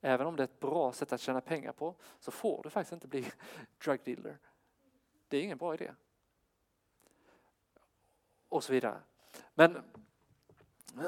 även 0.00 0.26
om 0.26 0.36
det 0.36 0.42
är 0.42 0.44
ett 0.44 0.60
bra 0.60 0.92
sätt 0.92 1.12
att 1.12 1.20
tjäna 1.20 1.40
pengar 1.40 1.72
på 1.72 1.94
så 2.18 2.30
får 2.30 2.62
du 2.62 2.70
faktiskt 2.70 2.92
inte 2.92 3.08
bli 3.08 3.32
drug 3.84 4.00
dealer. 4.04 4.38
Det 5.28 5.36
är 5.36 5.42
ingen 5.42 5.58
bra 5.58 5.74
idé. 5.74 5.94
Och 8.48 8.64
så 8.64 8.72
vidare. 8.72 9.02
Men 9.54 9.82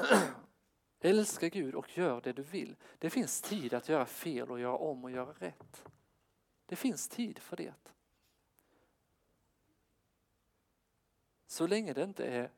älska 0.99 1.49
Gud 1.49 1.75
och 1.75 1.97
gör 1.97 2.21
det 2.21 2.33
du 2.33 2.43
vill. 2.43 2.75
Det 2.99 3.09
finns 3.09 3.41
tid 3.41 3.73
att 3.73 3.89
göra 3.89 4.05
fel 4.05 4.51
och 4.51 4.59
göra 4.59 4.77
om 4.77 5.03
och 5.03 5.11
göra 5.11 5.33
rätt. 5.33 5.85
Det 6.65 6.75
finns 6.75 7.07
tid 7.07 7.39
för 7.39 7.57
det. 7.57 7.73
Så 11.53 11.67
länge 11.67 11.93
det 11.93 12.03
inte 12.03 12.25
är 12.25 12.51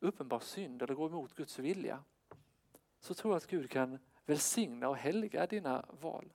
uppenbar 0.00 0.40
synd 0.40 0.82
eller 0.82 0.94
går 0.94 1.10
emot 1.10 1.34
Guds 1.34 1.58
vilja 1.58 2.04
så 3.00 3.14
tror 3.14 3.32
jag 3.32 3.36
att 3.36 3.46
Gud 3.46 3.70
kan 3.70 3.98
välsigna 4.26 4.88
och 4.88 4.96
helga 4.96 5.46
dina 5.46 5.84
val. 6.00 6.32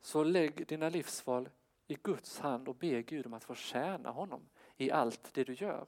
Så 0.00 0.24
lägg 0.24 0.66
dina 0.66 0.88
livsval 0.88 1.48
i 1.86 1.94
Guds 1.94 2.38
hand 2.38 2.68
och 2.68 2.74
be 2.74 3.02
Gud 3.02 3.26
om 3.26 3.34
att 3.34 3.44
få 3.44 3.54
tjäna 3.54 4.10
honom 4.10 4.48
i 4.76 4.90
allt 4.90 5.34
det 5.34 5.44
du 5.44 5.54
gör. 5.54 5.86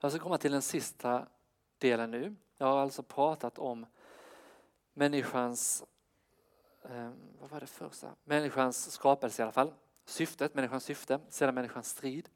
Jag 0.00 0.12
ska 0.12 0.20
komma 0.20 0.38
till 0.38 0.52
den 0.52 0.62
sista 0.62 1.28
delen 1.78 2.10
nu. 2.10 2.36
Jag 2.56 2.66
har 2.66 2.78
alltså 2.78 3.02
pratat 3.02 3.58
om 3.58 3.86
människans, 4.92 5.84
ehm, 6.82 7.14
vad 7.40 7.50
var 7.50 7.60
det 7.60 7.66
första? 7.66 8.14
Människans 8.24 8.92
skapelse 8.92 9.42
i 9.42 9.44
alla 9.44 9.52
fall. 9.52 9.72
Syftet, 10.06 10.54
människans 10.54 10.84
syfte, 10.84 11.20
sedan 11.28 11.54
människans 11.54 11.88
strid 11.88 12.28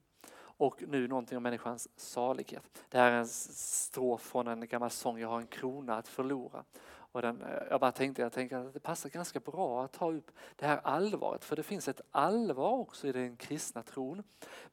och 0.61 0.83
nu 0.89 1.09
någonting 1.09 1.37
om 1.37 1.43
människans 1.43 1.89
salighet. 1.97 2.85
Det 2.89 2.99
här 2.99 3.13
är 3.13 3.17
en 3.17 3.29
strof 3.29 4.21
från 4.21 4.47
en 4.47 4.67
gammal 4.67 4.91
sång, 4.91 5.19
Jag 5.19 5.29
har 5.29 5.41
en 5.41 5.47
krona 5.47 5.97
att 5.97 6.09
förlora. 6.09 6.65
Och 7.13 7.23
den, 7.23 7.43
eh, 7.43 7.63
jag 7.71 7.81
bara 7.81 7.93
tänkte, 7.93 8.23
jag 8.23 8.33
tänkte 8.33 8.59
att 8.59 8.75
det 8.75 8.81
passar 8.81 9.11
ganska 9.11 9.41
bra 9.41 9.85
att 9.85 9.93
ta 9.93 10.13
upp 10.13 10.31
det 10.57 10.67
här 10.67 10.81
allvaret, 10.85 11.45
för 11.45 11.57
det 11.57 11.63
finns 11.63 11.89
ett 11.89 12.01
allvar 12.11 12.73
också 12.73 13.07
i 13.09 13.13
den 13.13 13.37
kristna 13.37 13.83
tron. 13.83 14.23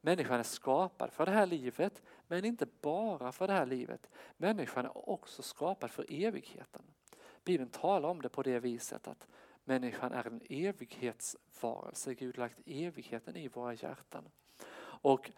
Människan 0.01 0.39
är 0.39 0.43
skapad 0.43 1.11
för 1.11 1.25
det 1.25 1.31
här 1.31 1.45
livet, 1.45 2.01
men 2.27 2.45
inte 2.45 2.67
bara 2.81 3.31
för 3.31 3.47
det 3.47 3.53
här 3.53 3.65
livet. 3.65 4.09
Människan 4.37 4.85
är 4.85 5.09
också 5.09 5.41
skapad 5.41 5.91
för 5.91 6.05
evigheten. 6.09 6.81
Bibeln 7.43 7.69
talar 7.69 8.09
om 8.09 8.21
det 8.21 8.29
på 8.29 8.43
det 8.43 8.59
viset 8.59 9.07
att 9.07 9.27
människan 9.67 10.11
är 10.11 10.27
en 10.27 10.41
evighetsvarelse. 10.49 12.13
Gud 12.13 12.37
har 12.37 12.43
lagt 12.43 12.59
evigheten 12.65 13.35
i 13.35 13.47
våra 13.47 13.73
hjärtan. 13.73 14.23
Och 14.79 15.31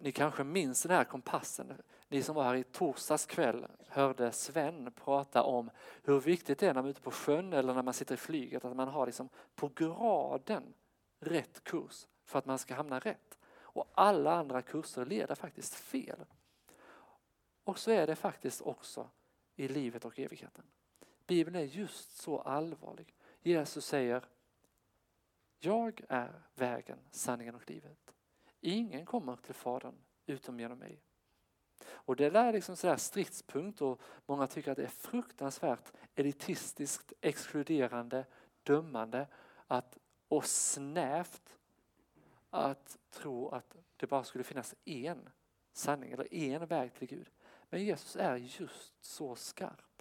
ni 0.00 0.12
kanske 0.12 0.44
minns 0.44 0.82
den 0.82 0.96
här 0.96 1.04
kompassen. 1.04 1.72
Ni 2.08 2.22
som 2.22 2.34
var 2.34 2.44
här 2.44 2.54
i 2.54 2.64
torsdags 2.64 3.26
kväll 3.26 3.66
hörde 3.88 4.32
Sven 4.32 4.92
prata 5.04 5.42
om 5.42 5.70
hur 6.02 6.20
viktigt 6.20 6.58
det 6.58 6.66
är 6.66 6.74
när 6.74 6.82
man 6.82 6.86
är 6.86 6.90
ute 6.90 7.00
på 7.00 7.10
sjön 7.10 7.52
eller 7.52 7.74
när 7.74 7.82
man 7.82 7.94
sitter 7.94 8.14
i 8.14 8.18
flyget 8.18 8.64
att 8.64 8.76
man 8.76 8.88
har 8.88 9.06
liksom 9.06 9.28
på 9.54 9.68
graden 9.68 10.74
rätt 11.20 11.64
kurs 11.64 12.06
för 12.24 12.38
att 12.38 12.46
man 12.46 12.58
ska 12.58 12.74
hamna 12.74 12.98
rätt. 12.98 13.38
Och 13.60 13.92
alla 13.94 14.34
andra 14.34 14.62
kurser 14.62 15.06
leder 15.06 15.34
faktiskt 15.34 15.74
fel. 15.74 16.24
Och 17.64 17.78
så 17.78 17.90
är 17.90 18.06
det 18.06 18.16
faktiskt 18.16 18.60
också 18.60 19.08
i 19.56 19.68
livet 19.68 20.04
och 20.04 20.18
evigheten. 20.18 20.64
Bibeln 21.26 21.56
är 21.56 21.64
just 21.64 22.16
så 22.16 22.40
allvarlig. 22.40 23.14
Jesus 23.42 23.86
säger 23.86 24.24
Jag 25.58 26.00
är 26.08 26.42
vägen, 26.54 26.98
sanningen 27.10 27.54
och 27.54 27.70
livet. 27.70 28.14
Ingen 28.60 29.06
kommer 29.06 29.36
till 29.36 29.54
Fadern 29.54 29.94
utom 30.26 30.60
genom 30.60 30.78
mig. 30.78 31.02
Och 31.84 32.16
det 32.16 32.36
är 32.36 32.52
liksom 32.52 32.76
sådär 32.76 32.96
stridspunkt 32.96 33.82
och 33.82 34.00
många 34.26 34.46
tycker 34.46 34.70
att 34.70 34.76
det 34.76 34.84
är 34.84 34.88
fruktansvärt 34.88 35.92
elitistiskt, 36.14 37.12
exkluderande, 37.20 38.26
dömande 38.62 39.26
att, 39.66 39.98
och 40.28 40.44
snävt 40.44 41.58
att 42.50 42.98
tro 43.10 43.48
att 43.48 43.76
det 43.96 44.06
bara 44.06 44.24
skulle 44.24 44.44
finnas 44.44 44.74
en 44.84 45.28
sanning 45.72 46.12
eller 46.12 46.34
en 46.34 46.66
väg 46.66 46.94
till 46.94 47.08
Gud. 47.08 47.30
Men 47.70 47.84
Jesus 47.84 48.16
är 48.16 48.36
just 48.36 49.04
så 49.04 49.34
skarp. 49.34 49.91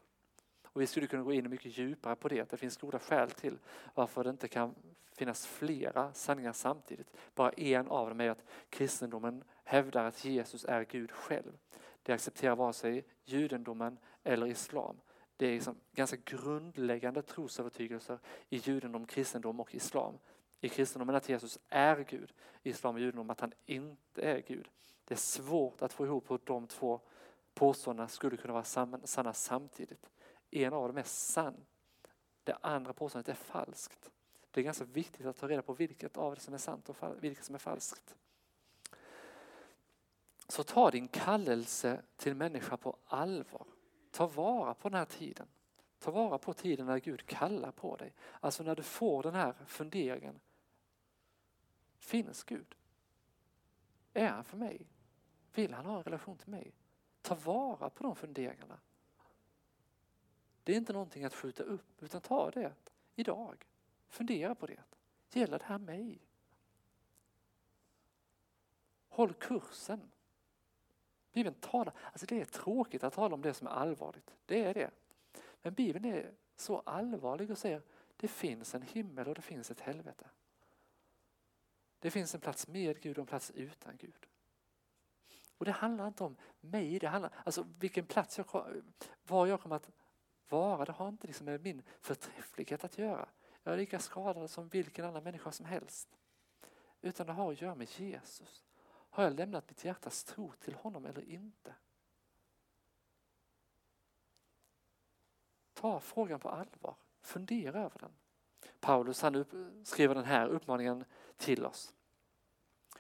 Och 0.74 0.82
vi 0.82 0.88
skulle 0.88 1.08
kunna 1.08 1.24
gå 1.24 1.34
in 1.34 1.50
mycket 1.50 1.78
djupare 1.78 2.16
på 2.16 2.28
det. 2.28 2.40
att 2.40 2.50
Det 2.50 2.58
finns 2.58 2.78
goda 2.78 3.00
skäl 3.00 3.32
till 3.32 3.58
varför 3.94 4.24
det 4.24 4.30
inte 4.30 4.48
kan 4.48 4.76
finnas 5.14 5.48
flera 5.48 6.14
sanningar 6.14 6.54
samtidigt. 6.54 7.14
Bara 7.36 7.52
en 7.52 7.88
av 7.88 8.10
dem 8.10 8.22
är 8.22 8.30
att 8.30 8.44
kristendomen 8.70 9.44
hävdar 9.64 10.06
att 10.06 10.26
Jesus 10.26 10.66
är 10.66 10.86
Gud 10.86 11.12
själv. 11.12 11.58
Det 12.04 12.14
accepterar 12.14 12.56
vare 12.56 12.74
sig 12.74 13.06
judendomen 13.24 13.98
eller 14.24 14.48
islam. 14.48 14.96
Det 15.38 15.48
är 15.48 15.54
liksom 15.54 15.76
ganska 15.94 16.18
grundläggande 16.26 17.22
trosövertygelser 17.22 18.20
i 18.50 18.58
judendom, 18.58 19.06
kristendom 19.06 19.60
och 19.60 19.76
islam. 19.76 20.18
I 20.62 20.70
kristendomen 20.70 21.16
att 21.16 21.30
Jesus 21.30 21.60
är 21.70 22.06
Gud, 22.10 22.34
i 22.64 22.70
islam 22.70 22.96
och 22.96 23.02
judendom 23.02 23.30
att 23.30 23.40
han 23.40 23.54
inte 23.66 24.22
är 24.22 24.42
Gud. 24.48 24.70
Det 25.06 25.14
är 25.14 25.18
svårt 25.18 25.82
att 25.82 25.94
få 25.94 26.06
ihop 26.06 26.32
hur 26.32 26.40
de 26.44 26.68
två 26.68 27.00
påståendena 27.54 28.08
skulle 28.08 28.38
kunna 28.38 28.54
vara 28.54 28.98
sanna 29.04 29.34
samtidigt. 29.34 30.10
En 30.52 30.74
av 30.74 30.88
dem 30.88 30.98
är 30.98 31.04
sann, 31.04 31.66
det 32.44 32.58
andra 32.62 32.94
påståendet 32.94 33.30
är 33.30 33.44
falskt. 33.44 34.12
Det 34.52 34.62
är 34.62 34.64
ganska 34.64 34.86
viktigt 34.86 35.26
att 35.26 35.38
ta 35.38 35.48
reda 35.48 35.62
på 35.62 35.74
vilket 35.74 36.18
av 36.18 36.36
det 36.36 36.42
som 36.42 36.54
är 36.54 36.58
sant 36.58 36.90
och 36.90 37.24
vilket 37.24 37.46
som 37.46 37.56
är 37.56 37.60
falskt. 37.60 38.16
Så 40.48 40.64
ta 40.64 40.92
din 40.92 41.08
kallelse 41.08 42.02
till 42.16 42.36
människa 42.36 42.78
på 42.78 42.98
allvar. 43.06 43.66
Ta 44.12 44.28
vara 44.28 44.74
på 44.74 44.90
den 44.90 44.98
här 44.98 45.06
tiden. 45.06 45.48
Ta 46.00 46.12
vara 46.12 46.38
på 46.38 46.54
tiden 46.54 46.86
när 46.86 47.00
Gud 47.00 47.26
kallar 47.26 47.72
på 47.72 47.96
dig. 47.96 48.14
Alltså 48.40 48.64
när 48.64 48.76
du 48.76 48.84
får 48.84 49.24
den 49.24 49.36
här 49.36 49.56
funderingen. 49.68 50.40
Finns 51.98 52.44
Gud? 52.44 52.76
Är 54.14 54.28
han 54.28 54.44
för 54.44 54.58
mig? 54.58 54.88
Vill 55.54 55.74
han 55.74 55.86
ha 55.86 55.98
en 55.98 56.04
relation 56.04 56.38
till 56.38 56.50
mig? 56.50 56.74
Ta 57.22 57.36
vara 57.36 57.90
på 57.90 58.04
de 58.04 58.16
funderingarna. 58.16 58.80
Det 60.64 60.74
är 60.74 60.78
inte 60.78 60.94
någonting 60.94 61.24
att 61.24 61.34
skjuta 61.34 61.64
upp 61.64 62.04
utan 62.04 62.22
ta 62.22 62.52
det 62.52 62.74
idag. 63.16 63.66
Fundera 64.08 64.56
på 64.56 64.66
det. 64.66 64.84
Gäller 65.34 65.60
det 65.60 65.66
här 65.66 65.78
mig? 65.78 66.20
Håll 69.10 69.34
kursen. 69.34 70.12
Bibeln 71.34 71.56
talar, 71.60 71.94
alltså 72.12 72.26
det 72.26 72.42
är 72.42 72.46
tråkigt 72.46 73.04
att 73.04 73.14
tala 73.14 73.36
om 73.36 73.42
det 73.42 73.54
som 73.54 73.68
är 73.68 73.72
allvarligt. 73.72 74.36
Det 74.46 74.64
är 74.64 74.74
det. 74.74 74.92
Men 75.62 75.74
Bibeln 75.74 76.06
är 76.06 76.32
så 76.56 76.80
allvarlig 76.80 77.52
och 77.52 77.58
säger 77.58 77.82
det 78.18 78.28
finns 78.28 78.76
en 78.76 78.82
himmel 78.82 79.28
och 79.28 79.36
det 79.36 79.42
finns 79.42 79.72
ett 79.72 79.80
helvete. 79.80 80.26
Det 82.00 82.12
finns 82.12 82.36
en 82.36 82.42
plats 82.42 82.68
med 82.68 83.02
Gud 83.02 83.18
och 83.18 83.22
en 83.22 83.28
plats 83.28 83.52
utan 83.52 83.98
Gud. 83.98 84.28
Och 85.58 85.66
det 85.66 85.72
handlar 85.72 86.08
inte 86.08 86.24
om 86.24 86.36
mig, 86.60 87.00
det 87.00 87.08
handlar, 87.08 87.34
alltså 87.46 87.68
vilken 87.80 88.06
plats 88.06 88.38
jag, 88.38 88.82
var 89.28 89.48
jag 89.48 89.62
kommer 89.62 89.76
att 89.76 89.90
vara, 90.52 90.86
det 90.86 90.92
har 90.92 91.08
inte 91.10 91.28
liksom 91.28 91.46
med 91.46 91.62
min 91.62 91.82
förträfflighet 92.00 92.84
att 92.84 92.98
göra. 92.98 93.30
Jag 93.64 93.74
är 93.74 93.78
lika 93.78 94.00
skadad 94.00 94.50
som 94.50 94.68
vilken 94.68 95.06
annan 95.06 95.24
människa 95.24 95.52
som 95.52 95.66
helst. 95.66 96.08
Utan 97.02 97.28
det 97.28 97.34
har 97.34 97.52
att 97.52 97.62
göra 97.62 97.76
med 97.76 97.88
Jesus. 97.98 98.64
Har 98.84 99.24
jag 99.24 99.34
lämnat 99.34 99.70
mitt 99.70 99.86
hjärtas 99.86 100.24
tro 100.24 100.52
till 100.60 100.74
honom 100.74 101.06
eller 101.06 101.30
inte? 101.30 101.76
Ta 105.74 106.00
frågan 106.00 106.40
på 106.40 106.50
allvar. 106.50 106.96
Fundera 107.22 107.80
över 107.80 108.00
den. 108.00 108.12
Paulus 108.80 109.22
han 109.22 109.36
upp, 109.36 109.54
skriver 109.84 110.16
den 110.16 110.24
här 110.26 110.48
uppmaningen 110.48 111.06
till 111.38 111.66
oss. 111.66 111.94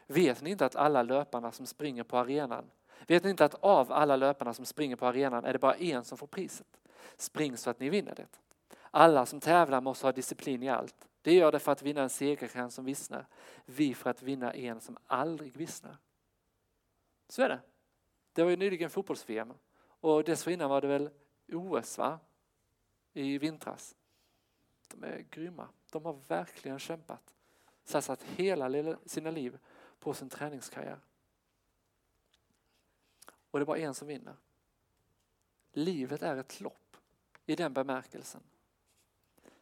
Vet 0.07 0.41
ni 0.41 0.49
inte 0.49 0.65
att 0.65 0.75
alla 0.75 1.03
löparna 1.03 1.51
som 1.51 1.65
springer 1.65 2.03
på 2.03 2.17
arenan 2.17 2.71
Vet 3.07 3.23
ni 3.23 3.29
inte 3.29 3.45
att 3.45 3.55
av 3.55 3.91
alla 3.91 4.15
löparna 4.15 4.53
som 4.53 4.65
springer 4.65 4.95
på 4.95 5.05
arenan 5.05 5.45
är 5.45 5.53
det 5.53 5.59
bara 5.59 5.75
en 5.75 6.03
som 6.03 6.17
får 6.17 6.27
priset? 6.27 6.80
Spring 7.17 7.57
så 7.57 7.69
att 7.69 7.79
ni 7.79 7.89
vinner 7.89 8.15
det. 8.15 8.27
Alla 8.91 9.25
som 9.25 9.39
tävlar 9.39 9.81
måste 9.81 10.07
ha 10.07 10.11
disciplin 10.11 10.63
i 10.63 10.69
allt. 10.69 11.07
Det 11.21 11.33
gör 11.33 11.51
det 11.51 11.59
för 11.59 11.71
att 11.71 11.81
vinna 11.81 12.01
en 12.01 12.09
segerkrans 12.09 12.75
som 12.75 12.85
vissnar. 12.85 13.27
Vi 13.65 13.93
för 13.93 14.09
att 14.09 14.21
vinna 14.21 14.53
en 14.53 14.81
som 14.81 14.97
aldrig 15.07 15.57
vissnar. 15.57 15.97
Så 17.27 17.41
är 17.41 17.49
det. 17.49 17.59
Det 18.33 18.43
var 18.43 18.49
ju 18.49 18.57
nyligen 18.57 18.89
fotbolls-VM 18.89 19.53
och 19.83 20.23
dessförinnan 20.23 20.69
var 20.69 20.81
det 20.81 20.87
väl 20.87 21.09
OS 21.47 21.97
va? 21.97 22.19
i 23.13 23.37
vintras. 23.37 23.95
De 24.87 25.03
är 25.03 25.25
grymma. 25.29 25.67
De 25.91 26.05
har 26.05 26.13
verkligen 26.27 26.79
kämpat. 26.79 27.35
Satsat 27.83 28.23
hela 28.23 28.97
sina 29.05 29.31
liv 29.31 29.59
på 29.99 30.13
sin 30.13 30.29
träningskarriär. 30.29 30.99
Och 33.51 33.59
det 33.59 33.63
är 33.63 33.65
bara 33.65 33.77
en 33.77 33.93
som 33.93 34.07
vinner. 34.07 34.35
Livet 35.71 36.21
är 36.21 36.37
ett 36.37 36.61
lopp 36.61 36.90
i 37.51 37.55
den 37.55 37.73
bemärkelsen. 37.73 38.41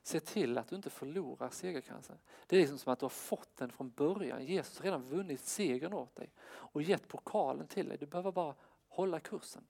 Se 0.04 0.20
till 0.20 0.58
att 0.58 0.68
du 0.68 0.76
inte 0.76 0.90
förlorar 0.90 1.50
segerkransen. 1.50 2.18
Det 2.48 2.56
är 2.56 2.60
liksom 2.60 2.78
som 2.78 2.94
att 2.94 3.00
du 3.00 3.04
har 3.06 3.10
fått 3.10 3.56
den 3.56 3.72
från 3.72 3.90
början. 3.90 4.46
Jesus 4.46 4.78
har 4.78 4.84
redan 4.84 5.04
vunnit 5.04 5.42
segern 5.42 5.94
åt 5.94 6.16
dig 6.16 6.30
och 6.46 6.82
gett 6.82 7.08
pokalen 7.08 7.68
till 7.68 7.90
dig. 7.90 7.98
Du 7.98 8.06
behöver 8.06 8.32
bara 8.32 8.56
hålla 8.88 9.20
kursen. 9.20 9.68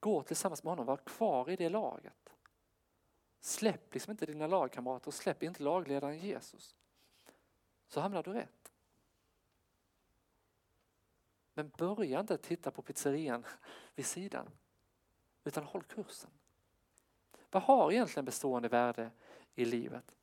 Gå 0.00 0.22
tillsammans 0.22 0.62
med 0.62 0.70
honom, 0.70 0.86
var 0.86 0.96
kvar 0.96 1.50
i 1.50 1.56
det 1.56 1.68
laget. 1.68 2.34
Släpp 3.40 3.94
liksom 3.94 4.10
inte 4.10 4.26
dina 4.26 4.46
lagkamrater 4.46 5.08
och 5.08 5.14
släpp 5.14 5.42
inte 5.42 5.62
lagledaren 5.62 6.18
Jesus. 6.18 6.76
Så 7.88 8.00
hamnar 8.00 8.22
du 8.22 8.32
rätt. 8.32 8.72
Men 11.54 11.68
börja 11.68 12.20
inte 12.20 12.38
titta 12.38 12.70
på 12.70 12.82
pizzerian 12.82 13.44
vid 13.94 14.06
sidan, 14.06 14.50
utan 15.44 15.64
håll 15.64 15.82
kursen. 15.82 16.30
Vad 17.50 17.62
har 17.62 17.92
egentligen 17.92 18.24
bestående 18.24 18.68
värde 18.68 19.10
i 19.54 19.64
livet? 19.64 20.14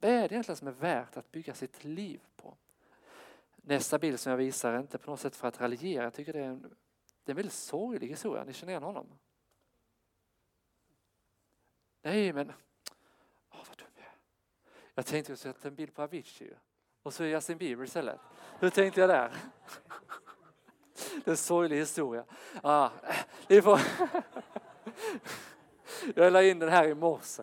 Vad 0.00 0.10
är 0.10 0.28
det 0.28 0.34
egentligen 0.34 0.56
som 0.56 0.68
är 0.68 0.72
värt 0.72 1.16
att 1.16 1.30
bygga 1.30 1.54
sitt 1.54 1.84
liv 1.84 2.20
på? 2.36 2.56
Nästa 3.56 3.98
bild 3.98 4.20
som 4.20 4.30
jag 4.30 4.36
visar 4.36 4.72
är 4.72 4.80
inte 4.80 4.98
på 4.98 5.10
något 5.10 5.20
sätt 5.20 5.36
för 5.36 5.48
att 5.48 5.60
raljera. 5.60 6.04
Jag 6.04 6.14
tycker 6.14 6.32
det 6.32 6.40
är 6.40 6.48
en, 6.48 6.62
det 6.62 7.30
är 7.30 7.32
en 7.32 7.36
väldigt 7.36 7.52
sorglig 7.52 8.08
historia. 8.08 8.44
Ni 8.44 8.52
känner 8.52 8.72
igen 8.72 8.82
honom? 8.82 9.06
Nej, 12.02 12.32
men... 12.32 12.52
Åh, 13.50 13.64
vad 13.68 13.78
dum 13.78 13.86
jag 13.94 14.04
är. 14.04 14.12
Jag 14.94 15.06
tänkte 15.06 15.32
att 15.32 15.38
sätta 15.38 15.68
en 15.68 15.74
bild 15.74 15.94
på 15.94 16.02
Avicii 16.02 16.54
och 17.02 17.14
så 17.14 17.24
är 17.24 17.28
Justin 17.28 17.58
Bieber 17.58 17.84
istället. 17.84 18.20
Hur 18.60 18.70
tänkte 18.70 19.00
jag 19.00 19.10
där? 19.10 19.32
Det 21.14 21.26
är 21.26 21.30
en 21.30 21.36
sorglig 21.36 21.76
historia. 21.76 22.24
Ah, 22.62 22.90
ni 23.48 23.62
får... 23.62 23.80
Jag 26.16 26.32
la 26.32 26.42
in 26.42 26.58
den 26.58 26.68
här 26.68 26.88
i 26.88 26.94
morse, 26.94 27.42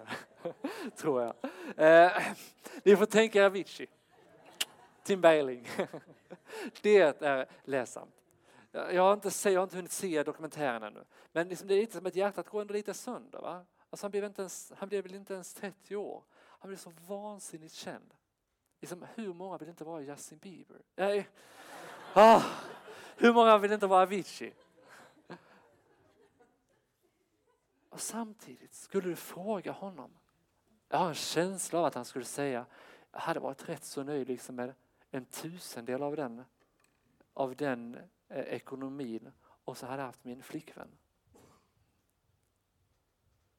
tror 0.95 1.21
jag. 1.21 1.33
Eh, 1.77 2.11
ni 2.83 2.95
får 2.95 3.05
tänka 3.05 3.45
Avicii. 3.45 3.87
Tim 5.03 5.21
Bergling. 5.21 5.67
Det 6.81 6.97
är 7.21 7.45
ledsamt. 7.63 8.15
Jag 8.71 9.01
har 9.01 9.13
inte, 9.13 9.49
jag 9.49 9.59
har 9.59 9.63
inte 9.63 9.75
hunnit 9.75 9.91
se 9.91 10.23
dokumentären 10.23 10.83
ännu. 10.83 11.03
Men 11.31 11.47
liksom 11.47 11.67
det 11.67 11.73
är 11.73 11.79
lite 11.79 11.97
som 11.97 12.05
att 12.05 12.15
hjärtat 12.15 12.49
går 12.49 12.61
ändå 12.61 12.73
lite 12.73 12.93
sönder. 12.93 13.39
Va? 13.39 13.65
Alltså 13.89 14.05
han, 14.05 14.11
blev 14.11 14.23
inte 14.23 14.41
ens, 14.41 14.73
han 14.77 14.89
blev 14.89 15.03
väl 15.03 15.15
inte 15.15 15.33
ens 15.33 15.53
30 15.53 15.95
år. 15.95 16.23
Han 16.33 16.69
blev 16.69 16.77
så 16.77 16.91
vansinnigt 17.07 17.73
känd. 17.73 18.13
Liksom, 18.81 19.05
hur 19.15 19.33
många 19.33 19.57
vill 19.57 19.69
inte 19.69 19.83
vara 19.83 20.01
Justin 20.01 20.37
Bieber? 20.37 20.81
Nej. 20.95 21.29
Ah, 22.13 22.41
hur 23.17 23.33
många 23.33 23.57
vill 23.57 23.71
inte 23.71 23.87
vara 23.87 24.01
Avicii? 24.01 24.53
Och 27.95 28.01
samtidigt 28.01 28.73
skulle 28.73 29.09
du 29.09 29.15
fråga 29.15 29.71
honom. 29.71 30.11
Jag 30.89 30.97
har 30.97 31.07
en 31.07 31.15
känsla 31.15 31.79
av 31.79 31.85
att 31.85 31.95
han 31.95 32.05
skulle 32.05 32.25
säga 32.25 32.65
jag 33.11 33.19
hade 33.19 33.39
varit 33.39 33.69
rätt 33.69 33.83
så 33.83 34.03
nöjd 34.03 34.27
liksom 34.27 34.55
med 34.55 34.73
en 35.11 35.25
tusendel 35.25 36.03
av 36.03 36.15
den, 36.15 36.43
av 37.33 37.55
den 37.55 37.97
eh, 38.27 38.39
ekonomin 38.39 39.31
och 39.41 39.77
så 39.77 39.85
hade 39.85 40.01
jag 40.01 40.05
haft 40.05 40.23
min 40.23 40.43
flickvän. 40.43 40.87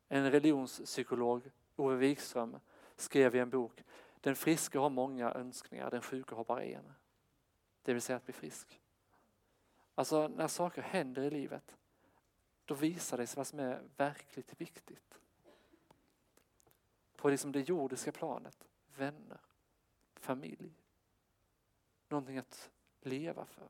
En 0.09 0.31
religionspsykolog, 0.31 1.51
Ove 1.77 1.97
Wikström, 1.97 2.59
skrev 2.97 3.37
i 3.37 3.39
en 3.39 3.51
bok 3.51 3.85
Den 4.21 4.37
friske 4.37 4.79
har 4.79 4.91
många 4.91 5.33
önskningar, 5.33 5.91
den 5.91 6.03
sjuke 6.03 6.35
har 6.35 6.45
bara 6.45 6.63
en. 6.63 6.93
Det 7.83 7.93
vill 7.93 8.03
säga 8.03 8.17
att 8.17 8.25
bli 8.25 8.35
frisk. 8.35 8.81
Alltså 9.95 10.29
när 10.29 10.49
saker 10.49 10.83
händer 10.83 11.23
i 11.23 11.31
livet, 11.31 11.77
då 12.67 12.75
visar 12.75 13.19
det 13.19 13.27
sig 13.27 13.37
vad 13.37 13.47
som 13.47 13.59
är 13.59 13.83
verkligt 13.97 14.61
viktigt. 14.61 15.19
På 17.17 17.31
liksom 17.31 17.53
det 17.53 17.61
jordiska 17.61 18.13
planet, 18.13 18.69
vänner, 18.97 19.41
familj. 20.15 20.75
Någonting 22.09 22.39
att 22.39 22.71
leva 23.01 23.45
för. 23.45 23.69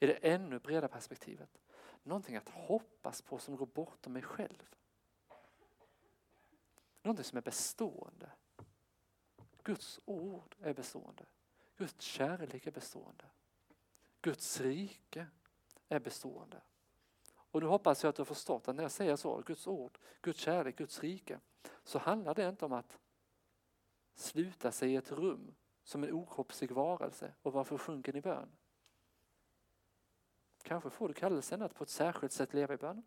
I 0.00 0.06
det 0.06 0.14
ännu 0.14 0.58
bredare 0.58 0.88
perspektivet, 0.88 1.58
någonting 2.02 2.36
att 2.36 2.48
hoppas 2.48 3.22
på 3.22 3.38
som 3.38 3.56
går 3.56 3.66
bortom 3.66 4.12
mig 4.12 4.22
själv. 4.22 4.74
Någonting 7.02 7.24
som 7.24 7.38
är 7.38 7.42
bestående. 7.42 8.30
Guds 9.62 10.00
ord 10.04 10.56
är 10.60 10.74
bestående. 10.74 11.26
Guds 11.76 12.00
kärlek 12.00 12.66
är 12.66 12.70
bestående. 12.70 13.24
Guds 14.20 14.60
rike 14.60 15.26
är 15.88 16.00
bestående. 16.00 16.60
Och 17.54 17.62
nu 17.62 17.66
hoppas 17.66 18.02
jag 18.02 18.08
att 18.08 18.16
du 18.16 18.20
har 18.20 18.24
förstått 18.24 18.68
att 18.68 18.76
när 18.76 18.82
jag 18.82 18.92
säger 18.92 19.16
så, 19.16 19.42
Guds 19.46 19.66
ord, 19.66 19.98
Guds 20.22 20.38
kärlek, 20.38 20.76
Guds 20.76 21.00
rike, 21.00 21.40
så 21.84 21.98
handlar 21.98 22.34
det 22.34 22.48
inte 22.48 22.64
om 22.64 22.72
att 22.72 22.98
sluta 24.14 24.72
sig 24.72 24.92
i 24.92 24.96
ett 24.96 25.12
rum 25.12 25.54
som 25.82 26.04
en 26.04 26.12
okroppslig 26.12 26.72
varelse 26.72 27.32
och 27.42 27.52
vara 27.52 27.64
försjunken 27.64 28.16
i 28.16 28.20
bön. 28.20 28.48
Kanske 30.62 30.90
får 30.90 31.08
du 31.08 31.14
kallelsen 31.14 31.62
att 31.62 31.74
på 31.74 31.84
ett 31.84 31.90
särskilt 31.90 32.32
sätt 32.32 32.54
leva 32.54 32.74
i 32.74 32.76
bön. 32.76 33.02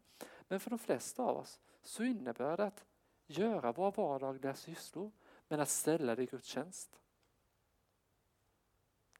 Men 0.48 0.60
för 0.60 0.69
de 0.69 0.80
flesta 0.80 1.24
av 1.24 1.38
oss 1.38 1.60
så 1.82 2.03
innebär 2.03 2.57
det 2.57 2.65
att 2.65 2.86
göra 3.26 3.72
våra 3.72 3.91
vardagliga 3.91 4.53
sysslor 4.53 5.11
men 5.48 5.60
att 5.60 5.69
ställa 5.69 6.15
det 6.15 6.24
i 6.24 6.26
Guds 6.26 6.48
tjänst. 6.48 6.99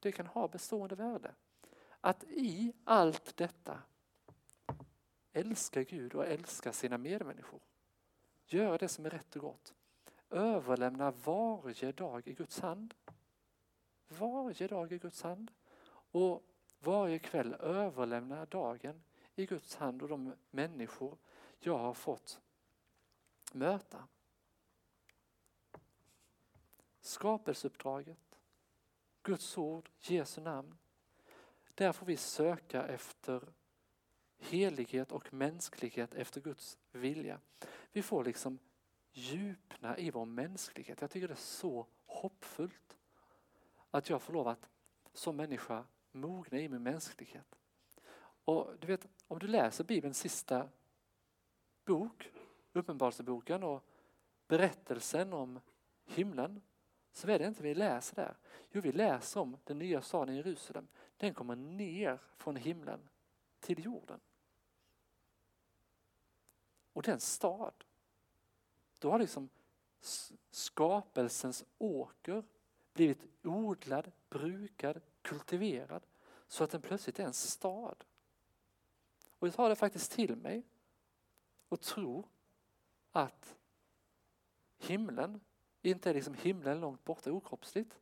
Det 0.00 0.12
kan 0.12 0.26
ha 0.26 0.48
bestående 0.48 0.94
värde. 0.94 1.34
Att 2.00 2.24
i 2.24 2.72
allt 2.84 3.36
detta 3.36 3.82
älska 5.38 5.82
Gud 5.82 6.14
och 6.14 6.26
älska 6.26 6.72
sina 6.72 6.98
medmänniskor. 6.98 7.60
Göra 8.46 8.78
det 8.78 8.88
som 8.88 9.06
är 9.06 9.10
rätt 9.10 9.36
och 9.36 9.42
gott. 9.42 9.74
Överlämna 10.30 11.10
varje 11.10 11.92
dag 11.92 12.28
i 12.28 12.32
Guds 12.32 12.60
hand. 12.60 12.94
Varje 14.08 14.68
dag 14.68 14.92
i 14.92 14.98
Guds 14.98 15.22
hand. 15.22 15.50
Och 16.10 16.42
varje 16.78 17.18
kväll 17.18 17.54
överlämna 17.54 18.46
dagen 18.46 19.02
i 19.34 19.46
Guds 19.46 19.76
hand 19.76 20.02
och 20.02 20.08
de 20.08 20.34
människor 20.50 21.18
jag 21.58 21.78
har 21.78 21.94
fått 21.94 22.40
möta. 23.52 24.08
Skapelseuppdraget, 27.00 28.40
Guds 29.22 29.58
ord, 29.58 29.90
Jesu 29.98 30.40
namn. 30.40 30.78
Där 31.74 31.92
får 31.92 32.06
vi 32.06 32.16
söka 32.16 32.86
efter 32.86 33.52
helighet 34.38 35.12
och 35.12 35.34
mänsklighet 35.34 36.14
efter 36.14 36.40
Guds 36.40 36.78
vilja. 36.92 37.40
Vi 37.92 38.02
får 38.02 38.24
liksom 38.24 38.58
djupna 39.12 39.98
i 39.98 40.10
vår 40.10 40.24
mänsklighet. 40.24 41.00
Jag 41.00 41.10
tycker 41.10 41.28
det 41.28 41.34
är 41.34 41.36
så 41.36 41.86
hoppfullt 42.06 42.96
att 43.90 44.10
jag 44.10 44.22
får 44.22 44.32
lov 44.32 44.48
att 44.48 44.68
som 45.12 45.36
människa 45.36 45.84
mogna 46.12 46.58
i 46.58 46.68
min 46.68 46.82
mänsklighet. 46.82 47.58
Och 48.44 48.70
du 48.80 48.86
vet, 48.86 49.06
om 49.26 49.38
du 49.38 49.46
läser 49.46 49.84
Bibelns 49.84 50.18
sista 50.18 50.68
bok, 51.84 52.30
Uppenbarelseboken 52.72 53.62
och 53.62 53.84
berättelsen 54.48 55.32
om 55.32 55.60
himlen, 56.04 56.62
så 57.12 57.26
vad 57.26 57.34
är 57.34 57.38
det 57.38 57.46
inte 57.46 57.62
vi 57.62 57.74
läser 57.74 58.16
där? 58.16 58.36
Jo, 58.70 58.80
vi 58.80 58.92
läser 58.92 59.40
om 59.40 59.56
den 59.64 59.78
nya 59.78 60.02
staden 60.02 60.34
i 60.34 60.36
Jerusalem. 60.36 60.88
Den 61.16 61.34
kommer 61.34 61.56
ner 61.56 62.18
från 62.36 62.56
himlen 62.56 63.08
till 63.60 63.84
jorden. 63.84 64.20
Och 66.98 67.04
den 67.04 67.20
stad, 67.20 67.84
då 68.98 69.10
har 69.10 69.18
liksom 69.18 69.48
skapelsens 70.50 71.64
åker 71.78 72.44
blivit 72.92 73.26
odlad, 73.42 74.12
brukad, 74.30 75.00
kultiverad 75.22 76.06
så 76.48 76.64
att 76.64 76.70
den 76.70 76.82
plötsligt 76.82 77.18
är 77.18 77.24
en 77.24 77.32
stad. 77.32 78.04
Och 79.38 79.48
jag 79.48 79.54
tar 79.54 79.68
det 79.68 79.76
faktiskt 79.76 80.12
till 80.12 80.36
mig 80.36 80.62
och 81.68 81.80
tror 81.80 82.28
att 83.12 83.56
himlen 84.78 85.40
inte 85.82 86.10
är 86.10 86.14
liksom 86.14 86.34
himlen 86.34 86.80
långt 86.80 87.04
borta 87.04 87.32
okroppsligt 87.32 87.98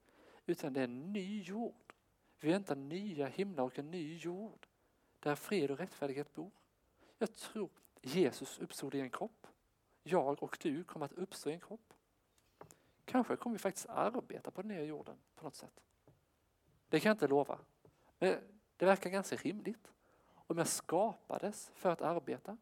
utan 0.47 0.73
det 0.73 0.81
är 0.81 0.85
en 0.85 1.13
ny 1.13 1.43
jord. 1.43 1.95
Vi 2.41 2.51
väntar 2.51 2.77
nya 2.77 3.27
himlar 3.27 3.65
och 3.65 3.79
en 3.79 3.91
ny 3.91 4.17
jord 4.17 4.67
där 5.21 5.35
fred 5.35 5.71
och 5.71 5.79
rättfärdighet 5.79 6.35
bor. 6.35 6.51
Jag 7.19 7.35
tror 7.35 7.71
Jesus 8.07 8.59
uppstod 8.59 8.95
i 8.95 9.01
en 9.01 9.11
kropp. 9.11 9.47
Jag 10.03 10.43
och 10.43 10.59
du 10.61 10.85
kommer 10.85 11.07
att 11.07 11.13
uppstå 11.13 11.51
i 11.51 11.53
en 11.53 11.61
kropp. 11.61 11.95
Kanske 13.05 13.37
kommer 13.37 13.55
vi 13.55 13.59
faktiskt 13.59 13.87
arbeta 13.89 14.51
på 14.51 14.63
den 14.63 14.69
nya 14.69 14.85
jorden 14.85 15.17
på 15.35 15.45
något 15.45 15.55
sätt. 15.55 15.81
Det 16.89 17.01
kan 17.01 17.11
jag 17.11 17.15
inte 17.15 17.29
lova. 17.29 17.59
Men 18.19 18.39
det 18.77 18.85
verkar 18.85 19.11
ganska 19.11 19.37
rimligt. 19.37 19.93
Om 20.35 20.59
jag 20.59 20.69
skapades 20.69 21.71
för 21.75 21.91
att 21.91 22.03
arbeta 22.03 22.57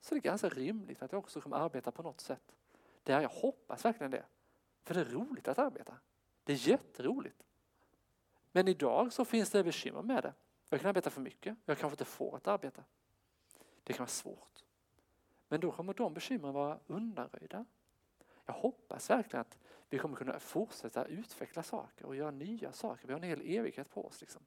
så 0.00 0.14
är 0.14 0.20
det 0.20 0.28
ganska 0.28 0.48
rimligt 0.48 1.02
att 1.02 1.12
jag 1.12 1.18
också 1.18 1.40
kommer 1.40 1.56
arbeta 1.56 1.90
på 1.90 2.02
något 2.02 2.20
sätt. 2.20 2.56
Där 3.02 3.20
jag 3.20 3.28
hoppas 3.28 3.84
verkligen 3.84 4.10
det. 4.10 4.24
För 4.82 4.94
det 4.94 5.00
är 5.00 5.04
roligt 5.04 5.48
att 5.48 5.58
arbeta. 5.58 5.96
Det 6.44 6.52
är 6.52 6.68
jätteroligt. 6.68 7.42
Men 8.52 8.68
idag 8.68 9.12
så 9.12 9.24
finns 9.24 9.50
det 9.50 9.64
bekymmer 9.64 10.02
med 10.02 10.22
det. 10.22 10.34
Jag 10.68 10.80
kan 10.80 10.88
arbeta 10.88 11.10
för 11.10 11.20
mycket. 11.20 11.56
Jag 11.64 11.78
kanske 11.78 11.94
inte 11.94 12.04
får 12.04 12.36
ett 12.36 12.48
arbete. 12.48 12.84
Det 13.84 13.92
kan 13.92 14.04
vara 14.04 14.08
svårt. 14.08 14.65
Men 15.48 15.60
då 15.60 15.72
kommer 15.72 15.94
de 15.94 16.14
bekymren 16.14 16.54
vara 16.54 16.78
undanröjda. 16.86 17.64
Jag 18.46 18.54
hoppas 18.54 19.10
verkligen 19.10 19.40
att 19.40 19.58
vi 19.88 19.98
kommer 19.98 20.16
kunna 20.16 20.40
fortsätta 20.40 21.04
utveckla 21.04 21.62
saker 21.62 22.06
och 22.06 22.16
göra 22.16 22.30
nya 22.30 22.72
saker. 22.72 23.06
Vi 23.06 23.12
har 23.12 23.20
en 23.20 23.28
hel 23.28 23.40
evighet 23.40 23.90
på 23.90 24.06
oss. 24.06 24.20
Liksom. 24.20 24.42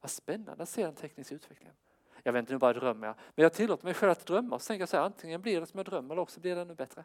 Vad 0.00 0.10
spännande 0.10 0.62
att 0.62 0.68
se 0.68 0.84
den 0.84 0.94
tekniska 0.94 1.34
utvecklingen. 1.34 1.74
Jag 2.22 2.32
vet 2.32 2.40
inte, 2.40 2.52
nu 2.52 2.58
bara 2.58 2.72
drömmer 2.72 3.06
jag. 3.06 3.16
Men 3.34 3.42
jag 3.42 3.52
tillåter 3.52 3.84
mig 3.84 3.94
själv 3.94 4.12
att 4.12 4.26
drömma 4.26 4.56
och 4.56 4.62
tänka 4.62 4.86
så 4.86 4.96
här, 4.96 5.04
antingen 5.04 5.42
blir 5.42 5.60
det 5.60 5.66
som 5.66 5.78
jag 5.78 5.86
drömmer 5.86 6.14
eller 6.14 6.22
också 6.22 6.40
blir 6.40 6.54
det 6.54 6.62
ännu 6.62 6.74
bättre. 6.74 7.04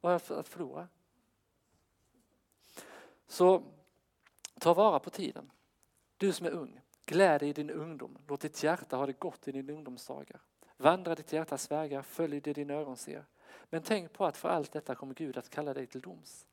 Vad 0.00 0.12
har 0.12 0.22
jag 0.28 0.38
att 0.38 0.48
förlora? 0.48 0.88
Så 3.26 3.62
ta 4.60 4.74
vara 4.74 4.98
på 4.98 5.10
tiden. 5.10 5.50
Du 6.16 6.32
som 6.32 6.46
är 6.46 6.50
ung, 6.50 6.80
gläd 7.06 7.40
dig 7.40 7.48
i 7.48 7.52
din 7.52 7.70
ungdom. 7.70 8.18
Låt 8.28 8.40
ditt 8.40 8.62
hjärta 8.62 8.96
ha 8.96 9.06
det 9.06 9.18
gott 9.20 9.48
i 9.48 9.52
din 9.52 9.70
ungdomsdagar. 9.70 10.40
Vandra 10.80 11.14
ditt 11.14 11.32
hjärtas 11.32 11.70
vägar, 11.70 12.02
följ 12.02 12.40
det 12.40 12.52
din 12.52 12.70
ögon 12.70 12.96
ser. 12.96 13.24
Men 13.64 13.82
tänk 13.82 14.12
på 14.12 14.24
att 14.24 14.36
för 14.36 14.48
allt 14.48 14.72
detta 14.72 14.94
kommer 14.94 15.14
Gud 15.14 15.36
att 15.36 15.50
kalla 15.50 15.74
dig 15.74 15.86
till 15.86 16.00
doms. 16.00 16.46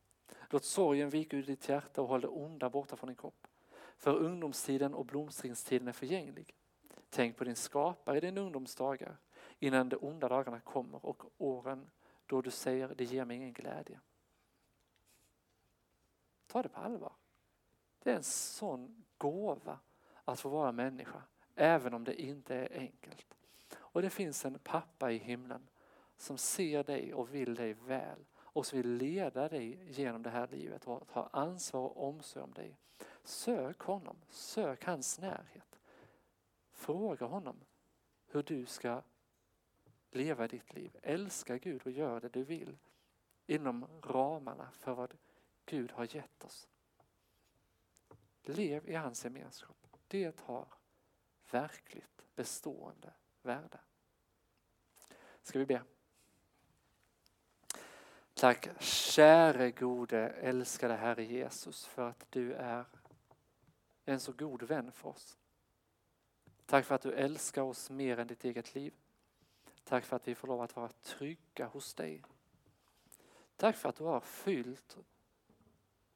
Låt 0.49 0.63
sorgen 0.63 1.09
vika 1.09 1.37
ur 1.37 1.43
ditt 1.43 1.69
hjärta 1.69 2.01
och 2.01 2.07
håll 2.07 2.21
det 2.21 2.27
onda 2.27 2.69
borta 2.69 2.95
från 2.95 3.07
din 3.07 3.15
kropp. 3.15 3.47
För 3.97 4.15
ungdomstiden 4.15 4.93
och 4.93 5.05
blomstringstiden 5.05 5.87
är 5.87 5.91
förgänglig. 5.91 6.55
Tänk 7.09 7.37
på 7.37 7.43
din 7.43 7.55
skapare 7.55 8.17
i 8.17 8.21
din 8.21 8.37
ungdomsdagar 8.37 9.17
innan 9.59 9.89
de 9.89 9.95
onda 9.95 10.29
dagarna 10.29 10.59
kommer 10.59 11.05
och 11.05 11.23
åren 11.37 11.89
då 12.25 12.41
du 12.41 12.51
säger 12.51 12.87
det 12.95 13.03
ger 13.03 13.25
mig 13.25 13.37
ingen 13.37 13.53
glädje. 13.53 13.99
Ta 16.47 16.61
det 16.61 16.69
på 16.69 16.79
allvar. 16.79 17.13
Det 17.99 18.11
är 18.11 18.15
en 18.15 18.23
sån 18.23 19.03
gåva 19.17 19.79
att 20.23 20.39
få 20.39 20.49
vara 20.49 20.71
människa, 20.71 21.23
även 21.55 21.93
om 21.93 22.03
det 22.03 22.21
inte 22.21 22.55
är 22.55 22.79
enkelt. 22.79 23.34
Och 23.95 24.01
det 24.01 24.09
finns 24.09 24.45
en 24.45 24.59
pappa 24.59 25.11
i 25.11 25.17
himlen 25.17 25.67
som 26.17 26.37
ser 26.37 26.83
dig 26.83 27.13
och 27.13 27.35
vill 27.35 27.55
dig 27.55 27.73
väl 27.73 28.25
och 28.35 28.65
som 28.65 28.77
vill 28.77 28.95
leda 28.95 29.49
dig 29.49 29.91
genom 29.91 30.23
det 30.23 30.29
här 30.29 30.47
livet 30.47 30.87
och 30.87 31.07
ta 31.07 31.29
ansvar 31.33 31.81
och 31.81 32.07
omsorg 32.07 32.43
om 32.43 32.53
dig. 32.53 32.77
Sök 33.23 33.79
honom, 33.79 34.15
sök 34.29 34.85
hans 34.85 35.19
närhet. 35.19 35.79
Fråga 36.71 37.25
honom 37.25 37.55
hur 38.27 38.43
du 38.43 38.65
ska 38.65 39.01
leva 40.11 40.47
ditt 40.47 40.73
liv. 40.73 40.97
Älska 41.01 41.57
Gud 41.57 41.81
och 41.85 41.91
gör 41.91 42.21
det 42.21 42.29
du 42.29 42.43
vill 42.43 42.77
inom 43.45 43.87
ramarna 44.01 44.71
för 44.71 44.93
vad 44.93 45.13
Gud 45.65 45.91
har 45.91 46.15
gett 46.15 46.43
oss. 46.43 46.67
Lev 48.43 48.89
i 48.89 48.93
hans 48.93 49.23
gemenskap. 49.23 49.87
Det 50.07 50.39
har 50.39 50.67
verkligt 51.51 52.25
bestående 52.35 53.13
värde. 53.45 53.79
Ska 55.41 55.59
vi 55.59 55.65
be? 55.65 55.81
Tack 58.33 58.69
käre 58.81 59.71
gode 59.71 60.19
älskade 60.29 60.95
Herre 60.95 61.23
Jesus 61.23 61.85
för 61.85 62.09
att 62.09 62.25
du 62.29 62.53
är 62.53 62.85
en 64.05 64.19
så 64.19 64.31
god 64.31 64.63
vän 64.63 64.91
för 64.91 65.09
oss. 65.09 65.37
Tack 66.65 66.85
för 66.85 66.95
att 66.95 67.01
du 67.01 67.13
älskar 67.13 67.61
oss 67.61 67.89
mer 67.89 68.19
än 68.19 68.27
ditt 68.27 68.45
eget 68.45 68.75
liv. 68.75 68.93
Tack 69.83 70.05
för 70.05 70.15
att 70.15 70.27
vi 70.27 70.35
får 70.35 70.47
lov 70.47 70.61
att 70.61 70.75
vara 70.75 70.89
trygga 70.89 71.65
hos 71.65 71.93
dig. 71.93 72.23
Tack 73.55 73.75
för 73.75 73.89
att 73.89 73.95
du 73.95 74.03
har 74.03 74.21
fyllt 74.21 74.97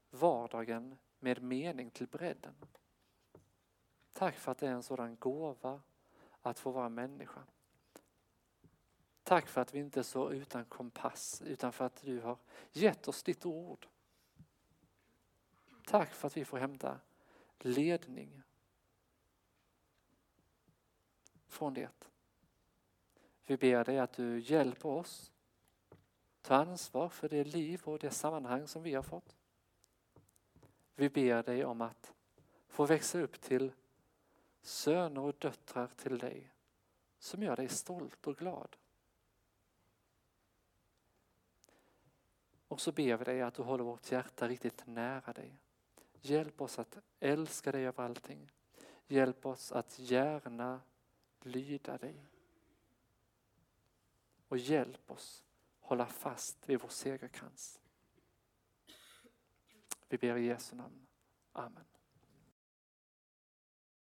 vardagen 0.09 0.97
med 1.19 1.43
mening 1.43 1.89
till 1.89 2.07
bredden. 2.07 2.55
Tack 4.13 4.35
för 4.35 4.51
att 4.51 4.57
det 4.57 4.67
är 4.67 4.71
en 4.71 4.83
sådan 4.83 5.15
gåva 5.15 5.81
att 6.49 6.59
få 6.59 6.71
vara 6.71 6.89
människa. 6.89 7.43
Tack 9.23 9.47
för 9.47 9.61
att 9.61 9.73
vi 9.73 9.79
inte 9.79 9.99
är 9.99 10.03
så 10.03 10.31
utan 10.31 10.65
kompass 10.65 11.41
utan 11.45 11.73
för 11.73 11.85
att 11.85 12.01
du 12.01 12.19
har 12.19 12.37
gett 12.71 13.07
oss 13.07 13.23
ditt 13.23 13.45
ord. 13.45 13.87
Tack 15.85 16.13
för 16.13 16.27
att 16.27 16.37
vi 16.37 16.45
får 16.45 16.57
hämta 16.57 16.99
ledning 17.59 18.41
från 21.47 21.73
det. 21.73 22.05
Vi 23.45 23.57
ber 23.57 23.83
dig 23.83 23.99
att 23.99 24.13
du 24.13 24.39
hjälper 24.39 24.89
oss 24.89 25.31
ta 26.41 26.55
ansvar 26.55 27.09
för 27.09 27.29
det 27.29 27.43
liv 27.43 27.81
och 27.83 27.99
det 27.99 28.11
sammanhang 28.11 28.67
som 28.67 28.83
vi 28.83 28.93
har 28.93 29.03
fått. 29.03 29.35
Vi 30.95 31.09
ber 31.09 31.43
dig 31.43 31.65
om 31.65 31.81
att 31.81 32.13
få 32.67 32.85
växa 32.85 33.19
upp 33.19 33.41
till 33.41 33.71
söner 34.61 35.21
och 35.21 35.35
döttrar 35.39 35.87
till 35.87 36.17
dig 36.17 36.51
som 37.19 37.43
gör 37.43 37.55
dig 37.55 37.69
stolt 37.69 38.27
och 38.27 38.37
glad. 38.37 38.77
Och 42.67 42.81
så 42.81 42.91
ber 42.91 43.17
vi 43.17 43.25
dig 43.25 43.41
att 43.41 43.53
du 43.53 43.61
håller 43.61 43.83
vårt 43.83 44.11
hjärta 44.11 44.47
riktigt 44.47 44.87
nära 44.87 45.33
dig. 45.33 45.59
Hjälp 46.21 46.61
oss 46.61 46.79
att 46.79 46.97
älska 47.19 47.71
dig 47.71 47.85
över 47.85 48.03
allting. 48.03 48.51
Hjälp 49.07 49.45
oss 49.45 49.71
att 49.71 49.99
gärna 49.99 50.81
lyda 51.41 51.97
dig. 51.97 52.25
Och 54.47 54.57
hjälp 54.57 55.11
oss 55.11 55.43
hålla 55.79 56.05
fast 56.05 56.69
vid 56.69 56.81
vår 56.81 56.89
segerkrans. 56.89 57.79
Vi 60.09 60.17
ber 60.17 60.35
i 60.35 60.45
Jesu 60.45 60.75
namn. 60.75 61.07
Amen. 61.51 61.88